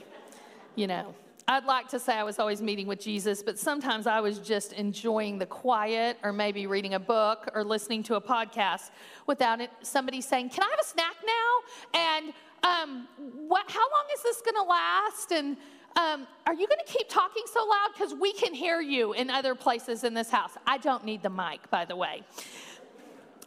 you 0.74 0.86
know. 0.86 1.14
I'd 1.48 1.64
like 1.64 1.86
to 1.90 2.00
say 2.00 2.14
I 2.14 2.24
was 2.24 2.40
always 2.40 2.60
meeting 2.60 2.88
with 2.88 3.00
Jesus, 3.00 3.40
but 3.40 3.56
sometimes 3.56 4.08
I 4.08 4.18
was 4.18 4.40
just 4.40 4.72
enjoying 4.72 5.38
the 5.38 5.46
quiet 5.46 6.18
or 6.24 6.32
maybe 6.32 6.66
reading 6.66 6.94
a 6.94 6.98
book 6.98 7.48
or 7.54 7.62
listening 7.62 8.02
to 8.04 8.16
a 8.16 8.20
podcast 8.20 8.90
without 9.28 9.60
it, 9.60 9.70
somebody 9.82 10.20
saying, 10.20 10.50
Can 10.50 10.64
I 10.64 10.70
have 10.70 10.80
a 10.80 10.84
snack 10.84 11.14
now? 11.24 12.00
And 12.00 12.32
um, 12.64 13.08
what, 13.46 13.70
how 13.70 13.78
long 13.78 14.04
is 14.12 14.24
this 14.24 14.42
going 14.42 14.56
to 14.56 14.62
last? 14.68 15.30
And 15.30 15.56
um, 15.96 16.26
are 16.48 16.54
you 16.54 16.66
going 16.66 16.80
to 16.84 16.92
keep 16.92 17.08
talking 17.08 17.44
so 17.52 17.60
loud? 17.60 17.90
Because 17.96 18.12
we 18.12 18.32
can 18.32 18.52
hear 18.52 18.80
you 18.80 19.12
in 19.12 19.30
other 19.30 19.54
places 19.54 20.02
in 20.02 20.14
this 20.14 20.30
house. 20.30 20.50
I 20.66 20.78
don't 20.78 21.04
need 21.04 21.22
the 21.22 21.30
mic, 21.30 21.70
by 21.70 21.84
the 21.84 21.94
way. 21.94 22.24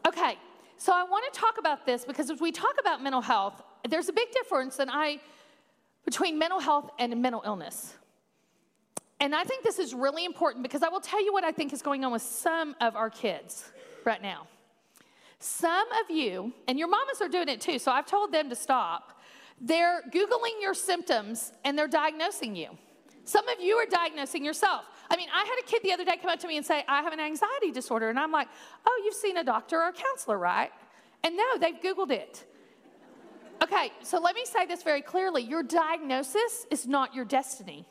Okay, 0.08 0.38
so 0.78 0.94
I 0.94 1.04
want 1.04 1.32
to 1.34 1.38
talk 1.38 1.58
about 1.58 1.86
this 1.86 2.06
because 2.06 2.30
as 2.30 2.40
we 2.40 2.54
talk 2.54 2.76
about 2.80 3.04
mental 3.04 3.22
health, 3.22 3.62
there's 3.90 4.08
a 4.08 4.14
big 4.14 4.32
difference, 4.32 4.80
and 4.80 4.90
I 4.90 5.20
between 6.10 6.40
mental 6.40 6.60
health 6.60 6.90
and 6.98 7.22
mental 7.22 7.44
illness. 7.46 7.94
And 9.20 9.36
I 9.36 9.44
think 9.44 9.64
this 9.64 9.78
is 9.78 9.94
really 9.94 10.26
important 10.26 10.64
because 10.64 10.82
I 10.82 10.90
will 10.90 11.02
tell 11.02 11.24
you 11.24 11.32
what 11.32 11.44
I 11.44 11.52
think 11.52 11.72
is 11.72 11.84
going 11.84 12.04
on 12.04 12.12
with 12.12 12.24
some 12.24 12.76
of 12.82 12.96
our 12.96 13.12
kids 13.12 13.72
right 14.06 14.20
now. 14.20 14.48
Some 15.38 15.88
of 16.02 16.10
you, 16.10 16.52
and 16.68 16.80
your 16.80 16.88
mamas 16.88 17.22
are 17.22 17.28
doing 17.28 17.48
it 17.48 17.62
too, 17.62 17.78
so 17.78 17.92
I've 17.92 18.08
told 18.08 18.32
them 18.32 18.50
to 18.50 18.56
stop. 18.56 19.22
They're 19.62 20.02
Googling 20.12 20.60
your 20.60 20.74
symptoms 20.74 21.52
and 21.64 21.78
they're 21.78 21.88
diagnosing 21.88 22.56
you. 22.56 22.70
Some 23.24 23.48
of 23.48 23.60
you 23.62 23.76
are 23.76 23.86
diagnosing 23.86 24.44
yourself. 24.44 24.86
I 25.12 25.16
mean, 25.16 25.30
I 25.32 25.44
had 25.44 25.60
a 25.64 25.68
kid 25.68 25.84
the 25.84 25.94
other 25.94 26.06
day 26.06 26.18
come 26.20 26.32
up 26.32 26.40
to 26.40 26.48
me 26.48 26.58
and 26.58 26.66
say, 26.66 26.84
I 26.88 27.04
have 27.04 27.14
an 27.14 27.20
anxiety 27.20 27.72
disorder. 27.72 28.10
And 28.10 28.18
I'm 28.18 28.32
like, 28.32 28.48
oh, 28.84 29.02
you've 29.06 29.14
seen 29.14 29.38
a 29.38 29.44
doctor 29.44 29.80
or 29.80 29.90
a 29.90 29.94
counselor, 29.94 30.40
right? 30.40 30.72
And 31.24 31.38
no, 31.38 31.60
they've 31.60 31.80
Googled 31.80 32.10
it. 32.10 32.46
Okay, 33.62 33.92
so 34.04 34.20
let 34.20 34.36
me 34.36 34.46
say 34.46 34.66
this 34.66 34.84
very 34.84 35.02
clearly 35.02 35.44
your 35.44 35.64
diagnosis 35.64 36.66
is 36.72 36.88
not 36.88 37.14
your 37.14 37.26
destiny. 37.26 37.86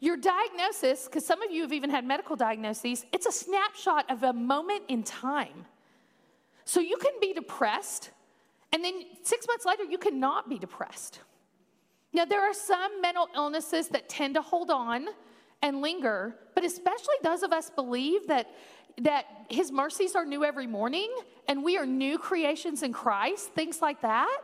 Your 0.00 0.16
diagnosis, 0.16 1.04
because 1.04 1.26
some 1.26 1.42
of 1.42 1.50
you 1.50 1.60
have 1.62 1.74
even 1.74 1.90
had 1.90 2.06
medical 2.06 2.34
diagnoses, 2.34 3.04
it's 3.12 3.26
a 3.26 3.32
snapshot 3.32 4.10
of 4.10 4.22
a 4.22 4.32
moment 4.32 4.84
in 4.88 5.02
time. 5.02 5.66
So 6.64 6.80
you 6.80 6.96
can 6.96 7.12
be 7.20 7.34
depressed, 7.34 8.10
and 8.72 8.82
then 8.82 9.02
six 9.22 9.46
months 9.46 9.66
later, 9.66 9.84
you 9.84 9.98
cannot 9.98 10.48
be 10.48 10.58
depressed. 10.58 11.20
Now, 12.12 12.24
there 12.24 12.40
are 12.40 12.54
some 12.54 13.00
mental 13.02 13.28
illnesses 13.34 13.88
that 13.88 14.08
tend 14.08 14.34
to 14.34 14.42
hold 14.42 14.70
on 14.70 15.08
and 15.62 15.80
linger, 15.82 16.36
but 16.54 16.64
especially 16.64 17.14
those 17.22 17.42
of 17.42 17.52
us 17.52 17.70
believe 17.70 18.26
that, 18.28 18.48
that 18.98 19.26
His 19.48 19.70
mercies 19.70 20.14
are 20.14 20.24
new 20.24 20.44
every 20.44 20.66
morning 20.66 21.10
and 21.48 21.62
we 21.62 21.76
are 21.76 21.86
new 21.86 22.18
creations 22.18 22.82
in 22.82 22.92
Christ, 22.92 23.52
things 23.54 23.82
like 23.82 24.00
that, 24.02 24.40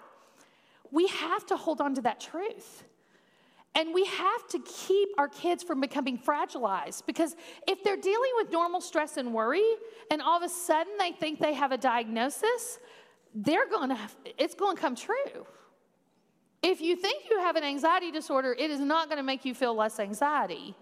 we 0.91 1.07
have 1.09 1.47
to 1.47 1.57
hold 1.57 1.81
on 1.81 1.95
to 1.95 2.03
that 2.03 2.21
truth. 2.21 2.85
And 3.75 3.93
we 3.93 4.07
have 4.07 4.49
to 4.49 4.59
keep 4.61 5.11
our 5.19 5.29
kids 5.29 5.63
from 5.63 5.83
becoming 5.83 6.19
fragilized 6.19 7.05
because 7.05 7.37
if 7.69 7.85
they're 7.85 7.99
dealing 7.99 8.31
with 8.37 8.51
normal 8.51 8.81
stress 8.81 9.19
and 9.19 9.35
worry, 9.35 9.69
and 10.11 10.23
all 10.23 10.39
of 10.39 10.43
a 10.43 10.49
sudden 10.49 10.95
they 10.99 11.13
think 11.13 11.41
they 11.41 11.53
have 11.53 11.73
a 11.73 11.77
diagnosis, 11.77 12.79
they're 13.35 13.67
to, 13.67 13.99
it's 14.39 14.55
going 14.55 14.77
to 14.77 14.81
come 14.81 14.97
true. 14.97 15.47
If 16.63 16.81
you 16.81 16.97
think 16.97 17.25
you 17.31 17.39
have 17.39 17.57
an 17.57 17.65
anxiety 17.65 18.11
disorder, 18.11 18.57
it 18.59 18.71
is 18.71 18.81
not 18.81 19.09
going 19.09 19.19
to 19.19 19.23
make 19.23 19.45
you 19.45 19.55
feel 19.55 19.75
less 19.75 20.01
anxiety, 20.01 20.75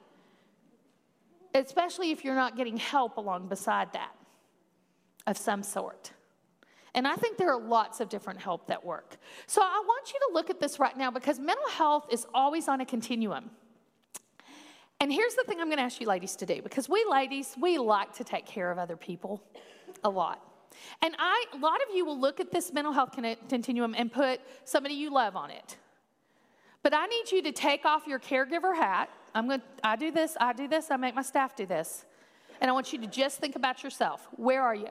especially 1.54 2.10
if 2.10 2.24
you're 2.24 2.34
not 2.34 2.56
getting 2.56 2.76
help 2.76 3.16
along 3.16 3.48
beside 3.48 3.92
that 3.92 4.14
of 5.26 5.38
some 5.38 5.62
sort. 5.62 6.12
And 6.94 7.08
I 7.08 7.16
think 7.16 7.38
there 7.38 7.52
are 7.52 7.60
lots 7.60 8.00
of 8.00 8.08
different 8.08 8.40
help 8.40 8.68
that 8.68 8.84
work. 8.84 9.16
So 9.46 9.62
I 9.62 9.82
want 9.84 10.12
you 10.12 10.20
to 10.28 10.34
look 10.34 10.50
at 10.50 10.60
this 10.60 10.78
right 10.78 10.96
now 10.96 11.10
because 11.10 11.38
mental 11.38 11.68
health 11.68 12.06
is 12.10 12.26
always 12.32 12.68
on 12.68 12.80
a 12.80 12.86
continuum. 12.86 13.50
And 15.00 15.12
here's 15.12 15.34
the 15.34 15.42
thing 15.44 15.60
I'm 15.60 15.66
going 15.66 15.78
to 15.78 15.82
ask 15.82 16.00
you 16.00 16.06
ladies 16.06 16.36
to 16.36 16.46
do 16.46 16.62
because 16.62 16.88
we 16.88 17.04
ladies, 17.10 17.54
we 17.60 17.78
like 17.78 18.12
to 18.14 18.24
take 18.24 18.46
care 18.46 18.70
of 18.70 18.78
other 18.78 18.96
people 18.96 19.42
a 20.04 20.08
lot. 20.08 20.40
And 21.02 21.14
I, 21.18 21.44
a 21.52 21.58
lot 21.58 21.80
of 21.88 21.94
you 21.94 22.04
will 22.04 22.18
look 22.18 22.40
at 22.40 22.50
this 22.50 22.72
mental 22.72 22.92
health 22.92 23.10
continuum 23.48 23.94
and 23.96 24.12
put 24.12 24.40
somebody 24.64 24.94
you 24.94 25.12
love 25.12 25.36
on 25.36 25.50
it. 25.50 25.76
But 26.82 26.94
I 26.94 27.06
need 27.06 27.32
you 27.32 27.42
to 27.42 27.52
take 27.52 27.84
off 27.84 28.06
your 28.06 28.18
caregiver 28.18 28.76
hat. 28.76 29.08
I'm 29.34 29.48
going 29.48 29.60
to, 29.60 29.66
I 29.82 29.96
do 29.96 30.10
this, 30.10 30.36
I 30.40 30.52
do 30.52 30.68
this, 30.68 30.90
I 30.90 30.96
make 30.96 31.14
my 31.14 31.22
staff 31.22 31.56
do 31.56 31.66
this. 31.66 32.04
And 32.60 32.70
I 32.70 32.72
want 32.72 32.92
you 32.92 33.00
to 33.00 33.06
just 33.06 33.38
think 33.38 33.56
about 33.56 33.82
yourself. 33.82 34.28
Where 34.36 34.62
are 34.62 34.74
you? 34.74 34.88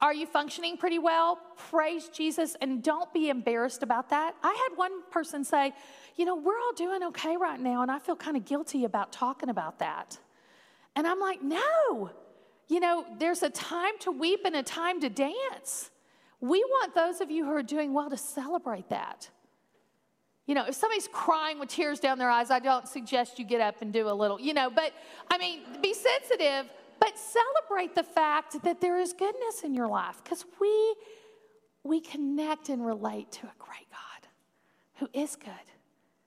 Are 0.00 0.12
you 0.12 0.26
functioning 0.26 0.76
pretty 0.76 0.98
well? 0.98 1.38
Praise 1.56 2.08
Jesus 2.08 2.56
and 2.60 2.82
don't 2.82 3.12
be 3.12 3.28
embarrassed 3.28 3.84
about 3.84 4.08
that. 4.10 4.34
I 4.42 4.48
had 4.48 4.76
one 4.76 5.02
person 5.10 5.44
say, 5.44 5.72
You 6.16 6.24
know, 6.24 6.34
we're 6.34 6.58
all 6.58 6.72
doing 6.74 7.04
okay 7.04 7.36
right 7.36 7.60
now, 7.60 7.82
and 7.82 7.90
I 7.90 8.00
feel 8.00 8.16
kind 8.16 8.36
of 8.36 8.44
guilty 8.44 8.84
about 8.84 9.12
talking 9.12 9.48
about 9.48 9.78
that. 9.78 10.18
And 10.96 11.06
I'm 11.06 11.20
like, 11.20 11.40
No, 11.42 12.10
you 12.68 12.80
know, 12.80 13.04
there's 13.18 13.44
a 13.44 13.50
time 13.50 13.96
to 14.00 14.10
weep 14.10 14.40
and 14.44 14.56
a 14.56 14.62
time 14.62 15.00
to 15.02 15.08
dance. 15.08 15.90
We 16.40 16.58
want 16.58 16.96
those 16.96 17.20
of 17.20 17.30
you 17.30 17.44
who 17.44 17.52
are 17.52 17.62
doing 17.62 17.94
well 17.94 18.10
to 18.10 18.16
celebrate 18.16 18.88
that. 18.88 19.30
You 20.46 20.54
know, 20.54 20.66
if 20.66 20.74
somebody's 20.74 21.08
crying 21.08 21.58
with 21.60 21.68
tears 21.68 22.00
down 22.00 22.18
their 22.18 22.30
eyes, 22.30 22.50
I 22.50 22.58
don't 22.58 22.88
suggest 22.88 23.38
you 23.38 23.44
get 23.44 23.60
up 23.60 23.80
and 23.80 23.92
do 23.92 24.08
a 24.08 24.12
little, 24.12 24.40
you 24.40 24.54
know, 24.54 24.70
but 24.70 24.92
I 25.30 25.38
mean, 25.38 25.60
be 25.80 25.94
sensitive 25.94 26.68
but 27.02 27.18
celebrate 27.18 27.96
the 27.96 28.04
fact 28.04 28.62
that 28.62 28.80
there 28.80 28.96
is 28.96 29.12
goodness 29.12 29.64
in 29.64 29.74
your 29.74 29.88
life 29.88 30.20
because 30.22 30.44
we, 30.60 30.94
we 31.82 32.00
connect 32.00 32.68
and 32.68 32.86
relate 32.86 33.32
to 33.32 33.46
a 33.46 33.52
great 33.58 33.90
God 33.90 34.28
who 34.94 35.08
is 35.12 35.34
good, 35.34 35.50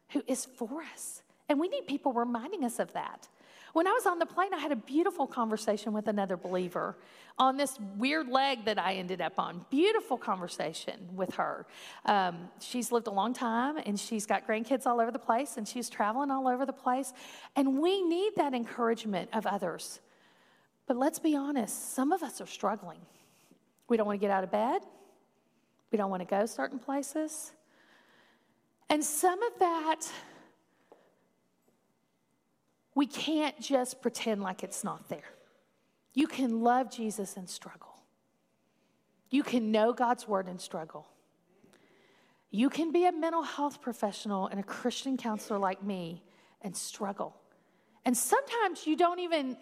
who 0.09 0.21
is 0.27 0.43
for 0.43 0.83
us. 0.93 1.23
And 1.47 1.61
we 1.61 1.69
need 1.69 1.87
people 1.87 2.11
reminding 2.11 2.65
us 2.65 2.79
of 2.79 2.91
that. 2.91 3.29
When 3.75 3.87
I 3.87 3.91
was 3.91 4.05
on 4.05 4.19
the 4.19 4.25
plane, 4.25 4.53
I 4.53 4.59
had 4.59 4.71
a 4.71 4.77
beautiful 4.77 5.27
conversation 5.27 5.91
with 5.91 6.07
another 6.07 6.37
believer 6.37 6.95
on 7.37 7.57
this 7.57 7.77
weird 7.97 8.29
leg 8.29 8.63
that 8.63 8.79
I 8.79 8.93
ended 8.93 9.19
up 9.19 9.37
on. 9.37 9.65
Beautiful 9.69 10.17
conversation 10.17 11.09
with 11.13 11.35
her. 11.35 11.65
Um, 12.05 12.49
she's 12.61 12.93
lived 12.93 13.07
a 13.07 13.11
long 13.11 13.33
time 13.33 13.77
and 13.85 13.99
she's 13.99 14.25
got 14.25 14.47
grandkids 14.47 14.85
all 14.85 15.01
over 15.01 15.11
the 15.11 15.19
place 15.19 15.57
and 15.57 15.67
she's 15.67 15.89
traveling 15.89 16.31
all 16.31 16.47
over 16.47 16.65
the 16.65 16.71
place. 16.71 17.11
And 17.57 17.81
we 17.81 18.01
need 18.01 18.31
that 18.37 18.53
encouragement 18.53 19.29
of 19.33 19.45
others 19.45 19.99
but 20.87 20.97
let's 20.97 21.19
be 21.19 21.35
honest, 21.35 21.93
some 21.93 22.11
of 22.11 22.21
us 22.21 22.41
are 22.41 22.45
struggling. 22.45 22.99
We 23.87 23.97
don't 23.97 24.05
want 24.05 24.19
to 24.19 24.21
get 24.21 24.31
out 24.31 24.43
of 24.43 24.51
bed, 24.51 24.81
we 25.91 25.97
don't 25.97 26.09
want 26.09 26.21
to 26.21 26.27
go 26.27 26.45
certain 26.45 26.79
places. 26.79 27.53
And 28.89 29.03
some 29.03 29.41
of 29.41 29.59
that, 29.59 30.01
we 32.95 33.05
can't 33.05 33.59
just 33.59 34.01
pretend 34.01 34.41
like 34.41 34.63
it's 34.63 34.83
not 34.83 35.09
there. 35.09 35.33
You 36.13 36.27
can 36.27 36.61
love 36.61 36.89
Jesus 36.89 37.35
and 37.35 37.47
struggle. 37.49 38.01
You 39.29 39.43
can 39.43 39.71
know 39.71 39.91
God's 39.91 40.27
word 40.27 40.47
and 40.47 40.59
struggle. 40.59 41.05
You 42.51 42.69
can 42.69 42.93
be 42.93 43.05
a 43.05 43.11
mental 43.11 43.43
health 43.43 43.81
professional 43.81 44.47
and 44.47 44.61
a 44.61 44.63
Christian 44.63 45.17
counselor 45.17 45.59
like 45.59 45.83
me 45.83 46.23
and 46.61 46.75
struggle. 46.75 47.35
And 48.05 48.15
sometimes 48.15 48.87
you 48.87 48.95
don't 48.95 49.19
even 49.19 49.57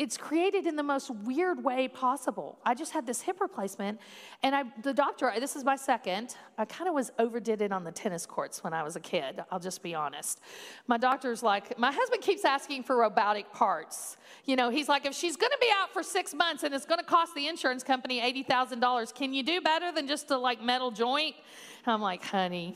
it's 0.00 0.16
created 0.16 0.66
in 0.66 0.76
the 0.76 0.82
most 0.82 1.10
weird 1.10 1.62
way 1.62 1.86
possible. 1.86 2.58
I 2.64 2.72
just 2.72 2.90
had 2.90 3.06
this 3.06 3.20
hip 3.20 3.38
replacement, 3.38 4.00
and 4.42 4.56
I, 4.56 4.64
the 4.82 4.94
doctor, 4.94 5.30
this 5.38 5.56
is 5.56 5.62
my 5.62 5.76
second, 5.76 6.36
I 6.56 6.64
kind 6.64 6.88
of 6.88 6.94
was 6.94 7.12
overdid 7.18 7.60
it 7.60 7.70
on 7.70 7.84
the 7.84 7.92
tennis 7.92 8.24
courts 8.24 8.64
when 8.64 8.72
I 8.72 8.82
was 8.82 8.96
a 8.96 9.00
kid, 9.00 9.44
I'll 9.52 9.60
just 9.60 9.82
be 9.82 9.94
honest. 9.94 10.40
My 10.86 10.96
doctor's 10.96 11.42
like, 11.42 11.78
my 11.78 11.92
husband 11.92 12.22
keeps 12.22 12.46
asking 12.46 12.84
for 12.84 12.96
robotic 12.96 13.52
parts. 13.52 14.16
You 14.46 14.56
know, 14.56 14.70
he's 14.70 14.88
like, 14.88 15.04
if 15.04 15.12
she's 15.12 15.36
gonna 15.36 15.58
be 15.60 15.68
out 15.78 15.92
for 15.92 16.02
six 16.02 16.32
months 16.32 16.62
and 16.62 16.74
it's 16.74 16.86
gonna 16.86 17.04
cost 17.04 17.34
the 17.34 17.46
insurance 17.46 17.82
company 17.82 18.22
$80,000, 18.22 19.14
can 19.14 19.34
you 19.34 19.42
do 19.42 19.60
better 19.60 19.92
than 19.92 20.08
just 20.08 20.30
a 20.30 20.38
like 20.38 20.62
metal 20.62 20.90
joint? 20.90 21.36
I'm 21.84 22.00
like, 22.00 22.24
honey, 22.24 22.74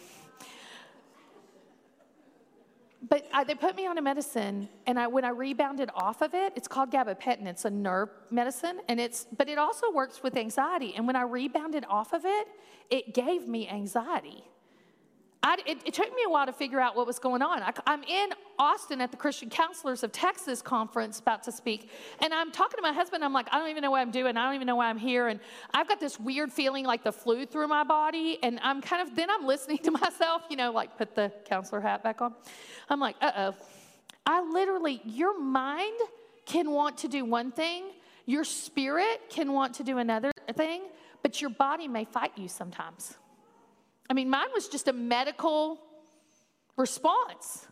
but 3.09 3.27
I, 3.33 3.45
they 3.45 3.55
put 3.55 3.77
me 3.77 3.87
on 3.87 3.99
a 3.99 4.03
medicine, 4.03 4.69
and 4.87 4.99
I, 4.99 5.07
when 5.07 5.25
I 5.25 5.31
rebounded 5.31 5.91
off 5.95 6.23
of 6.23 6.35
it, 6.35 6.53
it's 6.57 6.69
called 6.69 6.91
gabapentin. 6.91 7.47
It's 7.47 7.65
a 7.65 7.71
nerve 7.71 8.09
medicine, 8.31 8.81
and 8.89 8.99
it's 8.99 9.27
but 9.37 9.49
it 9.49 9.59
also 9.59 9.91
works 9.93 10.23
with 10.23 10.37
anxiety. 10.37 10.95
And 10.97 11.07
when 11.07 11.17
I 11.17 11.23
rebounded 11.23 11.85
off 11.89 12.13
of 12.13 12.25
it, 12.25 12.49
it 12.91 13.15
gave 13.15 13.47
me 13.47 13.69
anxiety. 13.69 14.45
I, 15.47 15.59
it, 15.67 15.79
it, 15.85 15.93
took 15.93 16.09
me 16.09 16.23
a 16.27 16.31
while 16.31 16.47
to 16.47 16.55
figure 16.55 16.81
out 16.81 16.97
what 16.97 17.07
was 17.07 17.19
going 17.19 17.43
on. 17.43 17.63
I, 17.63 17.73
am 17.87 18.03
in 18.05 18.31
Austin 18.59 19.03
at 19.03 19.11
the 19.11 19.19
Christian 19.19 19.51
Counselors 19.51 20.03
of 20.03 20.11
Texas 20.11 20.63
conference 20.63 21.21
about 21.21 21.43
to 21.43 21.53
speak, 21.53 21.91
and 22.21 22.33
I'm 22.33 22.51
talking 22.51 22.79
to 22.79 22.83
my 22.83 22.95
husband. 22.95 23.23
I'm 23.23 23.35
like, 23.35 23.49
I 23.53 23.59
don't 23.59 23.69
even 23.69 23.83
know 23.83 23.91
what 23.91 24.01
I'm 24.01 24.11
doing. 24.11 24.39
I 24.39 24.47
don't 24.47 24.55
even 24.55 24.67
know 24.67 24.77
why 24.77 24.89
I'm 24.89 24.97
here. 24.97 25.29
And 25.29 25.41
I've 25.75 25.87
got 25.87 26.01
this 26.01 26.19
weird 26.19 26.51
feeling 26.51 26.87
like 26.87 27.05
the 27.05 27.13
flu 27.13 27.45
through 27.45 27.69
my 27.69 27.85
body. 27.85 28.39
And 28.43 28.59
I'm 28.63 28.81
kind 28.81 29.07
of, 29.07 29.15
then 29.15 29.31
I'm 29.31 29.47
listening 29.47 29.79
to 29.79 29.91
myself, 30.03 30.45
you 30.49 30.57
know, 30.57 30.73
like 30.73 30.97
put 30.97 31.15
the 31.15 31.31
counselor 31.45 31.83
hat 31.83 32.03
back 32.03 32.23
on. 32.23 32.35
I'm 32.89 32.99
like, 32.99 33.17
uh 33.21 33.33
oh. 33.37 33.55
I 34.25 34.41
literally, 34.41 35.03
your 35.05 35.39
mind 35.39 36.01
can 36.47 36.71
want 36.71 36.97
to 36.99 37.09
do 37.09 37.27
one 37.27 37.53
thing, 37.53 37.91
your 38.25 38.45
spirit 38.45 39.21
can 39.29 39.53
want 39.53 39.75
to 39.75 39.85
do 39.85 39.99
another 39.99 40.33
thing, 40.55 40.85
but 41.23 41.43
your 41.43 41.51
body 41.51 41.87
may 41.87 42.07
fight 42.07 42.33
you 42.37 42.49
sometimes. 42.49 43.19
I 44.09 44.15
mean, 44.15 44.29
mine 44.29 44.49
was 44.55 44.69
just 44.69 44.89
a 44.89 44.93
medical 44.93 45.79
response. 46.77 47.67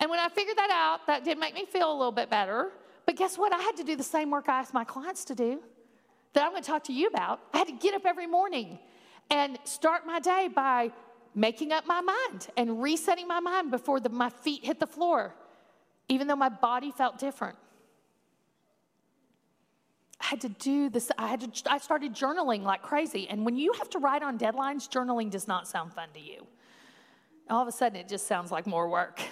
And 0.00 0.10
when 0.10 0.20
I 0.20 0.28
figured 0.28 0.56
that 0.56 0.70
out, 0.70 1.06
that 1.06 1.24
did 1.24 1.38
make 1.38 1.54
me 1.54 1.66
feel 1.66 1.90
a 1.90 1.96
little 1.96 2.12
bit 2.12 2.30
better. 2.30 2.70
But 3.04 3.16
guess 3.16 3.36
what? 3.36 3.52
I 3.52 3.58
had 3.58 3.76
to 3.76 3.84
do 3.84 3.96
the 3.96 4.02
same 4.02 4.30
work 4.30 4.48
I 4.48 4.60
asked 4.60 4.74
my 4.74 4.84
clients 4.84 5.24
to 5.26 5.34
do 5.34 5.60
that 6.34 6.44
I'm 6.44 6.52
going 6.52 6.62
to 6.62 6.66
talk 6.66 6.84
to 6.84 6.92
you 6.92 7.08
about. 7.08 7.40
I 7.52 7.58
had 7.58 7.66
to 7.68 7.72
get 7.72 7.94
up 7.94 8.02
every 8.04 8.26
morning 8.26 8.78
and 9.30 9.58
start 9.64 10.06
my 10.06 10.20
day 10.20 10.48
by 10.54 10.92
making 11.34 11.72
up 11.72 11.86
my 11.86 12.00
mind 12.00 12.48
and 12.56 12.82
resetting 12.82 13.26
my 13.26 13.40
mind 13.40 13.70
before 13.70 14.00
the, 14.00 14.08
my 14.08 14.30
feet 14.30 14.64
hit 14.64 14.80
the 14.80 14.86
floor, 14.86 15.34
even 16.08 16.26
though 16.26 16.36
my 16.36 16.48
body 16.48 16.90
felt 16.90 17.18
different. 17.18 17.56
I 20.20 20.24
had 20.24 20.40
to 20.42 20.48
do 20.48 20.90
this. 20.90 21.10
I 21.16 21.28
had 21.28 21.40
to, 21.40 21.72
I 21.72 21.78
started 21.78 22.14
journaling 22.14 22.62
like 22.62 22.82
crazy. 22.82 23.28
And 23.28 23.44
when 23.44 23.56
you 23.56 23.72
have 23.74 23.88
to 23.90 23.98
write 23.98 24.22
on 24.22 24.38
deadlines, 24.38 24.88
journaling 24.88 25.30
does 25.30 25.46
not 25.46 25.68
sound 25.68 25.92
fun 25.92 26.08
to 26.14 26.20
you. 26.20 26.46
All 27.48 27.62
of 27.62 27.68
a 27.68 27.72
sudden, 27.72 27.96
it 27.96 28.08
just 28.08 28.26
sounds 28.26 28.50
like 28.50 28.66
more 28.66 28.88
work. 28.88 29.20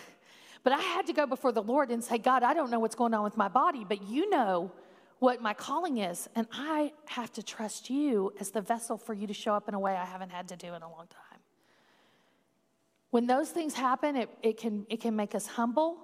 But 0.63 0.73
I 0.73 0.81
had 0.81 1.07
to 1.07 1.13
go 1.13 1.27
before 1.27 1.53
the 1.53 1.63
Lord 1.63 1.93
and 1.93 2.03
say, 2.03 2.19
God, 2.19 2.43
I 2.43 2.53
don't 2.53 2.73
know 2.73 2.81
what's 2.81 2.97
going 2.97 3.15
on 3.15 3.23
with 3.23 3.37
my 3.37 3.47
body, 3.47 3.87
but 3.89 4.03
you 4.03 4.29
know 4.29 4.73
what 5.21 5.41
my 5.41 5.55
calling 5.55 5.99
is. 5.99 6.29
And 6.35 6.49
I 6.51 6.93
have 7.05 7.33
to 7.35 7.43
trust 7.45 7.89
you 7.89 8.33
as 8.41 8.51
the 8.51 8.63
vessel 8.63 8.99
for 8.99 9.15
you 9.15 9.29
to 9.29 9.33
show 9.33 9.55
up 9.55 9.69
in 9.69 9.75
a 9.75 9.79
way 9.79 9.95
I 9.95 10.05
haven't 10.05 10.31
had 10.31 10.49
to 10.49 10.57
do 10.57 10.75
in 10.75 10.83
a 10.83 10.91
long 10.91 11.07
time. 11.07 11.39
When 13.11 13.29
those 13.29 13.51
things 13.51 13.75
happen, 13.75 14.17
it, 14.17 14.29
it, 14.43 14.57
can, 14.57 14.87
it 14.91 15.01
can 15.01 15.15
make 15.15 15.37
us 15.37 15.47
humble 15.47 15.99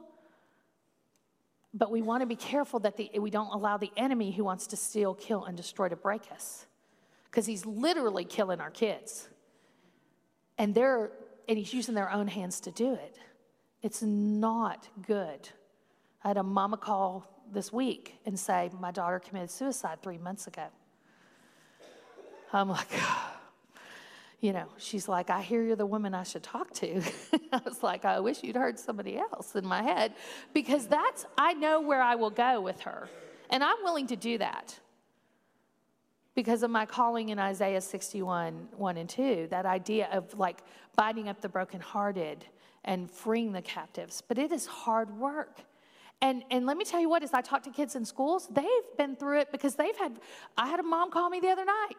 but 1.74 1.90
we 1.90 2.02
want 2.02 2.20
to 2.20 2.26
be 2.26 2.36
careful 2.36 2.80
that 2.80 2.96
the, 2.96 3.10
we 3.18 3.30
don't 3.30 3.52
allow 3.52 3.76
the 3.76 3.90
enemy 3.96 4.32
who 4.32 4.44
wants 4.44 4.66
to 4.68 4.76
steal, 4.76 5.14
kill, 5.14 5.44
and 5.44 5.56
destroy 5.56 5.88
to 5.88 5.96
break 5.96 6.30
us. 6.30 6.66
Because 7.24 7.46
he's 7.46 7.64
literally 7.64 8.24
killing 8.24 8.60
our 8.60 8.70
kids. 8.70 9.28
And 10.58 10.74
they're 10.74 11.10
and 11.48 11.58
he's 11.58 11.74
using 11.74 11.94
their 11.94 12.10
own 12.10 12.28
hands 12.28 12.60
to 12.60 12.70
do 12.70 12.94
it. 12.94 13.18
It's 13.82 14.02
not 14.02 14.88
good. 15.06 15.48
I 16.22 16.28
had 16.28 16.36
a 16.36 16.42
mama 16.42 16.76
call 16.76 17.26
this 17.52 17.72
week 17.72 18.14
and 18.24 18.38
say, 18.38 18.70
My 18.78 18.90
daughter 18.90 19.18
committed 19.18 19.50
suicide 19.50 19.98
three 20.02 20.18
months 20.18 20.46
ago. 20.46 20.66
I'm 22.52 22.68
like, 22.68 22.90
you 24.42 24.52
know, 24.52 24.66
she's 24.76 25.08
like, 25.08 25.30
I 25.30 25.40
hear 25.40 25.62
you're 25.62 25.76
the 25.76 25.86
woman 25.86 26.14
I 26.14 26.24
should 26.24 26.42
talk 26.42 26.72
to. 26.74 27.00
I 27.52 27.60
was 27.64 27.80
like, 27.80 28.04
I 28.04 28.18
wish 28.18 28.42
you'd 28.42 28.56
heard 28.56 28.76
somebody 28.76 29.16
else 29.16 29.54
in 29.54 29.64
my 29.64 29.82
head 29.82 30.14
because 30.52 30.88
that's, 30.88 31.24
I 31.38 31.52
know 31.54 31.80
where 31.80 32.02
I 32.02 32.16
will 32.16 32.30
go 32.30 32.60
with 32.60 32.80
her. 32.80 33.08
And 33.50 33.62
I'm 33.62 33.76
willing 33.84 34.08
to 34.08 34.16
do 34.16 34.38
that 34.38 34.76
because 36.34 36.64
of 36.64 36.72
my 36.72 36.86
calling 36.86 37.28
in 37.28 37.38
Isaiah 37.38 37.80
61 37.80 38.68
1 38.76 38.96
and 38.96 39.08
2. 39.08 39.46
That 39.50 39.64
idea 39.64 40.08
of 40.10 40.36
like 40.36 40.64
binding 40.96 41.28
up 41.28 41.40
the 41.40 41.48
brokenhearted 41.48 42.44
and 42.84 43.08
freeing 43.08 43.52
the 43.52 43.62
captives, 43.62 44.24
but 44.26 44.38
it 44.38 44.50
is 44.50 44.66
hard 44.66 45.16
work. 45.18 45.60
And, 46.20 46.42
and 46.50 46.66
let 46.66 46.76
me 46.76 46.84
tell 46.84 47.00
you 47.00 47.08
what, 47.08 47.22
as 47.22 47.32
I 47.32 47.42
talk 47.42 47.62
to 47.62 47.70
kids 47.70 47.94
in 47.94 48.04
schools, 48.04 48.48
they've 48.50 48.66
been 48.98 49.14
through 49.14 49.38
it 49.38 49.52
because 49.52 49.76
they've 49.76 49.96
had, 49.96 50.18
I 50.58 50.66
had 50.66 50.80
a 50.80 50.84
mom 50.84 51.12
call 51.12 51.30
me 51.30 51.38
the 51.38 51.48
other 51.48 51.64
night. 51.64 51.96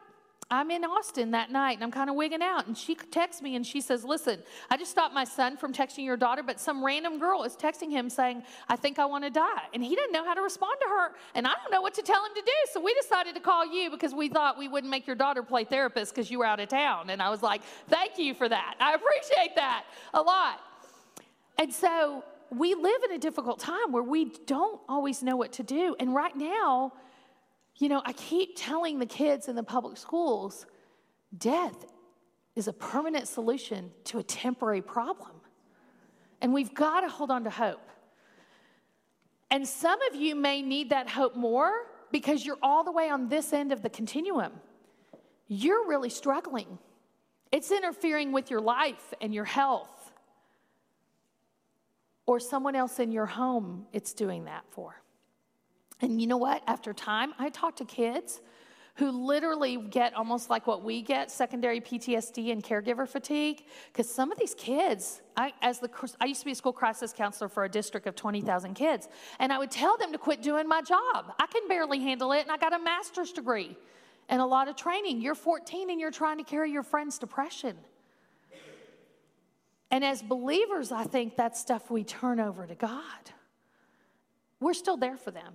I'm 0.49 0.71
in 0.71 0.83
Austin 0.83 1.31
that 1.31 1.51
night 1.51 1.73
and 1.73 1.83
I'm 1.83 1.91
kind 1.91 2.09
of 2.09 2.15
wigging 2.15 2.41
out. 2.41 2.67
And 2.67 2.77
she 2.77 2.95
texts 2.95 3.41
me 3.41 3.55
and 3.55 3.65
she 3.65 3.81
says, 3.81 4.03
Listen, 4.03 4.39
I 4.69 4.77
just 4.77 4.91
stopped 4.91 5.13
my 5.13 5.23
son 5.23 5.57
from 5.57 5.73
texting 5.73 6.05
your 6.05 6.17
daughter, 6.17 6.43
but 6.43 6.59
some 6.59 6.83
random 6.83 7.19
girl 7.19 7.43
is 7.43 7.55
texting 7.55 7.89
him 7.89 8.09
saying, 8.09 8.43
I 8.69 8.75
think 8.75 8.99
I 8.99 9.05
want 9.05 9.23
to 9.23 9.29
die. 9.29 9.63
And 9.73 9.83
he 9.83 9.95
didn't 9.95 10.11
know 10.11 10.23
how 10.23 10.33
to 10.33 10.41
respond 10.41 10.77
to 10.81 10.87
her. 10.87 11.11
And 11.35 11.47
I 11.47 11.53
don't 11.61 11.71
know 11.71 11.81
what 11.81 11.93
to 11.95 12.01
tell 12.01 12.23
him 12.23 12.31
to 12.35 12.41
do. 12.41 12.51
So 12.71 12.81
we 12.81 12.93
decided 12.93 13.35
to 13.35 13.41
call 13.41 13.65
you 13.65 13.89
because 13.89 14.13
we 14.13 14.29
thought 14.29 14.57
we 14.57 14.67
wouldn't 14.67 14.91
make 14.91 15.07
your 15.07 15.15
daughter 15.15 15.43
play 15.43 15.63
therapist 15.63 16.13
because 16.13 16.29
you 16.29 16.39
were 16.39 16.45
out 16.45 16.59
of 16.59 16.69
town. 16.69 17.09
And 17.09 17.21
I 17.21 17.29
was 17.29 17.41
like, 17.41 17.61
Thank 17.89 18.17
you 18.17 18.33
for 18.33 18.47
that. 18.49 18.75
I 18.79 18.93
appreciate 18.93 19.55
that 19.55 19.85
a 20.13 20.21
lot. 20.21 20.59
And 21.57 21.73
so 21.73 22.23
we 22.51 22.75
live 22.75 23.03
in 23.05 23.13
a 23.13 23.17
difficult 23.17 23.59
time 23.59 23.91
where 23.91 24.03
we 24.03 24.25
don't 24.45 24.79
always 24.87 25.23
know 25.23 25.35
what 25.35 25.53
to 25.53 25.63
do. 25.63 25.95
And 25.99 26.13
right 26.13 26.35
now, 26.35 26.93
you 27.77 27.89
know, 27.89 28.01
I 28.05 28.13
keep 28.13 28.53
telling 28.55 28.99
the 28.99 29.05
kids 29.05 29.47
in 29.47 29.55
the 29.55 29.63
public 29.63 29.97
schools 29.97 30.65
death 31.37 31.85
is 32.55 32.67
a 32.67 32.73
permanent 32.73 33.27
solution 33.27 33.91
to 34.05 34.19
a 34.19 34.23
temporary 34.23 34.81
problem. 34.81 35.31
And 36.41 36.53
we've 36.53 36.73
got 36.73 37.01
to 37.01 37.09
hold 37.09 37.31
on 37.31 37.45
to 37.45 37.49
hope. 37.49 37.89
And 39.49 39.67
some 39.67 39.99
of 40.09 40.15
you 40.15 40.35
may 40.35 40.61
need 40.61 40.89
that 40.89 41.09
hope 41.09 41.35
more 41.35 41.71
because 42.11 42.45
you're 42.45 42.57
all 42.61 42.83
the 42.83 42.91
way 42.91 43.09
on 43.09 43.29
this 43.29 43.53
end 43.53 43.71
of 43.71 43.81
the 43.81 43.89
continuum. 43.89 44.51
You're 45.47 45.87
really 45.87 46.09
struggling, 46.09 46.79
it's 47.51 47.71
interfering 47.71 48.31
with 48.31 48.49
your 48.49 48.61
life 48.61 49.13
and 49.21 49.33
your 49.33 49.45
health. 49.45 50.11
Or 52.25 52.39
someone 52.39 52.75
else 52.75 52.99
in 52.99 53.11
your 53.11 53.25
home, 53.25 53.85
it's 53.91 54.13
doing 54.13 54.45
that 54.45 54.63
for. 54.69 55.02
And 56.03 56.19
you 56.19 56.27
know 56.27 56.37
what? 56.37 56.61
After 56.67 56.91
time, 56.91 57.33
I 57.39 57.47
talk 57.47 57.77
to 57.77 57.85
kids 57.85 58.41
who 58.95 59.09
literally 59.09 59.77
get 59.77 60.13
almost 60.13 60.49
like 60.49 60.67
what 60.67 60.83
we 60.83 61.01
get 61.01 61.31
secondary 61.31 61.79
PTSD 61.79 62.51
and 62.51 62.61
caregiver 62.61 63.07
fatigue. 63.07 63.63
Because 63.87 64.13
some 64.13 64.29
of 64.29 64.37
these 64.37 64.53
kids, 64.53 65.21
I, 65.37 65.53
as 65.61 65.79
the, 65.79 65.89
I 66.19 66.25
used 66.25 66.41
to 66.41 66.45
be 66.45 66.51
a 66.51 66.55
school 66.55 66.73
crisis 66.73 67.13
counselor 67.13 67.47
for 67.47 67.63
a 67.63 67.69
district 67.69 68.05
of 68.05 68.17
20,000 68.17 68.73
kids, 68.73 69.07
and 69.39 69.53
I 69.53 69.57
would 69.57 69.71
tell 69.71 69.95
them 69.95 70.11
to 70.11 70.17
quit 70.17 70.41
doing 70.41 70.67
my 70.67 70.81
job. 70.81 71.33
I 71.39 71.47
can 71.47 71.69
barely 71.69 72.01
handle 72.01 72.33
it, 72.33 72.41
and 72.41 72.51
I 72.51 72.57
got 72.57 72.73
a 72.73 72.79
master's 72.79 73.31
degree 73.31 73.77
and 74.27 74.41
a 74.41 74.45
lot 74.45 74.67
of 74.67 74.75
training. 74.75 75.21
You're 75.21 75.35
14 75.35 75.89
and 75.89 76.01
you're 76.01 76.11
trying 76.11 76.37
to 76.37 76.43
carry 76.43 76.69
your 76.69 76.83
friend's 76.83 77.17
depression. 77.17 77.77
And 79.89 80.03
as 80.03 80.21
believers, 80.21 80.91
I 80.91 81.05
think 81.05 81.37
that's 81.37 81.61
stuff 81.61 81.89
we 81.89 82.03
turn 82.03 82.41
over 82.41 82.67
to 82.67 82.75
God. 82.75 83.31
We're 84.59 84.73
still 84.73 84.97
there 84.97 85.15
for 85.15 85.31
them. 85.31 85.53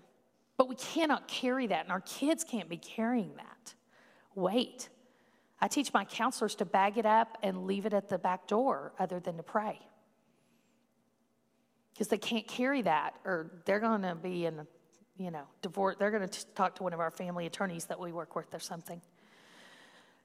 But 0.59 0.69
we 0.69 0.75
cannot 0.75 1.29
carry 1.29 1.69
that, 1.69 1.85
and 1.85 1.93
our 1.93 2.03
kids 2.03 2.45
can't 2.45 2.69
be 2.69 2.77
carrying 2.77 3.35
that. 3.37 3.75
Wait. 4.35 4.89
I 5.61 5.69
teach 5.69 5.93
my 5.93 6.05
counselors 6.05 6.55
to 6.57 6.65
bag 6.65 6.99
it 6.99 7.07
up 7.07 7.39
and 7.43 7.67
leave 7.67 7.87
it 7.87 7.93
at 7.93 8.09
the 8.09 8.19
back 8.19 8.47
door 8.47 8.93
other 8.99 9.19
than 9.19 9.37
to 9.37 9.43
pray. 9.43 9.81
Because 11.93 12.09
they 12.09 12.19
can't 12.19 12.47
carry 12.47 12.83
that, 12.83 13.15
or 13.25 13.51
they're 13.65 13.81
going 13.81 14.03
to 14.03 14.15
be 14.15 14.47
in, 14.47 14.67
you 15.17 15.31
know, 15.31 15.45
divorce. 15.63 15.97
They're 15.99 16.13
going 16.13 16.29
to 16.29 16.47
talk 16.55 16.77
to 16.77 16.85
one 16.85 16.93
of 16.93 17.01
our 17.01 17.11
family 17.11 17.47
attorneys 17.47 17.87
that 17.87 17.99
we 17.99 18.13
work 18.13 18.37
with 18.37 18.53
or 18.55 18.61
something. 18.61 19.01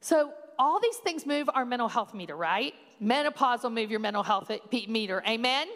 So, 0.01 0.33
all 0.59 0.79
these 0.79 0.97
things 0.97 1.25
move 1.25 1.49
our 1.53 1.65
mental 1.65 1.87
health 1.87 2.13
meter, 2.13 2.35
right? 2.35 2.73
Menopause 2.99 3.63
will 3.63 3.71
move 3.71 3.89
your 3.89 3.99
mental 3.99 4.21
health 4.21 4.51
eh, 4.51 4.85
meter. 4.87 5.23
Amen? 5.27 5.67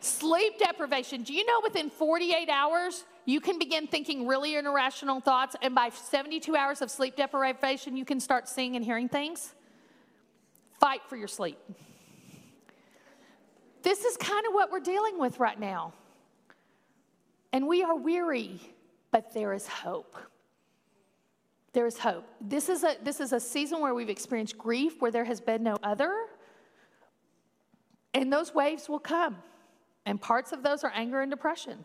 Sleep 0.00 0.58
deprivation. 0.58 1.22
Do 1.22 1.32
you 1.32 1.46
know 1.46 1.60
within 1.62 1.88
48 1.88 2.50
hours, 2.50 3.04
you 3.24 3.40
can 3.40 3.58
begin 3.58 3.86
thinking 3.86 4.26
really 4.26 4.56
irrational 4.56 5.20
thoughts, 5.20 5.54
and 5.62 5.74
by 5.74 5.90
72 5.90 6.54
hours 6.56 6.82
of 6.82 6.90
sleep 6.90 7.16
deprivation, 7.16 7.96
you 7.96 8.04
can 8.04 8.20
start 8.20 8.48
seeing 8.48 8.76
and 8.76 8.84
hearing 8.84 9.08
things? 9.08 9.54
Fight 10.80 11.00
for 11.08 11.16
your 11.16 11.28
sleep. 11.28 11.58
This 13.82 14.04
is 14.04 14.16
kind 14.16 14.46
of 14.46 14.52
what 14.52 14.70
we're 14.70 14.80
dealing 14.80 15.18
with 15.18 15.38
right 15.38 15.58
now. 15.58 15.92
And 17.52 17.66
we 17.66 17.82
are 17.82 17.96
weary, 17.96 18.60
but 19.10 19.34
there 19.34 19.52
is 19.52 19.66
hope. 19.66 20.16
There 21.72 21.86
is 21.86 21.98
hope. 21.98 22.26
This 22.40 22.68
is 22.68 22.84
a, 22.84 22.96
this 23.02 23.20
is 23.20 23.32
a 23.32 23.40
season 23.40 23.80
where 23.80 23.94
we've 23.94 24.10
experienced 24.10 24.58
grief 24.58 25.00
where 25.00 25.10
there 25.10 25.24
has 25.24 25.40
been 25.40 25.62
no 25.62 25.76
other. 25.82 26.14
And 28.14 28.32
those 28.32 28.54
waves 28.54 28.88
will 28.88 28.98
come. 28.98 29.36
And 30.04 30.20
parts 30.20 30.52
of 30.52 30.62
those 30.62 30.84
are 30.84 30.92
anger 30.94 31.20
and 31.20 31.30
depression. 31.30 31.84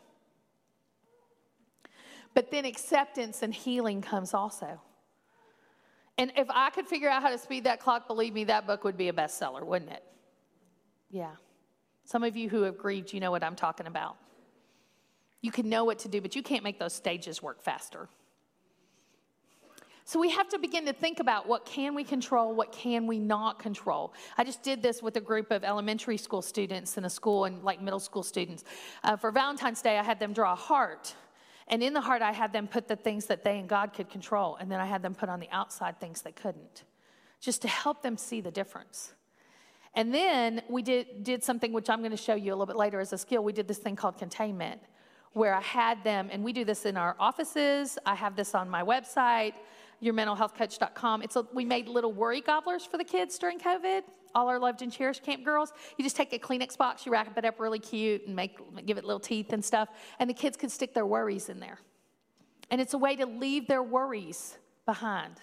But 2.38 2.52
then 2.52 2.66
acceptance 2.66 3.42
and 3.42 3.52
healing 3.52 4.00
comes 4.00 4.36
also. 4.36 4.80
And 6.20 6.32
if 6.38 6.46
I 6.52 6.70
could 6.70 6.86
figure 6.86 7.10
out 7.10 7.24
how 7.24 7.32
to 7.32 7.38
speed 7.40 7.64
that 7.64 7.80
clock, 7.80 8.08
believe 8.08 8.32
me, 8.32 8.44
that 8.44 8.68
book 8.68 8.84
would 8.84 8.96
be 8.96 9.10
a 9.10 9.12
bestseller, 9.12 9.66
wouldn't 9.66 9.90
it? 9.90 10.04
Yeah. 11.10 11.32
Some 12.06 12.24
of 12.24 12.38
you 12.38 12.48
who 12.48 12.62
have 12.62 12.78
grieved, 12.78 13.12
you 13.12 13.20
know 13.20 13.32
what 13.32 13.44
I'm 13.44 13.56
talking 13.56 13.88
about. 13.88 14.18
You 15.42 15.52
can 15.52 15.68
know 15.68 15.84
what 15.84 15.98
to 15.98 16.10
do, 16.10 16.22
but 16.22 16.36
you 16.36 16.44
can't 16.44 16.64
make 16.64 16.78
those 16.78 16.94
stages 16.94 17.42
work 17.42 17.60
faster. 17.60 18.08
So 20.06 20.20
we 20.20 20.30
have 20.30 20.48
to 20.50 20.60
begin 20.60 20.86
to 20.86 20.94
think 20.94 21.20
about 21.20 21.48
what 21.48 21.66
can 21.66 21.96
we 21.96 22.04
control, 22.04 22.54
what 22.54 22.72
can 22.72 23.08
we 23.08 23.18
not 23.18 23.58
control. 23.58 24.14
I 24.38 24.44
just 24.44 24.62
did 24.62 24.84
this 24.84 25.02
with 25.02 25.18
a 25.18 25.22
group 25.22 25.50
of 25.50 25.64
elementary 25.64 26.18
school 26.18 26.44
students 26.44 27.00
in 27.00 27.06
a 27.06 27.10
school 27.10 27.46
and 27.46 27.64
like 27.64 27.82
middle 27.82 28.00
school 28.00 28.22
students. 28.22 28.64
Uh, 29.04 29.16
for 29.16 29.32
Valentine's 29.32 29.82
Day, 29.82 29.98
I 29.98 30.04
had 30.04 30.20
them 30.20 30.34
draw 30.34 30.54
a 30.54 30.56
heart. 30.56 31.16
And 31.68 31.84
in 31.84 31.94
the 31.94 32.02
heart, 32.02 32.22
I 32.22 32.32
had 32.32 32.54
them 32.54 32.68
put 32.68 32.88
the 32.88 32.96
things 32.96 33.26
that 33.26 33.44
they 33.44 33.60
and 33.60 33.68
God 33.68 33.94
could 33.94 34.10
control. 34.10 34.56
And 34.56 34.72
then 34.72 34.80
I 34.80 34.86
had 34.86 35.02
them 35.02 35.14
put 35.14 35.30
on 35.30 35.40
the 35.40 35.50
outside 35.52 36.00
things 36.00 36.22
they 36.22 36.32
couldn't, 36.32 36.84
just 37.42 37.62
to 37.64 37.68
help 37.68 38.02
them 38.02 38.18
see 38.18 38.42
the 38.42 38.52
difference. 38.52 39.14
And 39.94 40.14
then 40.14 40.62
we 40.70 40.82
did, 40.82 41.24
did 41.24 41.44
something 41.44 41.74
which 41.74 41.90
I'm 41.90 42.00
going 42.00 42.12
to 42.12 42.18
show 42.18 42.36
you 42.36 42.52
a 42.52 42.56
little 42.56 42.68
bit 42.68 42.78
later 42.78 43.00
as 43.00 43.14
a 43.14 43.18
skill. 43.18 43.44
We 43.44 43.52
did 43.52 43.68
this 43.68 43.80
thing 43.80 43.96
called 43.96 44.18
containment, 44.18 44.80
where 45.34 45.54
I 45.54 45.62
had 45.62 46.04
them, 46.04 46.30
and 46.32 46.44
we 46.44 46.54
do 46.54 46.64
this 46.64 46.86
in 46.86 46.96
our 46.96 47.16
offices. 47.20 47.98
I 48.06 48.16
have 48.16 48.36
this 48.36 48.56
on 48.56 48.70
my 48.70 48.84
website 48.84 49.54
yourmentalhealthcoach.com. 50.04 51.22
It's 51.22 51.36
a, 51.36 51.46
we 51.54 51.66
made 51.66 51.88
little 51.88 52.14
worry 52.14 52.42
gobblers 52.42 52.86
for 52.86 52.98
the 52.98 53.04
kids 53.04 53.38
during 53.38 53.60
COVID. 53.60 54.02
All 54.36 54.50
our 54.50 54.60
loved 54.60 54.82
and 54.82 54.92
cherished 54.92 55.24
camp 55.24 55.44
girls. 55.44 55.74
You 55.98 56.04
just 56.04 56.16
take 56.16 56.34
a 56.34 56.40
Kleenex 56.40 56.78
box, 56.78 57.06
you 57.06 57.12
wrap 57.12 57.36
it 57.38 57.46
up 57.46 57.60
really 57.60 57.80
cute, 57.80 58.28
and 58.28 58.36
make 58.36 58.58
give 58.86 58.98
it 58.98 59.06
little 59.06 59.20
teeth 59.20 59.54
and 59.54 59.64
stuff, 59.64 59.90
and 60.20 60.30
the 60.30 60.34
kids 60.34 60.58
could 60.58 60.72
stick 60.72 60.94
their 60.94 61.06
worries 61.06 61.50
in 61.50 61.60
there. 61.60 61.80
And 62.70 62.82
it's 62.82 62.94
a 62.94 62.98
way 62.98 63.16
to 63.16 63.26
leave 63.26 63.68
their 63.68 63.82
worries 63.82 64.58
behind. 64.86 65.36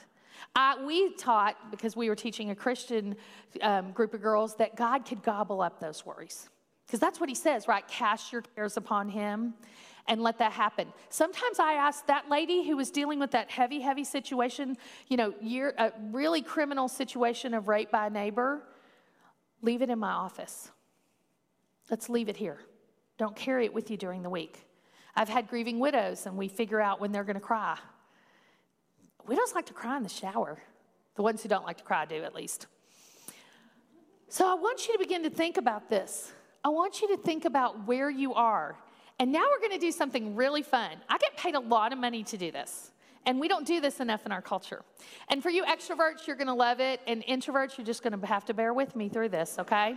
I, 0.55 0.85
we 0.85 1.15
taught, 1.15 1.71
because 1.71 1.97
we 1.97 2.09
were 2.09 2.15
teaching 2.15 2.51
a 2.51 2.55
Christian 2.55 3.17
um, 3.63 3.93
group 3.93 4.15
of 4.15 4.23
girls, 4.23 4.55
that 4.57 4.77
God 4.77 5.05
could 5.05 5.23
gobble 5.23 5.61
up 5.61 5.81
those 5.81 6.05
worries. 6.05 6.49
Because 6.87 7.01
that's 7.01 7.19
what 7.19 7.29
he 7.29 7.35
says, 7.35 7.67
right? 7.67 7.87
Cast 7.89 8.33
your 8.33 8.43
cares 8.43 8.77
upon 8.77 9.09
him 9.09 9.55
and 10.07 10.23
let 10.23 10.39
that 10.39 10.53
happen. 10.53 10.93
Sometimes 11.09 11.59
I 11.59 11.75
ask 11.75 12.07
that 12.07 12.29
lady 12.29 12.67
who 12.67 12.77
was 12.77 12.91
dealing 12.91 13.19
with 13.19 13.31
that 13.31 13.51
heavy, 13.51 13.81
heavy 13.81 14.05
situation, 14.05 14.77
you 15.09 15.17
know, 15.17 15.35
year, 15.41 15.75
a 15.79 15.93
really 16.11 16.43
criminal 16.43 16.89
situation 16.89 17.55
of 17.55 17.69
rape 17.69 17.91
by 17.91 18.07
a 18.07 18.11
neighbor, 18.11 18.63
leave 19.63 19.81
it 19.83 19.91
in 19.91 19.99
my 19.99 20.13
office. 20.13 20.71
Let's 21.91 22.09
leave 22.09 22.29
it 22.29 22.37
here. 22.37 22.59
Don't 23.17 23.37
carry 23.37 23.65
it 23.65 23.73
with 23.73 23.91
you 23.91 23.97
during 23.97 24.23
the 24.23 24.31
week. 24.31 24.67
I've 25.17 25.29
had 25.29 25.49
grieving 25.49 25.79
widows, 25.79 26.27
and 26.27 26.37
we 26.37 26.49
figure 26.49 26.81
out 26.81 27.01
when 27.01 27.13
they're 27.13 27.25
going 27.25 27.35
to 27.35 27.41
cry. 27.41 27.79
Widows 29.27 29.55
like 29.55 29.67
to 29.67 29.73
cry 29.73 29.97
in 29.97 30.03
the 30.03 30.09
shower. 30.09 30.59
The 31.15 31.23
ones 31.23 31.43
who 31.43 31.49
don't 31.49 31.65
like 31.65 31.79
to 31.79 31.85
cry 31.85 32.05
do, 32.05 32.23
at 32.25 32.35
least. 32.35 32.67
So 34.29 34.51
I 34.51 34.55
want 34.55 34.87
you 34.89 34.95
to 34.95 34.99
begin 34.99 35.23
to 35.23 35.31
think 35.31 35.57
about 35.57 35.89
this. 35.89 36.33
I 36.65 36.69
want 36.71 37.01
you 37.01 37.09
to 37.09 37.17
think 37.17 37.45
about 37.45 37.87
where 37.87 38.11
you 38.11 38.35
are 38.35 38.77
and 39.19 39.31
now 39.33 39.45
we're 39.51 39.61
going 39.67 39.79
to 39.79 39.85
do 39.85 39.93
something 39.93 40.35
really 40.35 40.63
fun. 40.63 40.91
I 41.09 41.19
get 41.19 41.37
paid 41.37 41.55
a 41.55 41.61
lot 41.61 41.93
of 41.93 41.99
money 41.99 42.25
to 42.25 42.37
do 42.37 42.51
this. 42.51 42.91
And 43.27 43.41
we 43.41 43.49
don't 43.49 43.67
do 43.67 43.81
this 43.81 44.01
enough 44.01 44.27
in 44.27 44.33
our 44.33 44.43
culture. 44.43 44.83
And 45.29 45.43
for 45.43 45.49
you 45.49 45.65
extroverts, 45.65 46.27
you're 46.27 46.37
going 46.37 46.49
to 46.49 46.55
love 46.55 46.81
it. 46.81 47.01
And 47.07 47.25
introverts, 47.25 47.79
you're 47.79 47.87
just 47.87 48.03
going 48.03 48.19
to 48.19 48.27
have 48.27 48.45
to 48.47 48.55
bear 48.55 48.75
with 48.75 48.95
me 48.95 49.09
through 49.09 49.31
this, 49.31 49.59
okay? 49.59 49.97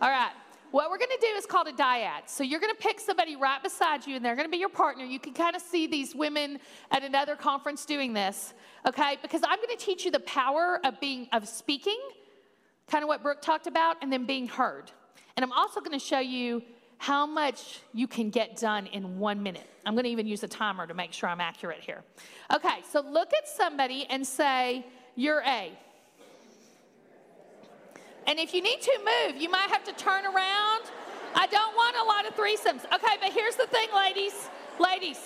All 0.00 0.10
right. 0.10 0.32
What 0.70 0.90
we're 0.90 0.98
going 0.98 1.10
to 1.10 1.20
do 1.20 1.36
is 1.36 1.46
called 1.46 1.68
a 1.68 1.72
dyad. 1.72 2.22
So 2.26 2.42
you're 2.42 2.58
going 2.58 2.74
to 2.74 2.80
pick 2.80 2.98
somebody 2.98 3.36
right 3.36 3.62
beside 3.62 4.06
you, 4.06 4.16
and 4.16 4.24
they're 4.24 4.34
going 4.34 4.46
to 4.46 4.50
be 4.50 4.56
your 4.56 4.70
partner. 4.70 5.04
You 5.04 5.20
can 5.20 5.32
kind 5.32 5.54
of 5.54 5.62
see 5.62 5.86
these 5.86 6.14
women 6.16 6.58
at 6.90 7.04
another 7.04 7.36
conference 7.36 7.84
doing 7.84 8.12
this, 8.12 8.54
okay? 8.88 9.18
Because 9.22 9.42
I'm 9.44 9.58
going 9.58 9.76
to 9.76 9.84
teach 9.84 10.04
you 10.04 10.10
the 10.10 10.20
power 10.20 10.80
of 10.84 10.98
being 10.98 11.28
of 11.32 11.46
speaking, 11.46 12.00
kind 12.88 13.04
of 13.04 13.08
what 13.08 13.22
Brooke 13.22 13.40
talked 13.40 13.68
about, 13.68 13.98
and 14.02 14.12
then 14.12 14.26
being 14.26 14.48
heard. 14.48 14.90
And 15.36 15.44
I'm 15.44 15.52
also 15.52 15.80
going 15.80 15.96
to 15.96 16.04
show 16.04 16.18
you 16.18 16.62
how 17.04 17.26
much 17.26 17.80
you 17.92 18.06
can 18.06 18.30
get 18.30 18.56
done 18.56 18.86
in 18.86 19.18
one 19.18 19.42
minute. 19.42 19.68
I'm 19.84 19.92
going 19.92 20.04
to 20.04 20.10
even 20.10 20.26
use 20.26 20.42
a 20.42 20.48
timer 20.48 20.86
to 20.86 20.94
make 20.94 21.12
sure 21.12 21.28
I'm 21.28 21.40
accurate 21.40 21.80
here. 21.80 22.02
Okay, 22.50 22.78
so 22.90 23.02
look 23.02 23.34
at 23.34 23.46
somebody 23.46 24.06
and 24.08 24.26
say, 24.26 24.86
You're 25.14 25.42
A. 25.42 25.70
And 28.26 28.38
if 28.38 28.54
you 28.54 28.62
need 28.62 28.80
to 28.80 28.98
move, 29.04 29.42
you 29.42 29.50
might 29.50 29.68
have 29.68 29.84
to 29.84 29.92
turn 29.92 30.24
around. 30.24 30.84
I 31.34 31.46
don't 31.46 31.76
want 31.76 31.94
a 31.98 32.04
lot 32.04 32.26
of 32.26 32.34
threesomes. 32.38 32.90
Okay, 32.94 33.16
but 33.20 33.34
here's 33.34 33.56
the 33.56 33.66
thing, 33.66 33.88
ladies. 33.94 34.48
Ladies, 34.80 35.20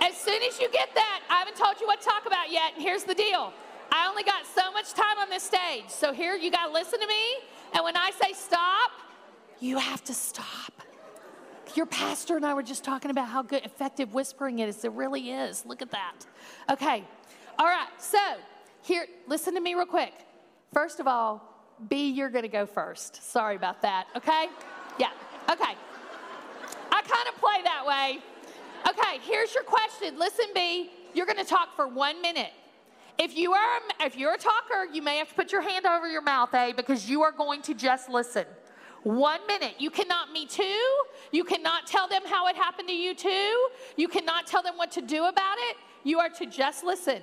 as 0.00 0.16
soon 0.16 0.40
as 0.44 0.60
you 0.60 0.70
get 0.70 0.94
that, 0.94 1.22
I 1.28 1.38
haven't 1.38 1.56
told 1.56 1.80
you 1.80 1.88
what 1.88 2.00
to 2.00 2.06
talk 2.06 2.26
about 2.26 2.52
yet, 2.52 2.74
and 2.74 2.82
here's 2.82 3.02
the 3.02 3.16
deal. 3.16 3.52
I 3.90 4.06
only 4.08 4.22
got 4.22 4.46
so 4.46 4.70
much 4.70 4.92
time 4.94 5.18
on 5.18 5.28
this 5.30 5.42
stage. 5.42 5.88
So 5.88 6.12
here, 6.12 6.36
you 6.36 6.52
got 6.52 6.68
to 6.68 6.72
listen 6.72 7.00
to 7.00 7.08
me. 7.08 7.24
And 7.74 7.82
when 7.82 7.96
I 7.96 8.12
say 8.22 8.34
stop, 8.34 8.92
you 9.58 9.78
have 9.78 10.04
to 10.04 10.14
stop. 10.14 10.78
Your 11.74 11.86
pastor 11.86 12.36
and 12.36 12.46
I 12.46 12.54
were 12.54 12.62
just 12.62 12.84
talking 12.84 13.10
about 13.10 13.28
how 13.28 13.42
good 13.42 13.64
effective 13.64 14.14
whispering 14.14 14.58
it 14.58 14.68
is. 14.68 14.84
It 14.84 14.92
really 14.92 15.30
is. 15.30 15.64
Look 15.66 15.82
at 15.82 15.90
that. 15.90 16.14
Okay. 16.70 17.04
All 17.58 17.66
right. 17.66 17.88
So, 17.98 18.18
here, 18.82 19.06
listen 19.26 19.54
to 19.54 19.60
me 19.60 19.74
real 19.74 19.86
quick. 19.86 20.12
First 20.72 21.00
of 21.00 21.06
all, 21.06 21.42
B, 21.88 22.10
you're 22.10 22.30
going 22.30 22.42
to 22.42 22.48
go 22.48 22.66
first. 22.66 23.22
Sorry 23.30 23.56
about 23.56 23.82
that. 23.82 24.06
Okay? 24.16 24.46
Yeah. 24.98 25.10
Okay. 25.50 25.74
I 26.90 27.02
kind 27.02 27.28
of 27.28 27.36
play 27.40 27.62
that 27.64 27.84
way. 27.86 28.18
Okay, 28.88 29.18
here's 29.22 29.54
your 29.54 29.64
question. 29.64 30.18
Listen, 30.18 30.46
B, 30.54 30.90
you're 31.14 31.26
going 31.26 31.38
to 31.38 31.44
talk 31.44 31.74
for 31.76 31.88
one 31.88 32.20
minute. 32.22 32.52
If 33.18 33.36
you 33.36 33.52
are 33.52 33.80
if 34.00 34.16
you're 34.16 34.34
a 34.34 34.38
talker, 34.38 34.86
you 34.92 35.02
may 35.02 35.16
have 35.18 35.28
to 35.28 35.34
put 35.34 35.50
your 35.50 35.60
hand 35.60 35.86
over 35.86 36.08
your 36.08 36.22
mouth, 36.22 36.54
A, 36.54 36.72
because 36.72 37.10
you 37.10 37.22
are 37.22 37.32
going 37.32 37.62
to 37.62 37.74
just 37.74 38.08
listen. 38.08 38.46
One 39.04 39.46
minute. 39.46 39.74
You 39.78 39.90
cannot 39.90 40.32
me 40.32 40.46
too. 40.46 40.86
You 41.32 41.44
cannot 41.44 41.86
tell 41.86 42.08
them 42.08 42.22
how 42.26 42.48
it 42.48 42.56
happened 42.56 42.88
to 42.88 42.94
you 42.94 43.14
too. 43.14 43.68
You 43.96 44.08
cannot 44.08 44.46
tell 44.46 44.62
them 44.62 44.76
what 44.76 44.90
to 44.92 45.00
do 45.00 45.24
about 45.24 45.56
it. 45.70 45.76
You 46.04 46.18
are 46.18 46.28
to 46.30 46.46
just 46.46 46.84
listen. 46.84 47.22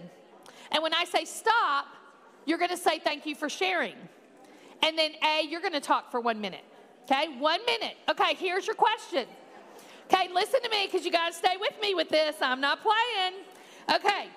And 0.72 0.82
when 0.82 0.94
I 0.94 1.04
say 1.06 1.26
stop, 1.26 1.88
you're 2.46 2.58
going 2.58 2.70
to 2.70 2.78
say 2.78 3.00
thank 3.00 3.26
you 3.26 3.36
for 3.36 3.50
sharing. 3.50 3.96
And 4.84 4.98
then 4.98 5.12
A, 5.24 5.46
you're 5.48 5.62
going 5.62 5.74
to 5.74 5.80
talk 5.80 6.12
for 6.12 6.20
one 6.20 6.40
minute. 6.42 6.64
Okay, 7.04 7.38
one 7.38 7.64
minute. 7.66 7.98
Okay, 8.10 8.36
here's 8.36 8.66
your 8.66 8.76
question. 8.76 9.26
Okay, 10.12 10.28
listen 10.34 10.62
to 10.62 10.70
me 10.70 10.88
because 10.88 11.06
you 11.06 11.12
got 11.12 11.32
to 11.32 11.38
stay 11.38 11.56
with 11.60 11.80
me 11.82 11.94
with 11.94 12.10
this. 12.10 12.36
I'm 12.42 12.62
not 12.62 12.80
playing. 12.82 13.44
Okay, 13.94 14.30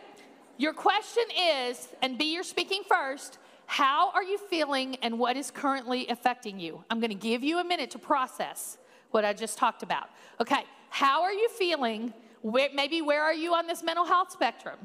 your 0.59 0.73
question 0.73 1.25
is, 1.37 1.89
and 2.03 2.19
B, 2.19 2.33
you're 2.35 2.43
speaking 2.43 2.83
first. 2.89 3.39
How 3.71 4.11
are 4.13 4.23
you 4.23 4.39
feeling 4.39 4.97
and 5.03 5.19
what 5.19 5.37
is 5.37 5.51
currently 5.51 6.09
affecting 6.09 6.59
you? 6.59 6.83
I'm 6.89 7.01
going 7.01 7.11
to 7.11 7.15
give 7.15 7.45
you 7.45 7.59
a 7.59 7.65
minute 7.65 7.91
to 7.91 7.99
process 7.99 8.79
what 9.11 9.27
I 9.27 9.35
just 9.35 9.59
talked 9.59 9.83
about. 9.83 10.09
Okay, 10.41 10.65
how 10.89 11.23
are 11.23 11.35
you 11.35 11.51
feeling? 11.51 12.15
Where, 12.41 12.71
maybe 12.75 13.03
where 13.03 13.23
are 13.23 13.35
you 13.35 13.53
on 13.53 13.67
this 13.67 13.83
mental 13.83 14.07
health 14.07 14.33
spectrum? 14.33 14.79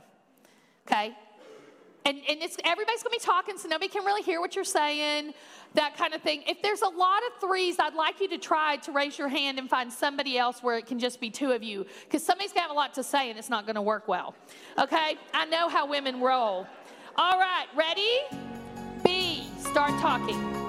Okay, 0.86 1.16
and, 2.06 2.18
and 2.28 2.42
everybody's 2.66 3.04
going 3.04 3.14
to 3.14 3.20
be 3.20 3.20
talking, 3.20 3.58
so 3.58 3.70
nobody 3.70 3.88
can 3.88 4.04
really 4.04 4.22
hear 4.22 4.42
what 4.42 4.54
you're 4.54 4.66
saying, 4.66 5.34
that 5.76 5.96
kind 5.96 6.14
of 6.14 6.22
thing. 6.22 6.44
If 6.46 6.62
there's 6.62 6.82
a 6.82 6.90
lot 6.90 7.22
of 7.28 7.40
threes, 7.40 7.78
I'd 7.80 7.96
like 7.96 8.20
you 8.20 8.28
to 8.30 8.38
try 8.38 8.76
to 8.78 8.92
raise 8.92 9.18
your 9.18 9.30
hand 9.30 9.60
and 9.60 9.70
find 9.70 9.92
somebody 9.94 10.38
else 10.38 10.62
where 10.62 10.78
it 10.78 10.88
can 10.88 11.00
just 11.00 11.22
be 11.22 11.30
two 11.30 11.54
of 11.54 11.64
you, 11.64 11.86
because 12.04 12.22
somebody's 12.22 12.52
going 12.52 12.64
to 12.64 12.68
have 12.68 12.72
a 12.72 12.74
lot 12.74 12.94
to 12.96 13.04
say 13.04 13.30
and 13.30 13.40
it's 13.40 13.50
not 13.50 13.66
going 13.66 13.76
to 13.76 13.82
work 13.82 14.10
well. 14.10 14.36
Okay? 14.78 15.16
I 15.34 15.46
know 15.46 15.70
how 15.70 15.88
women 15.88 16.20
roll. 16.20 16.68
All 17.16 17.40
right, 17.40 17.68
ready? 17.78 18.20
Start 19.74 20.00
talking. 20.02 20.63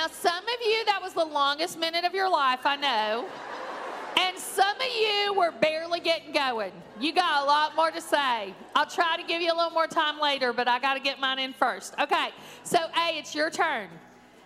Now, 0.00 0.06
some 0.06 0.44
of 0.44 0.60
you, 0.64 0.82
that 0.86 1.02
was 1.02 1.12
the 1.12 1.26
longest 1.26 1.78
minute 1.78 2.06
of 2.06 2.14
your 2.14 2.30
life, 2.30 2.60
I 2.64 2.74
know. 2.74 3.28
And 4.18 4.38
some 4.38 4.74
of 4.74 4.86
you 4.98 5.34
were 5.34 5.50
barely 5.50 6.00
getting 6.00 6.32
going. 6.32 6.72
You 6.98 7.12
got 7.12 7.42
a 7.42 7.44
lot 7.44 7.76
more 7.76 7.90
to 7.90 8.00
say. 8.00 8.54
I'll 8.74 8.88
try 8.88 9.18
to 9.18 9.22
give 9.22 9.42
you 9.42 9.52
a 9.52 9.54
little 9.54 9.72
more 9.72 9.86
time 9.86 10.18
later, 10.18 10.54
but 10.54 10.68
I 10.68 10.78
got 10.78 10.94
to 10.94 11.00
get 11.00 11.20
mine 11.20 11.38
in 11.38 11.52
first. 11.52 11.92
Okay, 12.00 12.30
so 12.64 12.78
A, 12.78 13.18
it's 13.18 13.34
your 13.34 13.50
turn. 13.50 13.88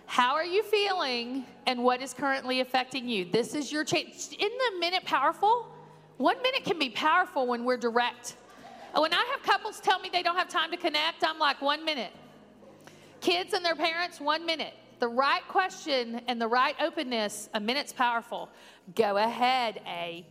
How 0.07 0.33
are 0.33 0.43
you 0.43 0.61
feeling 0.61 1.45
and 1.67 1.81
what 1.81 2.01
is 2.01 2.13
currently 2.13 2.59
affecting 2.59 3.07
you? 3.07 3.23
This 3.23 3.55
is 3.55 3.71
your 3.71 3.85
chance. 3.85 4.33
Isn't 4.37 4.39
the 4.73 4.77
minute 4.77 5.05
powerful? 5.05 5.73
One 6.17 6.41
minute 6.41 6.65
can 6.65 6.77
be 6.77 6.89
powerful 6.89 7.47
when 7.47 7.63
we're 7.63 7.77
direct. 7.77 8.35
When 8.93 9.13
I 9.13 9.25
have 9.31 9.41
couples 9.41 9.79
tell 9.79 9.99
me 9.99 10.09
they 10.11 10.21
don't 10.21 10.35
have 10.35 10.49
time 10.49 10.69
to 10.71 10.77
connect, 10.77 11.23
I'm 11.23 11.39
like, 11.39 11.61
one 11.61 11.85
minute. 11.85 12.11
Kids 13.21 13.53
and 13.53 13.63
their 13.63 13.77
parents, 13.77 14.19
one 14.19 14.45
minute 14.45 14.73
the 14.99 15.07
right 15.07 15.45
question 15.47 16.21
and 16.27 16.41
the 16.41 16.47
right 16.47 16.75
openness, 16.81 17.49
a 17.53 17.59
minute's 17.59 17.93
powerful. 17.93 18.49
Go 18.95 19.17
ahead, 19.17 19.81
A. 19.87 20.25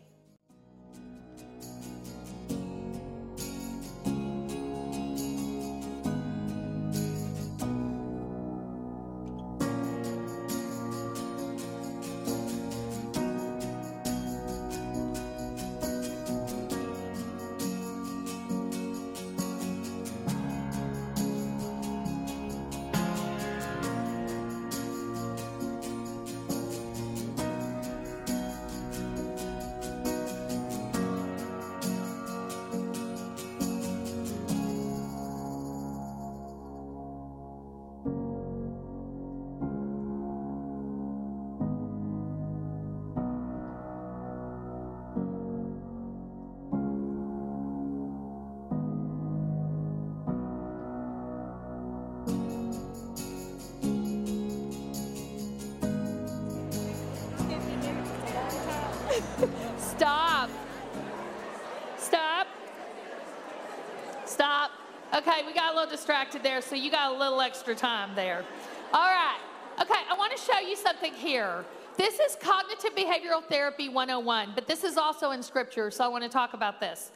there, 66.55 66.63
so 66.63 66.77
you 66.77 66.89
got 66.89 67.13
a 67.13 67.19
little 67.19 67.41
extra 67.41 67.75
time 67.75 68.15
there. 68.15 68.45
All 68.93 69.09
right. 69.09 69.41
Okay, 69.81 70.01
I 70.09 70.17
want 70.17 70.37
to 70.37 70.41
show 70.41 70.61
you 70.61 70.77
something 70.77 71.13
here. 71.13 71.65
This 71.97 72.21
is 72.21 72.37
cognitive 72.37 72.95
behavioral 72.95 73.43
therapy 73.45 73.89
101, 73.89 74.53
but 74.55 74.69
this 74.69 74.85
is 74.85 74.97
also 74.97 75.33
in 75.33 75.43
scripture, 75.43 75.91
so 75.91 76.05
I 76.05 76.09
want 76.09 76.23
to 76.23 76.31
talk 76.31 76.55
about 76.55 76.79
this. 76.79 77.11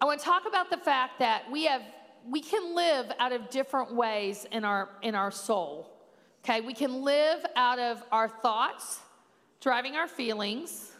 I 0.00 0.04
want 0.04 0.18
to 0.18 0.26
talk 0.26 0.48
about 0.48 0.68
the 0.68 0.78
fact 0.78 1.20
that 1.20 1.48
we 1.50 1.64
have 1.66 1.82
we 2.28 2.40
can 2.40 2.74
live 2.74 3.12
out 3.20 3.32
of 3.32 3.50
different 3.50 3.94
ways 3.94 4.46
in 4.50 4.64
our 4.64 4.88
in 5.00 5.14
our 5.14 5.30
soul. 5.30 5.88
Okay? 6.44 6.60
We 6.60 6.74
can 6.74 7.02
live 7.04 7.46
out 7.54 7.78
of 7.78 8.02
our 8.10 8.28
thoughts 8.28 8.98
driving 9.60 9.94
our 9.94 10.08
feelings. 10.08 10.90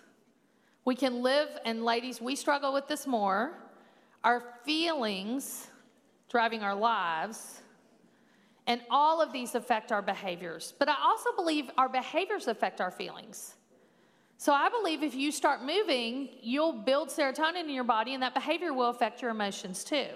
We 0.85 0.95
can 0.95 1.21
live, 1.23 1.49
and 1.65 1.85
ladies, 1.85 2.21
we 2.21 2.37
struggle 2.37 2.73
with 2.73 2.87
this 2.87 3.09
more. 3.09 3.53
our 4.23 4.43
feelings 4.65 5.70
driving 6.31 6.63
our 6.63 6.75
lives, 6.75 7.61
and 8.67 8.81
all 8.89 9.21
of 9.21 9.33
these 9.33 9.55
affect 9.55 9.91
our 9.91 10.01
behaviors. 10.01 10.73
But 10.79 10.89
I 10.89 10.95
also 11.03 11.31
believe 11.35 11.69
our 11.77 11.89
behaviors 11.89 12.47
affect 12.47 12.81
our 12.81 12.93
feelings. 12.93 13.57
So 14.37 14.53
I 14.55 14.71
believe 14.71 15.03
if 15.03 15.15
you 15.15 15.33
start 15.33 15.63
moving, 15.63 16.31
you'll 16.41 16.73
build 16.73 17.09
serotonin 17.09 17.65
in 17.65 17.71
your 17.71 17.85
body, 17.85 18.15
and 18.15 18.23
that 18.23 18.33
behavior 18.33 18.73
will 18.73 18.89
affect 18.89 19.21
your 19.21 19.33
emotions 19.33 19.85
too. 19.85 20.07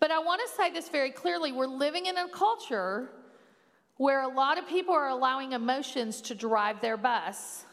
But 0.00 0.10
I 0.10 0.18
want 0.18 0.42
to 0.44 0.54
say 0.54 0.70
this 0.72 0.88
very 0.88 1.12
clearly 1.12 1.52
we're 1.52 1.66
living 1.66 2.06
in 2.06 2.18
a 2.18 2.28
culture 2.28 3.08
where 3.96 4.22
a 4.22 4.28
lot 4.28 4.58
of 4.58 4.66
people 4.66 4.92
are 4.92 5.08
allowing 5.08 5.52
emotions 5.52 6.20
to 6.22 6.34
drive 6.34 6.80
their 6.80 6.96
bus. 6.96 7.64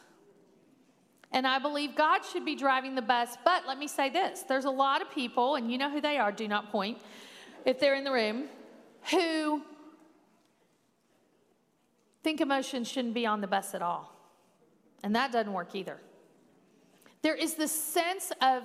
And 1.32 1.48
I 1.48 1.58
believe 1.58 1.96
God 1.96 2.22
should 2.24 2.46
be 2.46 2.56
driving 2.56 2.94
the 2.94 3.02
bus. 3.02 3.36
But 3.44 3.68
let 3.68 3.80
me 3.80 3.88
say 3.88 4.10
this 4.10 4.44
there's 4.44 4.66
a 4.66 4.70
lot 4.70 5.02
of 5.02 5.10
people, 5.10 5.56
and 5.56 5.72
you 5.72 5.80
know 5.80 5.90
who 5.90 6.00
they 6.00 6.18
are, 6.18 6.32
do 6.32 6.48
not 6.48 6.72
point 6.72 7.00
if 7.70 7.80
they're 7.80 7.94
in 7.94 8.04
the 8.04 8.12
room, 8.12 8.46
who 9.12 9.62
think 12.24 12.42
emotions 12.42 12.88
shouldn't 12.88 13.14
be 13.14 13.28
on 13.28 13.42
the 13.42 13.48
bus 13.48 13.76
at 13.76 13.82
all. 13.84 14.12
And 15.04 15.16
that 15.16 15.32
doesn't 15.32 15.54
work 15.54 15.76
either. 15.76 15.98
There 17.22 17.36
is 17.36 17.54
this 17.54 17.72
sense 17.72 18.32
of 18.42 18.64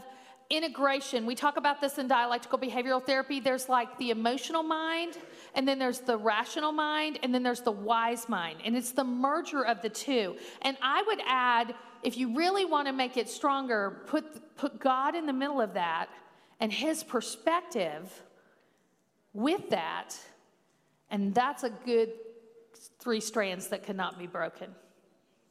integration. 0.48 1.26
We 1.26 1.34
talk 1.34 1.58
about 1.58 1.82
this 1.82 1.98
in 1.98 2.08
dialectical 2.08 2.58
behavioral 2.58 3.04
therapy. 3.04 3.40
There's 3.40 3.68
like 3.68 3.98
the 3.98 4.08
emotional 4.08 4.62
mind, 4.62 5.18
and 5.54 5.68
then 5.68 5.78
there's 5.78 6.00
the 6.00 6.16
rational 6.16 6.72
mind, 6.72 7.18
and 7.22 7.34
then 7.34 7.42
there's 7.42 7.60
the 7.60 7.72
wise 7.72 8.26
mind. 8.26 8.60
And 8.64 8.74
it's 8.74 8.92
the 8.92 9.04
merger 9.04 9.66
of 9.66 9.82
the 9.82 9.90
two. 9.90 10.36
And 10.62 10.78
I 10.80 11.02
would 11.06 11.20
add, 11.26 11.74
if 12.02 12.16
you 12.16 12.34
really 12.34 12.64
want 12.64 12.86
to 12.88 12.92
make 12.92 13.18
it 13.18 13.28
stronger, 13.28 14.02
put, 14.06 14.56
put 14.56 14.80
God 14.80 15.14
in 15.14 15.26
the 15.26 15.32
middle 15.34 15.60
of 15.60 15.74
that 15.74 16.08
and 16.58 16.72
his 16.72 17.04
perspective 17.04 18.22
with 19.34 19.68
that. 19.70 20.16
And 21.10 21.34
that's 21.34 21.64
a 21.64 21.70
good 21.70 22.12
three 22.98 23.20
strands 23.20 23.68
that 23.68 23.82
cannot 23.82 24.18
be 24.18 24.26
broken 24.26 24.74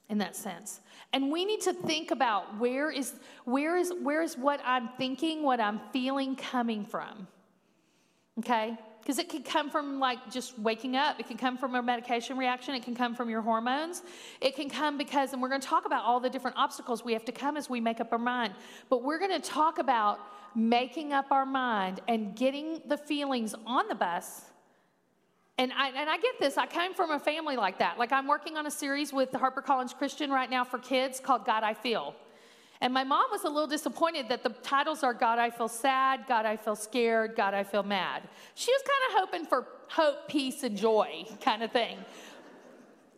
in 0.09 0.17
that 0.17 0.35
sense. 0.35 0.81
And 1.11 1.31
we 1.31 1.45
need 1.45 1.61
to 1.61 1.73
think 1.73 2.11
about 2.11 2.59
where 2.59 2.89
is 2.89 3.13
where 3.45 3.77
is 3.77 3.93
where 4.01 4.21
is 4.21 4.37
what 4.37 4.59
I'm 4.65 4.89
thinking, 4.97 5.43
what 5.43 5.59
I'm 5.59 5.79
feeling 5.91 6.35
coming 6.35 6.85
from. 6.85 7.27
Okay? 8.39 8.77
Because 9.03 9.19
it 9.19 9.27
could 9.27 9.43
come 9.43 9.69
from 9.69 9.99
like 9.99 10.31
just 10.31 10.57
waking 10.57 10.95
up. 10.95 11.19
It 11.19 11.27
can 11.27 11.37
come 11.37 11.57
from 11.57 11.75
a 11.75 11.83
medication 11.83 12.37
reaction. 12.37 12.73
It 12.73 12.83
can 12.83 12.95
come 12.95 13.13
from 13.13 13.29
your 13.29 13.41
hormones. 13.41 14.01
It 14.39 14.55
can 14.55 14.69
come 14.69 14.97
because, 14.97 15.33
and 15.33 15.41
we're 15.41 15.49
going 15.49 15.61
to 15.61 15.67
talk 15.67 15.85
about 15.85 16.05
all 16.05 16.21
the 16.21 16.29
different 16.29 16.55
obstacles 16.57 17.03
we 17.03 17.11
have 17.13 17.25
to 17.25 17.33
come 17.33 17.57
as 17.57 17.69
we 17.69 17.81
make 17.81 17.99
up 17.99 18.13
our 18.13 18.17
mind. 18.17 18.53
But 18.89 19.03
we're 19.03 19.19
going 19.19 19.41
to 19.41 19.45
talk 19.45 19.77
about 19.77 20.19
making 20.55 21.11
up 21.11 21.31
our 21.31 21.45
mind 21.45 21.99
and 22.07 22.35
getting 22.35 22.81
the 22.87 22.97
feelings 22.97 23.53
on 23.65 23.87
the 23.89 23.95
bus 23.95 24.43
and 25.57 25.71
I, 25.73 25.89
and 25.89 26.09
I 26.09 26.17
get 26.17 26.39
this. 26.39 26.57
I 26.57 26.65
came 26.65 26.93
from 26.93 27.11
a 27.11 27.19
family 27.19 27.55
like 27.55 27.77
that. 27.79 27.99
Like 27.99 28.11
I'm 28.11 28.27
working 28.27 28.57
on 28.57 28.65
a 28.65 28.71
series 28.71 29.13
with 29.13 29.31
the 29.31 29.37
HarperCollins 29.37 29.95
Christian 29.95 30.31
right 30.31 30.49
now 30.49 30.63
for 30.63 30.79
kids 30.79 31.19
called 31.19 31.45
God 31.45 31.63
I 31.63 31.73
Feel. 31.73 32.15
And 32.83 32.93
my 32.93 33.05
mom 33.05 33.27
was 33.31 33.45
a 33.45 33.49
little 33.49 33.65
disappointed 33.65 34.27
that 34.27 34.43
the 34.43 34.49
titles 34.49 35.03
are 35.03 35.13
God 35.13 35.39
I 35.39 35.49
Feel 35.49 35.69
Sad, 35.69 36.25
God 36.27 36.45
I 36.45 36.57
Feel 36.57 36.75
Scared, 36.75 37.33
God 37.33 37.53
I 37.53 37.63
Feel 37.63 37.81
Mad. 37.81 38.23
She 38.55 38.73
was 38.73 38.81
kind 38.81 39.09
of 39.09 39.21
hoping 39.21 39.45
for 39.47 39.67
hope, 39.87 40.27
peace, 40.27 40.63
and 40.63 40.75
joy 40.75 41.23
kind 41.39 41.63
of 41.63 41.71
thing. 41.71 41.97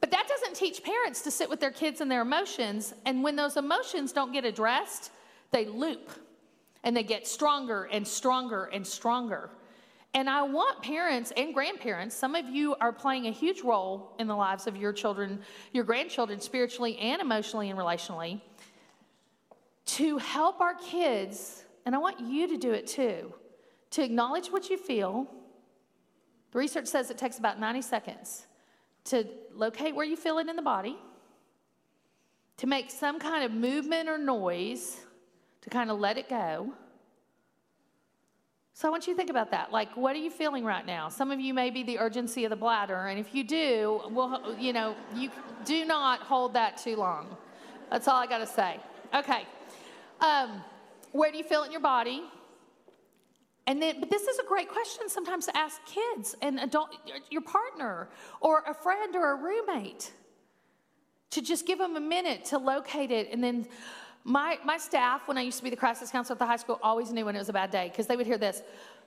But 0.02 0.12
that 0.12 0.28
doesn't 0.28 0.56
teach 0.56 0.84
parents 0.84 1.24
to 1.24 1.32
sit 1.32 1.50
with 1.50 1.60
their 1.60 1.72
kids 1.72 2.00
and 2.00 2.12
their 2.12 2.22
emotions. 2.22 2.94
And 3.08 3.24
when 3.24 3.36
those 3.36 3.58
emotions 3.58 4.12
don't 4.12 4.32
get 4.32 4.46
addressed, 4.46 5.10
they 5.50 5.66
loop 5.66 6.12
and 6.84 6.96
they 6.96 7.02
get 7.02 7.26
stronger 7.26 7.86
and 7.92 8.08
stronger 8.08 8.66
and 8.66 8.86
stronger. 8.86 9.50
And 10.14 10.30
I 10.30 10.44
want 10.44 10.84
parents 10.84 11.34
and 11.36 11.56
grandparents, 11.56 12.16
some 12.16 12.36
of 12.36 12.46
you 12.46 12.76
are 12.76 12.94
playing 12.94 13.26
a 13.26 13.32
huge 13.32 13.62
role 13.62 14.14
in 14.20 14.28
the 14.28 14.36
lives 14.36 14.68
of 14.68 14.78
your 14.78 14.94
children, 14.94 15.42
your 15.74 15.84
grandchildren, 15.84 16.40
spiritually 16.40 16.98
and 17.00 17.20
emotionally 17.20 17.72
and 17.72 17.80
relationally, 17.80 18.40
to 19.86 20.18
help 20.18 20.62
our 20.62 20.76
kids, 20.76 21.64
and 21.86 21.94
I 21.96 21.98
want 21.98 22.20
you 22.20 22.48
to 22.48 22.58
do 22.58 22.72
it 22.72 22.88
too, 22.88 23.34
to 23.92 24.04
acknowledge 24.04 24.48
what 24.48 24.70
you 24.70 24.78
feel. 24.78 25.28
The 26.52 26.58
research 26.58 26.88
says 26.88 27.10
it 27.10 27.18
takes 27.18 27.38
about 27.38 27.60
90 27.60 27.82
seconds 27.82 28.48
to 29.06 29.28
locate 29.54 29.96
where 29.96 30.06
you 30.06 30.16
feel 30.16 30.40
it 30.40 30.48
in 30.48 30.56
the 30.56 30.62
body, 30.62 30.98
to 32.58 32.68
make 32.68 32.90
some 32.90 33.20
kind 33.20 33.44
of 33.44 33.52
movement 33.52 34.10
or 34.10 34.18
noise, 34.18 35.02
to 35.62 35.70
kind 35.70 35.92
of 35.92 36.00
let 36.00 36.18
it 36.18 36.30
go 36.30 36.74
so 38.78 38.90
I 38.90 38.92
want 38.92 39.08
you 39.08 39.14
to 39.14 39.18
think 39.18 39.30
about 39.30 39.52
that. 39.52 39.72
Like, 39.72 39.96
what 39.96 40.18
are 40.18 40.20
you 40.20 40.30
feeling 40.30 40.66
right 40.66 40.86
now? 40.86 41.08
Some 41.08 41.32
of 41.32 41.40
you 41.40 41.54
may 41.54 41.70
be 41.70 41.82
the 41.82 41.98
urgency 41.98 42.44
of 42.44 42.50
the 42.50 42.58
bladder, 42.58 43.08
and 43.08 43.18
if 43.18 43.34
you 43.34 43.46
do, 43.46 44.02
well, 44.12 44.54
you 44.60 44.74
know, 44.74 44.96
you 45.16 45.32
do 45.64 45.86
not 45.86 46.20
hold 46.20 46.54
that 46.56 46.76
too 46.76 46.98
long. 46.98 47.38
That's 47.90 48.10
all 48.10 48.18
I 48.18 48.28
got 48.28 48.40
to 48.40 48.46
say. 48.46 48.82
Okay. 49.16 49.48
Um, 50.22 50.64
where 51.12 51.32
do 51.32 51.38
you 51.38 51.44
feel 51.44 51.64
it 51.64 51.68
in 51.68 51.72
your 51.72 51.82
body? 51.82 52.24
And 53.68 53.82
then, 53.82 54.00
but 54.00 54.10
this 54.10 54.28
is 54.28 54.38
a 54.40 54.46
great 54.46 54.70
question 54.70 55.10
sometimes 55.10 55.46
to 55.48 55.58
ask 55.58 55.82
kids 55.86 56.36
and 56.42 56.60
adult, 56.60 56.96
your 57.32 57.42
partner 57.42 58.10
or 58.40 58.64
a 58.68 58.74
friend 58.74 59.16
or 59.16 59.32
a 59.32 59.36
roommate 59.36 60.12
to 61.32 61.42
just 61.42 61.66
give 61.66 61.80
them 61.80 61.96
a 61.96 62.00
minute 62.00 62.46
to 62.46 62.58
locate 62.58 63.12
it 63.12 63.30
and 63.32 63.44
then 63.44 63.68
my, 64.28 64.58
my 64.66 64.78
staff, 64.78 65.28
when 65.28 65.38
I 65.38 65.42
used 65.42 65.60
to 65.60 65.64
be 65.64 65.70
the 65.70 65.76
crisis 65.76 66.10
counselor 66.10 66.34
at 66.34 66.40
the 66.40 66.48
high 66.48 66.56
school, 66.56 66.80
always 66.82 67.14
knew 67.14 67.26
when 67.26 67.36
it 67.36 67.40
was 67.40 67.50
a 67.50 67.54
bad 67.54 67.70
day 67.70 67.90
because 67.90 68.08
they 68.08 68.16
would 68.16 68.26
hear 68.26 68.40
this. 68.40 68.64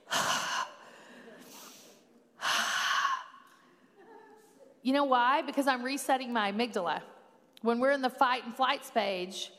you 4.81 4.93
know 4.93 5.03
why? 5.03 5.41
Because 5.41 5.67
I'm 5.67 5.83
resetting 5.83 6.31
my 6.31 6.53
amygdala. 6.53 7.01
When 7.61 7.79
we're 7.79 7.91
in 7.91 8.01
the 8.01 8.09
fight 8.09 8.45
and 8.45 8.55
flight 8.55 8.85
stage, 8.85 9.51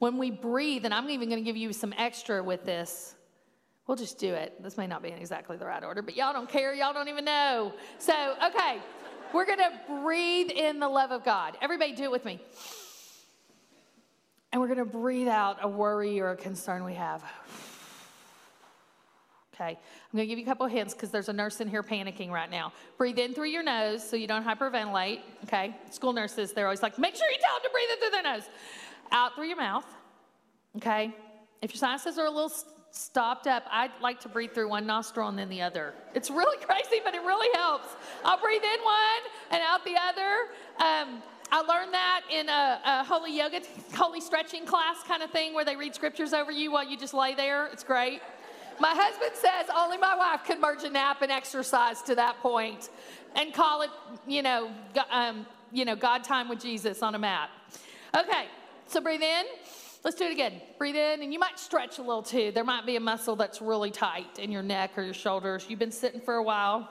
when 0.00 0.16
we 0.16 0.30
breathe, 0.30 0.86
and 0.86 0.92
I'm 0.92 1.08
even 1.10 1.28
going 1.28 1.40
to 1.40 1.44
give 1.44 1.58
you 1.58 1.72
some 1.72 1.94
extra 1.96 2.42
with 2.42 2.64
this. 2.64 3.14
We'll 3.86 3.98
just 3.98 4.18
do 4.18 4.32
it. 4.32 4.60
This 4.62 4.76
may 4.76 4.86
not 4.86 5.02
be 5.02 5.10
in 5.10 5.18
exactly 5.18 5.56
the 5.56 5.66
right 5.66 5.84
order, 5.84 6.00
but 6.00 6.16
y'all 6.16 6.32
don't 6.32 6.48
care. 6.48 6.74
Y'all 6.74 6.94
don't 6.94 7.08
even 7.08 7.24
know. 7.24 7.72
So, 7.98 8.34
okay, 8.46 8.78
we're 9.34 9.44
going 9.44 9.58
to 9.58 9.72
breathe 10.02 10.50
in 10.50 10.80
the 10.80 10.88
love 10.88 11.10
of 11.10 11.22
God. 11.22 11.58
Everybody, 11.60 11.92
do 11.92 12.04
it 12.04 12.10
with 12.10 12.24
me. 12.24 12.40
And 14.52 14.60
we're 14.60 14.68
going 14.68 14.78
to 14.78 14.84
breathe 14.84 15.28
out 15.28 15.58
a 15.60 15.68
worry 15.68 16.18
or 16.18 16.30
a 16.30 16.36
concern 16.36 16.82
we 16.82 16.94
have. 16.94 17.22
Okay, 19.54 19.72
I'm 19.72 20.16
going 20.16 20.26
to 20.26 20.26
give 20.26 20.38
you 20.38 20.44
a 20.44 20.48
couple 20.48 20.66
hints 20.66 20.94
because 20.94 21.10
there's 21.10 21.28
a 21.28 21.34
nurse 21.34 21.60
in 21.60 21.68
here 21.68 21.82
panicking 21.82 22.30
right 22.30 22.50
now. 22.50 22.72
Breathe 22.96 23.18
in 23.18 23.34
through 23.34 23.48
your 23.48 23.62
nose 23.62 24.08
so 24.08 24.16
you 24.16 24.26
don't 24.26 24.46
hyperventilate. 24.46 25.20
Okay, 25.44 25.76
school 25.90 26.14
nurses, 26.14 26.54
they're 26.54 26.64
always 26.64 26.82
like, 26.82 26.98
make 26.98 27.14
sure 27.14 27.28
you 27.30 27.36
tell 27.38 27.56
them 27.56 27.64
to 27.64 27.70
breathe 27.70 27.88
in 27.92 27.98
through 27.98 28.10
their 28.10 28.22
nose. 28.22 28.48
Out 29.12 29.34
through 29.34 29.46
your 29.46 29.56
mouth. 29.56 29.86
Okay, 30.76 31.12
if 31.62 31.72
your 31.72 31.78
sinuses 31.78 32.16
are 32.18 32.26
a 32.26 32.30
little 32.30 32.52
stopped 32.92 33.46
up, 33.46 33.64
I'd 33.70 33.90
like 34.00 34.20
to 34.20 34.28
breathe 34.28 34.52
through 34.52 34.68
one 34.68 34.86
nostril 34.86 35.28
and 35.28 35.38
then 35.38 35.48
the 35.48 35.62
other. 35.62 35.94
It's 36.14 36.30
really 36.30 36.56
crazy, 36.64 37.00
but 37.04 37.14
it 37.14 37.22
really 37.22 37.48
helps. 37.58 37.88
I'll 38.24 38.40
breathe 38.40 38.62
in 38.62 38.84
one 38.84 39.22
and 39.50 39.62
out 39.62 39.84
the 39.84 39.96
other. 39.96 40.30
Um, 40.78 41.22
I 41.52 41.62
learned 41.62 41.92
that 41.92 42.22
in 42.30 42.48
a, 42.48 42.80
a, 42.84 43.04
holy 43.04 43.36
yoga, 43.36 43.60
holy 43.94 44.20
stretching 44.20 44.64
class 44.64 45.02
kind 45.06 45.22
of 45.22 45.30
thing 45.30 45.52
where 45.52 45.64
they 45.64 45.74
read 45.74 45.94
scriptures 45.94 46.32
over 46.32 46.52
you 46.52 46.70
while 46.70 46.88
you 46.88 46.96
just 46.96 47.14
lay 47.14 47.34
there. 47.34 47.66
It's 47.66 47.82
great. 47.82 48.22
My 48.78 48.94
husband 48.94 49.32
says 49.34 49.66
only 49.76 49.98
my 49.98 50.16
wife 50.16 50.44
could 50.44 50.60
merge 50.60 50.84
a 50.84 50.90
nap 50.90 51.22
and 51.22 51.32
exercise 51.32 52.02
to 52.02 52.14
that 52.14 52.38
point 52.40 52.88
and 53.34 53.52
call 53.52 53.82
it, 53.82 53.90
you 54.26 54.42
know, 54.42 54.70
um, 55.10 55.44
you 55.72 55.84
know, 55.84 55.96
God 55.96 56.24
time 56.24 56.48
with 56.48 56.60
Jesus 56.60 57.02
on 57.02 57.14
a 57.14 57.18
mat. 57.18 57.50
Okay, 58.16 58.46
so 58.90 59.00
breathe 59.00 59.22
in. 59.22 59.44
Let's 60.02 60.16
do 60.16 60.24
it 60.24 60.32
again. 60.32 60.60
Breathe 60.78 60.96
in, 60.96 61.22
and 61.22 61.32
you 61.32 61.38
might 61.38 61.58
stretch 61.58 61.98
a 61.98 62.02
little 62.02 62.22
too. 62.22 62.52
There 62.52 62.64
might 62.64 62.86
be 62.86 62.96
a 62.96 63.00
muscle 63.00 63.36
that's 63.36 63.60
really 63.60 63.90
tight 63.90 64.38
in 64.38 64.50
your 64.50 64.62
neck 64.62 64.96
or 64.96 65.02
your 65.02 65.14
shoulders. 65.14 65.66
You've 65.68 65.78
been 65.78 65.92
sitting 65.92 66.20
for 66.20 66.34
a 66.34 66.42
while 66.42 66.88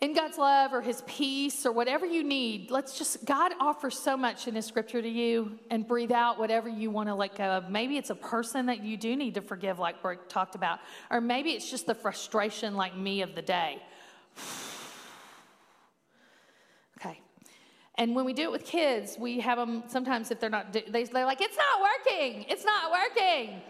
in 0.00 0.14
God's 0.14 0.38
love 0.38 0.72
or 0.72 0.80
his 0.80 1.02
peace 1.06 1.66
or 1.66 1.72
whatever 1.72 2.06
you 2.06 2.22
need, 2.22 2.70
let's 2.70 2.96
just, 2.96 3.24
God 3.24 3.52
offers 3.58 3.98
so 3.98 4.16
much 4.16 4.46
in 4.46 4.54
his 4.54 4.64
scripture 4.64 5.02
to 5.02 5.08
you 5.08 5.58
and 5.70 5.86
breathe 5.86 6.12
out 6.12 6.38
whatever 6.38 6.68
you 6.68 6.90
want 6.90 7.08
to 7.08 7.14
let 7.14 7.36
go 7.36 7.44
of. 7.44 7.68
Maybe 7.68 7.96
it's 7.96 8.10
a 8.10 8.14
person 8.14 8.66
that 8.66 8.84
you 8.84 8.96
do 8.96 9.16
need 9.16 9.34
to 9.34 9.40
forgive, 9.40 9.78
like 9.78 10.00
Brooke 10.00 10.28
talked 10.28 10.54
about, 10.54 10.78
or 11.10 11.20
maybe 11.20 11.50
it's 11.50 11.68
just 11.68 11.86
the 11.86 11.94
frustration, 11.94 12.76
like 12.76 12.96
me, 12.96 13.22
of 13.22 13.34
the 13.34 13.42
day. 13.42 13.82
okay. 17.00 17.20
And 17.98 18.14
when 18.14 18.24
we 18.24 18.32
do 18.32 18.44
it 18.44 18.52
with 18.52 18.64
kids, 18.64 19.16
we 19.18 19.40
have 19.40 19.58
them 19.58 19.82
sometimes 19.88 20.30
if 20.30 20.38
they're 20.38 20.48
not, 20.48 20.72
they, 20.72 21.04
they're 21.04 21.26
like, 21.26 21.40
it's 21.40 21.56
not 21.56 21.80
working, 21.80 22.46
it's 22.48 22.64
not 22.64 22.92
working. 22.92 23.60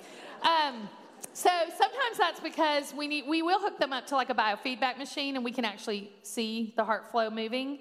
Um, 0.43 0.89
so 1.33 1.51
sometimes 1.67 2.19
that's 2.19 2.41
because 2.41 2.93
we 2.95 3.09
need 3.09 3.25
we 3.27 3.43
will 3.43 3.59
hook 3.59 3.79
them 3.79 3.93
up 3.93 4.07
to 4.09 4.17
like 4.17 4.31
a 4.31 4.35
biofeedback 4.35 4.99
machine 4.99 5.37
and 5.37 5.45
we 5.45 5.51
can 5.51 5.65
actually 5.65 6.13
see 6.23 6.75
the 6.77 6.85
heart 6.85 7.11
flow 7.11 7.31
moving. 7.31 7.79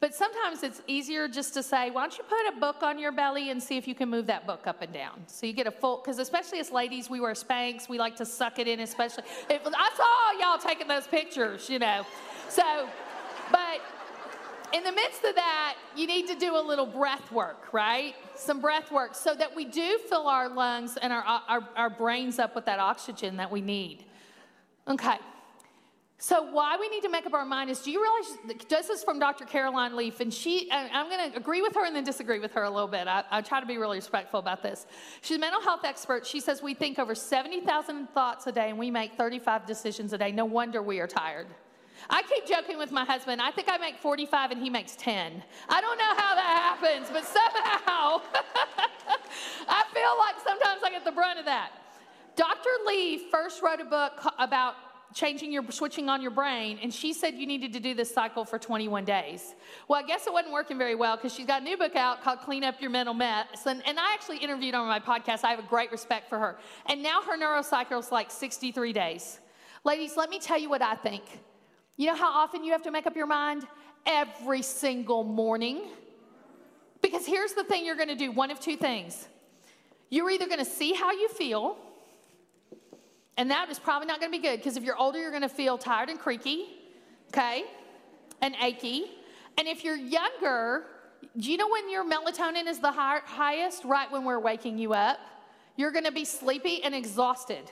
But 0.00 0.14
sometimes 0.14 0.62
it's 0.62 0.80
easier 0.86 1.28
just 1.28 1.52
to 1.54 1.62
say, 1.62 1.90
why 1.90 2.00
don't 2.00 2.16
you 2.16 2.24
put 2.24 2.56
a 2.56 2.58
book 2.58 2.82
on 2.82 2.98
your 2.98 3.12
belly 3.12 3.50
and 3.50 3.62
see 3.62 3.76
if 3.76 3.86
you 3.86 3.94
can 3.94 4.08
move 4.08 4.26
that 4.28 4.46
book 4.46 4.66
up 4.66 4.80
and 4.80 4.90
down? 4.94 5.20
So 5.26 5.44
you 5.44 5.52
get 5.52 5.66
a 5.66 5.70
full, 5.70 5.98
because 5.98 6.18
especially 6.18 6.58
as 6.58 6.72
ladies, 6.72 7.10
we 7.10 7.20
wear 7.20 7.34
Spanx. 7.34 7.86
We 7.86 7.98
like 7.98 8.16
to 8.16 8.24
suck 8.24 8.58
it 8.58 8.66
in, 8.66 8.80
especially. 8.80 9.24
If, 9.50 9.60
I 9.66 9.90
saw 9.94 10.40
y'all 10.40 10.58
taking 10.58 10.88
those 10.88 11.06
pictures, 11.06 11.68
you 11.68 11.78
know. 11.78 12.06
So, 12.48 12.88
but 13.52 13.80
in 14.72 14.84
the 14.84 14.92
midst 14.92 15.24
of 15.24 15.34
that, 15.34 15.76
you 15.96 16.06
need 16.06 16.26
to 16.28 16.34
do 16.34 16.56
a 16.56 16.60
little 16.60 16.86
breath 16.86 17.30
work, 17.32 17.72
right? 17.72 18.14
Some 18.34 18.60
breath 18.60 18.90
work 18.90 19.14
so 19.14 19.34
that 19.34 19.54
we 19.54 19.64
do 19.64 19.98
fill 20.08 20.26
our 20.26 20.48
lungs 20.48 20.96
and 20.96 21.12
our, 21.12 21.22
our, 21.22 21.68
our 21.76 21.90
brains 21.90 22.38
up 22.38 22.54
with 22.54 22.66
that 22.66 22.78
oxygen 22.78 23.36
that 23.36 23.50
we 23.50 23.60
need. 23.60 24.04
Okay. 24.88 25.16
So, 26.22 26.42
why 26.52 26.76
we 26.78 26.90
need 26.90 27.00
to 27.04 27.08
make 27.08 27.24
up 27.24 27.32
our 27.32 27.46
mind 27.46 27.70
is 27.70 27.80
do 27.80 27.90
you 27.90 28.02
realize 28.02 28.58
this 28.68 28.90
is 28.90 29.02
from 29.02 29.18
Dr. 29.18 29.46
Caroline 29.46 29.96
Leaf, 29.96 30.20
and 30.20 30.32
she, 30.32 30.70
I'm 30.70 31.08
going 31.08 31.30
to 31.30 31.36
agree 31.36 31.62
with 31.62 31.74
her 31.74 31.86
and 31.86 31.96
then 31.96 32.04
disagree 32.04 32.38
with 32.38 32.52
her 32.52 32.64
a 32.64 32.70
little 32.70 32.88
bit. 32.88 33.08
I, 33.08 33.24
I 33.30 33.40
try 33.40 33.58
to 33.58 33.64
be 33.64 33.78
really 33.78 33.96
respectful 33.96 34.38
about 34.38 34.62
this. 34.62 34.86
She's 35.22 35.38
a 35.38 35.40
mental 35.40 35.62
health 35.62 35.80
expert. 35.82 36.26
She 36.26 36.40
says 36.40 36.62
we 36.62 36.74
think 36.74 36.98
over 36.98 37.14
70,000 37.14 38.08
thoughts 38.08 38.46
a 38.46 38.52
day 38.52 38.68
and 38.68 38.78
we 38.78 38.90
make 38.90 39.16
35 39.16 39.64
decisions 39.64 40.12
a 40.12 40.18
day. 40.18 40.30
No 40.30 40.44
wonder 40.44 40.82
we 40.82 41.00
are 41.00 41.06
tired. 41.06 41.46
I 42.08 42.22
keep 42.22 42.46
joking 42.46 42.78
with 42.78 42.90
my 42.92 43.04
husband. 43.04 43.42
I 43.42 43.50
think 43.50 43.68
I 43.70 43.76
make 43.78 43.98
45 43.98 44.52
and 44.52 44.62
he 44.62 44.70
makes 44.70 44.96
10. 44.96 45.42
I 45.68 45.80
don't 45.80 45.98
know 45.98 46.14
how 46.16 46.34
that 46.34 46.78
happens, 46.80 47.08
but 47.12 47.24
somehow 47.24 48.22
I 49.68 49.84
feel 49.92 50.18
like 50.18 50.36
sometimes 50.44 50.82
I 50.84 50.90
get 50.90 51.04
the 51.04 51.12
brunt 51.12 51.38
of 51.38 51.44
that. 51.44 51.72
Dr. 52.36 52.70
Leaf 52.86 53.22
first 53.30 53.62
wrote 53.62 53.80
a 53.80 53.84
book 53.84 54.22
about 54.38 54.76
changing 55.12 55.52
your 55.52 55.64
switching 55.70 56.08
on 56.08 56.22
your 56.22 56.30
brain 56.30 56.78
and 56.82 56.94
she 56.94 57.12
said 57.12 57.34
you 57.34 57.46
needed 57.46 57.72
to 57.72 57.80
do 57.80 57.94
this 57.94 58.12
cycle 58.12 58.44
for 58.44 58.58
21 58.58 59.04
days 59.04 59.56
well 59.88 60.00
i 60.00 60.06
guess 60.06 60.26
it 60.26 60.32
wasn't 60.32 60.52
working 60.52 60.78
very 60.78 60.94
well 60.94 61.16
because 61.16 61.34
she's 61.34 61.46
got 61.46 61.62
a 61.62 61.64
new 61.64 61.76
book 61.76 61.96
out 61.96 62.22
called 62.22 62.38
clean 62.40 62.62
up 62.62 62.80
your 62.80 62.90
mental 62.90 63.12
mess 63.12 63.66
and, 63.66 63.82
and 63.86 63.98
i 63.98 64.14
actually 64.14 64.38
interviewed 64.38 64.72
her 64.72 64.80
on 64.80 64.86
my 64.86 65.00
podcast 65.00 65.42
i 65.42 65.50
have 65.50 65.58
a 65.58 65.68
great 65.68 65.90
respect 65.90 66.28
for 66.28 66.38
her 66.38 66.58
and 66.86 67.02
now 67.02 67.20
her 67.22 67.36
neurocycle 67.36 67.98
is 67.98 68.12
like 68.12 68.30
63 68.30 68.92
days 68.92 69.40
ladies 69.84 70.16
let 70.16 70.30
me 70.30 70.38
tell 70.38 70.58
you 70.58 70.70
what 70.70 70.80
i 70.80 70.94
think 70.94 71.24
you 72.00 72.06
know 72.06 72.14
how 72.14 72.30
often 72.30 72.64
you 72.64 72.72
have 72.72 72.84
to 72.84 72.90
make 72.90 73.06
up 73.06 73.14
your 73.14 73.26
mind? 73.26 73.66
Every 74.06 74.62
single 74.62 75.22
morning. 75.22 75.82
Because 77.02 77.26
here's 77.26 77.52
the 77.52 77.62
thing 77.62 77.84
you're 77.84 77.94
going 77.94 78.08
to 78.08 78.16
do 78.16 78.32
one 78.32 78.50
of 78.50 78.58
two 78.58 78.74
things. 78.74 79.28
You're 80.08 80.30
either 80.30 80.46
going 80.46 80.60
to 80.60 80.64
see 80.64 80.94
how 80.94 81.12
you 81.12 81.28
feel, 81.28 81.76
and 83.36 83.50
that 83.50 83.68
is 83.68 83.78
probably 83.78 84.06
not 84.06 84.18
going 84.18 84.32
to 84.32 84.38
be 84.38 84.42
good 84.42 84.56
because 84.56 84.78
if 84.78 84.82
you're 84.82 84.96
older, 84.96 85.18
you're 85.18 85.30
going 85.30 85.42
to 85.42 85.48
feel 85.50 85.76
tired 85.76 86.08
and 86.08 86.18
creaky, 86.18 86.68
okay, 87.34 87.64
and 88.40 88.54
achy. 88.62 89.04
And 89.58 89.68
if 89.68 89.84
you're 89.84 89.94
younger, 89.94 90.86
do 91.36 91.52
you 91.52 91.58
know 91.58 91.68
when 91.68 91.90
your 91.90 92.10
melatonin 92.10 92.66
is 92.66 92.78
the 92.78 92.92
high, 92.92 93.20
highest? 93.26 93.84
Right 93.84 94.10
when 94.10 94.24
we're 94.24 94.40
waking 94.40 94.78
you 94.78 94.94
up. 94.94 95.18
You're 95.76 95.92
going 95.92 96.06
to 96.06 96.12
be 96.12 96.24
sleepy 96.24 96.82
and 96.82 96.94
exhausted. 96.94 97.70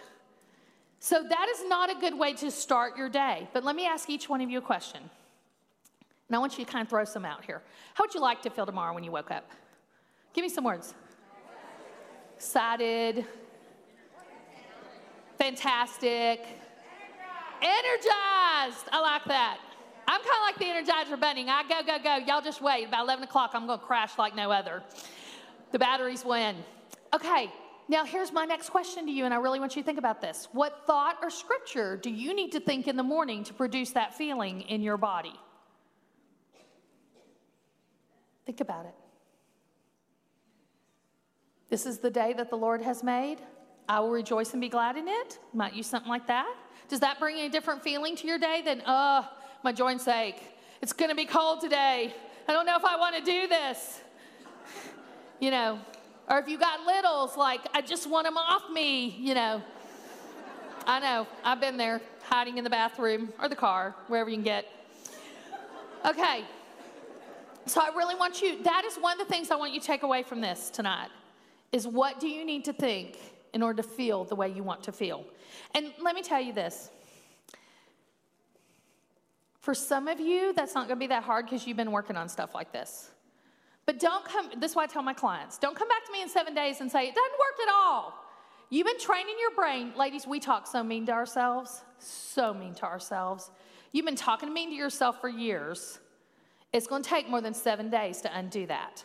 So 1.01 1.23
that 1.23 1.49
is 1.49 1.69
not 1.69 1.91
a 1.91 2.01
good 2.01 2.19
way 2.19 2.33
to 2.35 2.51
start 2.51 2.97
your 2.97 3.09
day. 3.09 3.49
But 3.53 3.65
let 3.65 3.77
me 3.77 3.87
ask 3.87 4.11
each 4.11 4.29
one 4.29 4.41
of 4.41 4.51
you 4.51 4.59
a 4.59 4.63
question. 4.63 5.01
And 6.29 6.37
I 6.37 6.39
want 6.39 6.59
you 6.59 6.65
to 6.65 6.71
kind 6.71 6.83
of 6.83 6.89
throw 6.89 7.05
some 7.05 7.25
out 7.25 7.45
here. 7.45 7.63
How 7.95 8.05
would 8.05 8.15
you 8.15 8.21
like 8.21 8.43
to 8.43 8.51
feel 8.51 8.67
tomorrow 8.67 8.93
when 8.95 9.05
you 9.05 9.13
woke 9.13 9.31
up? 9.31 9.49
Give 10.35 10.43
me 10.43 10.49
some 10.49 10.65
words. 10.65 10.95
Excited. 12.37 13.25
Fantastic. 15.39 16.45
Energized. 17.63 18.87
I 18.93 19.01
like 19.01 19.25
that. 19.25 19.59
I'm 20.07 20.21
kind 20.21 20.31
of 20.31 20.43
like 20.43 20.59
the 20.59 20.93
Energizer 20.93 21.21
Bunny. 21.21 21.47
I 21.49 21.63
go, 21.69 21.83
go, 21.87 22.03
go. 22.03 22.17
Y'all 22.27 22.41
just 22.41 22.61
wait. 22.61 22.89
About 22.89 23.05
11 23.05 23.25
o'clock, 23.25 23.51
I'm 23.55 23.67
going 23.67 23.79
to 23.79 23.85
crash 23.85 24.17
like 24.19 24.35
no 24.35 24.51
other. 24.51 24.83
The 25.73 25.79
batteries 25.79 26.25
win. 26.25 26.57
Okay, 27.15 27.51
now, 27.91 28.05
here's 28.05 28.33
my 28.33 28.45
next 28.45 28.69
question 28.69 29.07
to 29.07 29.13
you, 29.13 29.25
and 29.25 29.33
I 29.33 29.39
really 29.39 29.61
want 29.61 29.75
you 29.75 29.81
to 29.83 29.87
think 29.87 29.99
about 29.99 30.21
this. 30.21 30.47
What 30.53 30.87
thought 30.87 31.17
or 31.23 31.31
scripture 31.31 31.97
do 31.97 32.11
you 32.11 32.35
need 32.35 32.53
to 32.53 32.61
think 32.61 32.87
in 32.87 32.97
the 32.97 33.03
morning 33.03 33.45
to 33.45 33.55
produce 33.55 33.91
that 33.93 34.15
feeling 34.15 34.61
in 34.63 34.83
your 34.83 34.99
body? 34.99 35.33
Think 38.45 38.61
about 38.61 38.85
it. 38.85 38.95
This 41.71 41.87
is 41.87 41.99
the 41.99 42.11
day 42.11 42.35
that 42.35 42.51
the 42.51 42.57
Lord 42.57 42.83
has 42.83 43.03
made. 43.03 43.39
I 43.89 44.01
will 44.01 44.11
rejoice 44.11 44.53
and 44.53 44.61
be 44.61 44.69
glad 44.69 44.97
in 44.97 45.09
it. 45.09 45.39
Might 45.55 45.73
use 45.75 45.87
something 45.87 46.11
like 46.11 46.27
that. 46.27 46.55
Does 46.89 47.01
that 47.01 47.19
bring 47.19 47.39
a 47.39 47.49
different 47.49 47.83
feeling 47.83 48.17
to 48.17 48.27
your 48.27 48.39
day 48.39 48.63
than, 48.63 48.83
oh, 48.87 49.27
my 49.65 49.73
joint's 49.73 50.07
ache? 50.09 50.43
It's 50.83 50.93
going 50.93 51.11
to 51.11 51.17
be 51.17 51.25
cold 51.25 51.63
today. 51.63 52.15
I 52.47 52.53
don't 52.53 52.67
know 52.67 52.77
if 52.77 52.85
I 52.85 52.97
want 52.97 53.17
to 53.17 53.23
do 53.23 53.47
this. 53.47 54.01
You 55.41 55.51
know, 55.51 55.79
or 56.29 56.39
if 56.39 56.49
you 56.49 56.59
got 56.59 56.85
littles, 56.85 57.37
like, 57.37 57.61
I 57.75 57.81
just 57.81 58.09
want 58.09 58.27
them 58.27 58.37
off 58.37 58.71
me, 58.71 59.17
you 59.19 59.35
know. 59.35 59.63
I 60.87 61.01
know, 61.01 61.27
I've 61.45 61.61
been 61.61 61.77
there, 61.77 62.01
hiding 62.23 62.59
in 62.59 62.65
the 62.65 62.71
bathroom 62.71 63.33
or 63.41 63.49
the 63.49 63.57
car, 63.57 63.95
wherever 64.07 64.31
you 64.31 64.37
can 64.37 64.45
get. 64.45 64.67
Okay, 66.07 66.45
so 67.67 67.81
I 67.81 67.95
really 67.95 68.15
want 68.15 68.41
you, 68.41 68.63
that 68.63 68.85
is 68.85 68.97
one 68.97 69.21
of 69.21 69.27
the 69.27 69.33
things 69.33 69.51
I 69.51 69.57
want 69.57 69.73
you 69.73 69.81
to 69.81 69.87
take 69.87 70.03
away 70.03 70.23
from 70.23 70.41
this 70.41 70.71
tonight, 70.71 71.11
is 71.73 71.87
what 71.87 72.21
do 72.21 72.29
you 72.29 72.45
need 72.45 72.65
to 72.67 72.73
think 72.73 73.19
in 73.53 73.63
order 73.63 73.83
to 73.83 73.89
feel 73.89 74.25
the 74.25 74.35
way 74.35 74.49
you 74.49 74.63
want 74.63 74.83
to 74.85 74.93
feel? 74.93 75.25
And 75.75 75.93
let 76.01 76.15
me 76.15 76.23
tell 76.23 76.41
you 76.41 76.53
this. 76.53 76.91
For 79.61 79.75
some 79.75 80.09
of 80.09 80.19
you, 80.21 80.55
that's 80.55 80.75
not 80.75 80.89
going 80.89 80.97
to 80.97 81.01
be 81.01 81.09
that 81.09 81.25
hard 81.25 81.45
because 81.45 81.67
you've 81.67 81.77
been 81.77 81.93
working 81.93 82.17
on 82.17 82.29
stuff 82.29 82.55
like 82.55 82.73
this. 82.73 83.11
But 83.89 83.99
don't 83.99 84.23
come, 84.23 84.51
this 84.61 84.73
is 84.73 84.77
why 84.77 84.83
I 84.83 84.87
tell 84.87 85.01
my 85.01 85.15
clients 85.15 85.57
don't 85.57 85.75
come 85.75 85.89
back 85.89 86.05
to 86.05 86.13
me 86.13 86.21
in 86.21 86.29
seven 86.29 86.55
days 86.55 86.83
and 86.83 86.93
say, 86.93 87.09
it 87.09 87.15
doesn't 87.15 87.39
work 87.39 87.67
at 87.67 87.73
all. 87.73 88.23
You've 88.69 88.87
been 88.87 88.99
training 88.99 89.37
your 89.41 89.53
brain. 89.53 89.95
Ladies, 89.97 90.27
we 90.27 90.41
talk 90.41 90.67
so 90.67 90.85
mean 90.85 91.07
to 91.07 91.13
ourselves, 91.13 91.81
so 91.99 92.53
mean 92.53 92.75
to 92.75 92.85
ourselves. 92.85 93.51
You've 93.93 94.05
been 94.05 94.15
talking 94.15 94.53
mean 94.53 94.69
to 94.69 94.75
yourself 94.75 95.23
for 95.23 95.31
years. 95.31 96.01
It's 96.71 96.87
going 96.87 97.03
to 97.03 97.09
take 97.09 97.31
more 97.31 97.41
than 97.41 97.55
seven 97.55 97.89
days 97.89 98.21
to 98.21 98.39
undo 98.39 98.67
that. 98.67 99.03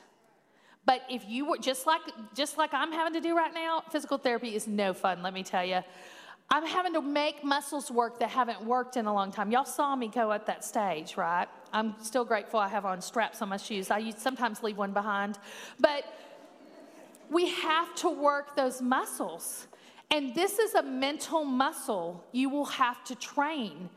But 0.86 1.04
if 1.10 1.24
you 1.30 1.46
were 1.46 1.60
just 1.60 1.88
like 1.88 2.02
just 2.36 2.58
like 2.58 2.74
I'm 2.74 2.92
having 2.92 3.14
to 3.14 3.22
do 3.22 3.38
right 3.38 3.54
now, 3.54 3.84
physical 3.90 4.18
therapy 4.18 4.54
is 4.54 4.68
no 4.68 4.94
fun. 4.94 5.24
Let 5.24 5.34
me 5.34 5.44
tell 5.44 5.64
you, 5.64 5.80
I'm 6.50 6.66
having 6.66 6.92
to 6.96 7.02
make 7.02 7.42
muscles 7.42 7.90
work 7.90 8.20
that 8.20 8.28
haven't 8.28 8.66
worked 8.66 8.98
in 8.98 9.06
a 9.06 9.14
long 9.14 9.32
time. 9.32 9.50
Y'all 9.50 9.64
saw 9.64 9.96
me 9.96 10.10
go 10.10 10.30
up 10.30 10.46
that 10.48 10.66
stage, 10.66 11.16
right? 11.16 11.48
I'm 11.74 11.96
still 12.02 12.24
grateful 12.24 12.60
I 12.60 12.68
have 12.68 12.86
on 12.86 13.02
straps 13.02 13.42
on 13.42 13.50
my 13.50 13.58
shoes. 13.58 13.90
I 13.90 14.12
sometimes 14.12 14.62
leave 14.62 14.78
one 14.78 14.94
behind. 14.94 15.40
But 15.80 16.06
we 17.30 17.50
have 17.50 17.96
to 17.96 18.10
work 18.10 18.56
those 18.56 18.82
muscles. 18.82 19.68
And 20.12 20.36
this 20.36 20.60
is 20.60 20.76
a 20.76 20.84
mental 20.84 21.44
muscle 21.44 22.24
you 22.32 22.50
will 22.50 22.66
have 22.66 23.04
to 23.06 23.16
train. 23.16 23.90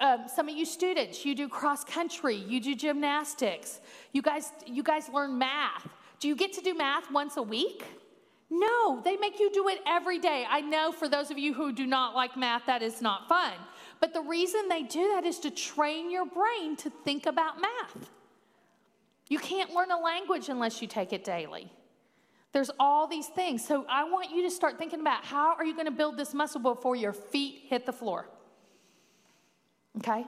Um, 0.00 0.24
some 0.34 0.48
of 0.48 0.56
you 0.56 0.64
students, 0.64 1.24
you 1.24 1.34
do 1.34 1.48
cross 1.48 1.84
country, 1.84 2.36
you 2.36 2.60
do 2.60 2.74
gymnastics, 2.74 3.80
you 4.12 4.22
guys, 4.22 4.52
you 4.66 4.82
guys 4.82 5.08
learn 5.08 5.38
math. 5.38 5.86
Do 6.20 6.28
you 6.28 6.36
get 6.36 6.52
to 6.54 6.60
do 6.62 6.74
math 6.74 7.10
once 7.10 7.36
a 7.36 7.42
week? 7.42 7.84
No, 8.50 9.00
they 9.02 9.16
make 9.16 9.38
you 9.38 9.50
do 9.52 9.68
it 9.68 9.80
every 9.86 10.18
day. 10.18 10.46
I 10.48 10.62
know 10.62 10.90
for 10.90 11.08
those 11.08 11.30
of 11.30 11.38
you 11.38 11.52
who 11.52 11.72
do 11.72 11.86
not 11.86 12.14
like 12.14 12.36
math, 12.36 12.64
that 12.66 12.82
is 12.82 13.02
not 13.02 13.28
fun. 13.28 13.52
But 14.00 14.14
the 14.14 14.20
reason 14.20 14.68
they 14.68 14.82
do 14.82 15.12
that 15.14 15.24
is 15.24 15.38
to 15.40 15.50
train 15.50 16.10
your 16.10 16.26
brain 16.26 16.76
to 16.76 16.90
think 16.90 17.26
about 17.26 17.60
math. 17.60 18.10
You 19.28 19.38
can't 19.38 19.70
learn 19.72 19.90
a 19.90 19.98
language 19.98 20.48
unless 20.48 20.80
you 20.80 20.88
take 20.88 21.12
it 21.12 21.24
daily. 21.24 21.70
There's 22.52 22.70
all 22.80 23.06
these 23.06 23.26
things. 23.26 23.66
So 23.66 23.84
I 23.88 24.04
want 24.04 24.30
you 24.30 24.42
to 24.42 24.50
start 24.50 24.78
thinking 24.78 25.00
about 25.00 25.24
how 25.24 25.54
are 25.54 25.64
you 25.64 25.74
going 25.74 25.86
to 25.86 25.92
build 25.92 26.16
this 26.16 26.32
muscle 26.32 26.60
before 26.60 26.96
your 26.96 27.12
feet 27.12 27.64
hit 27.66 27.84
the 27.84 27.92
floor? 27.92 28.28
Okay? 29.98 30.24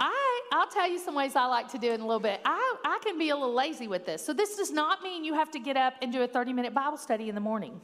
I, 0.00 0.40
I'll 0.52 0.68
tell 0.68 0.88
you 0.88 0.98
some 0.98 1.14
ways 1.14 1.34
I 1.34 1.46
like 1.46 1.68
to 1.68 1.78
do 1.78 1.90
it 1.90 1.94
in 1.94 2.00
a 2.00 2.06
little 2.06 2.20
bit. 2.20 2.40
I, 2.44 2.76
I 2.84 2.98
can 3.02 3.18
be 3.18 3.30
a 3.30 3.36
little 3.36 3.54
lazy 3.54 3.88
with 3.88 4.04
this. 4.04 4.24
So, 4.24 4.32
this 4.32 4.56
does 4.56 4.70
not 4.70 5.02
mean 5.02 5.24
you 5.24 5.34
have 5.34 5.50
to 5.52 5.58
get 5.58 5.76
up 5.76 5.94
and 6.02 6.12
do 6.12 6.22
a 6.22 6.28
30 6.28 6.52
minute 6.52 6.74
Bible 6.74 6.98
study 6.98 7.28
in 7.28 7.34
the 7.34 7.40
morning. 7.40 7.80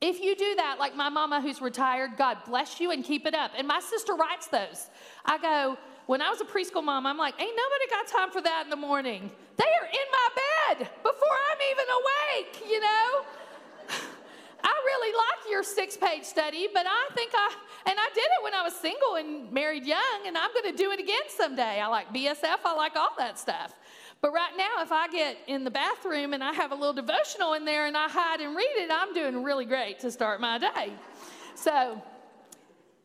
If 0.00 0.20
you 0.20 0.36
do 0.36 0.54
that, 0.56 0.76
like 0.78 0.94
my 0.94 1.08
mama 1.08 1.40
who's 1.40 1.60
retired, 1.60 2.12
God 2.16 2.38
bless 2.46 2.78
you 2.78 2.92
and 2.92 3.04
keep 3.04 3.26
it 3.26 3.34
up. 3.34 3.50
And 3.56 3.66
my 3.66 3.80
sister 3.80 4.14
writes 4.14 4.46
those. 4.46 4.88
I 5.24 5.38
go, 5.38 5.76
when 6.06 6.22
I 6.22 6.30
was 6.30 6.40
a 6.40 6.44
preschool 6.44 6.84
mom, 6.84 7.04
I'm 7.04 7.18
like, 7.18 7.34
ain't 7.40 7.56
nobody 7.56 7.90
got 7.90 8.06
time 8.06 8.30
for 8.30 8.40
that 8.40 8.62
in 8.64 8.70
the 8.70 8.76
morning. 8.76 9.30
They 9.56 9.64
are 9.64 9.86
in 9.86 10.08
my 10.12 10.28
bed 10.76 10.88
before 11.02 11.36
I'm 11.50 11.58
even 11.70 11.84
awake, 11.98 12.70
you 12.70 12.80
know? 12.80 13.24
I 14.64 14.72
really 14.86 15.16
like 15.16 15.50
your 15.50 15.64
six 15.64 15.96
page 15.96 16.24
study, 16.24 16.68
but 16.72 16.86
I 16.86 17.08
think 17.14 17.32
I, 17.34 17.54
and 17.86 17.96
I 17.98 18.08
did 18.14 18.24
it 18.24 18.44
when 18.44 18.54
I 18.54 18.62
was 18.62 18.74
single 18.74 19.16
and 19.16 19.52
married 19.52 19.84
young, 19.84 20.26
and 20.26 20.38
I'm 20.38 20.50
going 20.54 20.70
to 20.70 20.76
do 20.80 20.92
it 20.92 21.00
again 21.00 21.28
someday. 21.28 21.80
I 21.80 21.88
like 21.88 22.14
BSF, 22.14 22.58
I 22.64 22.74
like 22.74 22.94
all 22.96 23.12
that 23.18 23.38
stuff. 23.38 23.74
But 24.20 24.32
right 24.32 24.52
now, 24.56 24.82
if 24.82 24.90
I 24.90 25.08
get 25.08 25.36
in 25.46 25.64
the 25.64 25.70
bathroom 25.70 26.34
and 26.34 26.42
I 26.42 26.52
have 26.52 26.72
a 26.72 26.74
little 26.74 26.92
devotional 26.92 27.54
in 27.54 27.64
there 27.64 27.86
and 27.86 27.96
I 27.96 28.08
hide 28.08 28.40
and 28.40 28.56
read 28.56 28.70
it, 28.76 28.90
I'm 28.92 29.14
doing 29.14 29.44
really 29.44 29.64
great 29.64 30.00
to 30.00 30.10
start 30.10 30.40
my 30.40 30.58
day. 30.58 30.92
So, 31.54 32.02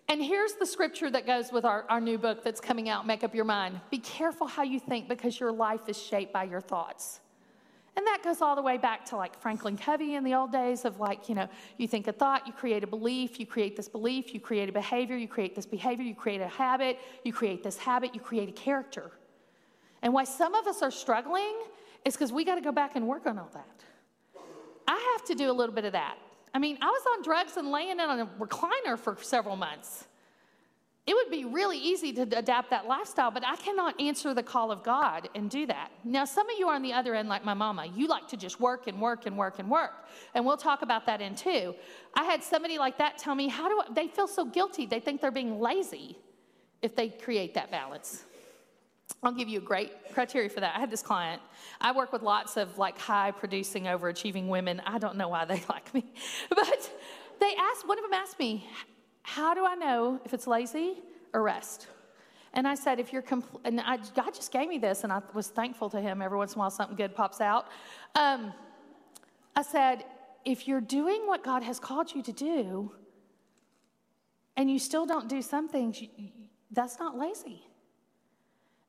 And 0.10 0.22
here's 0.22 0.54
the 0.54 0.66
scripture 0.66 1.10
that 1.12 1.26
goes 1.26 1.52
with 1.52 1.66
our, 1.66 1.86
our 1.90 2.02
new 2.02 2.18
book 2.18 2.44
that's 2.44 2.60
coming 2.60 2.90
out, 2.90 3.08
Make 3.08 3.24
Up 3.24 3.34
Your 3.34 3.46
Mind. 3.46 3.80
Be 3.90 4.00
careful 4.00 4.48
how 4.48 4.64
you 4.64 4.80
think 4.80 5.08
because 5.08 5.40
your 5.40 5.52
life 5.52 5.88
is 5.88 6.02
shaped 6.02 6.34
by 6.34 6.44
your 6.44 6.62
thoughts. 6.62 7.22
And 7.96 8.06
that 8.08 8.22
goes 8.24 8.42
all 8.42 8.56
the 8.56 8.62
way 8.62 8.78
back 8.78 9.06
to 9.06 9.18
like 9.18 9.40
Franklin 9.40 9.78
Covey 9.78 10.16
in 10.16 10.24
the 10.24 10.34
old 10.34 10.52
days 10.52 10.84
of 10.84 11.00
like, 11.00 11.30
you 11.30 11.36
know, 11.36 11.48
you 11.78 11.88
think 11.88 12.08
a 12.08 12.12
thought, 12.12 12.48
you 12.48 12.54
create 12.54 12.84
a 12.84 12.88
belief, 12.88 13.40
you 13.40 13.46
create 13.46 13.76
this 13.76 13.88
belief, 13.88 14.34
you 14.34 14.40
create 14.40 14.68
a 14.68 14.72
behavior, 14.72 15.16
you 15.16 15.28
create 15.28 15.56
this 15.56 15.68
behavior, 15.68 16.04
you 16.04 16.16
create 16.16 16.42
a 16.42 16.48
habit, 16.48 16.98
you 17.24 17.32
create 17.32 17.64
this 17.64 17.78
habit, 17.78 18.14
you 18.16 18.20
create 18.20 18.50
a 18.50 18.52
character. 18.52 19.12
And 20.04 20.14
why 20.14 20.26
some 20.26 20.54
of 20.54 20.68
us 20.68 20.84
are 20.84 20.92
struggling 20.92 21.56
is 22.06 22.14
because 22.14 22.32
we 22.32 22.44
got 22.44 22.56
to 22.56 22.62
go 22.62 22.74
back 22.74 22.96
and 22.96 23.08
work 23.08 23.26
on 23.26 23.40
all 23.40 23.50
that. 23.54 23.84
I 24.88 25.16
have 25.18 25.26
to 25.28 25.34
do 25.34 25.50
a 25.50 25.54
little 25.54 25.74
bit 25.74 25.86
of 25.86 25.94
that. 25.94 26.18
I 26.54 26.60
mean, 26.60 26.78
I 26.82 26.86
was 26.86 27.02
on 27.16 27.24
drugs 27.24 27.58
and 27.58 27.72
laying 27.72 27.92
in 27.92 28.00
on 28.02 28.20
a 28.20 28.26
recliner 28.26 29.00
for 29.00 29.18
several 29.22 29.56
months. 29.56 30.06
It 31.08 31.16
would 31.16 31.32
be 31.32 31.46
really 31.46 31.78
easy 31.78 32.14
to 32.14 32.22
adapt 32.38 32.70
that 32.70 32.86
lifestyle, 32.86 33.32
but 33.32 33.46
I 33.46 33.56
cannot 33.56 34.00
answer 34.00 34.34
the 34.34 34.44
call 34.44 34.72
of 34.72 34.84
God 34.84 35.30
and 35.36 35.50
do 35.50 35.66
that. 35.66 35.92
Now, 36.04 36.26
some 36.26 36.50
of 36.50 36.58
you 36.60 36.68
are 36.68 36.76
on 36.76 36.82
the 36.82 36.94
other 36.94 37.16
end, 37.16 37.28
like 37.28 37.44
my 37.44 37.54
mama. 37.54 37.86
You 37.86 38.08
like 38.08 38.28
to 38.30 38.38
just 38.38 38.60
work 38.60 38.88
and 38.88 39.02
work 39.02 39.26
and 39.26 39.38
work 39.38 39.60
and 39.60 39.70
work. 39.70 40.08
And 40.34 40.46
we'll 40.46 40.58
talk 40.58 40.82
about 40.82 41.06
that 41.08 41.22
in 41.22 41.36
two. 41.36 41.76
I 42.14 42.24
had 42.24 42.44
somebody 42.44 42.78
like 42.78 42.98
that 43.00 43.18
tell 43.18 43.36
me, 43.36 43.48
how 43.48 43.68
do 43.68 43.82
I, 43.82 43.94
they 43.94 44.08
feel 44.08 44.28
so 44.28 44.46
guilty? 44.46 44.86
They 44.86 45.00
think 45.00 45.22
they're 45.22 45.32
being 45.32 45.60
lazy 45.60 46.18
if 46.82 46.96
they 46.96 47.10
create 47.10 47.54
that 47.56 47.72
balance. 47.72 48.26
I'll 49.22 49.32
give 49.32 49.48
you 49.48 49.60
a 49.60 49.62
great 49.62 49.92
criteria 50.14 50.50
for 50.50 50.60
that. 50.60 50.76
I 50.76 50.80
had 50.80 50.90
this 50.90 51.02
client. 51.02 51.42
I 51.80 51.92
work 51.94 52.12
with 52.12 52.22
lots 52.22 52.58
of 52.58 52.78
like 52.78 52.98
high 52.98 53.32
producing, 53.32 53.86
overachieving 53.86 54.48
women. 54.48 54.82
I 54.86 54.98
don't 54.98 55.16
know 55.16 55.30
why 55.30 55.46
they 55.46 55.64
like 55.70 55.94
me, 55.94 56.06
but 56.50 56.92
they 57.40 57.56
asked, 57.56 57.88
one 57.88 57.98
of 57.98 58.04
them 58.04 58.14
asked 58.14 58.40
me, 58.40 58.68
how 59.24 59.54
do 59.54 59.66
I 59.66 59.76
know 59.76 60.20
if 60.26 60.34
it's 60.34 60.48
lazy 60.48 60.98
or 61.34 61.42
rest? 61.42 61.88
And 62.54 62.68
I 62.68 62.76
said, 62.76 63.00
if 63.00 63.12
you're, 63.12 63.22
compl-, 63.22 63.60
and 63.64 63.82
I, 63.82 63.98
God 64.16 64.34
just 64.34 64.52
gave 64.52 64.68
me 64.68 64.78
this, 64.78 65.04
and 65.04 65.12
I 65.12 65.22
was 65.34 65.48
thankful 65.48 65.90
to 65.90 66.00
Him. 66.00 66.22
Every 66.22 66.38
once 66.38 66.54
in 66.54 66.58
a 66.58 66.60
while, 66.60 66.70
something 66.70 66.96
good 66.96 67.16
pops 67.16 67.42
out. 67.42 67.68
Um, 68.16 68.54
I 69.56 69.64
said, 69.64 70.06
if 70.46 70.68
you're 70.68 70.82
doing 70.82 71.26
what 71.26 71.44
God 71.44 71.64
has 71.64 71.80
called 71.80 72.14
you 72.14 72.22
to 72.22 72.32
do, 72.32 72.92
and 74.56 74.70
you 74.70 74.78
still 74.78 75.08
don't 75.08 75.28
do 75.28 75.42
some 75.42 75.68
things, 75.68 76.04
that's 76.72 77.00
not 77.00 77.18
lazy. 77.18 77.64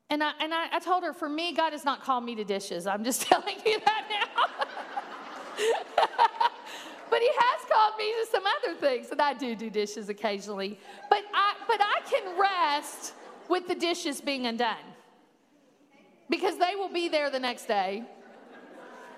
And 0.09 0.23
I, 0.23 0.31
and 0.39 0.53
I, 0.53 0.67
I 0.73 0.79
told 0.79 1.03
her, 1.03 1.13
for 1.13 1.27
me, 1.27 1.53
God 1.53 1.73
has 1.73 1.83
not 1.83 2.03
called 2.03 2.23
me 2.23 2.35
to 2.35 2.43
dishes. 2.43 2.85
I'm 2.85 3.03
just 3.03 3.21
telling 3.29 3.55
you 3.65 3.79
that 3.79 4.05
now. 4.09 4.65
but 7.09 7.19
he 7.19 7.29
has 7.37 7.65
called 7.69 7.93
me 7.97 8.11
to 8.21 8.27
some 8.31 8.43
other 8.45 8.75
things, 8.79 9.09
and 9.11 9.21
I 9.21 9.33
do 9.33 9.55
do 9.55 9.69
dishes 9.69 10.09
occasionally. 10.09 10.79
But 11.09 11.23
I, 11.33 11.53
but 11.67 11.79
I 11.81 12.01
can 12.09 12.39
rest 12.39 13.13
with 13.49 13.67
the 13.67 13.75
dishes 13.75 14.21
being 14.21 14.47
undone 14.47 14.75
because 16.29 16.57
they 16.57 16.75
will 16.75 16.89
be 16.89 17.09
there 17.09 17.29
the 17.29 17.39
next 17.39 17.67
day. 17.67 18.03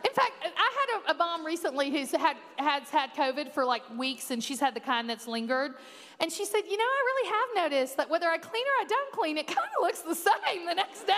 In 0.05 0.13
fact, 0.13 0.33
I 0.43 0.71
had 0.79 0.99
a, 0.99 1.11
a 1.11 1.17
mom 1.17 1.45
recently 1.45 1.91
who's 1.91 2.11
had, 2.11 2.37
has 2.57 2.89
had 2.89 3.13
COVID 3.13 3.51
for 3.51 3.65
like 3.65 3.83
weeks, 3.97 4.31
and 4.31 4.43
she's 4.43 4.59
had 4.59 4.73
the 4.73 4.79
kind 4.79 5.09
that's 5.09 5.27
lingered. 5.27 5.75
And 6.19 6.31
she 6.31 6.45
said, 6.45 6.61
You 6.69 6.77
know, 6.77 6.83
I 6.83 7.03
really 7.05 7.29
have 7.29 7.71
noticed 7.71 7.97
that 7.97 8.09
whether 8.09 8.27
I 8.27 8.37
clean 8.37 8.63
or 8.63 8.83
I 8.83 8.85
don't 8.87 9.11
clean, 9.11 9.37
it 9.37 9.47
kind 9.47 9.67
of 9.77 9.81
looks 9.81 10.01
the 10.01 10.15
same 10.15 10.65
the 10.65 10.75
next 10.75 11.05
day. 11.05 11.13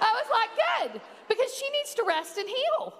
I 0.00 0.22
was 0.22 0.26
like, 0.30 0.92
Good, 0.92 1.00
because 1.28 1.54
she 1.54 1.68
needs 1.70 1.94
to 1.94 2.04
rest 2.06 2.38
and 2.38 2.48
heal. 2.48 2.94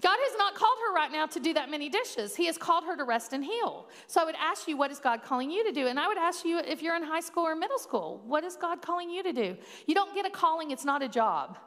God 0.00 0.16
has 0.18 0.38
not 0.38 0.54
called 0.54 0.78
her 0.86 0.94
right 0.94 1.12
now 1.12 1.26
to 1.26 1.40
do 1.40 1.52
that 1.54 1.70
many 1.70 1.88
dishes. 1.88 2.34
He 2.34 2.46
has 2.46 2.56
called 2.56 2.84
her 2.84 2.96
to 2.96 3.04
rest 3.04 3.32
and 3.32 3.44
heal. 3.44 3.86
So 4.06 4.22
I 4.22 4.24
would 4.24 4.34
ask 4.40 4.66
you, 4.66 4.76
what 4.76 4.90
is 4.90 4.98
God 4.98 5.22
calling 5.22 5.50
you 5.50 5.62
to 5.64 5.72
do? 5.72 5.88
And 5.88 6.00
I 6.00 6.08
would 6.08 6.16
ask 6.16 6.44
you, 6.44 6.58
if 6.58 6.82
you're 6.82 6.96
in 6.96 7.02
high 7.02 7.20
school 7.20 7.44
or 7.44 7.54
middle 7.54 7.78
school, 7.78 8.22
what 8.26 8.42
is 8.42 8.56
God 8.56 8.80
calling 8.80 9.10
you 9.10 9.22
to 9.22 9.32
do? 9.32 9.56
You 9.86 9.94
don't 9.94 10.14
get 10.14 10.24
a 10.24 10.30
calling, 10.30 10.70
it's 10.70 10.84
not 10.84 11.02
a 11.02 11.08
job. 11.08 11.58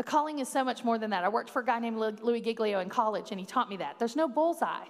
A 0.00 0.02
calling 0.02 0.38
is 0.38 0.48
so 0.48 0.64
much 0.64 0.82
more 0.82 0.96
than 0.96 1.10
that. 1.10 1.24
I 1.24 1.28
worked 1.28 1.50
for 1.50 1.60
a 1.60 1.64
guy 1.64 1.78
named 1.78 1.98
Louie 1.98 2.40
Giglio 2.40 2.80
in 2.80 2.88
college, 2.88 3.32
and 3.32 3.38
he 3.38 3.44
taught 3.44 3.68
me 3.68 3.76
that. 3.76 3.98
There's 3.98 4.16
no 4.16 4.26
bullseye. 4.26 4.86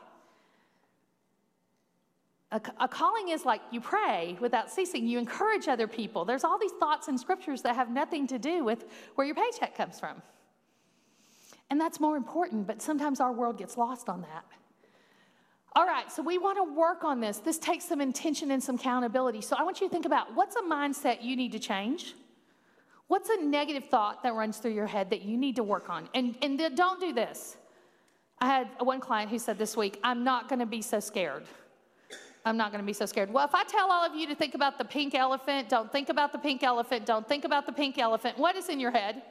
A, 2.52 2.60
a, 2.78 2.86
calling 2.86 3.30
is 3.30 3.44
like 3.44 3.60
you 3.72 3.80
pray 3.80 4.38
without 4.40 4.70
ceasing, 4.70 5.08
you 5.08 5.18
encourage 5.18 5.66
other 5.66 5.88
people. 5.88 6.24
There's 6.24 6.44
all 6.44 6.60
these 6.60 6.70
thoughts 6.78 7.08
and 7.08 7.18
scriptures 7.18 7.60
that 7.62 7.74
have 7.74 7.90
nothing 7.90 8.28
to 8.28 8.38
do 8.38 8.62
with 8.62 8.84
where 9.16 9.26
your 9.26 9.34
paycheck 9.34 9.76
comes 9.76 9.98
from. 9.98 10.22
And 11.70 11.80
that's 11.80 11.98
more 11.98 12.16
important, 12.16 12.68
but 12.68 12.80
sometimes 12.80 13.18
our 13.18 13.32
world 13.32 13.58
gets 13.58 13.76
lost 13.76 14.08
on 14.08 14.20
that. 14.20 14.44
All 15.74 15.86
right, 15.86 16.10
so 16.10 16.22
we 16.22 16.38
want 16.38 16.56
to 16.58 16.72
work 16.72 17.02
on 17.02 17.18
this. 17.18 17.38
This 17.38 17.58
takes 17.58 17.84
some 17.84 18.00
intention 18.00 18.52
and 18.52 18.62
some 18.62 18.76
accountability. 18.76 19.40
So 19.40 19.56
I 19.58 19.64
want 19.64 19.80
you 19.80 19.88
to 19.88 19.92
think 19.92 20.06
about 20.06 20.36
what's 20.36 20.54
a 20.54 20.62
mindset 20.62 21.24
you 21.24 21.34
need 21.34 21.50
to 21.50 21.58
change? 21.58 22.14
What's 23.10 23.28
a 23.28 23.42
negative 23.42 23.86
thought 23.90 24.22
that 24.22 24.34
runs 24.34 24.58
through 24.58 24.70
your 24.70 24.86
head 24.86 25.10
that 25.10 25.22
you 25.22 25.36
need 25.36 25.56
to 25.56 25.64
work 25.64 25.90
on? 25.90 26.08
And, 26.14 26.36
and 26.42 26.62
don't 26.76 27.00
do 27.00 27.12
this. 27.12 27.56
I 28.38 28.46
had 28.46 28.68
one 28.78 29.00
client 29.00 29.32
who 29.32 29.38
said 29.40 29.58
this 29.58 29.76
week, 29.76 29.98
I'm 30.04 30.22
not 30.22 30.48
going 30.48 30.60
to 30.60 30.66
be 30.66 30.80
so 30.80 31.00
scared. 31.00 31.42
I'm 32.44 32.56
not 32.56 32.70
going 32.70 32.80
to 32.80 32.86
be 32.86 32.92
so 32.92 33.06
scared. 33.06 33.32
Well, 33.32 33.44
if 33.44 33.52
I 33.52 33.64
tell 33.64 33.90
all 33.90 34.06
of 34.06 34.14
you 34.14 34.28
to 34.28 34.36
think 34.36 34.54
about 34.54 34.78
the 34.78 34.84
pink 34.84 35.16
elephant, 35.16 35.68
don't 35.68 35.90
think 35.90 36.08
about 36.08 36.30
the 36.30 36.38
pink 36.38 36.62
elephant, 36.62 37.04
don't 37.04 37.26
think 37.26 37.44
about 37.44 37.66
the 37.66 37.72
pink 37.72 37.98
elephant, 37.98 38.38
what 38.38 38.54
is 38.54 38.68
in 38.68 38.78
your 38.78 38.92
head? 38.92 39.22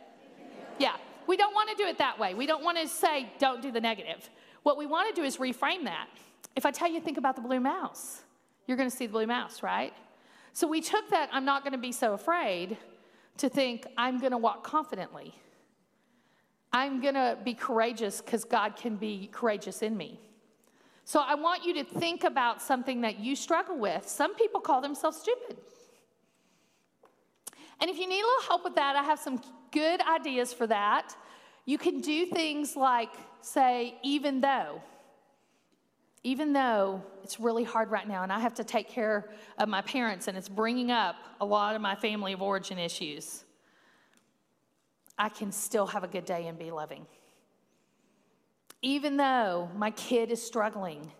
Yeah, 0.77 0.97
we 1.26 1.38
don't 1.38 1.56
want 1.56 1.69
to 1.69 1.76
do 1.77 1.88
it 1.88 1.97
that 1.99 2.19
way. 2.19 2.34
We 2.34 2.47
don't 2.47 2.65
want 2.65 2.77
to 2.80 2.85
say, 2.85 3.31
don't 3.39 3.61
do 3.61 3.72
the 3.72 3.80
negative. 3.80 4.30
What 4.64 4.77
we 4.77 4.88
want 4.88 5.15
to 5.15 5.22
do 5.22 5.26
is 5.26 5.38
reframe 5.38 5.85
that. 5.85 6.10
If 6.57 6.65
I 6.65 6.72
tell 6.72 6.91
you, 6.91 6.99
think 6.99 7.18
about 7.18 7.38
the 7.38 7.41
blue 7.41 7.61
mouse, 7.61 8.23
you're 8.68 8.76
going 8.76 8.89
to 8.89 8.95
see 8.95 9.06
the 9.06 9.14
blue 9.14 9.27
mouse, 9.27 9.64
right? 9.64 9.93
So 10.51 10.68
we 10.68 10.81
took 10.81 11.10
that, 11.11 11.30
I'm 11.31 11.45
not 11.45 11.64
going 11.64 11.72
to 11.72 11.80
be 11.80 11.93
so 11.93 12.11
afraid, 12.11 12.77
to 13.40 13.49
think, 13.49 13.86
I'm 13.98 14.20
going 14.20 14.32
to 14.32 14.38
walk 14.38 14.64
confidently. 14.64 15.34
I'm 16.72 17.02
going 17.02 17.16
to 17.16 17.38
be 17.44 17.53
courageous 17.53 18.22
because 18.22 18.44
God 18.44 18.76
can 18.76 18.95
be 18.95 19.30
courageous 19.32 19.82
in 19.82 19.98
me. 19.98 20.20
So 21.03 21.20
I 21.20 21.34
want 21.36 21.66
you 21.66 21.74
to 21.76 21.84
think 21.84 22.24
about 22.24 22.61
something 22.61 23.02
that 23.02 23.20
you 23.20 23.36
struggle 23.36 23.78
with. 23.78 24.07
Some 24.07 24.36
people 24.36 24.61
call 24.61 24.80
themselves 24.80 25.18
stupid. 25.18 25.57
And 27.82 27.90
if 27.90 27.98
you 27.98 28.07
need 28.07 28.22
a 28.22 28.26
little 28.26 28.48
help 28.48 28.64
with 28.64 28.76
that, 28.76 28.95
I 28.95 29.03
have 29.03 29.20
some 29.20 29.41
good 29.72 30.02
ideas 30.02 30.53
for 30.53 30.68
that. 30.68 31.16
You 31.66 31.78
can 31.78 32.02
do 32.02 32.26
things 32.28 32.76
like 32.76 33.10
say, 33.41 33.95
even 34.03 34.41
though, 34.41 34.82
even 36.23 36.53
though 36.53 37.01
it's 37.23 37.39
really 37.39 37.63
hard 37.63 37.91
right 37.91 38.07
now 38.07 38.23
and 38.23 38.31
I 38.31 38.39
have 38.39 38.55
to 38.55 38.63
take 38.63 38.89
care 38.89 39.29
of 39.57 39.69
my 39.69 39.81
parents 39.81 40.27
and 40.27 40.37
it's 40.37 40.49
bringing 40.49 40.91
up 40.91 41.15
a 41.39 41.45
lot 41.45 41.75
of 41.75 41.81
my 41.81 41.95
family 41.95 42.33
of 42.33 42.41
origin 42.41 42.77
issues, 42.77 43.43
I 45.17 45.29
can 45.29 45.51
still 45.51 45.87
have 45.87 46.03
a 46.03 46.07
good 46.07 46.25
day 46.25 46.47
and 46.47 46.57
be 46.57 46.71
loving. 46.71 47.05
Even 48.81 49.17
though 49.17 49.69
my 49.75 49.91
kid 49.91 50.31
is 50.31 50.41
struggling 50.41 51.11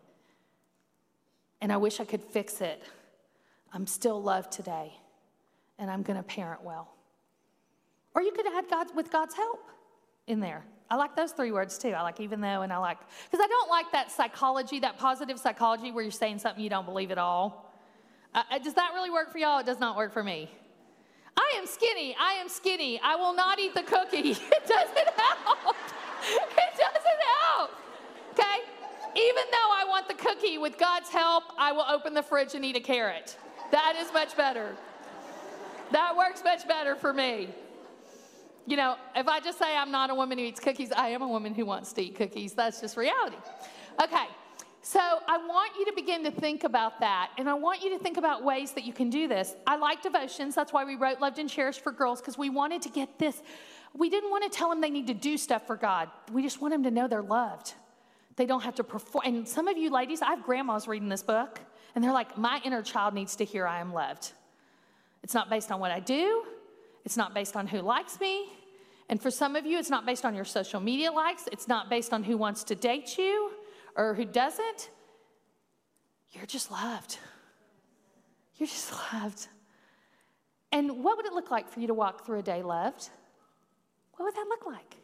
and 1.62 1.72
I 1.72 1.78
wish 1.78 2.00
I 2.00 2.06
could 2.06 2.24
fix 2.24 2.62
it, 2.62 2.82
I'm 3.74 3.86
still 3.86 4.22
loved 4.22 4.52
today 4.52 4.94
and 5.78 5.90
I'm 5.90 6.02
going 6.02 6.18
to 6.18 6.24
parent 6.24 6.64
well. 6.64 6.94
Or 8.16 8.22
you 8.22 8.32
could 8.32 8.46
add 8.48 8.70
God 8.70 8.88
with 8.96 9.12
God's 9.12 9.36
help 9.36 9.70
in 10.28 10.40
there. 10.40 10.64
I 10.92 10.96
like 10.96 11.16
those 11.16 11.32
three 11.32 11.52
words 11.52 11.78
too. 11.78 11.90
I 11.90 12.02
like 12.02 12.20
even 12.20 12.42
though, 12.42 12.62
and 12.62 12.74
I 12.74 12.78
like, 12.78 12.98
because 13.30 13.44
I 13.44 13.48
don't 13.48 13.70
like 13.70 13.92
that 13.92 14.12
psychology, 14.12 14.80
that 14.80 14.98
positive 14.98 15.40
psychology 15.40 15.92
where 15.92 16.04
you're 16.04 16.12
saying 16.12 16.40
something 16.40 16.64
you 16.64 16.70
don't 16.70 16.86
believe 16.86 17.12
at 17.12 17.18
all. 17.18 17.72
Uh, 18.34 18.44
uh 18.52 18.60
does 18.60 18.74
that 18.74 18.92
really 18.94 19.12
work 19.12 19.32
for 19.32 19.38
y'all? 19.38 19.60
It 19.60 19.66
does 19.66 19.80
not 19.80 19.96
work 19.96 20.12
for 20.12 20.24
me. 20.24 20.50
I 21.38 21.58
am 21.58 21.68
skinny. 21.68 22.16
I 22.20 22.34
am 22.34 22.50
skinny. 22.50 23.00
I 23.04 23.16
will 23.16 23.34
not 23.34 23.60
eat 23.60 23.74
the 23.74 23.84
cookie. 23.84 24.36
It 24.52 24.68
doesn't 24.68 25.10
help. 25.16 25.76
It 26.24 26.78
doesn't 26.78 27.22
help. 27.38 27.72
Okay? 28.34 28.60
Even 29.16 29.44
though 29.52 29.72
I 29.74 29.86
want 29.88 30.08
the 30.08 30.14
cookie, 30.14 30.58
with 30.58 30.78
God's 30.78 31.10
help, 31.10 31.44
I 31.58 31.72
will 31.72 31.86
open 31.90 32.14
the 32.14 32.22
fridge 32.22 32.56
and 32.56 32.64
eat 32.64 32.76
a 32.76 32.80
carrot. 32.80 33.38
That 33.72 33.96
is 34.00 34.12
much 34.14 34.36
better. 34.36 34.76
That 35.92 36.16
works 36.16 36.44
much 36.44 36.68
better 36.68 36.96
for 36.96 37.14
me. 37.14 37.50
You 38.70 38.78
know, 38.78 38.98
if 39.16 39.28
I 39.28 39.40
just 39.40 39.58
say 39.58 39.76
I'm 39.76 39.90
not 39.90 40.12
a 40.12 40.16
woman 40.16 40.38
who 40.38 40.44
eats 40.44 40.60
cookies, 40.60 40.92
I 40.92 41.08
am 41.08 41.24
a 41.24 41.28
woman 41.28 41.56
who 41.56 41.66
wants 41.66 41.92
to 41.94 42.04
eat 42.04 42.14
cookies. 42.14 42.54
That's 42.54 42.80
just 42.80 42.98
reality. 42.98 43.38
Okay, 44.00 44.28
so 44.84 45.00
I 45.00 45.38
want 45.40 45.72
you 45.76 45.86
to 45.88 45.94
begin 45.94 46.24
to 46.26 46.30
think 46.30 46.64
about 46.64 47.00
that, 47.00 47.32
and 47.40 47.50
I 47.50 47.56
want 47.56 47.82
you 47.82 47.90
to 47.90 47.98
think 47.98 48.18
about 48.18 48.44
ways 48.44 48.74
that 48.74 48.84
you 48.84 48.94
can 48.94 49.10
do 49.10 49.28
this. 49.28 49.56
I 49.66 49.76
like 49.76 50.04
devotions. 50.04 50.54
That's 50.54 50.72
why 50.72 50.86
we 50.86 50.98
wrote 50.98 51.20
Loved 51.20 51.40
and 51.40 51.50
Cherished 51.50 51.82
for 51.82 51.92
Girls, 51.92 52.22
because 52.22 52.38
we 52.38 52.52
wanted 52.52 52.84
to 52.84 52.90
get 52.90 53.18
this. 53.18 53.42
We 53.98 54.08
didn't 54.08 54.30
want 54.30 54.44
to 54.44 54.56
tell 54.56 54.70
them 54.70 54.82
they 54.82 54.92
need 54.92 55.08
to 55.08 55.16
do 55.16 55.36
stuff 55.36 55.66
for 55.66 55.76
God, 55.76 56.12
we 56.32 56.44
just 56.44 56.62
want 56.62 56.72
them 56.72 56.84
to 56.84 56.92
know 56.92 57.08
they're 57.08 57.24
loved. 57.24 57.74
They 58.36 58.46
don't 58.46 58.62
have 58.62 58.76
to 58.76 58.84
perform. 58.84 59.24
And 59.26 59.48
some 59.48 59.68
of 59.68 59.80
you 59.80 59.90
ladies, 59.90 60.22
I 60.22 60.28
have 60.28 60.44
grandmas 60.44 60.88
reading 60.88 61.10
this 61.10 61.24
book, 61.24 61.60
and 61.96 62.04
they're 62.04 62.14
like, 62.14 62.38
My 62.38 62.62
inner 62.64 62.84
child 62.84 63.16
needs 63.16 63.36
to 63.38 63.46
hear 63.46 63.66
I 63.66 63.80
am 63.80 63.94
loved. 63.94 64.34
It's 65.24 65.34
not 65.34 65.50
based 65.50 65.72
on 65.72 65.80
what 65.80 65.90
I 65.90 66.00
do, 66.00 66.44
it's 67.04 67.18
not 67.18 67.34
based 67.34 67.56
on 67.56 67.66
who 67.66 67.80
likes 67.80 68.20
me. 68.20 68.46
And 69.10 69.22
for 69.22 69.32
some 69.32 69.56
of 69.56 69.66
you, 69.66 69.80
it's 69.80 69.90
not 69.90 70.06
based 70.06 70.24
on 70.24 70.36
your 70.36 70.46
social 70.46 70.80
media 70.80 71.12
likes, 71.12 71.50
it's 71.52 71.68
not 71.68 71.90
based 71.90 72.14
on 72.14 72.24
who 72.24 72.38
wants 72.38 72.64
to 72.66 72.76
date 72.76 73.18
you 73.18 73.52
or 73.96 74.14
who 74.14 74.24
doesn't. 74.24 74.92
You're 76.32 76.46
just 76.46 76.70
loved. 76.72 77.18
You're 78.58 78.68
just 78.68 78.94
loved. 79.14 79.48
And 80.72 81.04
what 81.04 81.18
would 81.18 81.26
it 81.26 81.34
look 81.34 81.50
like 81.50 81.68
for 81.68 81.80
you 81.80 81.88
to 81.88 81.94
walk 81.96 82.26
through 82.26 82.40
a 82.40 82.44
day 82.44 82.62
loved? 82.62 83.10
What 84.16 84.26
would 84.26 84.36
that 84.36 84.46
look 84.48 84.66
like? 84.68 84.98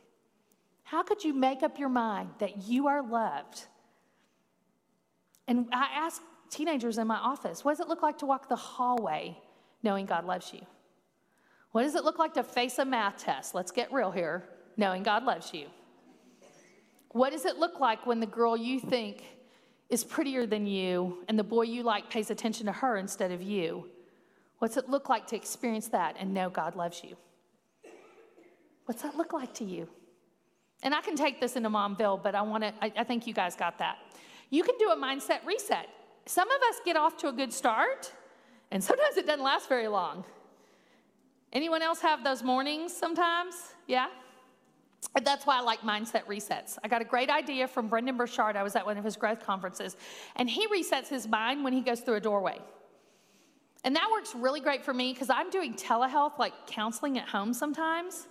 How 0.84 1.02
could 1.02 1.24
you 1.24 1.34
make 1.34 1.64
up 1.64 1.80
your 1.80 1.90
mind 1.90 2.30
that 2.38 2.68
you 2.68 2.88
are 2.88 3.02
loved? 3.02 3.64
And 5.48 5.68
I 5.72 5.88
ask 5.96 6.22
teenagers 6.52 7.00
in 7.00 7.08
my 7.08 7.18
office, 7.18 7.66
what 7.66 7.72
does 7.72 7.80
it 7.80 7.88
look 7.88 8.04
like 8.04 8.20
to 8.20 8.28
walk 8.28 8.50
the 8.50 8.56
hallway 8.56 9.36
knowing 9.82 10.06
God 10.06 10.26
loves 10.26 10.54
you? 10.54 10.62
What 11.76 11.84
does 11.84 11.96
it 11.96 12.06
look 12.06 12.20
like 12.20 12.34
to 12.36 12.44
face 12.44 12.80
a 12.80 12.86
math 12.86 13.18
test? 13.18 13.54
Let's 13.54 13.70
get 13.70 13.92
real 13.92 14.10
here, 14.10 14.46
knowing 14.78 15.04
God 15.04 15.26
loves 15.26 15.54
you. 15.54 15.68
What 17.10 17.34
does 17.34 17.44
it 17.44 17.58
look 17.58 17.82
like 17.82 18.06
when 18.08 18.22
the 18.22 18.26
girl 18.26 18.56
you 18.56 18.80
think 18.80 19.26
is 19.90 20.02
prettier 20.02 20.46
than 20.46 20.68
you 20.68 21.26
and 21.28 21.38
the 21.38 21.44
boy 21.44 21.64
you 21.64 21.84
like 21.84 22.10
pays 22.10 22.32
attention 22.32 22.66
to 22.68 22.72
her 22.72 22.96
instead 22.96 23.34
of 23.34 23.42
you? 23.42 23.90
What's 24.60 24.78
it 24.78 24.90
look 24.90 25.10
like 25.10 25.28
to 25.28 25.36
experience 25.36 25.90
that 25.90 26.16
and 26.18 26.34
know 26.34 26.50
God 26.50 26.78
loves 26.78 27.04
you? 27.04 27.18
What's 28.86 29.02
that 29.02 29.18
look 29.18 29.34
like 29.34 29.54
to 29.56 29.66
you? 29.66 29.90
And 30.82 30.96
I 30.96 31.02
can 31.02 31.18
take 31.18 31.42
this 31.42 31.58
into 31.58 31.70
Momville, 31.70 32.24
but 32.24 32.36
I 32.36 32.42
want 32.42 32.64
to, 32.64 32.74
I, 32.82 32.90
I 33.00 33.04
think 33.04 33.28
you 33.28 33.34
guys 33.34 33.54
got 33.58 33.80
that. 33.80 33.98
You 34.50 34.64
can 34.64 34.78
do 34.80 34.92
a 34.92 34.96
mindset 34.96 35.46
reset. 35.46 35.90
Some 36.26 36.50
of 36.50 36.62
us 36.70 36.80
get 36.86 36.96
off 36.96 37.18
to 37.18 37.28
a 37.28 37.34
good 37.34 37.52
start, 37.52 38.14
and 38.72 38.82
sometimes 38.82 39.18
it 39.18 39.28
doesn't 39.28 39.44
last 39.44 39.68
very 39.68 39.90
long. 39.90 40.24
Anyone 41.54 41.82
else 41.82 42.02
have 42.02 42.24
those 42.24 42.44
mornings 42.44 42.96
sometimes? 42.96 43.56
Yeah? 43.88 44.08
That's 45.24 45.46
why 45.46 45.58
I 45.58 45.62
like 45.62 45.82
mindset 45.82 46.26
resets. 46.26 46.78
I 46.84 46.88
got 46.88 47.02
a 47.02 47.06
great 47.06 47.30
idea 47.30 47.68
from 47.68 47.88
Brendon 47.88 48.18
Burchard. 48.18 48.56
I 48.56 48.64
was 48.64 48.76
at 48.76 48.86
one 48.86 48.98
of 48.98 49.04
his 49.04 49.16
growth 49.16 49.46
conferences, 49.46 49.96
and 50.36 50.50
he 50.50 50.68
resets 50.68 51.08
his 51.08 51.28
mind 51.28 51.64
when 51.64 51.74
he 51.74 51.82
goes 51.82 52.02
through 52.02 52.16
a 52.16 52.20
doorway. 52.20 52.60
And 53.86 53.96
that 53.96 54.10
works 54.12 54.34
really 54.36 54.60
great 54.60 54.84
for 54.84 54.94
me 54.94 55.14
because 55.14 55.30
I'm 55.30 55.50
doing 55.52 55.76
telehealth, 55.76 56.40
like 56.40 56.54
counseling 56.68 57.18
at 57.20 57.28
home 57.28 57.54
sometimes. 57.54 58.28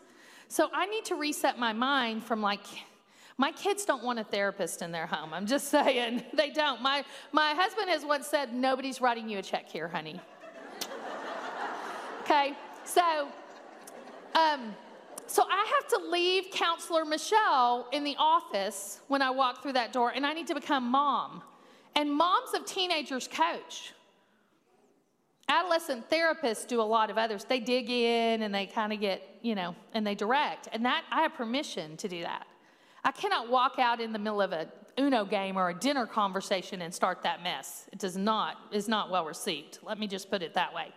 So 0.49 0.69
I 0.75 0.87
need 0.87 1.05
to 1.07 1.15
reset 1.15 1.59
my 1.59 1.73
mind 1.73 2.25
from 2.25 2.43
like, 2.43 2.67
my 3.39 3.51
kids 3.53 3.85
don't 3.85 4.05
want 4.05 4.19
a 4.19 4.25
therapist 4.25 4.83
in 4.83 4.93
their 4.93 5.07
home. 5.07 5.33
I'm 5.33 5.47
just 5.47 5.69
saying, 5.71 6.25
they 6.35 6.51
don't. 6.51 6.83
My, 6.83 7.05
my 7.33 7.55
husband 7.55 7.89
has 7.89 8.05
once 8.05 8.27
said, 8.27 8.53
Nobody's 8.53 9.01
writing 9.01 9.29
you 9.29 9.39
a 9.39 9.43
check 9.43 9.69
here, 9.69 9.89
honey. 9.89 10.21
okay, 12.23 12.55
so, 12.85 13.29
um, 14.35 14.75
so 15.27 15.45
I 15.49 15.81
have 15.81 15.89
to 16.01 16.09
leave 16.11 16.51
counselor 16.51 17.05
Michelle 17.05 17.89
in 17.93 18.05
the 18.05 18.17
office 18.19 19.01
when 19.09 19.23
I 19.23 19.31
walk 19.31 19.63
through 19.63 19.75
that 19.75 19.93
door, 19.93 20.13
and 20.15 20.27
I 20.27 20.33
need 20.33 20.47
to 20.49 20.55
become 20.55 20.85
mom. 20.91 21.43
And 21.97 22.13
moms 22.13 22.55
of 22.55 22.67
teenagers 22.67 23.29
coach. 23.29 23.93
Adolescent 25.49 26.09
therapists 26.11 26.67
do 26.67 26.81
a 26.81 26.83
lot 26.83 27.11
of 27.11 27.19
others. 27.19 27.45
They 27.45 27.61
dig 27.61 27.91
in 27.91 28.43
and 28.43 28.55
they 28.55 28.67
kind 28.67 28.93
of 28.93 29.01
get, 29.01 29.23
you 29.43 29.55
know, 29.55 29.77
and 29.93 30.07
they 30.07 30.15
direct. 30.15 30.69
And 30.73 30.85
that 30.87 31.05
I 31.11 31.21
have 31.23 31.35
permission 31.35 31.97
to 31.99 32.09
do 32.09 32.23
that. 32.23 32.47
I 33.05 33.13
cannot 33.13 33.51
walk 33.51 33.79
out 33.79 34.01
in 34.01 34.13
the 34.13 34.19
middle 34.19 34.41
of 34.41 34.53
a 34.53 34.69
Uno 34.99 35.25
game 35.25 35.57
or 35.57 35.71
a 35.71 35.75
dinner 35.75 36.07
conversation 36.07 36.83
and 36.83 36.95
start 36.95 37.23
that 37.23 37.43
mess. 37.43 37.89
It 37.93 37.99
does 37.99 38.17
not 38.17 38.57
is 38.73 38.89
not 38.89 39.11
well 39.11 39.27
received. 39.27 39.79
Let 39.83 39.99
me 39.99 40.07
just 40.07 40.31
put 40.31 40.43
it 40.43 40.55
that 40.55 40.73
way. 40.73 40.93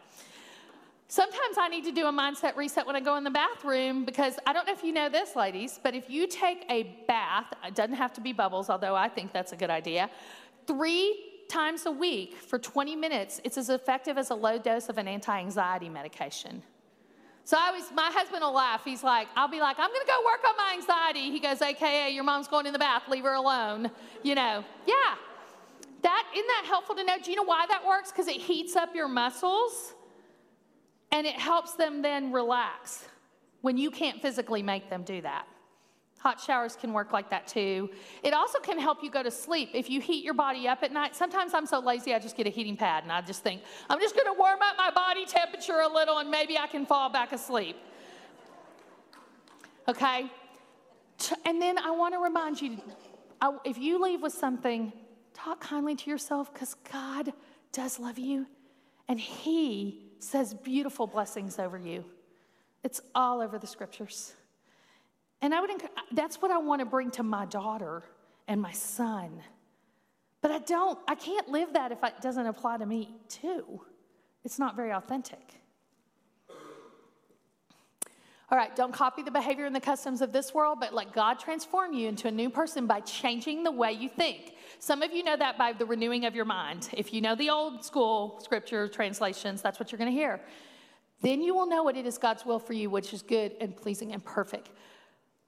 Sometimes 1.10 1.58
I 1.58 1.70
need 1.70 1.86
to 1.86 1.92
do 1.94 2.08
a 2.08 2.12
mindset 2.12 2.58
reset 2.58 2.86
when 2.86 2.98
I 2.98 3.00
go 3.00 3.16
in 3.16 3.24
the 3.24 3.32
bathroom 3.32 4.04
because 4.04 4.38
I 4.46 4.52
don't 4.52 4.68
know 4.68 4.74
if 4.74 4.84
you 4.84 4.92
know 4.92 5.08
this, 5.08 5.38
ladies, 5.38 5.80
but 5.82 5.96
if 5.96 6.10
you 6.10 6.28
take 6.28 6.66
a 6.70 6.84
bath, 7.08 7.46
it 7.66 7.76
doesn't 7.76 7.96
have 7.96 8.12
to 8.14 8.22
be 8.22 8.34
bubbles, 8.34 8.70
although 8.70 8.94
I 8.94 9.08
think 9.08 9.32
that's 9.32 9.54
a 9.54 9.56
good 9.56 9.70
idea, 9.70 10.10
three 10.66 11.18
times 11.48 11.86
a 11.86 11.92
week 11.92 12.36
for 12.36 12.60
20 12.60 12.98
minutes, 12.98 13.40
it's 13.46 13.58
as 13.58 13.70
effective 13.70 14.18
as 14.18 14.32
a 14.32 14.36
low 14.36 14.58
dose 14.58 14.90
of 14.90 14.98
an 14.98 15.08
anti 15.08 15.40
anxiety 15.40 15.88
medication. 15.88 16.62
So 17.46 17.56
I 17.58 17.72
was, 17.72 17.86
my 17.96 18.12
husband 18.14 18.42
will 18.42 18.54
laugh. 18.54 18.84
He's 18.84 19.02
like, 19.02 19.30
I'll 19.38 19.48
be 19.48 19.62
like, 19.62 19.78
I'm 19.80 19.90
gonna 19.90 20.04
go 20.06 20.20
work 20.26 20.42
on 20.46 20.58
my 20.58 20.74
anxiety. 20.74 21.32
He 21.32 21.40
goes, 21.40 21.62
AKA, 21.62 22.10
your 22.10 22.26
mom's 22.26 22.50
going 22.50 22.66
in 22.66 22.74
the 22.74 22.80
bath, 22.80 23.04
leave 23.08 23.24
her 23.24 23.36
alone. 23.36 23.90
You 24.24 24.36
know, 24.36 24.66
yeah. 24.86 25.16
That, 26.02 26.24
isn't 26.34 26.48
that 26.48 26.66
helpful 26.68 26.96
to 26.96 27.04
know? 27.06 27.16
Do 27.24 27.32
you 27.32 27.38
know 27.38 27.44
why 27.44 27.66
that 27.70 27.86
works? 27.88 28.12
Because 28.12 28.28
it 28.28 28.36
heats 28.36 28.76
up 28.76 28.94
your 28.94 29.08
muscles 29.08 29.94
and 31.12 31.26
it 31.26 31.36
helps 31.36 31.74
them 31.74 32.02
then 32.02 32.32
relax 32.32 33.06
when 33.62 33.78
you 33.78 33.92
can't 33.92 34.22
physically 34.22 34.62
make 34.62 34.90
them 34.90 35.04
do 35.04 35.22
that. 35.22 35.48
Hot 36.20 36.40
showers 36.42 36.76
can 36.76 36.94
work 36.94 37.14
like 37.14 37.30
that 37.30 37.48
too. 37.48 37.90
It 38.24 38.34
also 38.34 38.60
can 38.60 38.80
help 38.80 39.04
you 39.04 39.12
go 39.12 39.22
to 39.22 39.30
sleep. 39.30 39.70
If 39.74 39.90
you 39.90 40.02
heat 40.02 40.26
your 40.26 40.34
body 40.34 40.68
up 40.68 40.82
at 40.82 40.92
night, 40.92 41.16
sometimes 41.16 41.54
I'm 41.54 41.66
so 41.66 41.80
lazy 41.80 42.14
I 42.14 42.20
just 42.20 42.36
get 42.36 42.48
a 42.48 42.50
heating 42.50 42.76
pad 42.76 43.04
and 43.04 43.12
I 43.12 43.22
just 43.22 43.44
think, 43.44 43.62
I'm 43.90 44.00
just 44.00 44.16
gonna 44.16 44.34
warm 44.34 44.60
up 44.62 44.76
my 44.78 44.90
body 44.92 45.26
temperature 45.26 45.80
a 45.80 45.88
little 45.88 46.18
and 46.18 46.30
maybe 46.30 46.58
I 46.58 46.68
can 46.68 46.86
fall 46.86 47.10
back 47.10 47.34
asleep. 47.34 47.78
Okay? 49.88 50.30
And 51.46 51.62
then 51.62 51.78
I 51.78 51.92
wanna 51.92 52.20
remind 52.20 52.62
you 52.62 52.82
if 53.64 53.78
you 53.78 54.02
leave 54.02 54.22
with 54.22 54.34
something, 54.34 54.92
talk 55.34 55.60
kindly 55.62 55.96
to 55.96 56.10
yourself 56.10 56.52
because 56.52 56.74
God 56.92 57.32
does 57.72 58.00
love 58.00 58.18
you 58.18 58.48
and 59.08 59.20
He 59.20 60.07
says 60.24 60.54
beautiful 60.54 61.08
blessings 61.08 61.60
over 61.60 61.78
you. 61.78 62.06
It's 62.84 63.02
all 63.16 63.42
over 63.42 63.58
the 63.58 63.68
scriptures. 63.68 64.34
And 65.42 65.54
I 65.54 65.62
would 65.62 65.70
that's 66.12 66.42
what 66.42 66.52
I 66.52 66.58
want 66.58 66.80
to 66.80 66.86
bring 66.86 67.12
to 67.12 67.24
my 67.24 67.46
daughter 67.46 68.04
and 68.48 68.62
my 68.62 68.72
son. 68.72 69.42
But 70.42 70.52
I 70.52 70.60
don't, 70.60 70.98
I 71.08 71.16
can't 71.16 71.50
live 71.50 71.74
that 71.74 71.92
if 71.92 72.04
it 72.04 72.22
doesn't 72.22 72.46
apply 72.46 72.78
to 72.78 72.86
me 72.86 73.16
too. 73.28 73.82
It's 74.44 74.60
not 74.60 74.76
very 74.76 74.92
authentic. 74.92 75.56
All 78.50 78.58
right, 78.58 78.74
don't 78.76 78.94
copy 78.94 79.24
the 79.24 79.32
behavior 79.32 79.66
and 79.66 79.76
the 79.76 79.82
customs 79.82 80.22
of 80.22 80.32
this 80.32 80.54
world, 80.54 80.80
but 80.80 80.94
let 80.94 81.12
God 81.12 81.38
transform 81.40 81.94
you 81.94 82.08
into 82.08 82.30
a 82.30 82.32
new 82.32 82.50
person 82.50 82.88
by 82.88 83.02
changing 83.02 83.64
the 83.64 83.72
way 83.72 83.92
you 83.92 84.08
think. 84.08 84.54
Some 84.80 85.02
of 85.02 85.12
you 85.12 85.24
know 85.24 85.36
that 85.36 85.58
by 85.58 85.74
the 85.74 85.86
renewing 85.86 86.26
of 86.26 86.34
your 86.34 86.46
mind. 86.46 86.90
If 86.94 87.14
you 87.14 87.20
know 87.20 87.36
the 87.36 87.50
old 87.50 87.84
school 87.84 88.40
scripture 88.42 88.88
translations, 88.88 89.62
that's 89.62 89.80
what 89.80 89.92
you're 89.92 90.00
going 90.00 90.12
to 90.12 90.18
hear. 90.18 90.40
Then 91.22 91.42
you 91.42 91.56
will 91.56 91.68
know 91.68 91.84
what 91.84 91.98
it 91.98 92.06
is 92.06 92.18
God's 92.18 92.46
will 92.46 92.60
for 92.60 92.74
you, 92.74 92.90
which 92.90 93.14
is 93.14 93.22
good 93.22 93.54
and 93.60 93.76
pleasing 93.76 94.14
and 94.14 94.24
perfect 94.24 94.70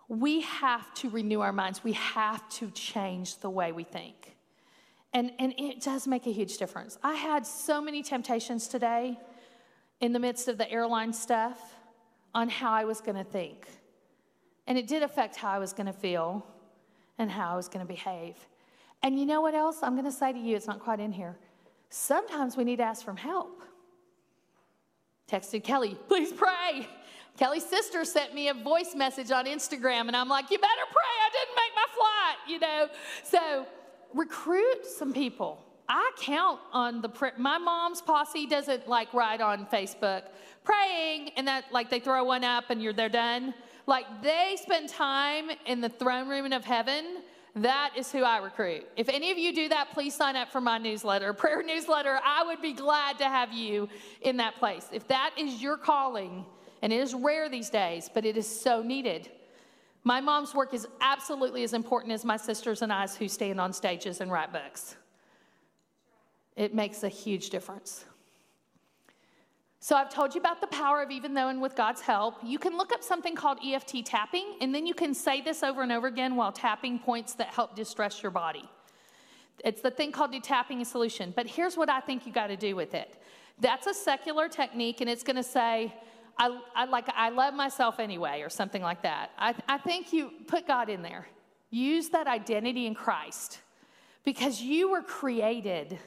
we 0.09 0.41
have 0.41 0.91
to 0.95 1.09
renew 1.09 1.39
our 1.39 1.53
minds. 1.53 1.83
We 1.83 1.93
have 1.93 2.49
to 2.49 2.71
change 2.71 3.37
the 3.37 3.49
way 3.49 3.71
we 3.71 3.83
think. 3.83 4.35
And, 5.13 5.31
and 5.39 5.53
it 5.57 5.81
does 5.81 6.07
make 6.07 6.25
a 6.27 6.31
huge 6.31 6.57
difference. 6.57 6.97
I 7.03 7.13
had 7.13 7.45
so 7.45 7.79
many 7.79 8.03
temptations 8.03 8.67
today 8.67 9.19
in 10.01 10.11
the 10.11 10.19
midst 10.19 10.47
of 10.47 10.57
the 10.57 10.69
airline 10.69 11.13
stuff 11.13 11.75
on 12.33 12.49
how 12.49 12.71
I 12.71 12.85
was 12.85 13.01
going 13.01 13.17
to 13.17 13.23
think. 13.23 13.67
And 14.67 14.77
it 14.77 14.87
did 14.87 15.03
affect 15.03 15.35
how 15.35 15.49
I 15.49 15.59
was 15.59 15.73
going 15.73 15.87
to 15.87 15.93
feel 15.93 16.45
and 17.17 17.29
how 17.29 17.53
I 17.53 17.55
was 17.55 17.67
going 17.67 17.85
to 17.85 17.91
behave. 17.91 18.35
And 19.01 19.19
you 19.19 19.25
know 19.25 19.41
what 19.41 19.55
else? 19.55 19.79
I'm 19.81 19.93
going 19.93 20.05
to 20.05 20.11
say 20.11 20.31
to 20.31 20.39
you, 20.39 20.55
it's 20.55 20.67
not 20.67 20.79
quite 20.79 20.99
in 20.99 21.11
here. 21.11 21.37
Sometimes 21.89 22.55
we 22.55 22.63
need 22.63 22.77
to 22.77 22.83
ask 22.83 23.03
for 23.03 23.15
help. 23.15 23.63
Texted 25.29 25.63
Kelly, 25.63 25.97
please 26.07 26.31
pray. 26.31 26.87
Kelly's 27.37 27.65
sister 27.65 28.03
sent 28.03 28.33
me 28.33 28.49
a 28.49 28.53
voice 28.53 28.95
message 28.95 29.31
on 29.31 29.45
Instagram, 29.45 30.07
and 30.07 30.15
I'm 30.15 30.27
like, 30.27 30.51
you 30.51 30.57
better 30.57 30.81
pray 30.91 31.03
I 31.03 31.29
didn't 31.31 31.55
make 31.55 31.73
my 31.75 31.85
flight, 31.95 32.49
you 32.49 32.59
know? 32.59 32.89
So 33.23 33.65
recruit 34.13 34.85
some 34.85 35.13
people. 35.13 35.63
I 35.87 36.11
count 36.19 36.59
on 36.71 37.01
the, 37.01 37.09
my 37.37 37.57
mom's 37.57 38.01
posse 38.01 38.45
doesn't 38.45 38.87
like 38.87 39.13
write 39.13 39.41
on 39.41 39.65
Facebook 39.67 40.23
praying 40.63 41.29
and 41.37 41.47
that 41.47 41.65
like 41.71 41.89
they 41.89 41.99
throw 41.99 42.23
one 42.23 42.43
up 42.43 42.69
and 42.69 42.81
you're, 42.81 42.93
they're 42.93 43.09
done. 43.09 43.53
Like 43.87 44.05
they 44.21 44.57
spend 44.61 44.89
time 44.89 45.49
in 45.65 45.81
the 45.81 45.89
throne 45.89 46.29
room 46.29 46.51
of 46.51 46.63
heaven 46.63 47.23
that 47.55 47.91
is 47.97 48.11
who 48.11 48.23
I 48.23 48.37
recruit. 48.37 48.85
If 48.95 49.09
any 49.09 49.31
of 49.31 49.37
you 49.37 49.53
do 49.53 49.69
that, 49.69 49.91
please 49.91 50.13
sign 50.13 50.35
up 50.35 50.51
for 50.51 50.61
my 50.61 50.77
newsletter, 50.77 51.33
prayer 51.33 51.63
newsletter. 51.63 52.19
I 52.23 52.43
would 52.45 52.61
be 52.61 52.73
glad 52.73 53.17
to 53.19 53.25
have 53.25 53.51
you 53.51 53.89
in 54.21 54.37
that 54.37 54.57
place. 54.57 54.87
If 54.91 55.07
that 55.07 55.31
is 55.37 55.61
your 55.61 55.77
calling, 55.77 56.45
and 56.81 56.93
it 56.93 56.99
is 56.99 57.13
rare 57.13 57.49
these 57.49 57.69
days, 57.69 58.09
but 58.13 58.25
it 58.25 58.37
is 58.37 58.47
so 58.47 58.81
needed. 58.81 59.29
My 60.03 60.21
mom's 60.21 60.55
work 60.55 60.73
is 60.73 60.87
absolutely 61.01 61.63
as 61.63 61.73
important 61.73 62.13
as 62.13 62.23
my 62.23 62.37
sisters 62.37 62.81
and 62.81 62.93
I's 62.93 63.17
who 63.17 63.27
stand 63.27 63.59
on 63.59 63.73
stages 63.73 64.21
and 64.21 64.31
write 64.31 64.53
books. 64.53 64.95
It 66.55 66.73
makes 66.73 67.03
a 67.03 67.09
huge 67.09 67.49
difference. 67.49 68.05
So, 69.89 69.95
I've 69.95 70.13
told 70.13 70.35
you 70.35 70.39
about 70.39 70.61
the 70.61 70.67
power 70.67 71.01
of 71.01 71.09
even 71.09 71.33
though 71.33 71.47
and 71.47 71.59
with 71.59 71.75
God's 71.75 71.99
help. 71.99 72.35
You 72.43 72.59
can 72.59 72.77
look 72.77 72.93
up 72.93 73.03
something 73.03 73.33
called 73.33 73.57
EFT 73.65 74.05
tapping, 74.05 74.53
and 74.61 74.71
then 74.71 74.85
you 74.85 74.93
can 74.93 75.15
say 75.15 75.41
this 75.41 75.63
over 75.63 75.81
and 75.81 75.91
over 75.91 76.05
again 76.05 76.35
while 76.35 76.51
tapping 76.51 76.99
points 76.99 77.33
that 77.33 77.47
help 77.47 77.75
distress 77.75 78.21
your 78.21 78.31
body. 78.31 78.69
It's 79.65 79.81
the 79.81 79.89
thing 79.89 80.11
called 80.11 80.31
detapping 80.31 80.79
a 80.81 80.85
solution. 80.85 81.33
But 81.35 81.47
here's 81.47 81.75
what 81.75 81.89
I 81.89 82.01
think 82.01 82.27
you 82.27 82.31
got 82.31 82.47
to 82.47 82.55
do 82.55 82.75
with 82.75 82.93
it 82.93 83.17
that's 83.59 83.87
a 83.87 83.93
secular 83.95 84.47
technique, 84.47 85.01
and 85.01 85.09
it's 85.09 85.23
going 85.23 85.37
to 85.37 85.43
say, 85.43 85.91
I, 86.37 86.59
I, 86.75 86.85
like 86.85 87.09
I 87.15 87.31
love 87.31 87.55
myself 87.55 87.99
anyway, 87.99 88.41
or 88.43 88.49
something 88.49 88.83
like 88.83 89.01
that. 89.01 89.31
I, 89.39 89.55
I 89.67 89.79
think 89.79 90.13
you 90.13 90.29
put 90.45 90.67
God 90.67 90.89
in 90.89 91.01
there. 91.01 91.27
Use 91.71 92.09
that 92.09 92.27
identity 92.27 92.85
in 92.85 92.93
Christ 92.93 93.57
because 94.23 94.61
you 94.61 94.91
were 94.91 95.01
created 95.01 95.97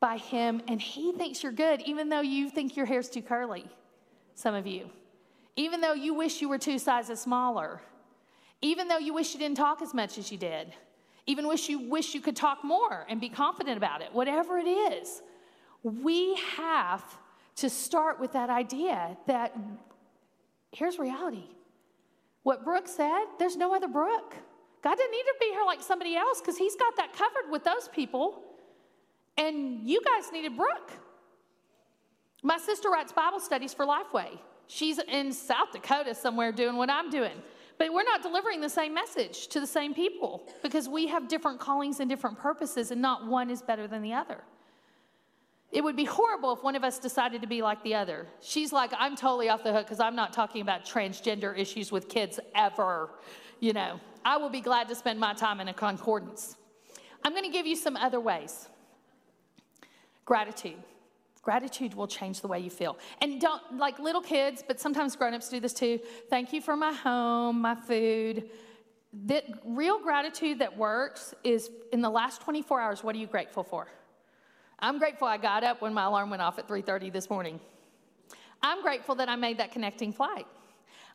by 0.00 0.16
Him, 0.16 0.62
and 0.68 0.80
He 0.80 1.12
thinks 1.12 1.42
you're 1.42 1.52
good, 1.52 1.80
even 1.82 2.08
though 2.08 2.20
you 2.20 2.50
think 2.50 2.76
your 2.76 2.86
hair's 2.86 3.08
too 3.08 3.22
curly, 3.22 3.66
some 4.34 4.54
of 4.54 4.66
you. 4.66 4.88
Even 5.56 5.80
though 5.80 5.92
you 5.92 6.14
wish 6.14 6.40
you 6.40 6.48
were 6.48 6.58
two 6.58 6.78
sizes 6.78 7.20
smaller. 7.20 7.80
Even 8.62 8.88
though 8.88 8.98
you 8.98 9.12
wish 9.12 9.34
you 9.34 9.40
didn't 9.40 9.56
talk 9.56 9.82
as 9.82 9.92
much 9.92 10.18
as 10.18 10.30
you 10.30 10.38
did. 10.38 10.72
Even 11.26 11.46
wish 11.46 11.68
you 11.68 11.78
wish 11.90 12.14
you 12.14 12.20
could 12.20 12.36
talk 12.36 12.64
more 12.64 13.04
and 13.08 13.20
be 13.20 13.28
confident 13.28 13.76
about 13.76 14.00
it. 14.00 14.12
Whatever 14.12 14.58
it 14.58 14.68
is, 14.68 15.20
we 15.82 16.36
have 16.56 17.04
to 17.56 17.68
start 17.68 18.20
with 18.20 18.32
that 18.32 18.50
idea 18.50 19.16
that 19.26 19.54
here's 20.72 20.98
reality. 20.98 21.44
What 22.44 22.64
Brooke 22.64 22.88
said, 22.88 23.24
there's 23.38 23.56
no 23.56 23.74
other 23.74 23.88
Brooke. 23.88 24.36
God 24.82 24.96
didn't 24.96 25.10
need 25.10 25.24
to 25.24 25.34
be 25.40 25.46
here 25.46 25.64
like 25.66 25.82
somebody 25.82 26.14
else 26.14 26.40
because 26.40 26.56
he's 26.56 26.76
got 26.76 26.96
that 26.96 27.12
covered 27.12 27.50
with 27.50 27.64
those 27.64 27.88
people. 27.88 28.42
And 29.38 29.88
you 29.88 30.02
guys 30.04 30.30
needed 30.32 30.56
Brooke. 30.56 30.92
My 32.42 32.58
sister 32.58 32.90
writes 32.90 33.12
Bible 33.12 33.40
studies 33.40 33.72
for 33.72 33.86
Lifeway. 33.86 34.38
She's 34.66 34.98
in 34.98 35.32
South 35.32 35.72
Dakota 35.72 36.14
somewhere 36.14 36.52
doing 36.52 36.76
what 36.76 36.90
I'm 36.90 37.08
doing. 37.08 37.42
But 37.78 37.92
we're 37.92 38.02
not 38.02 38.22
delivering 38.22 38.60
the 38.60 38.68
same 38.68 38.92
message 38.92 39.46
to 39.48 39.60
the 39.60 39.66
same 39.66 39.94
people 39.94 40.42
because 40.62 40.88
we 40.88 41.06
have 41.06 41.28
different 41.28 41.60
callings 41.60 42.00
and 42.00 42.10
different 42.10 42.36
purposes, 42.36 42.90
and 42.90 43.00
not 43.00 43.26
one 43.26 43.50
is 43.50 43.62
better 43.62 43.86
than 43.86 44.02
the 44.02 44.12
other. 44.12 44.42
It 45.70 45.84
would 45.84 45.94
be 45.94 46.04
horrible 46.04 46.52
if 46.52 46.62
one 46.62 46.74
of 46.74 46.82
us 46.82 46.98
decided 46.98 47.40
to 47.42 47.46
be 47.46 47.62
like 47.62 47.82
the 47.84 47.94
other. 47.94 48.26
She's 48.40 48.72
like, 48.72 48.90
I'm 48.98 49.14
totally 49.14 49.48
off 49.48 49.62
the 49.62 49.72
hook 49.72 49.86
because 49.86 50.00
I'm 50.00 50.16
not 50.16 50.32
talking 50.32 50.60
about 50.60 50.84
transgender 50.84 51.56
issues 51.56 51.92
with 51.92 52.08
kids 52.08 52.40
ever. 52.54 53.10
You 53.60 53.74
know, 53.74 54.00
I 54.24 54.38
will 54.38 54.48
be 54.48 54.60
glad 54.60 54.88
to 54.88 54.94
spend 54.94 55.20
my 55.20 55.34
time 55.34 55.60
in 55.60 55.68
a 55.68 55.74
concordance. 55.74 56.56
I'm 57.22 57.32
going 57.32 57.44
to 57.44 57.50
give 57.50 57.66
you 57.66 57.76
some 57.76 57.96
other 57.96 58.18
ways. 58.18 58.68
Gratitude. 60.28 60.76
Gratitude 61.40 61.94
will 61.94 62.06
change 62.06 62.42
the 62.42 62.48
way 62.48 62.60
you 62.60 62.68
feel. 62.68 62.98
And 63.22 63.40
don't, 63.40 63.62
like 63.78 63.98
little 63.98 64.20
kids, 64.20 64.62
but 64.66 64.78
sometimes 64.78 65.16
grown-ups 65.16 65.48
do 65.48 65.58
this 65.58 65.72
too. 65.72 65.98
Thank 66.28 66.52
you 66.52 66.60
for 66.60 66.76
my 66.76 66.92
home, 66.92 67.62
my 67.62 67.74
food. 67.74 68.50
The 69.24 69.42
real 69.64 69.98
gratitude 69.98 70.58
that 70.58 70.76
works 70.76 71.32
is 71.44 71.70
in 71.94 72.02
the 72.02 72.10
last 72.10 72.42
24 72.42 72.78
hours, 72.78 73.02
what 73.02 73.16
are 73.16 73.18
you 73.18 73.26
grateful 73.26 73.64
for? 73.64 73.88
I'm 74.80 74.98
grateful 74.98 75.26
I 75.26 75.38
got 75.38 75.64
up 75.64 75.80
when 75.80 75.94
my 75.94 76.04
alarm 76.04 76.28
went 76.28 76.42
off 76.42 76.58
at 76.58 76.68
3:30 76.68 77.08
this 77.10 77.30
morning. 77.30 77.58
I'm 78.62 78.82
grateful 78.82 79.14
that 79.14 79.30
I 79.30 79.36
made 79.36 79.56
that 79.60 79.72
connecting 79.72 80.12
flight. 80.12 80.46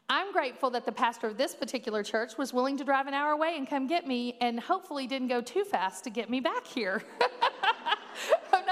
I'm 0.09 0.31
grateful 0.33 0.71
that 0.71 0.85
the 0.87 0.91
pastor 0.91 1.27
of 1.27 1.37
this 1.37 1.53
particular 1.53 2.01
church 2.01 2.35
was 2.39 2.51
willing 2.51 2.77
to 2.77 2.83
drive 2.83 3.05
an 3.05 3.13
hour 3.13 3.33
away 3.33 3.57
and 3.57 3.69
come 3.69 3.85
get 3.85 4.07
me 4.07 4.37
and 4.41 4.59
hopefully 4.59 5.05
didn't 5.05 5.27
go 5.27 5.39
too 5.39 5.65
fast 5.65 6.03
to 6.05 6.09
get 6.09 6.31
me 6.31 6.39
back 6.39 6.65
here. 6.65 7.03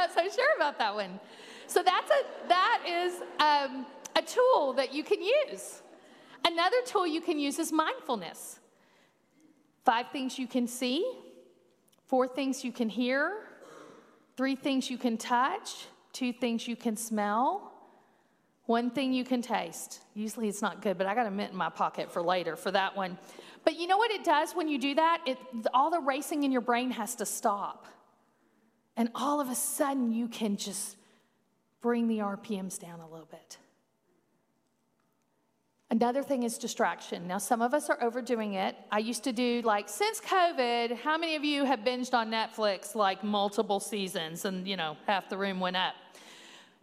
Not 0.02 0.16
so 0.16 0.36
sure 0.36 0.56
about 0.56 0.80
that 0.80 0.96
one. 0.96 1.20
So 1.68 1.84
that's 1.84 2.10
a 2.10 2.48
that 2.48 2.84
is 2.90 3.22
um, 3.40 3.86
a 4.16 4.24
tool 4.24 4.74
that 4.74 4.92
you 4.96 5.04
can 5.04 5.22
use. 5.22 5.84
Another 6.44 6.78
tool 6.88 7.06
you 7.06 7.22
can 7.22 7.38
use 7.38 7.60
is 7.60 7.72
mindfulness. 7.72 8.60
Five 9.86 10.08
things 10.12 10.40
you 10.40 10.48
can 10.48 10.66
see, 10.66 11.06
four 12.08 12.28
things 12.28 12.64
you 12.64 12.72
can 12.72 12.90
hear, 12.90 13.44
three 14.38 14.56
things 14.56 14.90
you 14.90 14.98
can 14.98 15.18
touch, 15.20 15.86
two 16.14 16.34
things 16.34 16.68
you 16.68 16.76
can 16.76 16.98
smell, 16.98 17.72
one 18.66 18.90
thing 18.90 19.14
you 19.14 19.24
can 19.24 19.44
taste. 19.44 20.00
Usually 20.16 20.48
it's 20.48 20.64
not 20.64 20.82
good, 20.82 20.98
but 20.98 21.06
I 21.06 21.14
got 21.14 21.28
a 21.28 21.32
mint 21.32 21.52
in 21.52 21.58
my 21.58 21.70
pocket 21.70 22.12
for 22.12 22.24
later 22.24 22.56
for 22.56 22.72
that 22.72 22.98
one. 22.98 23.20
But 23.64 23.80
you 23.80 23.86
know 23.86 23.98
what 23.98 24.10
it 24.10 24.24
does 24.24 24.56
when 24.56 24.68
you 24.68 24.80
do 24.80 24.96
that? 24.96 25.22
It, 25.28 25.38
all 25.76 25.92
the 25.92 26.00
racing 26.00 26.42
in 26.42 26.52
your 26.52 26.62
brain 26.62 26.90
has 26.90 27.14
to 27.18 27.26
stop. 27.28 27.86
And 29.02 29.10
all 29.16 29.42
of 29.42 29.50
a 29.50 29.56
sudden, 29.56 30.14
you 30.14 30.28
can 30.28 30.58
just 30.58 30.96
bring 31.82 32.08
the 32.08 32.20
RPMs 32.20 32.78
down 32.78 33.00
a 33.00 33.10
little 33.10 33.26
bit. 33.26 33.58
Another 35.90 36.22
thing 36.22 36.44
is 36.44 36.60
distraction. 36.60 37.28
Now, 37.28 37.40
some 37.40 37.64
of 37.64 37.74
us 37.74 37.90
are 37.90 37.98
overdoing 38.00 38.54
it. 38.54 38.76
I 38.92 39.00
used 39.00 39.24
to 39.24 39.34
do 39.34 39.64
like, 39.64 39.90
since 39.90 40.22
COVID, 40.22 40.98
how 40.98 41.18
many 41.18 41.36
of 41.36 41.44
you 41.44 41.66
have 41.66 41.80
binged 41.80 42.14
on 42.14 42.30
Netflix 42.30 42.94
like 42.94 43.24
multiple 43.24 43.80
seasons 43.80 44.46
and, 44.46 44.68
you 44.68 44.78
know, 44.78 44.96
half 45.08 45.30
the 45.30 45.38
room 45.38 45.60
went 45.60 45.78
up? 45.78 45.96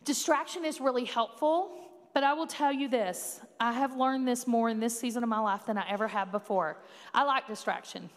Distraction 0.04 0.64
is 0.64 0.80
really 0.80 1.04
helpful, 1.04 1.70
but 2.14 2.24
I 2.24 2.32
will 2.32 2.48
tell 2.48 2.72
you 2.72 2.88
this 2.88 3.42
I 3.60 3.70
have 3.74 3.94
learned 3.94 4.26
this 4.26 4.48
more 4.48 4.68
in 4.70 4.80
this 4.80 4.98
season 4.98 5.22
of 5.22 5.28
my 5.28 5.38
life 5.38 5.66
than 5.66 5.78
I 5.78 5.88
ever 5.88 6.08
have 6.08 6.32
before. 6.32 6.78
I 7.14 7.22
like 7.22 7.46
distraction. 7.46 8.10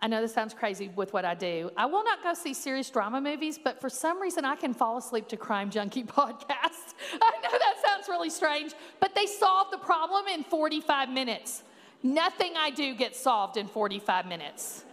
I 0.00 0.08
know 0.08 0.20
this 0.20 0.34
sounds 0.34 0.54
crazy 0.54 0.88
with 0.88 1.12
what 1.12 1.24
I 1.24 1.34
do. 1.34 1.70
I 1.76 1.86
will 1.86 2.04
not 2.04 2.22
go 2.22 2.34
see 2.34 2.52
serious 2.52 2.90
drama 2.90 3.20
movies, 3.20 3.58
but 3.62 3.80
for 3.80 3.88
some 3.88 4.20
reason 4.20 4.44
I 4.44 4.56
can 4.56 4.74
fall 4.74 4.98
asleep 4.98 5.28
to 5.28 5.36
Crime 5.36 5.70
Junkie 5.70 6.02
podcasts. 6.04 6.94
I 7.12 7.32
know 7.42 7.58
that 7.58 7.74
sounds 7.84 8.08
really 8.08 8.30
strange, 8.30 8.72
but 9.00 9.14
they 9.14 9.26
solve 9.26 9.70
the 9.70 9.78
problem 9.78 10.26
in 10.28 10.44
45 10.44 11.08
minutes. 11.08 11.62
Nothing 12.02 12.52
I 12.56 12.70
do 12.70 12.94
gets 12.94 13.18
solved 13.18 13.56
in 13.56 13.66
45 13.66 14.26
minutes. 14.26 14.84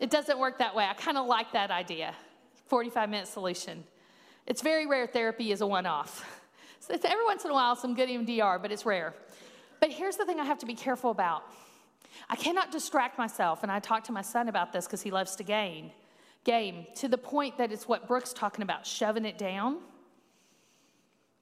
It 0.00 0.10
doesn't 0.10 0.38
work 0.38 0.58
that 0.58 0.74
way. 0.74 0.84
I 0.84 0.94
kind 0.94 1.16
of 1.16 1.26
like 1.26 1.52
that 1.52 1.70
idea 1.70 2.14
45 2.66 3.08
minute 3.08 3.28
solution. 3.28 3.84
It's 4.46 4.62
very 4.62 4.86
rare 4.86 5.06
therapy 5.06 5.52
is 5.52 5.60
a 5.60 5.66
one 5.66 5.86
off. 5.86 6.42
So 6.80 6.94
it's 6.94 7.04
every 7.04 7.24
once 7.24 7.44
in 7.44 7.50
a 7.50 7.54
while 7.54 7.74
some 7.74 7.94
good 7.94 8.08
EMDR, 8.08 8.60
but 8.62 8.70
it's 8.70 8.86
rare. 8.86 9.14
But 9.80 9.90
here's 9.90 10.16
the 10.16 10.24
thing 10.24 10.38
I 10.38 10.44
have 10.44 10.58
to 10.58 10.66
be 10.66 10.74
careful 10.74 11.10
about 11.10 11.44
I 12.28 12.36
cannot 12.36 12.72
distract 12.72 13.18
myself. 13.18 13.62
And 13.62 13.70
I 13.70 13.78
talk 13.78 14.04
to 14.04 14.12
my 14.12 14.22
son 14.22 14.48
about 14.48 14.72
this 14.72 14.86
because 14.86 15.02
he 15.02 15.10
loves 15.10 15.36
to 15.36 15.44
game, 15.44 15.90
game 16.44 16.86
to 16.96 17.08
the 17.08 17.18
point 17.18 17.58
that 17.58 17.72
it's 17.72 17.88
what 17.88 18.08
Brooke's 18.08 18.32
talking 18.32 18.62
about, 18.62 18.86
shoving 18.86 19.24
it 19.24 19.38
down, 19.38 19.78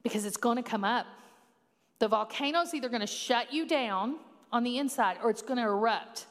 because 0.03 0.25
it's 0.25 0.37
going 0.37 0.57
to 0.57 0.63
come 0.63 0.83
up. 0.83 1.07
The 1.99 2.07
volcano's 2.07 2.73
either 2.73 2.89
going 2.89 3.01
to 3.01 3.07
shut 3.07 3.53
you 3.53 3.65
down 3.67 4.17
on 4.51 4.63
the 4.63 4.77
inside 4.77 5.17
or 5.23 5.29
it's 5.29 5.41
going 5.41 5.57
to 5.57 5.63
erupt. 5.63 6.25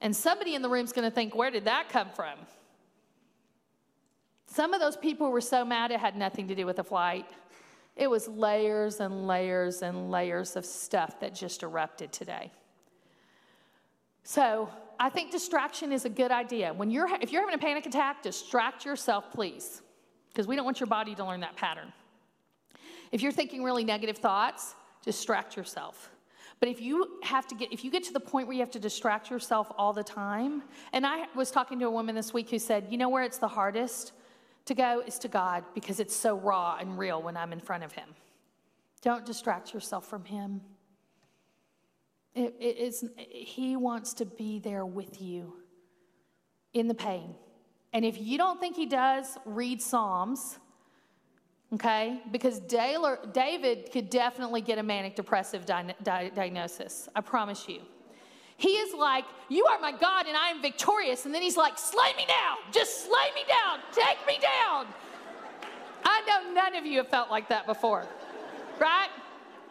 And 0.00 0.14
somebody 0.14 0.54
in 0.54 0.62
the 0.62 0.68
room's 0.68 0.92
going 0.92 1.08
to 1.08 1.14
think, 1.14 1.34
where 1.34 1.50
did 1.50 1.64
that 1.64 1.88
come 1.88 2.08
from? 2.14 2.38
Some 4.46 4.72
of 4.72 4.80
those 4.80 4.96
people 4.96 5.30
were 5.30 5.40
so 5.40 5.64
mad 5.64 5.90
it 5.90 6.00
had 6.00 6.16
nothing 6.16 6.48
to 6.48 6.54
do 6.54 6.66
with 6.66 6.76
the 6.76 6.84
flight. 6.84 7.26
It 7.96 8.08
was 8.08 8.28
layers 8.28 9.00
and 9.00 9.26
layers 9.26 9.82
and 9.82 10.10
layers 10.10 10.56
of 10.56 10.64
stuff 10.64 11.20
that 11.20 11.34
just 11.34 11.62
erupted 11.62 12.12
today. 12.12 12.52
So 14.28 14.68
I 15.00 15.08
think 15.08 15.30
distraction 15.30 15.90
is 15.90 16.04
a 16.04 16.10
good 16.10 16.30
idea. 16.30 16.74
When 16.74 16.90
you're, 16.90 17.08
if 17.22 17.32
you're 17.32 17.40
having 17.40 17.54
a 17.54 17.58
panic 17.66 17.86
attack, 17.86 18.22
distract 18.22 18.84
yourself, 18.84 19.32
please, 19.32 19.80
because 20.28 20.46
we 20.46 20.54
don't 20.54 20.66
want 20.66 20.80
your 20.80 20.86
body 20.86 21.14
to 21.14 21.24
learn 21.24 21.40
that 21.40 21.56
pattern. 21.56 21.90
If 23.10 23.22
you're 23.22 23.32
thinking 23.32 23.62
really 23.64 23.84
negative 23.84 24.18
thoughts, 24.18 24.74
distract 25.02 25.56
yourself. 25.56 26.10
But 26.60 26.68
if 26.68 26.78
you 26.78 27.20
have 27.22 27.46
to 27.46 27.54
get, 27.54 27.72
if 27.72 27.82
you 27.82 27.90
get 27.90 28.02
to 28.04 28.12
the 28.12 28.20
point 28.20 28.48
where 28.48 28.52
you 28.54 28.60
have 28.60 28.70
to 28.72 28.78
distract 28.78 29.30
yourself 29.30 29.72
all 29.78 29.94
the 29.94 30.04
time, 30.04 30.62
and 30.92 31.06
I 31.06 31.24
was 31.34 31.50
talking 31.50 31.78
to 31.78 31.86
a 31.86 31.90
woman 31.90 32.14
this 32.14 32.34
week 32.34 32.50
who 32.50 32.58
said, 32.58 32.88
you 32.90 32.98
know 32.98 33.08
where 33.08 33.22
it's 33.22 33.38
the 33.38 33.48
hardest 33.48 34.12
to 34.66 34.74
go 34.74 35.02
is 35.06 35.18
to 35.20 35.28
God 35.28 35.64
because 35.72 36.00
it's 36.00 36.14
so 36.14 36.36
raw 36.36 36.76
and 36.78 36.98
real 36.98 37.22
when 37.22 37.34
I'm 37.34 37.54
in 37.54 37.60
front 37.60 37.82
of 37.82 37.92
Him. 37.92 38.10
Don't 39.00 39.24
distract 39.24 39.72
yourself 39.72 40.06
from 40.06 40.26
Him. 40.26 40.60
It, 42.38 42.54
it 42.60 42.78
is, 42.78 43.04
he 43.16 43.74
wants 43.74 44.14
to 44.14 44.24
be 44.24 44.60
there 44.60 44.86
with 44.86 45.20
you 45.20 45.54
in 46.72 46.86
the 46.86 46.94
pain. 46.94 47.34
And 47.92 48.04
if 48.04 48.20
you 48.20 48.38
don't 48.38 48.60
think 48.60 48.76
he 48.76 48.86
does, 48.86 49.36
read 49.44 49.82
Psalms, 49.82 50.60
okay? 51.74 52.20
Because 52.30 52.60
David 52.60 53.90
could 53.92 54.08
definitely 54.08 54.60
get 54.60 54.78
a 54.78 54.84
manic 54.84 55.16
depressive 55.16 55.66
di- 55.66 55.96
di- 56.04 56.30
diagnosis. 56.32 57.08
I 57.16 57.22
promise 57.22 57.68
you. 57.68 57.80
He 58.56 58.70
is 58.70 58.94
like, 58.94 59.24
You 59.48 59.66
are 59.66 59.80
my 59.80 59.90
God 59.90 60.26
and 60.28 60.36
I 60.36 60.50
am 60.50 60.62
victorious. 60.62 61.26
And 61.26 61.34
then 61.34 61.42
he's 61.42 61.56
like, 61.56 61.76
Slay 61.76 62.12
me 62.16 62.24
down. 62.26 62.58
Just 62.72 63.04
slay 63.04 63.30
me 63.34 63.42
down. 63.48 63.80
Take 63.92 64.24
me 64.28 64.38
down. 64.40 64.86
I 66.04 66.22
know 66.26 66.52
none 66.52 66.76
of 66.76 66.86
you 66.86 66.98
have 66.98 67.08
felt 67.08 67.30
like 67.30 67.48
that 67.48 67.66
before, 67.66 68.06
right? 68.80 69.08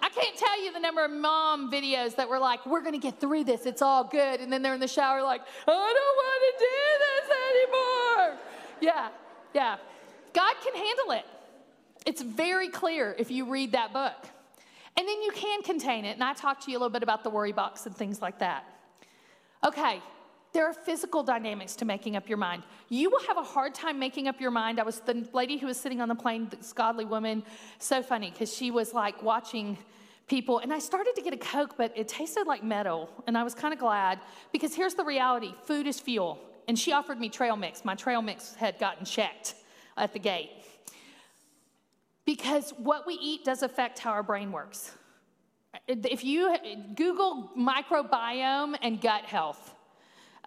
I 0.02 0.10
can't 0.10 0.38
tell 0.38 0.64
you 0.64 0.72
the 0.74 0.80
number 0.80 1.04
of 1.04 1.12
mom 1.12 1.72
videos 1.72 2.16
that 2.16 2.30
were 2.30 2.40
like, 2.40 2.66
we're 2.66 2.82
to 2.94 3.00
get 3.00 3.20
through 3.20 3.44
this. 3.44 3.66
It's 3.66 3.82
all 3.82 4.04
good. 4.04 4.42
And 4.42 4.52
then 4.52 4.62
they're 4.62 4.74
in 4.74 4.80
the 4.80 4.88
shower 4.88 5.22
like, 5.24 5.42
I 5.68 5.94
don't 6.00 6.18
want 6.24 6.42
to 6.48 6.66
do 6.66 6.80
this 7.06 7.28
anymore. 7.52 8.40
Yeah, 8.82 9.10
yeah. 9.54 9.78
God 10.34 10.56
can 10.64 10.76
handle 10.76 11.12
it. 11.12 11.26
It's 12.06 12.22
very 12.22 12.70
clear 12.70 13.16
if 13.18 13.32
you 13.32 13.46
read 13.46 13.74
that 13.74 13.92
book. 13.92 14.16
And 14.98 15.08
then 15.08 15.22
you 15.22 15.32
can 15.32 15.62
contain 15.62 16.06
it. 16.06 16.14
And 16.14 16.24
I 16.24 16.34
talked 16.34 16.64
to 16.66 16.72
you 16.72 16.78
a 16.78 16.80
little 16.80 16.92
bit 16.92 17.04
about 17.04 17.24
the 17.24 17.30
worry 17.30 17.52
box 17.52 17.86
and 17.86 17.96
things 17.96 18.22
like 18.22 18.40
that. 18.40 18.66
Okay, 19.66 20.02
there 20.54 20.66
are 20.68 20.74
physical 20.74 21.24
dynamics 21.24 21.76
to 21.78 21.86
making 21.86 22.16
up 22.16 22.28
your 22.28 22.38
mind. 22.38 22.64
You 22.90 23.10
will 23.10 23.22
have 23.28 23.38
a 23.38 23.44
hard 23.44 23.76
time 23.76 24.00
making 24.00 24.28
up 24.28 24.40
your 24.40 24.52
mind. 24.52 24.80
I 24.80 24.84
was 24.84 25.02
the 25.02 25.28
lady 25.34 25.58
who 25.58 25.68
was 25.68 25.78
sitting 25.78 26.02
on 26.02 26.08
the 26.08 26.16
plane, 26.16 26.48
this 26.50 26.74
godly 26.74 27.06
woman, 27.06 27.44
so 27.80 28.02
funny 28.02 28.32
because 28.32 28.54
she 28.54 28.72
was 28.72 28.94
like 28.94 29.22
watching 29.22 29.78
people. 30.28 30.60
And 30.60 30.74
I 30.74 30.80
started 30.80 31.16
to 31.16 31.22
get 31.22 31.34
a 31.34 31.38
Coke, 31.38 31.76
but 31.78 31.92
it 31.96 32.08
tasted 32.08 32.48
like 32.48 32.64
metal. 32.64 33.10
And 33.28 33.38
I 33.38 33.44
was 33.44 33.54
kind 33.54 33.74
of 33.74 33.80
glad 33.80 34.20
because 34.52 34.74
here's 34.74 34.94
the 34.94 35.06
reality 35.06 35.54
food 35.64 35.88
is 35.88 36.00
fuel. 36.00 36.40
And 36.68 36.78
she 36.78 36.92
offered 36.92 37.20
me 37.20 37.30
trail 37.30 37.56
mix. 37.56 37.86
My 37.86 37.96
trail 37.96 38.22
mix 38.22 38.56
had 38.56 38.78
gotten 38.78 39.06
checked 39.06 39.56
at 39.96 40.14
the 40.14 40.20
gate. 40.20 40.52
Because 42.26 42.72
what 42.72 43.08
we 43.08 43.14
eat 43.14 43.46
does 43.46 43.64
affect 43.64 44.00
how 44.00 44.12
our 44.12 44.24
brain 44.24 44.52
works. 44.52 44.92
If 45.88 46.26
you 46.26 46.56
Google 46.96 47.52
microbiome 47.58 48.76
and 48.82 49.00
gut 49.00 49.24
health, 49.24 49.74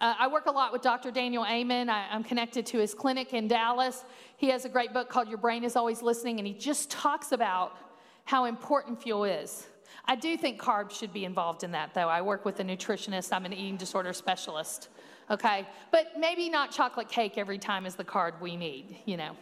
uh, 0.01 0.15
I 0.17 0.27
work 0.27 0.47
a 0.47 0.51
lot 0.51 0.73
with 0.73 0.81
Dr. 0.81 1.11
Daniel 1.11 1.45
Amen. 1.45 1.87
I, 1.87 2.07
I'm 2.09 2.23
connected 2.23 2.65
to 2.65 2.79
his 2.79 2.95
clinic 2.95 3.33
in 3.33 3.47
Dallas. 3.47 4.03
He 4.35 4.49
has 4.49 4.65
a 4.65 4.69
great 4.69 4.93
book 4.93 5.09
called 5.09 5.29
Your 5.29 5.37
Brain 5.37 5.63
is 5.63 5.75
Always 5.75 6.01
Listening, 6.01 6.39
and 6.39 6.47
he 6.47 6.53
just 6.53 6.89
talks 6.89 7.31
about 7.31 7.77
how 8.25 8.45
important 8.45 8.99
fuel 8.99 9.25
is. 9.25 9.67
I 10.05 10.15
do 10.15 10.35
think 10.37 10.59
carbs 10.59 10.93
should 10.93 11.13
be 11.13 11.23
involved 11.23 11.63
in 11.63 11.71
that, 11.73 11.93
though. 11.93 12.09
I 12.09 12.19
work 12.23 12.45
with 12.45 12.59
a 12.59 12.63
nutritionist, 12.63 13.31
I'm 13.31 13.45
an 13.45 13.53
eating 13.53 13.77
disorder 13.77 14.11
specialist, 14.11 14.89
okay? 15.29 15.67
But 15.91 16.17
maybe 16.17 16.49
not 16.49 16.71
chocolate 16.71 17.07
cake 17.07 17.37
every 17.37 17.59
time 17.59 17.85
is 17.85 17.93
the 17.93 18.03
carb 18.03 18.41
we 18.41 18.55
need, 18.55 18.97
you 19.05 19.17
know? 19.17 19.37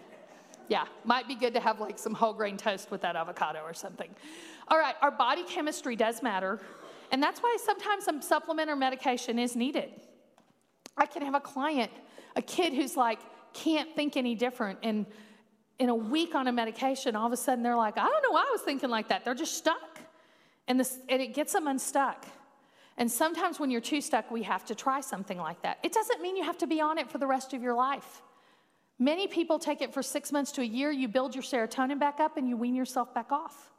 Yeah, 0.67 0.85
might 1.05 1.29
be 1.29 1.35
good 1.35 1.53
to 1.53 1.61
have 1.61 1.79
like 1.79 1.97
some 1.97 2.13
whole 2.13 2.33
grain 2.33 2.57
toast 2.57 2.91
with 2.91 3.01
that 3.01 3.15
avocado 3.15 3.61
or 3.63 3.73
something. 3.73 4.09
All 4.67 4.77
right, 4.77 4.95
our 5.01 5.09
body 5.09 5.43
chemistry 5.45 5.95
does 5.95 6.21
matter, 6.21 6.59
and 7.13 7.23
that's 7.23 7.39
why 7.39 7.55
sometimes 7.63 8.03
some 8.03 8.21
supplement 8.21 8.69
or 8.69 8.75
medication 8.75 9.39
is 9.39 9.55
needed. 9.55 9.89
I 10.99 11.05
can 11.05 11.23
have 11.23 11.35
a 11.35 11.39
client, 11.39 11.91
a 12.35 12.41
kid 12.41 12.73
who's 12.73 12.95
like, 12.95 13.19
can't 13.53 13.95
think 13.95 14.17
any 14.17 14.35
different, 14.35 14.79
and 14.83 15.05
in 15.79 15.87
a 15.87 15.95
week 15.95 16.35
on 16.35 16.47
a 16.47 16.51
medication, 16.51 17.15
all 17.15 17.25
of 17.25 17.33
a 17.33 17.37
sudden 17.37 17.63
they're 17.63 17.75
like, 17.75 17.97
I 17.97 18.05
don't 18.05 18.21
know 18.21 18.31
why 18.31 18.45
I 18.47 18.51
was 18.51 18.61
thinking 18.61 18.89
like 18.89 19.07
that. 19.07 19.23
They're 19.23 19.33
just 19.33 19.55
stuck. 19.55 19.99
And, 20.67 20.79
this, 20.79 20.99
and 21.07 21.21
it 21.21 21.33
gets 21.33 21.53
them 21.53 21.67
unstuck. 21.67 22.25
And 22.97 23.09
sometimes 23.09 23.59
when 23.59 23.71
you're 23.71 23.81
too 23.81 24.01
stuck, 24.01 24.29
we 24.29 24.43
have 24.43 24.65
to 24.65 24.75
try 24.75 24.99
something 24.99 25.37
like 25.37 25.61
that. 25.61 25.79
It 25.81 25.93
doesn't 25.93 26.21
mean 26.21 26.35
you 26.35 26.43
have 26.43 26.57
to 26.59 26.67
be 26.67 26.81
on 26.81 26.97
it 26.97 27.09
for 27.09 27.17
the 27.17 27.25
rest 27.25 27.53
of 27.53 27.63
your 27.63 27.73
life. 27.73 28.21
Many 28.99 29.27
people 29.27 29.57
take 29.57 29.81
it 29.81 29.93
for 29.93 30.03
six 30.03 30.33
months 30.33 30.51
to 30.53 30.61
a 30.61 30.65
year, 30.65 30.91
you 30.91 31.07
build 31.07 31.33
your 31.33 31.43
serotonin 31.43 31.97
back 31.97 32.19
up, 32.19 32.35
and 32.35 32.49
you 32.49 32.57
wean 32.57 32.75
yourself 32.75 33.13
back 33.13 33.31
off. 33.31 33.71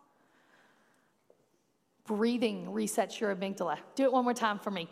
Breathing 2.07 2.69
resets 2.69 3.21
your 3.21 3.37
amygdala. 3.37 3.77
Do 3.95 4.05
it 4.05 4.13
one 4.13 4.25
more 4.25 4.35
time 4.35 4.59
for 4.59 4.71
me. 4.71 4.89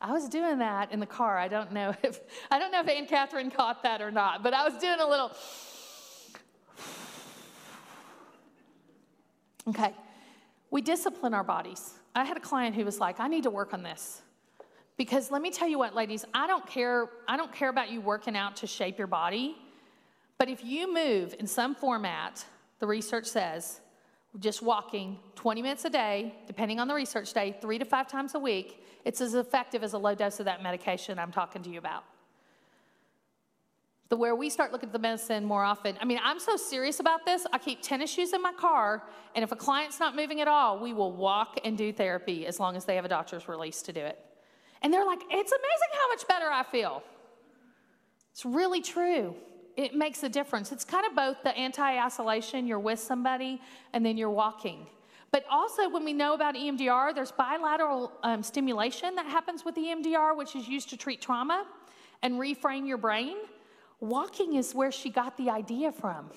I 0.00 0.12
was 0.12 0.28
doing 0.28 0.58
that 0.58 0.92
in 0.92 1.00
the 1.00 1.06
car. 1.06 1.38
I 1.38 1.48
don't 1.48 1.72
know 1.72 1.94
if 2.02 2.20
I 2.50 2.58
don't 2.58 2.70
know 2.70 2.80
if 2.80 2.88
Aunt 2.88 3.08
Catherine 3.08 3.50
caught 3.50 3.82
that 3.82 4.02
or 4.02 4.10
not, 4.10 4.42
but 4.42 4.54
I 4.54 4.68
was 4.68 4.80
doing 4.80 5.00
a 5.00 5.06
little. 5.06 5.32
Okay, 9.68 9.92
we 10.70 10.80
discipline 10.80 11.34
our 11.34 11.42
bodies. 11.42 11.94
I 12.14 12.24
had 12.24 12.36
a 12.36 12.40
client 12.40 12.76
who 12.76 12.84
was 12.84 13.00
like, 13.00 13.18
"I 13.18 13.26
need 13.26 13.42
to 13.42 13.50
work 13.50 13.74
on 13.74 13.82
this," 13.82 14.22
because 14.96 15.32
let 15.32 15.42
me 15.42 15.50
tell 15.50 15.66
you 15.66 15.76
what, 15.76 15.92
ladies, 15.92 16.24
I 16.32 16.46
don't 16.46 16.64
care. 16.68 17.08
I 17.26 17.36
don't 17.36 17.52
care 17.52 17.68
about 17.68 17.90
you 17.90 18.00
working 18.00 18.36
out 18.36 18.54
to 18.58 18.68
shape 18.68 18.96
your 18.96 19.08
body, 19.08 19.56
but 20.38 20.48
if 20.48 20.64
you 20.64 20.94
move 20.94 21.34
in 21.40 21.48
some 21.48 21.74
format, 21.74 22.44
the 22.78 22.86
research 22.86 23.26
says 23.26 23.80
just 24.40 24.62
walking 24.62 25.18
20 25.34 25.62
minutes 25.62 25.84
a 25.84 25.90
day, 25.90 26.34
depending 26.46 26.80
on 26.80 26.88
the 26.88 26.94
research 26.94 27.32
day, 27.32 27.56
three 27.60 27.78
to 27.78 27.84
five 27.84 28.08
times 28.08 28.34
a 28.34 28.38
week, 28.38 28.84
it's 29.04 29.20
as 29.20 29.34
effective 29.34 29.82
as 29.82 29.92
a 29.92 29.98
low 29.98 30.14
dose 30.14 30.40
of 30.40 30.46
that 30.46 30.62
medication 30.62 31.18
I'm 31.18 31.32
talking 31.32 31.62
to 31.62 31.70
you 31.70 31.78
about. 31.78 32.04
The 34.08 34.16
where 34.16 34.36
we 34.36 34.50
start 34.50 34.72
looking 34.72 34.88
at 34.88 34.92
the 34.92 35.00
medicine 35.00 35.44
more 35.44 35.64
often. 35.64 35.96
I 36.00 36.04
mean, 36.04 36.20
I'm 36.22 36.38
so 36.38 36.56
serious 36.56 37.00
about 37.00 37.24
this. 37.24 37.44
I 37.52 37.58
keep 37.58 37.82
tennis 37.82 38.10
shoes 38.10 38.32
in 38.32 38.42
my 38.42 38.52
car, 38.52 39.02
and 39.34 39.42
if 39.42 39.50
a 39.50 39.56
client's 39.56 39.98
not 39.98 40.14
moving 40.14 40.40
at 40.40 40.48
all, 40.48 40.78
we 40.78 40.92
will 40.92 41.12
walk 41.12 41.58
and 41.64 41.76
do 41.76 41.92
therapy 41.92 42.46
as 42.46 42.60
long 42.60 42.76
as 42.76 42.84
they 42.84 42.94
have 42.96 43.04
a 43.04 43.08
doctor's 43.08 43.48
release 43.48 43.82
to 43.82 43.92
do 43.92 44.00
it. 44.00 44.18
And 44.82 44.92
they're 44.92 45.06
like, 45.06 45.20
it's 45.30 45.52
amazing 45.52 45.92
how 45.92 46.08
much 46.08 46.28
better 46.28 46.46
I 46.50 46.62
feel. 46.62 47.02
It's 48.32 48.44
really 48.44 48.82
true 48.82 49.34
it 49.76 49.94
makes 49.94 50.22
a 50.22 50.28
difference. 50.28 50.72
It's 50.72 50.84
kind 50.84 51.06
of 51.06 51.14
both 51.14 51.42
the 51.42 51.56
anti 51.56 52.04
isolation, 52.04 52.66
you're 52.66 52.80
with 52.80 52.98
somebody, 52.98 53.60
and 53.92 54.04
then 54.04 54.16
you're 54.16 54.30
walking. 54.30 54.86
But 55.30 55.44
also, 55.50 55.88
when 55.88 56.04
we 56.04 56.12
know 56.12 56.34
about 56.34 56.54
EMDR, 56.54 57.14
there's 57.14 57.32
bilateral 57.32 58.12
um, 58.22 58.42
stimulation 58.42 59.14
that 59.16 59.26
happens 59.26 59.64
with 59.64 59.74
EMDR, 59.74 60.36
which 60.36 60.56
is 60.56 60.66
used 60.66 60.88
to 60.90 60.96
treat 60.96 61.20
trauma 61.20 61.66
and 62.22 62.34
reframe 62.34 62.86
your 62.88 62.96
brain. 62.96 63.36
Walking 64.00 64.54
is 64.54 64.74
where 64.74 64.92
she 64.92 65.10
got 65.10 65.36
the 65.36 65.50
idea 65.50 65.92
from. 65.92 66.30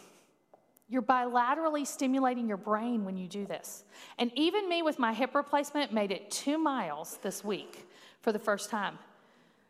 You're 0.90 1.04
bilaterally 1.04 1.86
stimulating 1.86 2.48
your 2.48 2.58
brain 2.58 3.06
when 3.06 3.16
you 3.16 3.28
do 3.28 3.46
this. 3.46 3.84
And 4.18 4.32
even 4.36 4.68
me 4.68 4.82
with 4.82 4.98
my 4.98 5.14
hip 5.14 5.36
replacement 5.36 5.94
made 5.94 6.12
it 6.12 6.32
two 6.32 6.58
miles 6.58 7.20
this 7.22 7.44
week 7.44 7.88
for 8.22 8.32
the 8.32 8.40
first 8.40 8.70
time. 8.70 8.98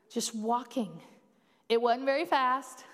Just 0.09 0.33
walking. 0.33 0.89
It 1.67 1.81
wasn't 1.81 2.05
very 2.05 2.25
fast. 2.25 2.85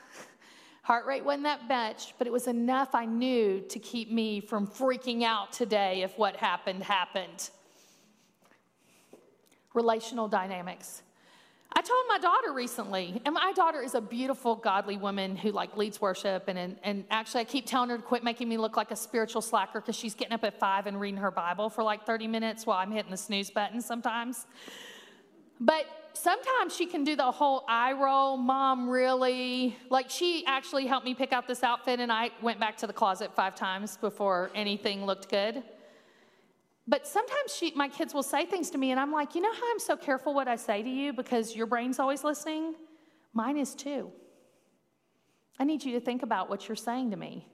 Heart 0.86 1.08
rate 1.08 1.26
wasn't 1.26 1.46
that 1.46 1.68
much, 1.68 2.14
but 2.20 2.28
it 2.28 2.30
was 2.30 2.46
enough 2.46 2.94
I 2.94 3.06
knew 3.06 3.60
to 3.70 3.80
keep 3.80 4.12
me 4.12 4.40
from 4.40 4.68
freaking 4.68 5.24
out 5.24 5.52
today 5.52 6.04
if 6.04 6.16
what 6.16 6.36
happened 6.36 6.84
happened. 6.84 7.50
Relational 9.74 10.28
dynamics. 10.28 11.02
I 11.76 11.82
told 11.82 12.06
my 12.08 12.20
daughter 12.20 12.54
recently, 12.54 13.20
and 13.26 13.34
my 13.34 13.52
daughter 13.54 13.82
is 13.82 13.96
a 13.96 14.00
beautiful, 14.00 14.54
godly 14.54 14.98
woman 14.98 15.36
who 15.36 15.52
like 15.52 15.76
leads 15.76 16.00
worship, 16.00 16.44
and, 16.50 16.78
and, 16.84 17.04
actually 17.10 17.42
I 17.42 17.46
keep 17.46 17.66
telling 17.66 17.90
her 17.90 17.98
to 17.98 18.04
quit 18.04 18.24
making 18.24 18.48
me 18.48 18.58
look 18.58 18.78
like 18.78 18.92
a 18.92 18.96
spiritual 18.96 19.42
slacker 19.42 19.82
because 19.82 19.96
she's 19.96 20.14
getting 20.14 20.34
up 20.34 20.44
at 20.44 20.60
five 20.60 20.86
and 20.86 21.02
reading 21.02 21.20
her 21.20 21.32
Bible 21.32 21.72
for 21.72 21.82
like 21.82 22.06
30 22.06 22.28
minutes 22.28 22.68
while 22.68 22.78
I'm 22.78 22.92
hitting 22.92 23.10
the 23.10 23.18
snooze 23.18 23.50
button 23.50 23.82
sometimes. 23.82 24.46
But 25.60 25.88
sometimes 26.18 26.76
she 26.76 26.86
can 26.86 27.04
do 27.04 27.16
the 27.16 27.32
whole 27.32 27.64
eye 27.68 27.94
roll, 27.94 28.38
mom, 28.38 28.90
really? 28.90 29.78
Like 29.90 30.10
she 30.10 30.44
actually 30.46 30.88
helped 30.88 31.06
me 31.06 31.14
pick 31.14 31.34
out 31.34 31.48
this 31.48 31.64
outfit, 31.64 32.00
and 32.00 32.12
I 32.12 32.32
went 32.42 32.60
back 32.60 32.78
to 32.78 32.88
the 32.88 32.94
closet 32.94 33.34
five 33.36 33.56
times 33.56 33.98
before 33.98 34.52
anything 34.56 35.06
looked 35.06 35.30
good. 35.30 35.64
But 36.88 37.08
sometimes 37.08 37.56
she, 37.56 37.72
my 37.76 37.90
kids 37.90 38.14
will 38.14 38.24
say 38.24 38.46
things 38.46 38.70
to 38.72 38.78
me, 38.78 38.92
and 38.92 39.00
I'm 39.00 39.12
like, 39.12 39.36
you 39.36 39.42
know 39.42 39.54
how 39.54 39.72
I'm 39.72 39.80
so 39.80 39.98
careful 39.98 40.34
what 40.34 40.48
I 40.48 40.56
say 40.56 40.84
to 40.84 40.90
you 40.90 41.14
because 41.14 41.56
your 41.56 41.66
brain's 41.66 42.00
always 42.00 42.24
listening? 42.24 42.76
Mine 43.34 43.58
is 43.58 43.74
too. 43.74 44.12
I 45.58 45.64
need 45.64 45.84
you 45.84 45.94
to 45.94 46.00
think 46.00 46.22
about 46.22 46.50
what 46.50 46.68
you're 46.68 46.76
saying 46.76 47.12
to 47.12 47.18
me 47.18 47.48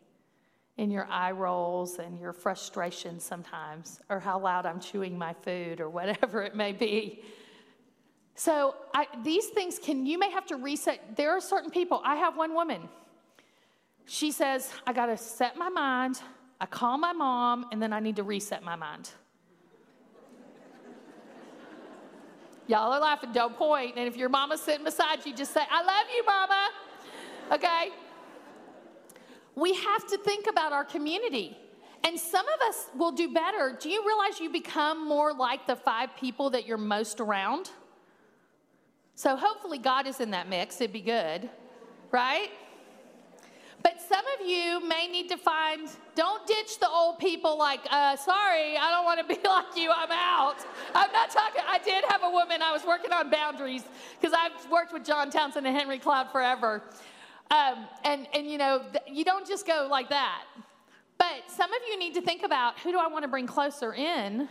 in 0.78 0.90
your 0.90 1.06
eye 1.10 1.32
rolls 1.32 2.00
and 2.00 2.20
your 2.20 2.34
frustration 2.34 3.20
sometimes, 3.20 4.00
or 4.10 4.20
how 4.20 4.40
loud 4.40 4.66
I'm 4.66 4.80
chewing 4.80 5.18
my 5.18 5.34
food, 5.34 5.80
or 5.80 5.90
whatever 5.90 6.44
it 6.44 6.56
may 6.56 6.72
be. 6.72 7.24
So 8.44 8.74
I, 8.92 9.06
these 9.24 9.50
things 9.50 9.78
can, 9.78 10.08
you 10.08 10.18
may 10.18 10.32
have 10.32 10.48
to 10.48 10.56
reset. 10.56 11.16
There 11.16 11.30
are 11.30 11.40
certain 11.40 11.70
people, 11.70 12.02
I 12.04 12.16
have 12.16 12.36
one 12.36 12.56
woman. 12.56 12.90
She 14.08 14.32
says, 14.32 14.72
I 14.88 14.94
got 14.94 15.06
to 15.06 15.16
set 15.18 15.58
my 15.58 15.70
mind. 15.70 16.20
I 16.60 16.66
call 16.66 16.98
my 16.98 17.14
mom, 17.14 17.68
and 17.72 17.80
then 17.80 17.94
I 17.94 18.00
need 18.00 18.16
to 18.16 18.24
reset 18.24 18.64
my 18.64 18.76
mind. 18.76 19.12
Y'all 22.66 22.92
are 22.92 23.00
laughing, 23.00 23.32
don't 23.32 23.56
point. 23.56 23.94
And 23.96 24.08
if 24.08 24.18
your 24.18 24.30
mama's 24.30 24.62
sitting 24.62 24.86
beside 24.86 25.24
you, 25.24 25.36
just 25.36 25.54
say, 25.54 25.62
I 25.70 25.84
love 25.84 26.08
you, 26.12 26.26
mama. 26.26 26.70
Okay? 27.52 27.90
We 29.54 29.76
have 29.76 30.08
to 30.08 30.18
think 30.18 30.48
about 30.50 30.74
our 30.74 30.84
community. 30.84 31.56
And 32.04 32.20
some 32.20 32.48
of 32.48 32.70
us 32.70 32.88
will 32.98 33.12
do 33.12 33.32
better. 33.32 33.78
Do 33.80 33.88
you 33.88 34.04
realize 34.04 34.40
you 34.40 34.50
become 34.50 35.08
more 35.08 35.32
like 35.32 35.68
the 35.68 35.76
five 35.76 36.16
people 36.18 36.50
that 36.50 36.66
you're 36.66 36.80
most 36.80 37.20
around? 37.20 37.70
So 39.22 39.36
hopefully 39.36 39.78
God 39.78 40.08
is 40.08 40.20
in 40.20 40.32
that 40.32 40.50
mix. 40.50 40.82
It'd 40.82 40.92
be 40.92 41.00
good, 41.00 41.48
right? 42.10 42.50
But 43.84 44.02
some 44.02 44.26
of 44.40 44.48
you 44.48 44.84
may 44.88 45.08
need 45.08 45.30
to 45.30 45.38
find, 45.38 45.88
don't 46.16 46.48
ditch 46.48 46.80
the 46.80 46.90
old 46.90 47.20
people 47.20 47.56
like, 47.56 47.82
uh, 47.92 48.16
sorry, 48.16 48.78
I 48.78 48.90
don't 48.90 49.06
want 49.06 49.20
to 49.20 49.26
be 49.28 49.40
like 49.48 49.78
you, 49.78 49.92
I'm 49.96 50.10
out. 50.12 50.66
I'm 50.96 51.12
not 51.12 51.30
talking, 51.30 51.62
I 51.68 51.78
did 51.78 52.04
have 52.10 52.24
a 52.24 52.32
woman, 52.32 52.64
I 52.64 52.72
was 52.72 52.84
working 52.84 53.14
on 53.14 53.30
boundaries 53.30 53.84
because 54.20 54.36
I've 54.36 54.72
worked 54.72 54.92
with 54.92 55.06
John 55.06 55.30
Townsend 55.30 55.68
and 55.68 55.78
Henry 55.78 56.00
Cloud 56.00 56.32
forever. 56.32 56.82
Um, 57.52 57.86
and, 58.04 58.28
and, 58.34 58.50
you 58.50 58.58
know, 58.58 58.82
you 59.06 59.24
don't 59.24 59.48
just 59.48 59.68
go 59.68 59.88
like 59.88 60.10
that. 60.10 60.46
But 61.20 61.44
some 61.48 61.72
of 61.72 61.80
you 61.88 62.00
need 62.00 62.16
to 62.16 62.22
think 62.22 62.42
about 62.42 62.80
who 62.80 62.92
do 62.92 62.98
I 62.98 63.06
want 63.06 63.22
to 63.22 63.30
bring 63.30 63.46
closer 63.46 63.94
in 63.94 64.50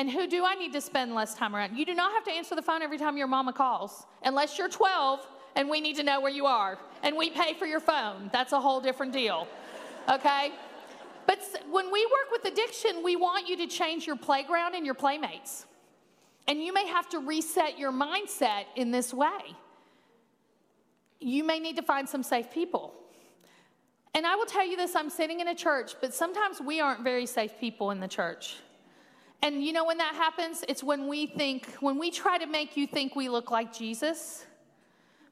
and 0.00 0.10
who 0.10 0.26
do 0.26 0.46
I 0.46 0.54
need 0.54 0.72
to 0.72 0.80
spend 0.80 1.14
less 1.14 1.34
time 1.34 1.54
around? 1.54 1.76
You 1.76 1.84
do 1.84 1.92
not 1.92 2.10
have 2.12 2.24
to 2.24 2.32
answer 2.32 2.56
the 2.56 2.62
phone 2.62 2.80
every 2.80 2.96
time 2.96 3.18
your 3.18 3.26
mama 3.26 3.52
calls, 3.52 4.06
unless 4.24 4.56
you're 4.56 4.70
12 4.70 5.20
and 5.56 5.68
we 5.68 5.78
need 5.78 5.94
to 5.96 6.02
know 6.02 6.22
where 6.22 6.32
you 6.32 6.46
are 6.46 6.78
and 7.02 7.14
we 7.14 7.28
pay 7.28 7.52
for 7.52 7.66
your 7.66 7.80
phone. 7.80 8.30
That's 8.32 8.52
a 8.52 8.60
whole 8.62 8.80
different 8.80 9.12
deal. 9.12 9.46
Okay? 10.10 10.52
But 11.26 11.40
when 11.70 11.92
we 11.92 12.06
work 12.06 12.32
with 12.32 12.50
addiction, 12.50 13.02
we 13.04 13.16
want 13.16 13.46
you 13.46 13.58
to 13.58 13.66
change 13.66 14.06
your 14.06 14.16
playground 14.16 14.74
and 14.74 14.86
your 14.86 14.94
playmates. 14.94 15.66
And 16.48 16.62
you 16.62 16.72
may 16.72 16.86
have 16.86 17.10
to 17.10 17.18
reset 17.18 17.78
your 17.78 17.92
mindset 17.92 18.64
in 18.76 18.92
this 18.92 19.12
way. 19.12 19.54
You 21.20 21.44
may 21.44 21.58
need 21.58 21.76
to 21.76 21.82
find 21.82 22.08
some 22.08 22.22
safe 22.22 22.50
people. 22.50 22.94
And 24.14 24.26
I 24.26 24.34
will 24.34 24.46
tell 24.46 24.66
you 24.66 24.78
this 24.78 24.96
I'm 24.96 25.10
sitting 25.10 25.40
in 25.40 25.48
a 25.48 25.54
church, 25.54 25.92
but 26.00 26.14
sometimes 26.14 26.58
we 26.58 26.80
aren't 26.80 27.04
very 27.04 27.26
safe 27.26 27.52
people 27.60 27.90
in 27.90 28.00
the 28.00 28.08
church. 28.08 28.56
And 29.42 29.64
you 29.64 29.72
know 29.72 29.84
when 29.84 29.98
that 29.98 30.14
happens? 30.14 30.64
It's 30.68 30.82
when 30.82 31.08
we 31.08 31.26
think, 31.26 31.66
when 31.80 31.98
we 31.98 32.10
try 32.10 32.38
to 32.38 32.46
make 32.46 32.76
you 32.76 32.86
think 32.86 33.16
we 33.16 33.28
look 33.28 33.50
like 33.50 33.74
Jesus, 33.74 34.44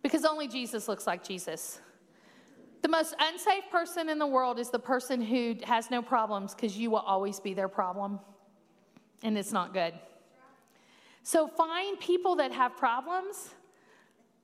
because 0.03 0.25
only 0.25 0.49
Jesus 0.49 0.89
looks 0.89 1.07
like 1.07 1.23
Jesus. 1.23 1.81
The 2.81 2.89
most 2.89 3.15
unsafe 3.19 3.65
person 3.71 4.09
in 4.09 4.19
the 4.19 4.27
world 4.27 4.59
is 4.59 4.71
the 4.71 4.79
person 4.79 5.21
who 5.21 5.57
has 5.65 5.91
no 5.91 6.01
problems 6.01 6.55
because 6.55 6.77
you 6.77 6.91
will 6.91 7.01
always 7.01 7.41
be 7.41 7.53
their 7.53 7.69
problem. 7.69 8.21
And 9.23 9.37
it's 9.37 9.53
not 9.53 9.75
good. 9.75 9.95
So 11.25 11.49
find 11.49 11.99
people 12.01 12.37
that 12.37 12.53
have 12.53 12.77
problems. 12.77 13.51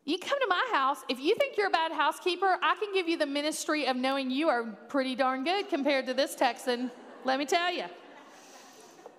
You 0.04 0.18
come 0.18 0.38
to 0.38 0.46
my 0.48 0.68
house. 0.72 0.98
If 1.08 1.20
you 1.20 1.34
think 1.36 1.56
you're 1.56 1.68
a 1.68 1.70
bad 1.70 1.92
housekeeper, 1.92 2.58
I 2.60 2.74
can 2.74 2.92
give 2.92 3.08
you 3.08 3.16
the 3.16 3.26
ministry 3.26 3.86
of 3.86 3.96
knowing 3.96 4.30
you 4.30 4.48
are 4.48 4.64
pretty 4.88 5.14
darn 5.14 5.44
good 5.44 5.68
compared 5.70 6.06
to 6.06 6.14
this 6.14 6.34
Texan, 6.34 6.90
let 7.24 7.38
me 7.38 7.46
tell 7.46 7.72
you. 7.72 7.84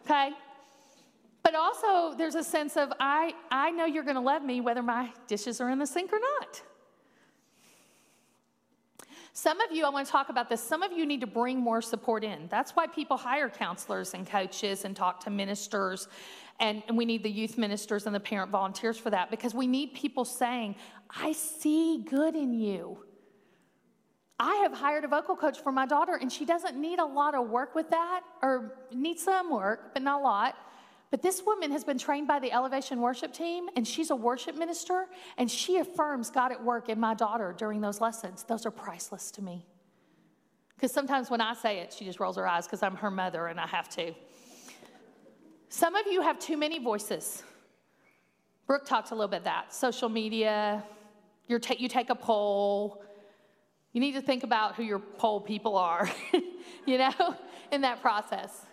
Okay? 0.06 0.32
But 1.44 1.56
also, 1.56 2.15
there's 2.18 2.36
a 2.36 2.44
sense 2.44 2.77
of 2.77 2.94
I, 2.99 3.34
I 3.52 3.72
know 3.72 3.86
you're 3.86 4.03
going 4.03 4.15
to 4.15 4.22
love 4.22 4.44
me 4.44 4.61
whether 4.61 4.82
my 4.82 5.10
dishes 5.27 5.60
are 5.61 5.69
in 5.69 5.80
the 5.80 5.86
sink 5.86 6.11
or 6.14 6.19
not. 6.19 6.61
Some 9.34 9.60
of 9.60 9.72
you, 9.72 9.86
I 9.86 9.90
want 9.90 10.06
to 10.06 10.11
talk 10.11 10.30
about 10.30 10.48
this. 10.48 10.61
Some 10.61 10.82
of 10.82 10.94
you 10.94 11.06
need 11.06 11.19
to 11.22 11.27
bring 11.27 11.60
more 11.60 11.82
support 11.82 12.23
in. 12.23 12.48
That's 12.49 12.72
why 12.72 12.88
people 12.88 13.18
hire 13.18 13.49
counselors 13.49 14.14
and 14.14 14.26
coaches 14.26 14.86
and 14.86 14.95
talk 14.95 15.19
to 15.26 15.30
ministers. 15.30 16.07
And, 16.61 16.82
and 16.88 16.98
we 16.98 17.03
need 17.03 17.22
the 17.22 17.30
youth 17.30 17.57
ministers 17.57 18.06
and 18.06 18.15
the 18.15 18.19
parent 18.19 18.49
volunteers 18.49 18.98
for 18.98 19.10
that 19.10 19.30
because 19.30 19.53
we 19.53 19.68
need 19.68 19.94
people 19.94 20.23
saying, 20.23 20.76
I 21.10 21.34
see 21.34 22.06
good 22.10 22.34
in 22.34 22.53
you. 22.53 22.98
I 24.40 24.56
have 24.56 24.74
hired 24.74 25.06
a 25.06 25.07
vocal 25.07 25.36
coach 25.36 25.60
for 25.60 25.72
my 25.72 25.86
daughter, 25.86 26.16
and 26.16 26.32
she 26.32 26.45
doesn't 26.45 26.76
need 26.76 26.99
a 26.99 27.06
lot 27.06 27.36
of 27.36 27.49
work 27.49 27.74
with 27.74 27.90
that, 27.90 28.22
or 28.41 28.74
needs 28.91 29.24
some 29.24 29.49
work, 29.49 29.94
but 29.94 30.02
not 30.02 30.20
a 30.20 30.24
lot. 30.24 30.56
But 31.10 31.22
this 31.22 31.44
woman 31.45 31.72
has 31.72 31.86
been 31.86 31.98
trained 31.98 32.28
by 32.28 32.40
the 32.40 32.52
Elevation 32.52 32.99
Worship 32.99 33.32
Team, 33.32 33.70
and 33.78 33.88
she's 33.88 34.10
a 34.10 34.16
worship 34.16 34.56
minister, 34.56 35.07
and 35.38 35.49
she 35.49 35.78
affirms 35.78 36.30
God 36.30 36.52
at 36.52 36.62
work 36.62 36.90
in 36.90 36.99
my 36.99 37.14
daughter 37.14 37.56
during 37.57 37.80
those 37.80 38.02
lessons. 38.02 38.44
Those 38.44 38.66
are 38.66 38.72
priceless 38.72 39.32
to 39.32 39.41
me. 39.41 39.66
Because 40.76 40.91
sometimes 40.91 41.30
when 41.30 41.40
I 41.40 41.53
say 41.53 41.80
it, 41.80 41.94
she 41.98 42.03
just 42.03 42.20
rolls 42.20 42.36
her 42.36 42.45
eyes 42.45 42.66
because 42.66 42.84
I'm 42.84 42.98
her 42.98 43.12
mother 43.12 43.48
and 43.48 43.60
I 43.60 43.68
have 43.68 43.88
to. 43.90 44.14
Some 45.70 45.95
of 45.95 46.06
you 46.07 46.22
have 46.22 46.38
too 46.38 46.57
many 46.57 46.80
voices. 46.80 47.44
Brooke 48.68 48.86
talked 48.86 49.12
a 49.12 49.16
little 49.16 49.30
bit 49.30 49.45
that 49.45 49.74
social 49.74 50.10
media, 50.10 50.84
you 51.48 51.60
you 51.78 51.88
take 51.88 52.10
a 52.10 52.16
poll. 52.16 53.03
You 53.95 54.01
need 54.01 54.15
to 54.15 54.22
think 54.22 54.43
about 54.43 54.76
who 54.76 54.84
your 54.84 54.99
poll 54.99 55.39
people 55.39 55.77
are, 55.77 56.11
you 56.85 56.97
know, 56.97 57.13
in 57.72 57.80
that 57.80 58.01
process. 58.01 58.65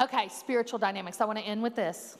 Okay, 0.00 0.28
spiritual 0.28 0.78
dynamics. 0.78 1.20
I 1.20 1.26
want 1.26 1.38
to 1.38 1.44
end 1.44 1.62
with 1.62 1.76
this. 1.76 2.16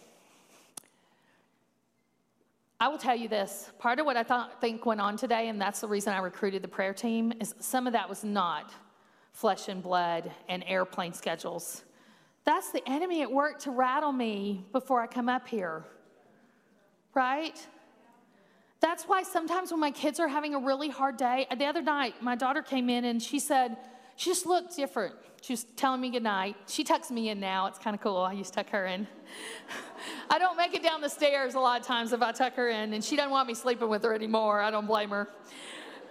I 2.79 2.89
will 2.89 2.99
tell 2.99 3.17
you 3.17 3.27
this 3.27 3.71
part 3.79 4.01
of 4.01 4.05
what 4.05 4.19
I 4.19 4.23
thought, 4.23 4.61
think 4.61 4.85
went 4.85 5.01
on 5.01 5.17
today, 5.17 5.49
and 5.49 5.59
that's 5.59 5.81
the 5.81 5.89
reason 5.89 6.13
I 6.13 6.19
recruited 6.19 6.61
the 6.61 6.69
prayer 6.69 6.93
team, 6.93 7.33
is 7.41 7.55
some 7.59 7.87
of 7.87 7.95
that 7.95 8.07
was 8.07 8.23
not 8.23 8.71
flesh 9.33 9.69
and 9.69 9.83
blood 9.83 10.31
and 10.47 10.63
airplane 10.67 11.15
schedules. 11.15 11.85
That's 12.45 12.71
the 12.71 12.87
enemy 12.87 13.23
at 13.23 13.33
work 13.33 13.61
to 13.61 13.71
rattle 13.71 14.13
me 14.13 14.67
before 14.73 15.01
I 15.01 15.07
come 15.07 15.31
up 15.31 15.49
here. 15.49 15.85
Right? 17.15 17.67
That's 18.87 19.03
why 19.03 19.25
sometimes 19.25 19.73
when 19.73 19.81
my 19.81 19.91
kids 19.91 20.21
are 20.21 20.29
having 20.29 20.55
a 20.55 20.61
really 20.61 20.89
hard 20.89 21.17
day, 21.17 21.49
the 21.59 21.65
other 21.65 21.83
night, 21.83 22.23
my 22.23 22.37
daughter 22.37 22.63
came 22.63 22.89
in 22.89 23.05
and 23.05 23.21
she 23.21 23.41
said, 23.41 23.79
she 24.15 24.31
just 24.31 24.47
looked 24.47 24.77
different. 24.77 25.17
She 25.43 25.55
was 25.55 25.65
telling 25.75 26.01
me 26.01 26.09
goodnight. 26.09 26.55
She 26.69 26.85
tucks 26.85 27.11
me 27.11 27.31
in 27.31 27.41
now. 27.41 27.67
It's 27.67 27.81
kind 27.81 27.97
of 27.97 28.01
cool. 28.01 28.19
I 28.19 28.35
used 28.35 28.53
to 28.53 28.63
tuck 28.63 28.71
her 28.71 28.87
in. 28.87 29.09
I 30.31 30.39
don't 30.39 30.57
make 30.57 30.73
it 30.73 30.85
down 30.85 31.01
the 31.01 31.09
stairs 31.09 31.55
a 31.55 31.59
lot 31.59 31.81
of 31.81 31.85
times 31.85 32.13
if 32.13 32.23
I 32.23 32.31
tuck 32.31 32.55
her 32.55 32.69
in, 32.69 32.93
and 32.93 33.03
she 33.03 33.17
doesn't 33.17 33.33
want 33.33 33.49
me 33.49 33.55
sleeping 33.55 33.89
with 33.89 34.05
her 34.05 34.15
anymore. 34.15 34.61
I 34.61 34.71
don't 34.71 34.87
blame 34.87 35.11
her. 35.11 35.31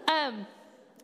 Um, 0.09 0.45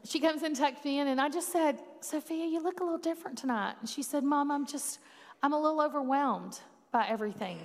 she 0.04 0.20
comes 0.20 0.44
and 0.44 0.54
tucks 0.54 0.84
me 0.84 1.00
in, 1.00 1.08
and 1.08 1.22
I 1.22 1.30
just 1.30 1.54
said, 1.54 1.80
Sophia, 2.02 2.48
you 2.48 2.62
look 2.62 2.82
a 2.82 2.84
little 2.84 3.00
different 3.00 3.38
tonight. 3.38 3.76
And 3.80 3.90
she 3.90 4.04
said, 4.04 4.26
Mom, 4.26 4.52
I'm 4.52 4.66
just, 4.66 5.00
I'm 5.42 5.54
a 5.54 5.62
little 5.62 5.80
overwhelmed 5.80 6.60
by 6.92 7.08
everything. 7.08 7.60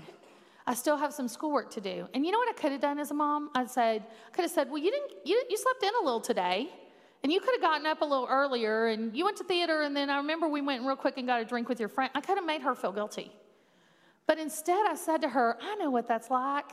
I 0.67 0.75
still 0.75 0.97
have 0.97 1.13
some 1.13 1.29
schoolwork 1.29 1.71
to 1.73 1.81
do. 1.81 2.09
And 2.13 2.27
you 2.27 2.33
know 2.33 2.39
what 2.39 2.49
I 2.49 2.53
could 2.53 2.73
have 2.73 2.81
done 2.81 2.99
as 2.99 3.11
a 3.11 3.15
mom? 3.15 3.51
I 3.55 3.67
said, 3.67 4.05
I 4.27 4.31
could 4.35 4.43
have 4.43 4.51
said, 4.51 4.69
Well, 4.69 4.79
you 4.79 4.91
didn't, 4.91 5.13
you, 5.25 5.43
you 5.49 5.57
slept 5.57 5.83
in 5.83 5.91
a 6.01 6.05
little 6.05 6.21
today. 6.21 6.69
And 7.23 7.33
you 7.33 7.41
could 7.41 7.55
have 7.55 7.61
gotten 7.61 7.87
up 7.87 8.03
a 8.03 8.05
little 8.05 8.29
earlier 8.31 8.87
and 8.87 9.17
you 9.17 9.25
went 9.25 9.37
to 9.39 9.45
theater, 9.45 9.83
and 9.83 9.97
then 9.97 10.11
I 10.11 10.19
remember 10.19 10.49
we 10.49 10.61
went 10.61 10.85
real 10.85 10.97
quick 10.97 11.15
and 11.17 11.27
got 11.27 11.41
a 11.41 11.45
drink 11.45 11.69
with 11.69 11.81
your 11.81 11.89
friend. 11.89 12.11
I 12.15 12.21
could 12.21 12.37
have 12.37 12.47
made 12.47 12.63
her 12.63 12.75
feel 12.75 12.93
guilty. 12.93 13.33
But 14.27 14.39
instead, 14.39 14.87
I 14.89 14.95
said 14.95 15.23
to 15.23 15.29
her, 15.29 15.57
I 15.61 15.75
know 15.77 15.91
what 15.91 16.07
that's 16.07 16.31
like. 16.31 16.71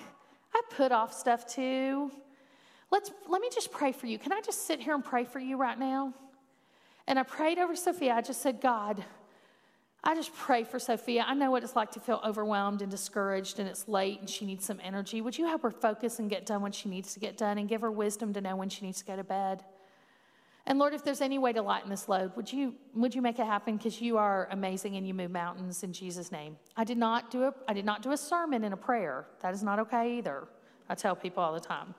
I 0.53 0.61
put 0.71 0.91
off 0.91 1.13
stuff 1.13 1.47
too. 1.47 2.11
Let's, 2.91 3.11
let 3.27 3.41
me 3.41 3.49
just 3.51 3.71
pray 3.71 3.91
for 3.91 4.05
you. 4.05 4.19
Can 4.19 4.31
I 4.31 4.41
just 4.41 4.67
sit 4.67 4.79
here 4.79 4.93
and 4.93 5.03
pray 5.03 5.23
for 5.23 5.39
you 5.39 5.57
right 5.57 5.77
now? 5.77 6.13
And 7.07 7.17
I 7.17 7.23
prayed 7.23 7.57
over 7.57 7.75
Sophia. 7.75 8.13
I 8.13 8.21
just 8.21 8.41
said, 8.41 8.61
God, 8.61 9.03
I 10.05 10.15
just 10.15 10.35
pray 10.35 10.65
for 10.65 10.79
Sophia. 10.79 11.23
I 11.25 11.33
know 11.33 11.49
what 11.49 11.63
it's 11.63 11.77
like 11.77 11.91
to 11.91 11.99
feel 11.99 12.19
overwhelmed 12.25 12.81
and 12.81 12.91
discouraged, 12.91 13.59
and 13.59 13.69
it's 13.69 13.87
late 13.87 14.19
and 14.19 14.29
she 14.29 14.45
needs 14.45 14.65
some 14.65 14.79
energy. 14.83 15.21
Would 15.21 15.37
you 15.37 15.47
help 15.47 15.61
her 15.61 15.71
focus 15.71 16.19
and 16.19 16.29
get 16.29 16.45
done 16.45 16.61
when 16.61 16.73
she 16.73 16.89
needs 16.89 17.13
to 17.13 17.21
get 17.21 17.37
done 17.37 17.57
and 17.57 17.69
give 17.69 17.81
her 17.81 17.91
wisdom 17.91 18.33
to 18.33 18.41
know 18.41 18.57
when 18.57 18.67
she 18.67 18.85
needs 18.85 18.99
to 18.99 19.05
go 19.05 19.15
to 19.15 19.23
bed? 19.23 19.63
And 20.65 20.77
Lord, 20.77 20.93
if 20.93 21.03
there's 21.03 21.21
any 21.21 21.37
way 21.37 21.53
to 21.53 21.61
lighten 21.61 21.89
this 21.89 22.09
load, 22.09 22.35
would 22.35 22.51
you, 22.51 22.73
would 22.95 23.15
you 23.15 23.21
make 23.21 23.39
it 23.39 23.45
happen? 23.45 23.77
Because 23.77 24.01
you 24.01 24.17
are 24.17 24.47
amazing 24.51 24.95
and 24.97 25.07
you 25.07 25.13
move 25.13 25.31
mountains 25.31 25.83
in 25.83 25.93
Jesus' 25.93 26.31
name. 26.31 26.57
I 26.75 26.83
did, 26.83 26.97
not 26.97 27.31
do 27.31 27.43
a, 27.43 27.53
I 27.67 27.73
did 27.73 27.85
not 27.85 28.01
do 28.01 28.11
a 28.11 28.17
sermon 28.17 28.63
and 28.63 28.73
a 28.73 28.77
prayer. 28.77 29.25
That 29.41 29.53
is 29.53 29.63
not 29.63 29.79
okay 29.79 30.17
either. 30.17 30.47
I 30.89 30.95
tell 30.95 31.15
people 31.15 31.43
all 31.43 31.53
the 31.53 31.59
time. 31.59 31.95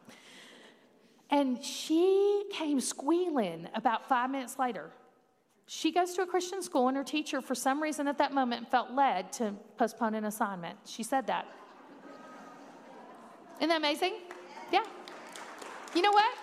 And 1.31 1.63
she 1.63 2.45
came 2.53 2.81
squealing 2.81 3.69
about 3.75 4.09
five 4.09 4.31
minutes 4.31 4.59
later. 4.59 4.91
She 5.67 5.93
goes 5.93 6.15
to 6.15 6.23
a 6.23 6.27
Christian 6.27 6.63
school, 6.63 6.89
and 6.89 6.97
her 6.97 7.05
teacher, 7.05 7.41
for 7.41 7.55
some 7.55 7.83
reason 7.83 8.07
at 8.07 8.19
that 8.19 8.33
moment, 8.33 8.71
felt 8.71 8.91
led 8.91 9.33
to 9.35 9.55
postpone 9.79 10.15
an 10.15 10.25
assignment. 10.25 10.79
She 10.85 11.03
said 11.03 11.27
that. 11.27 11.47
Isn't 13.59 13.69
that 13.69 13.79
amazing? 13.79 14.15
Yeah. 14.71 14.85
You 15.95 16.03
know 16.03 16.11
what? 16.11 16.37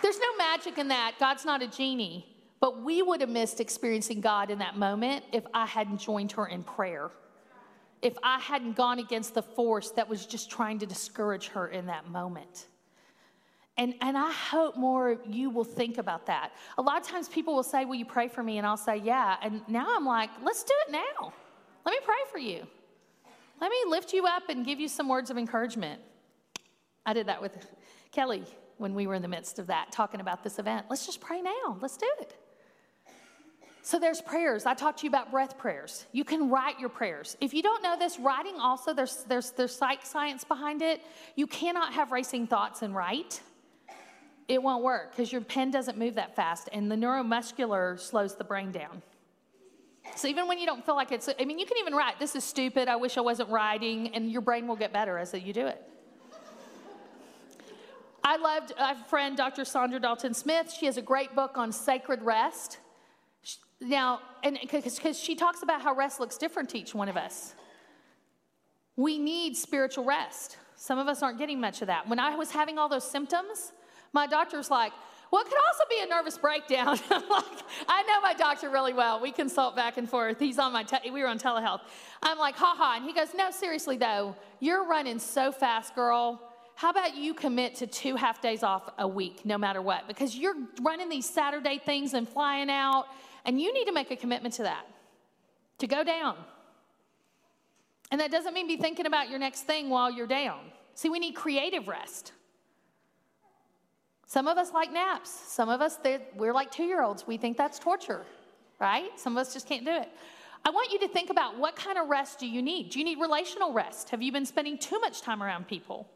There's 0.00 0.18
no 0.18 0.36
magic 0.38 0.78
in 0.78 0.88
that. 0.88 1.14
God's 1.18 1.44
not 1.44 1.62
a 1.62 1.66
genie. 1.66 2.26
But 2.60 2.82
we 2.82 3.02
would 3.02 3.20
have 3.20 3.28
missed 3.28 3.60
experiencing 3.60 4.22
God 4.22 4.50
in 4.50 4.58
that 4.60 4.78
moment 4.78 5.24
if 5.32 5.44
I 5.52 5.66
hadn't 5.66 5.98
joined 5.98 6.32
her 6.32 6.46
in 6.46 6.62
prayer. 6.62 7.10
If 8.00 8.16
I 8.22 8.38
hadn't 8.38 8.74
gone 8.74 8.98
against 9.00 9.34
the 9.34 9.42
force 9.42 9.90
that 9.90 10.08
was 10.08 10.24
just 10.24 10.50
trying 10.50 10.78
to 10.78 10.86
discourage 10.86 11.48
her 11.48 11.68
in 11.68 11.86
that 11.86 12.08
moment. 12.08 12.68
And, 13.76 13.94
and 14.00 14.16
I 14.16 14.30
hope 14.30 14.76
more 14.76 15.10
of 15.10 15.20
you 15.26 15.50
will 15.50 15.64
think 15.64 15.98
about 15.98 16.26
that. 16.26 16.52
A 16.78 16.82
lot 16.82 17.00
of 17.00 17.06
times 17.06 17.28
people 17.28 17.54
will 17.54 17.64
say, 17.64 17.84
Will 17.84 17.96
you 17.96 18.04
pray 18.04 18.28
for 18.28 18.42
me? 18.42 18.58
And 18.58 18.66
I'll 18.66 18.76
say, 18.76 18.98
Yeah. 18.98 19.36
And 19.42 19.62
now 19.68 19.86
I'm 19.96 20.06
like, 20.06 20.30
Let's 20.42 20.62
do 20.62 20.74
it 20.86 20.92
now. 20.92 21.32
Let 21.84 21.92
me 21.92 21.98
pray 22.04 22.14
for 22.30 22.38
you. 22.38 22.66
Let 23.60 23.70
me 23.70 23.76
lift 23.88 24.12
you 24.12 24.26
up 24.26 24.48
and 24.48 24.64
give 24.64 24.78
you 24.78 24.88
some 24.88 25.08
words 25.08 25.30
of 25.30 25.38
encouragement. 25.38 26.00
I 27.06 27.12
did 27.12 27.26
that 27.28 27.42
with 27.42 27.52
Kelly 28.12 28.44
when 28.78 28.94
we 28.94 29.06
were 29.06 29.14
in 29.14 29.22
the 29.22 29.28
midst 29.28 29.58
of 29.58 29.66
that, 29.68 29.92
talking 29.92 30.20
about 30.20 30.42
this 30.42 30.58
event. 30.58 30.86
Let's 30.88 31.06
just 31.06 31.20
pray 31.20 31.40
now. 31.42 31.76
Let's 31.80 31.96
do 31.96 32.08
it. 32.20 32.36
So 33.82 33.98
there's 33.98 34.22
prayers. 34.22 34.64
I 34.64 34.72
talked 34.72 35.00
to 35.00 35.04
you 35.04 35.10
about 35.10 35.30
breath 35.30 35.58
prayers. 35.58 36.06
You 36.12 36.24
can 36.24 36.48
write 36.48 36.80
your 36.80 36.88
prayers. 36.88 37.36
If 37.40 37.52
you 37.52 37.62
don't 37.62 37.82
know 37.82 37.98
this, 37.98 38.18
writing 38.18 38.54
also, 38.58 38.94
there's, 38.94 39.24
there's, 39.24 39.50
there's 39.50 39.76
psych 39.76 40.06
science 40.06 40.42
behind 40.42 40.80
it. 40.80 41.02
You 41.36 41.46
cannot 41.46 41.92
have 41.92 42.10
racing 42.10 42.46
thoughts 42.46 42.80
and 42.80 42.94
write. 42.94 43.42
It 44.46 44.62
won't 44.62 44.84
work 44.84 45.10
because 45.10 45.32
your 45.32 45.40
pen 45.40 45.70
doesn't 45.70 45.96
move 45.96 46.16
that 46.16 46.36
fast, 46.36 46.68
and 46.72 46.90
the 46.90 46.96
neuromuscular 46.96 47.98
slows 47.98 48.36
the 48.36 48.44
brain 48.44 48.72
down. 48.72 49.02
So 50.16 50.28
even 50.28 50.46
when 50.46 50.58
you 50.58 50.66
don't 50.66 50.84
feel 50.84 50.96
like 50.96 51.12
it's, 51.12 51.28
I 51.40 51.44
mean, 51.44 51.58
you 51.58 51.66
can 51.66 51.78
even 51.78 51.94
write, 51.94 52.18
this 52.18 52.36
is 52.36 52.44
stupid, 52.44 52.88
I 52.88 52.96
wish 52.96 53.16
I 53.16 53.22
wasn't 53.22 53.48
writing, 53.48 54.14
and 54.14 54.30
your 54.30 54.42
brain 54.42 54.66
will 54.66 54.76
get 54.76 54.92
better 54.92 55.16
as 55.18 55.32
you 55.32 55.52
do 55.52 55.66
it. 55.66 55.82
I 58.22 58.36
loved 58.36 58.72
a 58.78 58.96
friend, 59.04 59.36
Dr. 59.36 59.62
Saundra 59.62 60.00
Dalton 60.00 60.32
Smith. 60.32 60.74
She 60.78 60.86
has 60.86 60.96
a 60.96 61.02
great 61.02 61.34
book 61.34 61.58
on 61.58 61.72
sacred 61.72 62.22
rest. 62.22 62.78
Now, 63.80 64.20
and 64.42 64.58
because 64.62 65.20
she 65.20 65.34
talks 65.34 65.62
about 65.62 65.82
how 65.82 65.94
rest 65.94 66.20
looks 66.20 66.38
different 66.38 66.70
to 66.70 66.78
each 66.78 66.94
one 66.94 67.08
of 67.08 67.18
us. 67.18 67.54
We 68.96 69.18
need 69.18 69.56
spiritual 69.56 70.04
rest. 70.04 70.56
Some 70.76 70.98
of 70.98 71.06
us 71.06 71.22
aren't 71.22 71.38
getting 71.38 71.60
much 71.60 71.82
of 71.82 71.88
that. 71.88 72.08
When 72.08 72.18
I 72.18 72.34
was 72.34 72.50
having 72.50 72.78
all 72.78 72.88
those 72.88 73.08
symptoms, 73.08 73.72
my 74.14 74.26
doctor's 74.26 74.70
like, 74.70 74.92
well, 75.30 75.42
it 75.42 75.48
could 75.48 75.58
also 75.68 75.84
be 75.90 76.00
a 76.00 76.06
nervous 76.06 76.38
breakdown. 76.38 76.98
I'm 77.10 77.28
like, 77.28 77.44
I 77.88 78.02
know 78.04 78.20
my 78.22 78.32
doctor 78.32 78.70
really 78.70 78.94
well. 78.94 79.20
We 79.20 79.32
consult 79.32 79.76
back 79.76 79.98
and 79.98 80.08
forth. 80.08 80.38
He's 80.38 80.58
on 80.58 80.72
my, 80.72 80.84
te- 80.84 81.10
we 81.10 81.20
were 81.20 81.28
on 81.28 81.38
telehealth. 81.38 81.80
I'm 82.22 82.38
like, 82.38 82.54
ha 82.54 82.74
ha. 82.78 82.94
And 82.96 83.04
he 83.04 83.12
goes, 83.12 83.34
no, 83.36 83.50
seriously 83.50 83.98
though, 83.98 84.34
you're 84.60 84.86
running 84.86 85.18
so 85.18 85.52
fast, 85.52 85.94
girl 85.94 86.40
how 86.76 86.90
about 86.90 87.16
you 87.16 87.34
commit 87.34 87.76
to 87.76 87.86
two 87.86 88.16
half 88.16 88.40
days 88.40 88.62
off 88.62 88.88
a 88.98 89.06
week, 89.06 89.44
no 89.44 89.56
matter 89.56 89.80
what? 89.80 90.08
Because 90.08 90.36
you're 90.36 90.56
running 90.82 91.08
these 91.08 91.28
Saturday 91.28 91.78
things 91.78 92.14
and 92.14 92.28
flying 92.28 92.68
out, 92.68 93.06
and 93.44 93.60
you 93.60 93.72
need 93.72 93.84
to 93.84 93.92
make 93.92 94.10
a 94.10 94.16
commitment 94.16 94.54
to 94.54 94.64
that, 94.64 94.84
to 95.78 95.86
go 95.86 96.02
down. 96.02 96.36
And 98.10 98.20
that 98.20 98.30
doesn't 98.30 98.54
mean 98.54 98.66
be 98.66 98.76
thinking 98.76 99.06
about 99.06 99.30
your 99.30 99.38
next 99.38 99.62
thing 99.62 99.88
while 99.88 100.10
you're 100.10 100.26
down. 100.26 100.60
See, 100.94 101.08
we 101.08 101.18
need 101.18 101.34
creative 101.34 101.88
rest. 101.88 102.32
Some 104.26 104.48
of 104.48 104.58
us 104.58 104.72
like 104.72 104.92
naps. 104.92 105.30
Some 105.30 105.68
of 105.68 105.80
us, 105.80 105.98
we're 106.36 106.52
like 106.52 106.70
two 106.70 106.84
year 106.84 107.02
olds. 107.02 107.26
We 107.26 107.36
think 107.36 107.56
that's 107.56 107.78
torture, 107.78 108.24
right? 108.80 109.10
Some 109.18 109.36
of 109.36 109.46
us 109.46 109.52
just 109.52 109.68
can't 109.68 109.84
do 109.84 109.92
it. 109.92 110.08
I 110.64 110.70
want 110.70 110.90
you 110.92 110.98
to 111.00 111.08
think 111.08 111.28
about 111.28 111.58
what 111.58 111.76
kind 111.76 111.98
of 111.98 112.08
rest 112.08 112.38
do 112.38 112.48
you 112.48 112.62
need? 112.62 112.90
Do 112.90 112.98
you 112.98 113.04
need 113.04 113.20
relational 113.20 113.72
rest? 113.72 114.08
Have 114.10 114.22
you 114.22 114.32
been 114.32 114.46
spending 114.46 114.78
too 114.78 114.98
much 114.98 115.20
time 115.20 115.42
around 115.42 115.68
people? 115.68 116.08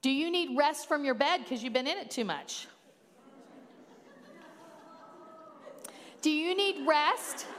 Do 0.00 0.10
you 0.10 0.30
need 0.30 0.56
rest 0.56 0.88
from 0.88 1.04
your 1.04 1.14
bed 1.14 1.40
because 1.42 1.62
you've 1.62 1.74
been 1.74 1.86
in 1.86 1.98
it 1.98 2.10
too 2.10 2.24
much? 2.24 2.66
Do 6.22 6.30
you 6.30 6.56
need 6.56 6.86
rest? 6.86 7.46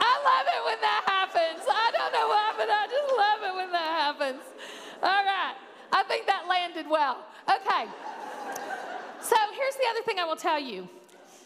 I 0.00 0.14
love 0.24 0.46
it 0.46 0.64
when 0.64 0.80
that 0.80 1.02
happens. 1.06 1.64
I 1.68 1.90
don't 1.92 2.12
know 2.12 2.28
why, 2.28 2.52
but 2.56 2.70
I 2.70 2.86
just 2.86 3.12
love 3.16 3.42
it 3.42 3.56
when 3.56 3.72
that 3.72 3.90
happens. 4.00 4.42
All 5.02 5.24
right. 5.24 5.43
I 5.94 6.02
think 6.02 6.26
that 6.26 6.46
landed 6.48 6.90
well. 6.90 7.18
Okay. 7.48 7.86
So 9.22 9.36
here's 9.56 9.76
the 9.76 9.86
other 9.90 10.02
thing 10.04 10.18
I 10.18 10.24
will 10.24 10.36
tell 10.36 10.58
you. 10.58 10.88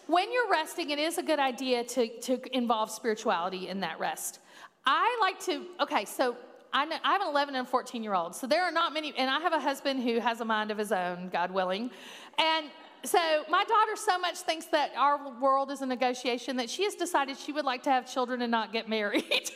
When 0.06 0.32
you're 0.32 0.50
resting, 0.50 0.88
it 0.88 0.98
is 0.98 1.18
a 1.18 1.22
good 1.22 1.38
idea 1.38 1.84
to, 1.84 2.08
to 2.20 2.56
involve 2.56 2.90
spirituality 2.90 3.68
in 3.68 3.80
that 3.80 4.00
rest. 4.00 4.40
I 4.86 5.18
like 5.20 5.38
to, 5.40 5.66
okay, 5.80 6.06
so 6.06 6.34
I, 6.72 6.86
know, 6.86 6.96
I 7.04 7.12
have 7.12 7.20
an 7.20 7.28
11 7.28 7.56
and 7.56 7.68
14 7.68 8.02
year 8.02 8.14
old, 8.14 8.34
so 8.34 8.46
there 8.46 8.64
are 8.64 8.72
not 8.72 8.94
many, 8.94 9.12
and 9.18 9.28
I 9.28 9.38
have 9.40 9.52
a 9.52 9.60
husband 9.60 10.02
who 10.02 10.18
has 10.18 10.40
a 10.40 10.46
mind 10.46 10.70
of 10.70 10.78
his 10.78 10.92
own, 10.92 11.28
God 11.28 11.50
willing. 11.50 11.90
And 12.38 12.66
so 13.04 13.18
my 13.50 13.64
daughter 13.64 13.96
so 13.96 14.18
much 14.18 14.38
thinks 14.38 14.64
that 14.66 14.92
our 14.96 15.38
world 15.38 15.70
is 15.70 15.82
a 15.82 15.86
negotiation 15.86 16.56
that 16.56 16.70
she 16.70 16.84
has 16.84 16.94
decided 16.94 17.36
she 17.36 17.52
would 17.52 17.66
like 17.66 17.82
to 17.82 17.90
have 17.90 18.10
children 18.10 18.40
and 18.40 18.50
not 18.50 18.72
get 18.72 18.88
married. 18.88 19.24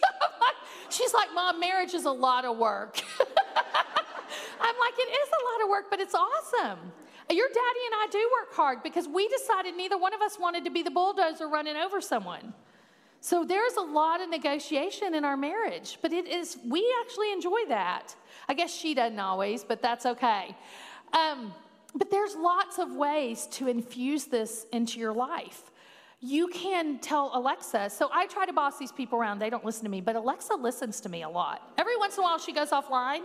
She's 0.90 1.14
like, 1.14 1.28
Mom, 1.34 1.58
marriage 1.58 1.94
is 1.94 2.04
a 2.04 2.10
lot 2.10 2.44
of 2.44 2.58
work. 2.58 3.00
I'm 4.60 4.74
like, 4.78 4.94
it 4.98 5.10
is 5.10 5.28
a 5.28 5.42
lot 5.52 5.64
of 5.64 5.70
work, 5.70 5.86
but 5.90 6.00
it's 6.00 6.14
awesome. 6.14 6.78
Your 7.30 7.48
daddy 7.48 7.80
and 7.86 7.94
I 7.94 8.06
do 8.10 8.30
work 8.40 8.54
hard 8.54 8.82
because 8.82 9.08
we 9.08 9.28
decided 9.28 9.76
neither 9.76 9.96
one 9.96 10.12
of 10.12 10.20
us 10.20 10.38
wanted 10.38 10.64
to 10.64 10.70
be 10.70 10.82
the 10.82 10.90
bulldozer 10.90 11.48
running 11.48 11.76
over 11.76 12.00
someone. 12.00 12.52
So 13.20 13.44
there's 13.44 13.74
a 13.76 13.82
lot 13.82 14.20
of 14.20 14.28
negotiation 14.28 15.14
in 15.14 15.24
our 15.24 15.36
marriage, 15.36 15.98
but 16.02 16.12
it 16.12 16.26
is, 16.26 16.58
we 16.68 16.84
actually 17.02 17.32
enjoy 17.32 17.60
that. 17.68 18.16
I 18.48 18.54
guess 18.54 18.74
she 18.74 18.94
doesn't 18.94 19.18
always, 19.18 19.62
but 19.62 19.80
that's 19.80 20.04
okay. 20.06 20.56
Um, 21.12 21.54
but 21.94 22.10
there's 22.10 22.34
lots 22.34 22.78
of 22.78 22.92
ways 22.92 23.46
to 23.52 23.68
infuse 23.68 24.24
this 24.24 24.66
into 24.72 24.98
your 24.98 25.12
life. 25.12 25.70
You 26.20 26.48
can 26.48 26.98
tell 26.98 27.30
Alexa, 27.34 27.90
so 27.90 28.10
I 28.12 28.26
try 28.26 28.44
to 28.44 28.52
boss 28.52 28.78
these 28.78 28.92
people 28.92 29.18
around, 29.18 29.38
they 29.38 29.50
don't 29.50 29.64
listen 29.64 29.84
to 29.84 29.90
me, 29.90 30.00
but 30.00 30.16
Alexa 30.16 30.54
listens 30.54 31.00
to 31.02 31.08
me 31.08 31.22
a 31.22 31.28
lot. 31.28 31.72
Every 31.78 31.96
once 31.96 32.16
in 32.16 32.20
a 32.20 32.24
while 32.24 32.38
she 32.38 32.52
goes 32.52 32.70
offline, 32.70 33.22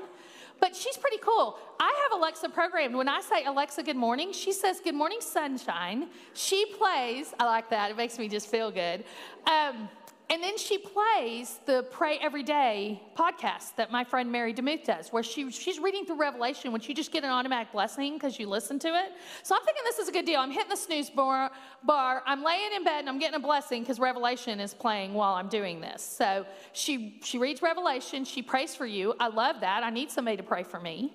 but 0.60 0.76
she's 0.76 0.98
pretty 0.98 1.18
cool. 1.18 1.58
I 1.80 1.94
have 2.04 2.20
Alexa 2.20 2.50
programmed. 2.50 2.96
When 2.96 3.08
I 3.08 3.22
say 3.22 3.46
Alexa, 3.46 3.84
good 3.84 3.96
morning, 3.96 4.32
she 4.34 4.52
says, 4.52 4.80
Good 4.84 4.96
morning, 4.96 5.20
sunshine. 5.22 6.08
She 6.34 6.66
plays, 6.78 7.34
I 7.40 7.46
like 7.46 7.70
that, 7.70 7.92
it 7.92 7.98
makes 7.98 8.18
me 8.18 8.28
just 8.28 8.50
feel 8.50 8.72
good. 8.72 9.04
Um, 9.46 9.90
and 10.30 10.44
then 10.44 10.58
she 10.58 10.78
plays 10.78 11.62
the 11.66 11.84
Pray 11.90 12.18
Every 12.18 12.44
Day 12.44 13.02
podcast 13.16 13.76
that 13.78 13.92
my 13.92 14.04
friend 14.04 14.30
Mary 14.30 14.54
DeMuth 14.54 14.84
does, 14.84 15.08
where 15.14 15.24
she, 15.24 15.50
she's 15.52 15.80
reading 15.80 16.06
through 16.06 16.20
Revelation, 16.20 16.74
which 16.74 16.90
you 16.90 16.94
just 16.94 17.14
get 17.14 17.24
an 17.24 17.30
automatic 17.30 17.72
blessing 17.72 18.16
because 18.16 18.38
you 18.38 18.50
listen 18.50 18.78
to 18.80 18.90
it. 18.90 19.14
So 19.44 19.56
I'm 19.56 19.64
thinking 19.64 19.84
this 19.86 20.00
is 20.00 20.10
a 20.10 20.12
good 20.12 20.26
deal. 20.26 20.42
I'm 20.42 20.52
hitting 20.52 20.70
the 20.70 20.76
snooze 20.76 21.10
bar, 21.10 21.52
bar. 21.84 22.24
I'm 22.26 22.44
laying 22.44 22.74
in 22.74 22.84
bed 22.84 23.00
and 23.00 23.10
I'm 23.10 23.20
getting 23.20 23.36
a 23.36 23.40
blessing 23.40 23.84
because 23.84 24.02
Revelation 24.02 24.60
is 24.60 24.74
playing 24.74 25.14
while 25.14 25.34
I'm 25.34 25.48
doing 25.48 25.80
this. 25.80 26.04
So 26.04 26.46
she, 26.74 27.20
she 27.24 27.38
reads 27.38 27.62
Revelation, 27.62 28.26
she 28.26 28.42
prays 28.42 28.76
for 28.76 28.86
you. 28.86 29.14
I 29.22 29.30
love 29.30 29.62
that. 29.62 29.84
I 29.84 29.90
need 29.92 30.12
somebody 30.12 30.36
to 30.36 30.44
pray 30.44 30.64
for 30.64 30.82
me. 30.82 31.14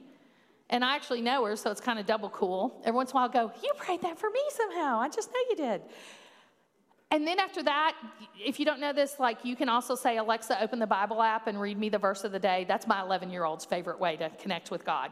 And 0.70 0.82
I 0.82 0.96
actually 0.96 1.20
know 1.20 1.44
her, 1.44 1.54
so 1.54 1.70
it's 1.70 1.82
kind 1.82 1.98
of 1.98 2.06
double 2.06 2.30
cool. 2.30 2.80
Every 2.82 2.96
once 2.96 3.10
in 3.10 3.16
a 3.16 3.20
while, 3.20 3.24
I'll 3.24 3.48
go, 3.48 3.52
You 3.62 3.72
prayed 3.76 4.00
that 4.02 4.18
for 4.18 4.30
me 4.30 4.40
somehow. 4.48 5.00
I 5.00 5.10
just 5.10 5.30
know 5.30 5.40
you 5.50 5.56
did. 5.56 5.82
And 7.12 7.26
then 7.26 7.38
after 7.38 7.62
that, 7.64 7.94
if 8.42 8.58
you 8.58 8.64
don't 8.64 8.80
know 8.80 8.94
this, 8.94 9.20
like 9.20 9.44
you 9.44 9.54
can 9.54 9.68
also 9.68 9.94
say, 9.94 10.16
Alexa, 10.16 10.60
open 10.62 10.78
the 10.78 10.86
Bible 10.86 11.22
app 11.22 11.46
and 11.46 11.60
read 11.60 11.78
me 11.78 11.90
the 11.90 11.98
verse 11.98 12.24
of 12.24 12.32
the 12.32 12.38
day. 12.38 12.64
That's 12.66 12.86
my 12.86 13.02
11 13.02 13.28
year 13.28 13.44
old's 13.44 13.66
favorite 13.66 14.00
way 14.00 14.16
to 14.16 14.30
connect 14.30 14.70
with 14.70 14.86
God. 14.86 15.10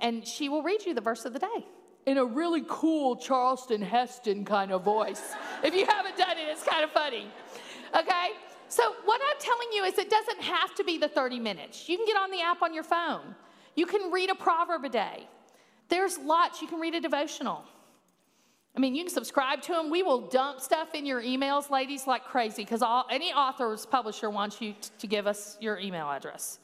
And 0.00 0.26
she 0.26 0.48
will 0.48 0.62
read 0.62 0.86
you 0.86 0.94
the 0.94 1.02
verse 1.02 1.26
of 1.26 1.34
the 1.34 1.38
day 1.38 1.66
in 2.06 2.16
a 2.16 2.24
really 2.24 2.64
cool 2.66 3.16
Charleston 3.16 3.82
Heston 3.82 4.46
kind 4.46 4.72
of 4.72 4.82
voice. 4.82 5.34
if 5.62 5.74
you 5.74 5.84
haven't 5.84 6.16
done 6.16 6.38
it, 6.38 6.48
it's 6.48 6.62
kind 6.62 6.82
of 6.82 6.90
funny. 6.90 7.26
Okay? 7.94 8.28
So, 8.68 8.94
what 9.04 9.20
I'm 9.20 9.38
telling 9.38 9.68
you 9.74 9.84
is 9.84 9.98
it 9.98 10.08
doesn't 10.08 10.40
have 10.40 10.74
to 10.76 10.84
be 10.84 10.96
the 10.96 11.08
30 11.08 11.38
minutes. 11.38 11.86
You 11.86 11.98
can 11.98 12.06
get 12.06 12.16
on 12.16 12.30
the 12.30 12.40
app 12.40 12.62
on 12.62 12.72
your 12.72 12.82
phone, 12.82 13.34
you 13.74 13.84
can 13.84 14.10
read 14.10 14.30
a 14.30 14.34
proverb 14.34 14.84
a 14.84 14.88
day. 14.88 15.28
There's 15.88 16.16
lots. 16.18 16.62
You 16.62 16.66
can 16.66 16.80
read 16.80 16.94
a 16.94 17.00
devotional. 17.00 17.62
I 18.76 18.80
mean, 18.80 18.94
you 18.94 19.04
can 19.04 19.12
subscribe 19.12 19.62
to 19.62 19.72
them. 19.72 19.90
We 19.90 20.02
will 20.02 20.28
dump 20.28 20.60
stuff 20.60 20.94
in 20.94 21.06
your 21.06 21.22
emails, 21.22 21.70
ladies, 21.70 22.06
like 22.06 22.24
crazy, 22.24 22.62
because 22.62 22.82
any 23.10 23.32
author's 23.32 23.86
publisher 23.86 24.28
wants 24.28 24.60
you 24.60 24.74
t- 24.74 24.90
to 24.98 25.06
give 25.06 25.26
us 25.26 25.56
your 25.60 25.78
email 25.78 26.10
address. 26.10 26.58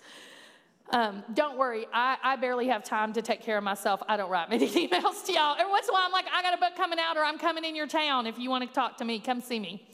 Um, 0.91 1.25
don't 1.33 1.57
worry, 1.57 1.87
I, 1.91 2.19
I, 2.23 2.37
barely 2.37 2.69
have 2.69 2.85
time 2.85 3.15
to 3.15 3.23
take 3.23 3.41
care 3.41 3.57
of 3.57 3.65
myself. 3.65 4.03
I 4.09 4.19
don't 4.19 4.29
write 4.29 4.51
many 4.51 4.69
emails 4.89 5.25
to 5.25 5.33
y'all. 5.33 5.57
Every 5.59 5.71
once 5.71 5.87
in 5.89 5.91
a 5.91 5.93
while, 5.95 6.03
I'm 6.05 6.13
like, 6.13 6.27
I 6.31 6.43
got 6.43 6.53
a 6.53 6.59
book 6.59 6.77
coming 6.77 6.99
out, 6.99 7.17
or 7.17 7.25
I'm 7.25 7.39
coming 7.39 7.65
in 7.65 7.75
your 7.75 7.87
town. 7.87 8.27
If 8.27 8.39
you 8.39 8.51
want 8.51 8.69
to 8.69 8.75
talk 8.75 8.99
to 8.99 9.05
me, 9.07 9.19
come 9.19 9.41
see 9.41 9.59
me. 9.59 9.89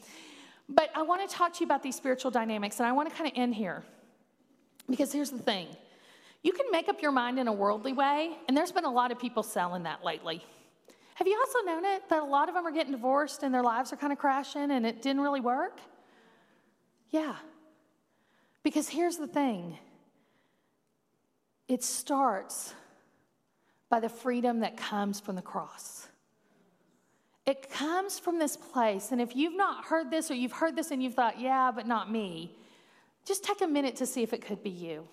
But 0.67 0.89
I 0.95 1.03
want 1.03 1.27
to 1.27 1.33
talk 1.33 1.53
to 1.53 1.59
you 1.61 1.65
about 1.65 1.83
these 1.83 1.95
spiritual 1.95 2.31
dynamics, 2.31 2.79
and 2.79 2.87
I 2.87 2.91
want 2.91 3.09
to 3.09 3.15
kind 3.15 3.31
of 3.31 3.37
end 3.37 3.55
here. 3.55 3.83
Because 4.89 5.13
here's 5.13 5.31
the 5.31 5.39
thing 5.39 5.67
you 6.43 6.51
can 6.51 6.65
make 6.69 6.89
up 6.89 7.01
your 7.01 7.13
mind 7.13 7.39
in 7.39 7.47
a 7.47 7.53
worldly 7.53 7.93
way, 7.93 8.35
and 8.49 8.57
there's 8.57 8.73
been 8.73 8.85
a 8.85 8.91
lot 8.91 9.13
of 9.13 9.19
people 9.19 9.41
selling 9.41 9.83
that 9.83 10.03
lately. 10.03 10.43
Have 11.19 11.27
you 11.27 11.37
also 11.37 11.65
known 11.65 11.83
it 11.83 12.07
that 12.07 12.23
a 12.23 12.25
lot 12.25 12.47
of 12.47 12.55
them 12.55 12.65
are 12.65 12.71
getting 12.71 12.93
divorced 12.93 13.43
and 13.43 13.53
their 13.53 13.61
lives 13.61 13.91
are 13.91 13.97
kind 13.97 14.13
of 14.13 14.19
crashing 14.19 14.71
and 14.71 14.85
it 14.85 15.01
didn't 15.01 15.21
really 15.21 15.41
work? 15.41 15.77
Yeah. 17.09 17.35
Because 18.63 18.87
here's 18.87 19.17
the 19.17 19.27
thing 19.27 19.77
it 21.67 21.83
starts 21.83 22.73
by 23.89 23.99
the 23.99 24.07
freedom 24.07 24.61
that 24.61 24.77
comes 24.77 25.19
from 25.19 25.35
the 25.35 25.41
cross. 25.41 26.07
It 27.45 27.69
comes 27.69 28.17
from 28.17 28.39
this 28.39 28.55
place. 28.55 29.11
And 29.11 29.19
if 29.19 29.35
you've 29.35 29.57
not 29.57 29.83
heard 29.83 30.09
this 30.09 30.31
or 30.31 30.35
you've 30.35 30.53
heard 30.53 30.77
this 30.77 30.89
and 30.89 31.03
you've 31.03 31.15
thought, 31.15 31.37
yeah, 31.37 31.69
but 31.69 31.85
not 31.85 32.09
me, 32.09 32.55
just 33.25 33.43
take 33.43 33.59
a 33.59 33.67
minute 33.67 33.97
to 33.97 34.05
see 34.05 34.23
if 34.23 34.31
it 34.31 34.41
could 34.41 34.63
be 34.63 34.69
you. 34.69 35.05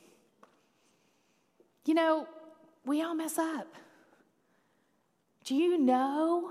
You 1.85 1.95
know, 1.95 2.29
we 2.85 3.03
all 3.03 3.17
mess 3.17 3.39
up. 3.39 3.67
Do 5.47 5.55
you 5.55 5.79
know 5.79 6.51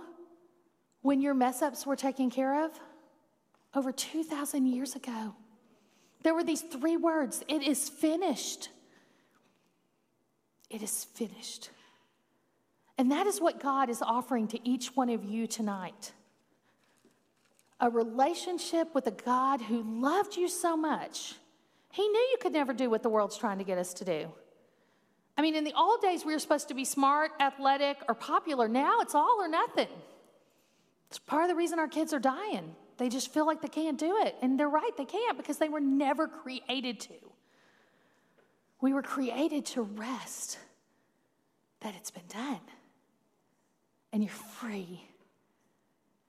when 1.02 1.22
your 1.22 1.34
mess 1.34 1.62
ups 1.62 1.86
were 1.86 1.98
taken 1.98 2.32
care 2.32 2.66
of? 2.66 2.72
Over 3.76 3.92
2,000 3.92 4.66
years 4.66 4.96
ago. 4.96 5.36
There 6.24 6.34
were 6.34 6.46
these 6.46 6.62
three 6.62 6.98
words 6.98 7.44
it 7.48 7.62
is 7.62 7.88
finished. 7.90 8.70
It 10.70 10.82
is 10.82 11.04
finished. 11.04 11.70
And 12.98 13.12
that 13.12 13.28
is 13.28 13.42
what 13.42 13.62
God 13.62 13.90
is 13.90 14.02
offering 14.02 14.48
to 14.48 14.68
each 14.68 14.96
one 14.96 15.10
of 15.10 15.24
you 15.24 15.46
tonight 15.46 16.14
a 17.82 17.90
relationship 17.90 18.96
with 18.96 19.06
a 19.06 19.12
God 19.12 19.60
who 19.60 19.84
loved 20.02 20.38
you 20.38 20.48
so 20.48 20.78
much. 20.78 21.36
He 21.92 22.08
knew 22.08 22.20
you 22.20 22.38
could 22.40 22.54
never 22.54 22.72
do 22.72 22.90
what 22.90 23.04
the 23.04 23.10
world's 23.10 23.38
trying 23.38 23.58
to 23.58 23.66
get 23.66 23.78
us 23.78 23.94
to 23.96 24.06
do. 24.06 24.32
I 25.38 25.42
mean, 25.42 25.56
in 25.56 25.64
the 25.64 25.74
old 25.74 26.02
days, 26.02 26.26
we 26.26 26.34
were 26.34 26.40
supposed 26.40 26.70
to 26.70 26.74
be 26.74 26.86
smart, 26.86 27.32
athletic, 27.40 27.98
or 28.08 28.16
popular. 28.16 28.68
Now 28.68 29.02
it's 29.02 29.16
all 29.16 29.38
or 29.40 29.48
nothing. 29.48 29.88
It's 31.10 31.20
part 31.20 31.44
of 31.44 31.50
the 31.50 31.56
reason 31.56 31.78
our 31.78 31.88
kids 31.88 32.14
are 32.14 32.20
dying. 32.20 32.76
They 32.98 33.10
just 33.10 33.34
feel 33.34 33.46
like 33.46 33.62
they 33.62 33.68
can't 33.68 33.98
do 33.98 34.18
it. 34.20 34.36
And 34.42 34.58
they're 34.60 34.70
right, 34.70 34.96
they 34.98 35.06
can't 35.06 35.38
because 35.38 35.58
they 35.58 35.70
were 35.70 35.82
never 35.82 36.28
created 36.28 37.02
to. 37.02 37.14
We 38.80 38.94
were 38.94 39.02
created 39.02 39.66
to 39.68 39.82
rest 39.82 40.58
that 41.82 41.96
it's 41.96 42.12
been 42.12 42.28
done. 42.30 42.62
And 44.14 44.24
you're 44.24 44.32
free 44.32 45.04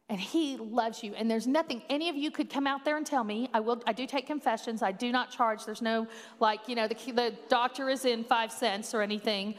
and 0.09 0.21
he 0.21 0.57
loves 0.57 1.03
you. 1.03 1.15
And 1.15 1.31
there's 1.31 1.47
nothing 1.47 1.83
any 1.89 2.09
of 2.09 2.17
you 2.17 2.31
could 2.31 2.49
come 2.49 2.67
out 2.67 2.85
there 2.85 2.97
and 2.97 3.05
tell 3.05 3.25
me. 3.25 3.49
I 3.53 3.61
will 3.61 3.83
i 3.87 3.93
do 3.93 4.07
take 4.07 4.27
confessions. 4.27 4.83
I 4.83 4.93
do 4.93 5.11
not 5.11 5.31
charge. 5.31 5.65
There's 5.65 5.83
no 5.83 6.07
like 6.39 6.69
you 6.69 6.75
know 6.75 6.87
the, 6.87 6.95
the 7.13 7.35
doctor 7.49 7.89
is 7.89 8.05
in 8.05 8.25
five 8.25 8.53
cents 8.53 8.95
or 8.95 9.03
anything. 9.03 9.55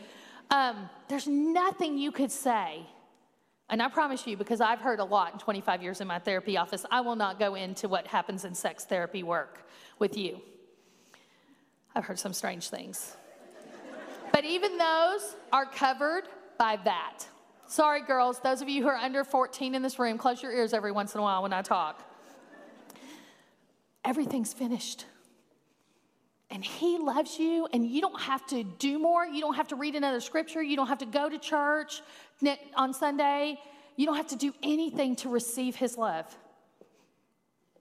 Um, 0.49 0.89
there's 1.09 1.27
nothing 1.27 1.97
you 1.97 2.11
could 2.11 2.31
say. 2.31 2.85
And 3.69 3.81
i 3.81 3.89
promise 3.89 4.25
you 4.25 4.37
because 4.37 4.61
i've 4.61 4.79
heard 4.79 4.99
a 5.01 5.03
lot 5.03 5.33
in 5.33 5.39
25 5.39 5.83
years 5.83 5.99
in 5.99 6.07
my 6.07 6.19
therapy 6.19 6.55
office 6.55 6.85
i 6.89 7.01
will 7.01 7.17
not 7.17 7.37
go 7.37 7.55
into 7.55 7.89
what 7.89 8.07
happens 8.07 8.45
in 8.45 8.55
sex 8.55 8.85
therapy 8.85 9.23
work 9.23 9.67
with 9.99 10.15
you. 10.17 10.39
I've 11.93 12.05
heard 12.05 12.19
some 12.19 12.33
strange 12.33 12.69
things. 12.69 13.17
But 14.31 14.45
even 14.45 14.77
those 14.77 15.35
are 15.51 15.65
covered 15.65 16.23
by 16.57 16.77
that 16.85 17.25
Sorry, 17.67 18.01
girls, 18.01 18.39
those 18.39 18.61
of 18.61 18.69
you 18.69 18.81
who 18.81 18.87
are 18.87 18.95
under 18.95 19.25
14 19.25 19.75
in 19.75 19.81
this 19.81 19.99
room, 19.99 20.17
close 20.17 20.41
your 20.41 20.53
ears 20.53 20.73
every 20.73 20.93
once 20.93 21.13
in 21.13 21.19
a 21.19 21.23
while 21.23 21.43
when 21.43 21.51
I 21.51 21.61
talk. 21.61 22.01
everything's 24.05 24.53
finished. 24.53 25.05
And 26.49 26.63
He 26.63 26.97
loves 26.97 27.37
you, 27.37 27.67
and 27.73 27.85
you 27.85 27.99
don't 27.99 28.21
have 28.21 28.45
to 28.47 28.63
do 28.63 28.97
more. 28.97 29.25
You 29.25 29.41
don't 29.41 29.55
have 29.55 29.67
to 29.67 29.75
read 29.75 29.95
another 29.95 30.21
scripture. 30.21 30.63
You 30.63 30.77
don't 30.77 30.87
have 30.87 30.99
to 30.99 31.05
go 31.05 31.29
to 31.29 31.37
church 31.37 32.01
on 32.75 32.93
Sunday. 32.93 33.59
You 33.97 34.05
don't 34.05 34.15
have 34.15 34.27
to 34.27 34.37
do 34.37 34.53
anything 34.63 35.17
to 35.17 35.29
receive 35.29 35.75
His 35.75 35.97
love. 35.97 36.25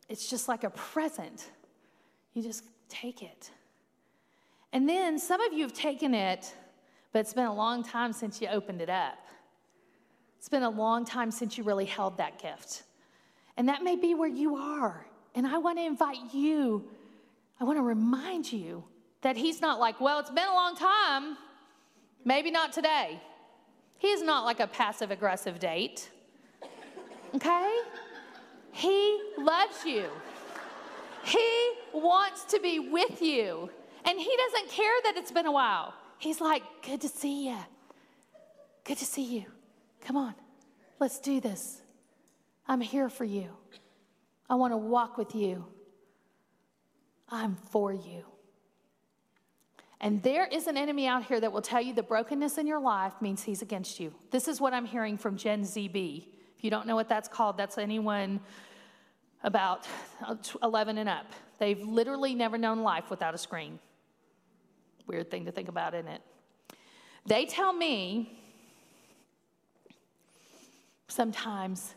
It's 0.09 0.29
just 0.29 0.49
like 0.49 0.65
a 0.65 0.71
present. 0.71 1.49
You 2.35 2.43
just 2.43 2.65
take 2.89 3.23
it. 3.23 3.51
And 4.73 4.89
then 4.89 5.17
some 5.21 5.41
of 5.41 5.53
you 5.53 5.63
have 5.63 5.73
taken 5.73 6.13
it, 6.13 6.53
but 7.13 7.21
it's 7.21 7.35
been 7.35 7.47
a 7.47 7.55
long 7.55 7.85
time 7.85 8.13
since 8.13 8.41
you 8.41 8.49
opened 8.49 8.81
it 8.81 8.91
up. 8.91 9.26
It's 10.39 10.49
been 10.49 10.63
a 10.63 10.71
long 10.71 11.05
time 11.05 11.31
since 11.31 11.59
you 11.59 11.65
really 11.65 11.85
held 11.85 12.19
that 12.19 12.41
gift. 12.41 12.85
And 13.57 13.69
that 13.69 13.83
may 13.83 13.97
be 13.97 14.15
where 14.15 14.29
you 14.29 14.57
are. 14.57 15.07
And 15.35 15.47
I 15.47 15.59
want 15.59 15.79
to 15.79 15.85
invite 15.85 16.33
you, 16.33 16.85
I 17.61 17.65
want 17.65 17.79
to 17.79 17.83
remind 17.83 18.53
you 18.53 18.85
that 19.23 19.37
He's 19.37 19.61
not 19.61 19.79
like, 19.79 20.01
well, 20.01 20.19
it's 20.19 20.31
been 20.31 20.47
a 20.47 20.55
long 20.55 20.77
time, 20.77 21.37
maybe 22.25 22.51
not 22.51 22.73
today. 22.73 23.21
He 23.99 24.09
is 24.09 24.23
not 24.23 24.45
like 24.45 24.61
a 24.61 24.67
passive 24.67 25.11
aggressive 25.11 25.59
date. 25.59 26.11
Okay? 27.35 27.79
He 28.73 29.21
loves 29.39 29.85
you. 29.85 30.07
He 31.25 31.73
wants 31.93 32.45
to 32.45 32.61
be 32.61 32.79
with 32.79 33.21
you. 33.21 33.71
And 34.05 34.19
He 34.19 34.37
doesn't 34.37 34.71
care 34.71 34.93
that 35.05 35.17
it's 35.17 35.33
been 35.33 35.47
a 35.47 35.53
while. 35.53 35.95
He's 36.19 36.41
like, 36.41 36.63
good 36.83 37.01
to 37.01 37.09
see 37.09 37.49
you. 37.49 37.59
Good 38.85 38.99
to 38.99 39.05
see 39.05 39.25
you. 39.25 39.47
Come 40.07 40.17
on, 40.17 40.35
let's 41.01 41.19
do 41.19 41.41
this. 41.41 41.83
I'm 42.69 42.81
here 42.81 43.09
for 43.09 43.25
you. 43.25 43.49
I 44.49 44.55
want 44.55 44.73
to 44.73 44.77
walk 44.77 45.19
with 45.19 45.35
you. 45.35 45.67
I'm 47.29 47.57
for 47.73 47.93
you. 47.93 48.25
And 50.01 50.23
there 50.23 50.47
is 50.47 50.69
an 50.69 50.77
enemy 50.77 51.09
out 51.09 51.25
here 51.25 51.41
that 51.41 51.51
will 51.51 51.61
tell 51.61 51.81
you 51.81 51.93
the 51.93 52.05
brokenness 52.05 52.57
in 52.57 52.69
your 52.69 52.79
life 52.79 53.15
means 53.21 53.43
he's 53.43 53.63
against 53.63 53.99
you. 53.99 54.15
This 54.31 54.47
is 54.47 54.61
what 54.61 54.73
I'm 54.73 54.85
hearing 54.85 55.19
from 55.19 55.37
Gen 55.37 55.63
ZB. 55.63 56.29
If 56.57 56.63
you 56.63 56.71
don't 56.71 56.87
know 56.87 56.95
what 56.95 57.09
that's 57.09 57.27
called, 57.29 57.57
that's 57.57 57.77
anyone 57.77 58.39
about 59.43 59.89
11 60.63 60.99
and 60.99 61.09
up. 61.09 61.27
They've 61.59 61.83
literally 61.83 62.37
never 62.37 62.57
known 62.57 62.85
life 62.85 63.11
without 63.11 63.35
a 63.35 63.39
screen. 63.39 63.81
Weird 65.09 65.33
thing 65.33 65.47
to 65.47 65.51
think 65.51 65.69
about, 65.69 65.95
isn't 65.95 66.07
it? 66.07 66.23
They 67.27 67.45
tell 67.45 67.73
me 67.73 68.45
sometimes 71.09 71.95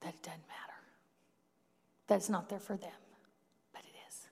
that 0.00 0.14
it 0.14 0.22
doesn't 0.22 0.40
matter, 0.48 0.78
that 2.08 2.16
it's 2.16 2.28
not 2.28 2.48
there 2.48 2.58
for 2.58 2.76
them, 2.76 2.90
but 3.72 3.82
it 3.82 3.96
is. 4.08 4.28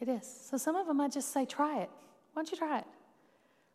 It 0.00 0.08
is. 0.08 0.48
So 0.50 0.56
some 0.56 0.76
of 0.76 0.86
them 0.86 1.00
I 1.00 1.08
just 1.08 1.32
say, 1.32 1.44
try 1.44 1.80
it. 1.80 1.90
Why 2.32 2.42
don't 2.42 2.50
you 2.50 2.58
try 2.58 2.78
it? 2.78 2.84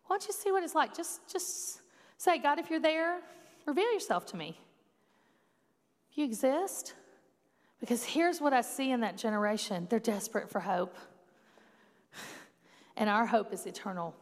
Why 0.06 0.18
don't 0.18 0.28
you 0.28 0.34
see 0.34 0.52
what 0.52 0.64
it's 0.64 0.76
like? 0.76 0.96
Just, 0.96 1.32
just 1.32 1.82
say, 2.18 2.38
God, 2.38 2.60
if 2.60 2.70
you're 2.70 2.80
there, 2.80 3.20
reveal 3.66 3.92
yourself 3.94 4.26
to 4.28 4.38
me. 4.38 4.58
If 6.12 6.18
you 6.18 6.26
exist, 6.26 6.94
because 7.80 8.04
here's 8.04 8.42
what 8.42 8.54
I 8.54 8.62
see 8.62 8.92
in 8.92 9.00
that 9.02 9.18
generation 9.18 9.88
they're 9.90 10.00
desperate 10.00 10.50
for 10.50 10.60
hope. 10.60 10.96
And 12.98 13.10
our 13.10 13.26
hope 13.26 13.54
is 13.54 13.66
eternal. 13.66 14.14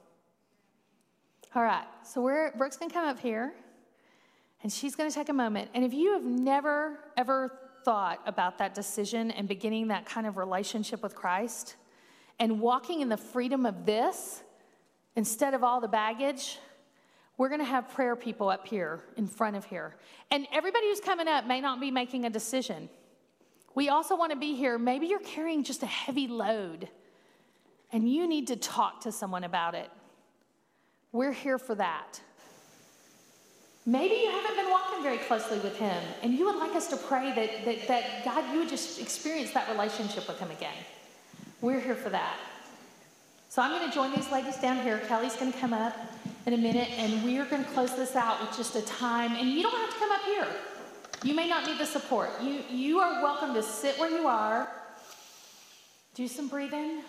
All 1.56 1.64
right, 1.64 1.86
so 2.04 2.22
we're, 2.22 2.52
Brooke's 2.52 2.78
gonna 2.78 2.94
come 2.94 3.08
up 3.08 3.20
here 3.20 3.56
and 4.62 4.72
she's 4.72 4.96
gonna 4.96 5.10
take 5.10 5.30
a 5.30 5.34
moment. 5.34 5.72
And 5.74 5.84
if 5.84 5.96
you 5.96 6.14
have 6.14 6.24
never, 6.24 7.00
ever 7.18 7.58
thought 7.84 8.22
about 8.28 8.60
that 8.60 8.76
decision 8.76 9.32
and 9.32 9.48
beginning 9.48 9.88
that 9.88 10.06
kind 10.06 10.28
of 10.28 10.38
relationship 10.38 11.02
with 11.02 11.16
Christ 11.16 11.76
and 12.38 12.60
walking 12.60 13.02
in 13.02 13.10
the 13.10 13.18
freedom 13.18 13.66
of 13.66 13.84
this 13.88 14.44
instead 15.16 15.56
of 15.56 15.64
all 15.64 15.82
the 15.82 15.88
baggage, 15.88 16.60
we're 17.36 17.50
to 17.58 17.64
have 17.64 17.90
prayer 17.90 18.16
people 18.16 18.48
up 18.48 18.68
here 18.68 19.02
in 19.18 19.26
front 19.26 19.56
of 19.56 19.66
here. 19.66 19.96
And 20.30 20.46
everybody 20.54 20.88
who's 20.88 21.00
coming 21.00 21.28
up 21.28 21.48
may 21.48 21.62
not 21.62 21.80
be 21.80 21.90
making 21.90 22.26
a 22.26 22.30
decision. 22.30 22.90
We 23.74 23.90
also 23.90 24.16
want 24.16 24.34
to 24.34 24.38
be 24.38 24.54
here. 24.54 24.78
Maybe 24.78 25.08
you're 25.08 25.20
carrying 25.20 25.64
just 25.64 25.82
a 25.82 25.88
heavy 25.88 26.28
load 26.28 26.90
and 27.92 28.08
you 28.08 28.28
need 28.28 28.48
to 28.48 28.56
talk 28.56 29.02
to 29.02 29.12
someone 29.12 29.46
about 29.46 29.74
it. 29.74 29.90
We're 31.12 31.32
here 31.32 31.58
for 31.58 31.76
that. 31.76 32.22
Maybe 33.86 34.16
you 34.16 34.30
haven't 34.30 34.56
been 34.56 34.70
walking 34.70 35.02
very 35.02 35.18
closely 35.18 35.58
with 35.60 35.76
Him, 35.78 36.04
and 36.22 36.34
you 36.34 36.46
would 36.46 36.58
like 36.58 36.76
us 36.76 36.88
to 36.90 36.98
pray 36.98 37.34
that, 37.34 37.66
that, 37.66 37.88
that 37.88 38.26
God, 38.26 38.54
you 38.54 38.60
would 38.60 38.70
just 38.70 39.02
experience 39.02 39.52
that 39.54 39.68
relationship 39.70 40.28
with 40.28 40.38
Him 40.38 40.52
again. 40.52 40.76
We're 41.62 41.80
here 41.80 41.96
for 41.96 42.10
that. 42.10 42.38
So 43.50 43.64
I'm 43.64 43.72
going 43.72 43.90
to 43.90 43.96
join 43.96 44.14
these 44.14 44.32
ladies 44.32 44.58
down 44.58 44.84
here. 44.84 45.00
Kelly's 45.08 45.36
going 45.36 45.52
to 45.52 45.58
come 45.58 45.74
up 45.74 45.98
in 46.46 46.54
a 46.54 46.58
minute, 46.58 46.90
and 46.98 47.24
we 47.24 47.40
are 47.40 47.46
going 47.46 47.64
to 47.64 47.70
close 47.72 47.96
this 47.96 48.16
out 48.16 48.40
with 48.42 48.56
just 48.56 48.76
a 48.76 48.82
time. 48.84 49.36
And 49.36 49.50
you 49.50 49.64
don't 49.64 49.76
have 49.76 49.90
to 49.90 49.96
come 49.98 50.12
up 50.12 50.22
here. 50.26 50.48
You 51.24 51.34
may 51.34 51.50
not 51.50 51.66
need 51.66 51.80
the 51.80 51.86
support. 51.86 52.30
You, 52.44 52.62
you 52.70 53.00
are 53.00 53.24
welcome 53.24 53.56
to 53.56 53.64
sit 53.64 53.98
where 53.98 54.12
you 54.12 54.28
are, 54.28 54.70
do 56.14 56.28
some 56.28 56.48
breathing, 56.48 57.02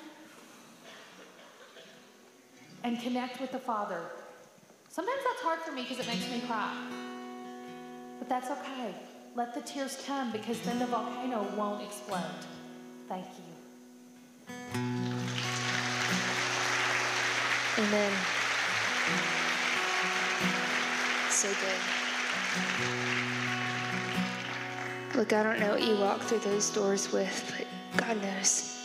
and 2.85 3.01
connect 3.01 3.41
with 3.41 3.53
the 3.53 3.59
Father. 3.59 4.01
Sometimes 4.89 5.21
that's 5.25 5.43
hard 5.43 5.61
for 5.61 5.73
me 5.73 5.83
because 5.83 6.01
it 6.01 6.07
makes 6.07 6.29
me 6.31 6.41
cry. 6.47 6.75
But 8.19 8.29
that's 8.29 8.51
okay. 8.51 8.95
Let 9.37 9.55
the 9.55 9.61
tears 9.61 10.03
come 10.07 10.33
because 10.33 10.61
then 10.63 10.79
the 10.79 10.87
volcano 10.87 11.47
won't 11.57 11.83
explode. 11.83 12.21
Thank 13.09 13.25
you. 13.25 13.45
Amen. 17.79 18.13
So 21.31 21.49
good. 21.49 21.81
Look, 25.15 25.33
I 25.33 25.43
don't 25.43 25.61
know 25.61 25.71
what 25.71 25.83
you 25.83 25.97
walk 25.97 26.21
through 26.21 26.41
those 26.41 26.71
doors 26.71 27.13
with, 27.13 27.55
but 27.57 27.67
God 28.07 28.21
knows. 28.23 28.77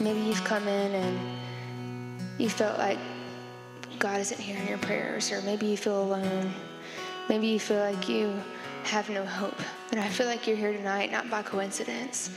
Maybe 0.00 0.20
you've 0.20 0.44
come 0.44 0.66
in 0.66 0.94
and 0.94 1.38
you 2.38 2.48
felt 2.48 2.78
like 2.78 2.98
God 3.98 4.20
isn't 4.20 4.40
hearing 4.40 4.66
your 4.68 4.78
prayers, 4.78 5.30
or 5.30 5.40
maybe 5.42 5.66
you 5.66 5.76
feel 5.76 6.02
alone. 6.02 6.52
Maybe 7.28 7.46
you 7.46 7.60
feel 7.60 7.78
like 7.78 8.08
you 8.08 8.34
have 8.84 9.08
no 9.10 9.24
hope. 9.24 9.58
But 9.90 9.98
I 9.98 10.08
feel 10.08 10.26
like 10.26 10.46
you're 10.46 10.56
here 10.56 10.72
tonight, 10.72 11.12
not 11.12 11.30
by 11.30 11.42
coincidence. 11.42 12.30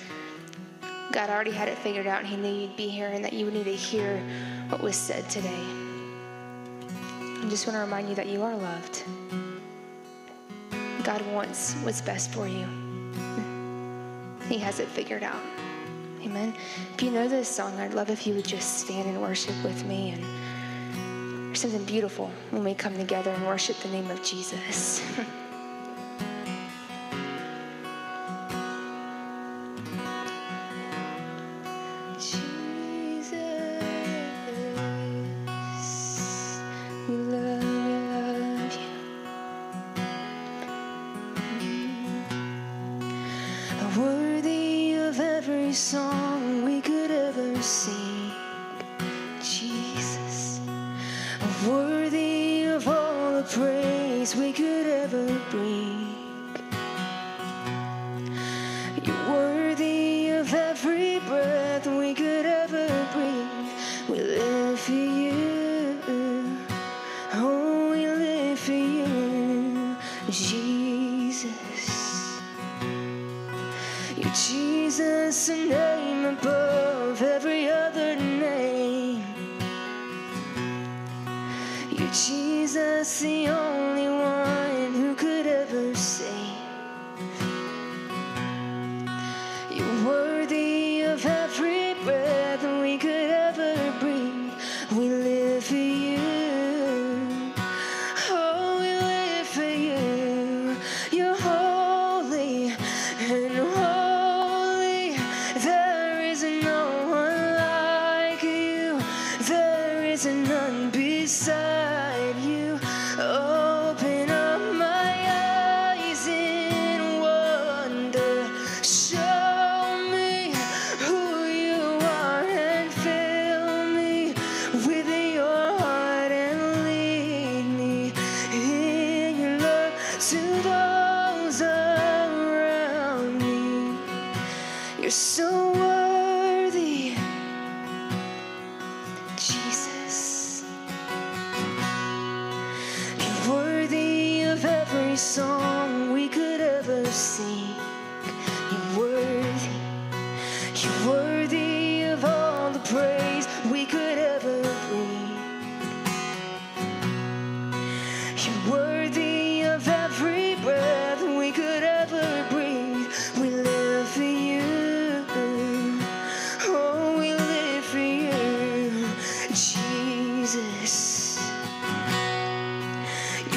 God 1.11 1.29
already 1.29 1.51
had 1.51 1.67
it 1.67 1.77
figured 1.77 2.07
out, 2.07 2.19
and 2.19 2.27
He 2.27 2.35
knew 2.35 2.53
you'd 2.53 2.77
be 2.77 2.87
here, 2.87 3.09
and 3.09 3.23
that 3.23 3.33
you 3.33 3.45
would 3.45 3.53
need 3.53 3.65
to 3.65 3.75
hear 3.75 4.21
what 4.69 4.81
was 4.81 4.95
said 4.95 5.29
today. 5.29 5.63
I 7.21 7.47
just 7.49 7.67
want 7.67 7.75
to 7.75 7.81
remind 7.81 8.09
you 8.09 8.15
that 8.15 8.27
you 8.27 8.41
are 8.43 8.55
loved. 8.55 9.03
God 11.03 11.21
wants 11.33 11.73
what's 11.83 12.01
best 12.01 12.31
for 12.31 12.47
you. 12.47 12.65
He 14.49 14.57
has 14.59 14.79
it 14.79 14.87
figured 14.87 15.23
out. 15.23 15.41
Amen. 16.23 16.55
If 16.95 17.03
you 17.03 17.11
know 17.11 17.27
this 17.27 17.47
song, 17.47 17.79
I'd 17.79 17.93
love 17.93 18.09
if 18.09 18.25
you 18.25 18.33
would 18.33 18.45
just 18.45 18.79
stand 18.79 19.07
and 19.07 19.21
worship 19.21 19.55
with 19.63 19.85
me. 19.85 20.11
And 20.11 20.25
something 21.55 21.83
beautiful 21.85 22.29
when 22.51 22.63
we 22.63 22.73
come 22.73 22.95
together 22.95 23.31
and 23.31 23.47
worship 23.47 23.77
the 23.77 23.89
name 23.89 24.09
of 24.11 24.21
Jesus. 24.23 25.01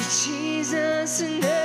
Jesus, 0.09 1.21
a 1.21 1.58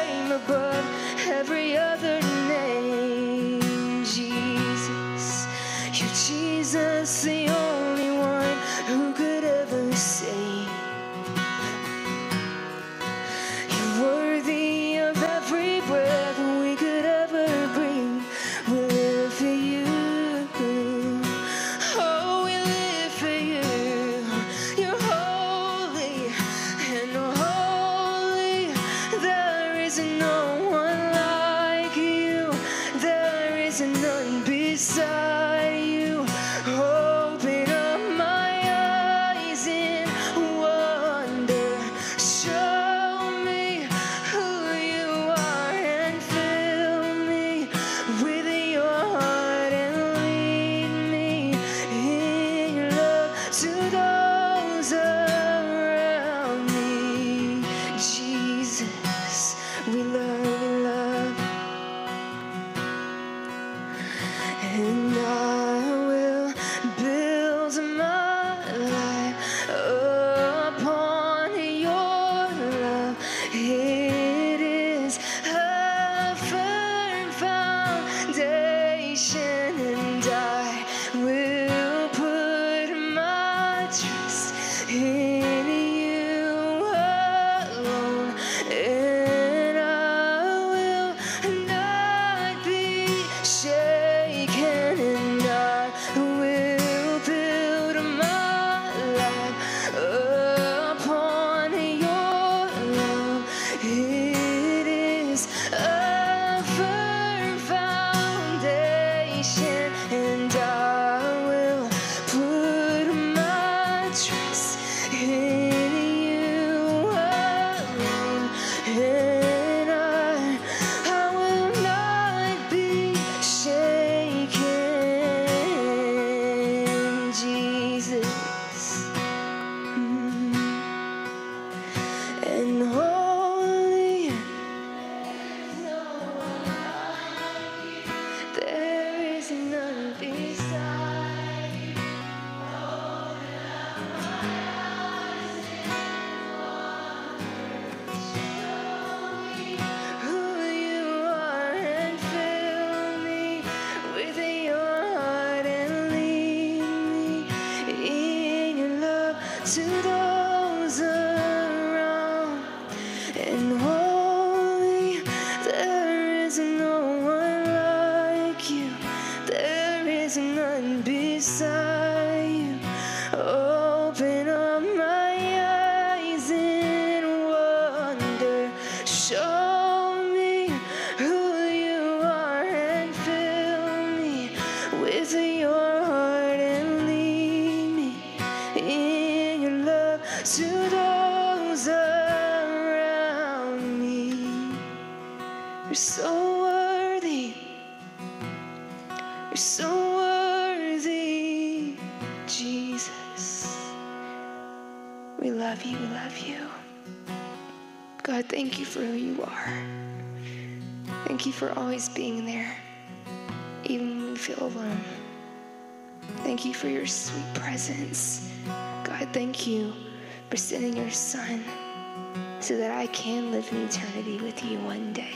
so 222.64 222.78
that 222.78 222.90
I 222.90 223.06
can 223.08 223.52
live 223.52 223.70
in 223.72 223.82
eternity 223.82 224.38
with 224.38 224.64
you 224.64 224.78
one 224.78 225.12
day. 225.12 225.34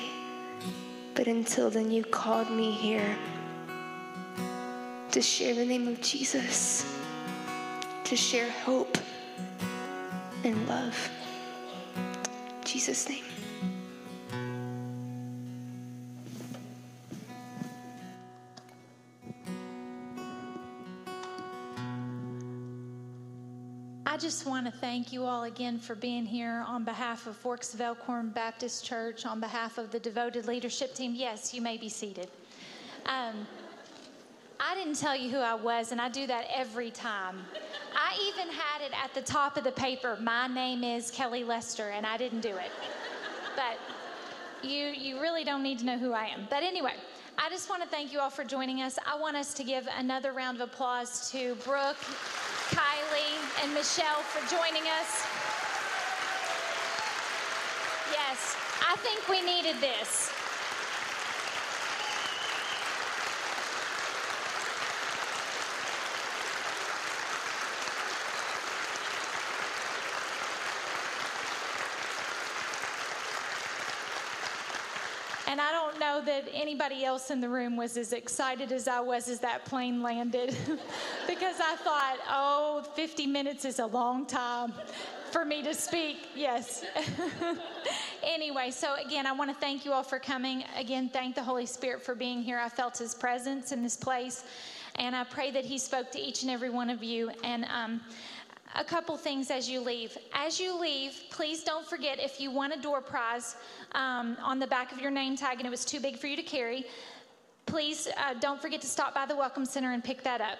But 1.15 1.27
until 1.27 1.69
then, 1.69 1.91
you 1.91 2.03
called 2.03 2.51
me 2.51 2.71
here 2.71 3.15
to 5.11 5.21
share 5.21 5.55
the 5.55 5.67
name 5.67 5.87
of 5.89 6.01
Jesus, 6.01 6.91
to 8.05 8.17
share 8.17 8.51
hope 8.51 8.97
and 10.43 10.67
love. 10.67 11.11
In 11.97 12.65
Jesus' 12.65 13.07
name. 13.11 13.38
Just 24.39 24.47
want 24.48 24.66
to 24.66 24.78
thank 24.81 25.12
you 25.12 25.24
all 25.24 25.43
again 25.43 25.81
for 25.81 25.97
being 25.97 26.24
here 26.24 26.65
on 26.69 26.85
behalf 26.85 27.27
of 27.27 27.35
Forks 27.35 27.74
of 27.74 27.81
Elkhorn 27.81 28.28
Baptist 28.28 28.85
Church, 28.85 29.27
on 29.27 29.40
behalf 29.40 29.78
of 29.78 29.90
the 29.90 29.98
devoted 29.98 30.47
leadership 30.47 30.94
team. 30.94 31.12
Yes, 31.12 31.52
you 31.52 31.60
may 31.60 31.77
be 31.77 31.89
seated. 31.89 32.28
Um, 33.06 33.35
I 34.60 34.77
didn't 34.77 34.94
tell 34.94 35.16
you 35.16 35.28
who 35.28 35.39
I 35.39 35.55
was, 35.55 35.90
and 35.90 36.01
I 36.01 36.09
do 36.09 36.24
that 36.28 36.44
every 36.55 36.93
time. 36.93 37.39
I 37.93 38.16
even 38.28 38.55
had 38.55 38.81
it 38.86 38.93
at 39.05 39.12
the 39.12 39.23
top 39.23 39.56
of 39.56 39.65
the 39.65 39.73
paper. 39.73 40.16
My 40.23 40.47
name 40.47 40.85
is 40.85 41.10
Kelly 41.10 41.43
Lester, 41.43 41.89
and 41.89 42.06
I 42.06 42.16
didn't 42.16 42.43
do 42.43 42.51
it. 42.51 42.70
But 43.56 43.77
you, 44.62 44.86
you 44.86 45.20
really 45.20 45.43
don't 45.43 45.65
need 45.65 45.81
to 45.81 45.85
know 45.85 45.98
who 45.98 46.12
I 46.12 46.27
am. 46.27 46.47
But 46.48 46.62
anyway, 46.62 46.94
I 47.39 47.48
just 47.51 47.69
want 47.69 47.82
to 47.82 47.89
thank 47.89 48.12
you 48.12 48.20
all 48.20 48.31
for 48.31 48.44
joining 48.44 48.82
us. 48.82 49.01
I 49.05 49.19
want 49.19 49.36
us 49.36 49.52
to 49.55 49.65
give 49.65 49.89
another 49.97 50.32
round 50.32 50.60
of 50.60 50.69
applause 50.69 51.28
to 51.32 51.56
Brooke, 51.65 51.97
Kylie, 52.70 53.28
and 53.63 53.75
Michelle 53.75 54.23
for 54.23 54.41
joining 54.47 54.83
us. 55.01 55.27
Yes, 58.13 58.57
I 58.87 58.97
think 58.97 59.29
we 59.29 59.43
needed 59.43 59.81
this. 59.81 60.38
And 75.59 75.67
I 75.67 75.73
don't 75.73 75.99
know 75.99 76.21
that 76.25 76.49
anybody 76.55 77.05
else 77.05 77.33
in 77.33 77.41
the 77.41 77.49
room 77.49 77.77
was 77.77 77.97
as 77.97 78.13
excited 78.13 78.71
as 78.71 78.87
I 78.87 79.01
was 79.01 79.29
as 79.29 79.41
that 79.41 79.65
plane 79.65 80.01
landed 80.05 80.51
because 81.27 81.57
I 81.61 81.75
thought, 81.75 82.17
oh, 82.31 82.85
50 82.95 83.27
minutes 83.27 83.65
is 83.65 83.81
a 83.81 83.87
long 83.87 84.25
time 84.25 84.73
for 85.33 85.45
me 85.45 85.65
to 85.65 85.75
speak. 85.75 86.29
Yes. 86.37 86.85
anyway, 88.23 88.71
so 88.71 88.95
again, 89.05 89.27
I 89.27 89.33
want 89.33 89.51
to 89.51 89.57
thank 89.57 89.85
you 89.85 89.93
all 89.93 90.05
for 90.05 90.21
coming. 90.21 90.63
Again, 90.77 91.11
thank 91.13 91.35
the 91.35 91.43
Holy 91.43 91.67
Spirit 91.67 92.03
for 92.03 92.15
being 92.15 92.41
here. 92.41 92.61
I 92.61 92.69
felt 92.69 92.97
his 92.97 93.17
presence 93.17 93.73
in 93.73 93.83
this 93.83 93.97
place, 93.97 94.45
and 94.95 95.17
I 95.17 95.25
pray 95.25 95.51
that 95.51 95.65
he 95.65 95.79
spoke 95.79 96.13
to 96.13 96.21
each 96.21 96.43
and 96.43 96.53
every 96.53 96.71
one 96.71 96.89
of 96.89 97.03
you. 97.03 97.33
And, 97.43 97.65
um, 97.65 98.01
a 98.79 98.85
couple 98.85 99.17
things 99.17 99.51
as 99.51 99.69
you 99.69 99.81
leave. 99.81 100.17
As 100.33 100.61
you 100.61 100.79
leave, 100.81 101.21
please 101.31 101.65
don't 101.65 101.85
forget 101.85 102.21
if 102.21 102.41
you 102.41 102.51
won 102.51 102.73
a 102.73 102.81
door 102.81 103.01
prize 103.01 103.57
um, 103.93 104.37
on 104.41 104.61
the 104.61 104.69
back 104.69 104.93
of 104.93 105.01
your 105.01 105.11
name 105.11 105.37
tag 105.37 105.59
and 105.59 105.67
it 105.67 105.71
was 105.71 105.85
too 105.85 105.99
big 105.99 106.17
for 106.17 106.29
you 106.29 106.37
to 106.37 106.43
carry, 106.43 106.85
please 107.67 108.09
uh, 108.17 108.35
don't 108.35 108.63
forget 108.63 108.81
to 108.81 108.87
stop 108.87 109.13
by 109.15 109.27
the 109.27 109.35
Welcome 109.35 109.65
Center 109.65 109.93
and 109.93 110.03
pick 110.03 110.23
that 110.23 110.41
up. 110.41 110.59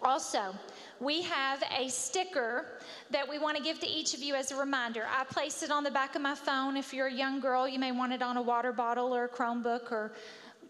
Also, 0.00 0.54
we 1.00 1.22
have 1.22 1.62
a 1.76 1.88
sticker 1.88 2.66
that 3.10 3.28
we 3.28 3.38
want 3.38 3.56
to 3.56 3.62
give 3.62 3.80
to 3.80 3.86
each 3.86 4.14
of 4.14 4.20
you 4.20 4.34
as 4.34 4.52
a 4.52 4.56
reminder. 4.56 5.04
I 5.10 5.24
placed 5.24 5.62
it 5.62 5.70
on 5.70 5.82
the 5.82 5.90
back 5.90 6.14
of 6.14 6.22
my 6.22 6.34
phone. 6.34 6.76
If 6.76 6.92
you're 6.92 7.06
a 7.06 7.12
young 7.12 7.40
girl, 7.40 7.66
you 7.66 7.78
may 7.78 7.90
want 7.90 8.12
it 8.12 8.22
on 8.22 8.36
a 8.36 8.42
water 8.42 8.72
bottle 8.72 9.14
or 9.14 9.24
a 9.24 9.28
Chromebook 9.28 9.90
or 9.90 10.12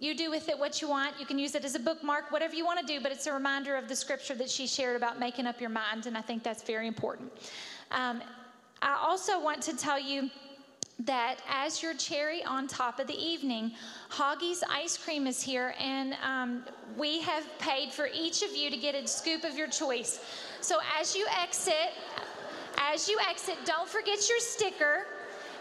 you 0.00 0.14
do 0.14 0.30
with 0.30 0.48
it 0.48 0.58
what 0.58 0.82
you 0.82 0.88
want. 0.88 1.18
You 1.18 1.26
can 1.26 1.38
use 1.38 1.54
it 1.54 1.64
as 1.64 1.74
a 1.74 1.80
bookmark, 1.80 2.30
whatever 2.30 2.54
you 2.54 2.64
want 2.64 2.80
to 2.80 2.86
do, 2.86 3.00
but 3.00 3.12
it's 3.12 3.26
a 3.26 3.32
reminder 3.32 3.76
of 3.76 3.88
the 3.88 3.96
scripture 3.96 4.34
that 4.34 4.50
she 4.50 4.66
shared 4.66 4.96
about 4.96 5.18
making 5.18 5.46
up 5.46 5.60
your 5.60 5.70
mind, 5.70 6.06
and 6.06 6.16
I 6.16 6.20
think 6.20 6.42
that's 6.42 6.62
very 6.62 6.86
important. 6.86 7.32
Um, 7.90 8.22
I 8.82 8.98
also 9.00 9.40
want 9.40 9.62
to 9.62 9.76
tell 9.76 9.98
you 9.98 10.30
that 11.00 11.38
as 11.48 11.82
your 11.82 11.94
cherry 11.94 12.44
on 12.44 12.68
top 12.68 13.00
of 13.00 13.06
the 13.06 13.16
evening, 13.16 13.72
Hoggy's 14.10 14.62
ice 14.70 14.96
cream 14.96 15.26
is 15.26 15.42
here, 15.42 15.74
and 15.80 16.16
um, 16.22 16.64
we 16.96 17.20
have 17.20 17.46
paid 17.58 17.90
for 17.90 18.08
each 18.14 18.42
of 18.42 18.54
you 18.54 18.70
to 18.70 18.76
get 18.76 18.94
a 18.94 19.06
scoop 19.08 19.44
of 19.44 19.56
your 19.56 19.68
choice. 19.68 20.20
So 20.60 20.78
as 20.98 21.16
you 21.16 21.26
exit, 21.40 21.92
as 22.78 23.08
you 23.08 23.18
exit, 23.28 23.56
don't 23.64 23.88
forget 23.88 24.28
your 24.28 24.38
sticker. 24.38 25.06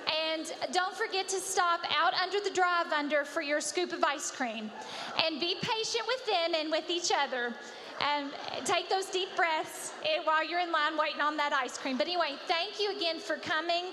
And 0.08 0.52
don't 0.72 0.96
forget 0.96 1.28
to 1.30 1.40
stop 1.40 1.82
out 1.96 2.14
under 2.14 2.40
the 2.40 2.50
drive 2.50 2.92
under 2.92 3.24
for 3.24 3.42
your 3.42 3.62
scoop 3.62 3.94
of 3.94 4.04
ice 4.04 4.32
cream. 4.32 4.72
And 5.24 5.40
be 5.40 5.56
patient 5.62 6.04
with 6.08 6.26
them 6.26 6.56
and 6.56 6.72
with 6.72 6.90
each 6.90 7.12
other. 7.12 7.54
And 8.02 8.32
take 8.66 8.90
those 8.90 9.06
deep 9.06 9.30
breaths 9.36 9.94
eh, 10.04 10.20
while 10.24 10.44
you're 10.44 10.60
in 10.60 10.72
line 10.72 10.98
waiting 10.98 11.22
on 11.22 11.38
that 11.38 11.54
ice 11.54 11.78
cream. 11.78 11.98
But 11.98 12.08
anyway, 12.08 12.36
thank 12.48 12.80
you 12.80 12.96
again 12.96 13.20
for 13.20 13.38
coming. 13.38 13.86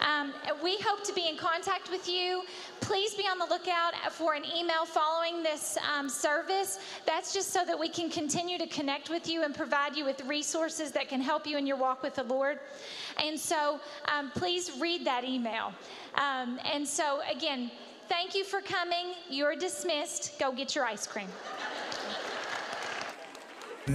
Um, 0.00 0.32
we 0.62 0.78
hope 0.78 1.04
to 1.04 1.12
be 1.12 1.28
in 1.28 1.36
contact 1.36 1.90
with 1.90 2.08
you. 2.08 2.42
Please 2.80 3.14
be 3.14 3.24
on 3.24 3.38
the 3.38 3.46
lookout 3.46 3.94
for 4.12 4.34
an 4.34 4.44
email 4.56 4.86
following 4.86 5.42
this 5.42 5.76
um, 5.94 6.08
service. 6.08 6.78
That's 7.06 7.34
just 7.34 7.50
so 7.50 7.64
that 7.66 7.78
we 7.78 7.88
can 7.88 8.08
continue 8.08 8.56
to 8.56 8.66
connect 8.66 9.10
with 9.10 9.28
you 9.28 9.42
and 9.42 9.54
provide 9.54 9.94
you 9.96 10.04
with 10.04 10.24
resources 10.24 10.90
that 10.92 11.08
can 11.08 11.20
help 11.20 11.46
you 11.46 11.58
in 11.58 11.66
your 11.66 11.76
walk 11.76 12.02
with 12.02 12.14
the 12.14 12.24
Lord. 12.24 12.60
And 13.20 13.38
so 13.38 13.80
um, 14.06 14.30
please 14.30 14.72
read 14.80 15.04
that 15.06 15.24
email. 15.24 15.72
Um, 16.14 16.58
and 16.72 16.86
so, 16.86 17.20
again, 17.30 17.70
thank 18.08 18.34
you 18.34 18.44
for 18.44 18.60
coming. 18.60 19.14
You're 19.28 19.56
dismissed. 19.56 20.38
Go 20.38 20.52
get 20.52 20.74
your 20.74 20.84
ice 20.84 21.06
cream. 21.06 21.28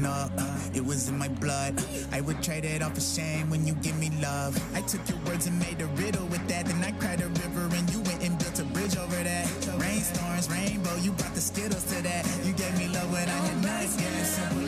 No, 0.02 0.30
it 0.73 0.84
was 0.84 1.07
in 1.07 1.18
my 1.18 1.27
blood. 1.27 1.81
I 2.11 2.19
would 2.22 2.41
trade 2.43 2.65
it 2.65 2.81
off 2.81 2.95
for 2.95 3.02
shame 3.02 3.49
when 3.49 3.65
you 3.65 3.73
give 3.76 3.97
me 3.97 4.11
love. 4.22 4.60
I 4.76 4.81
took 4.81 5.07
your 5.07 5.18
words 5.19 5.47
and 5.47 5.57
made 5.60 5.80
a 5.80 5.85
riddle 6.02 6.26
with 6.26 6.45
that. 6.49 6.65
Then 6.65 6.84
I 6.84 6.91
cried 6.91 7.22
a 7.22 7.27
river 7.27 7.69
and 7.73 7.89
you 7.91 8.02
went 8.02 8.23
and 8.23 8.38
built 8.38 8.60
a 8.60 8.65
bridge 8.65 8.97
over 8.97 9.23
that. 9.23 9.47
Rainstorms, 9.80 10.49
rainbow, 10.49 10.95
you 10.97 11.11
brought 11.11 11.34
the 11.34 11.41
skittles 11.41 11.84
to 11.85 12.02
that. 12.03 12.26
You 12.43 12.53
gave 12.53 12.77
me 12.77 12.88
love 12.89 13.11
when 13.11 13.30
I 13.30 13.31
had 13.31 13.64
yeah. 13.64 14.65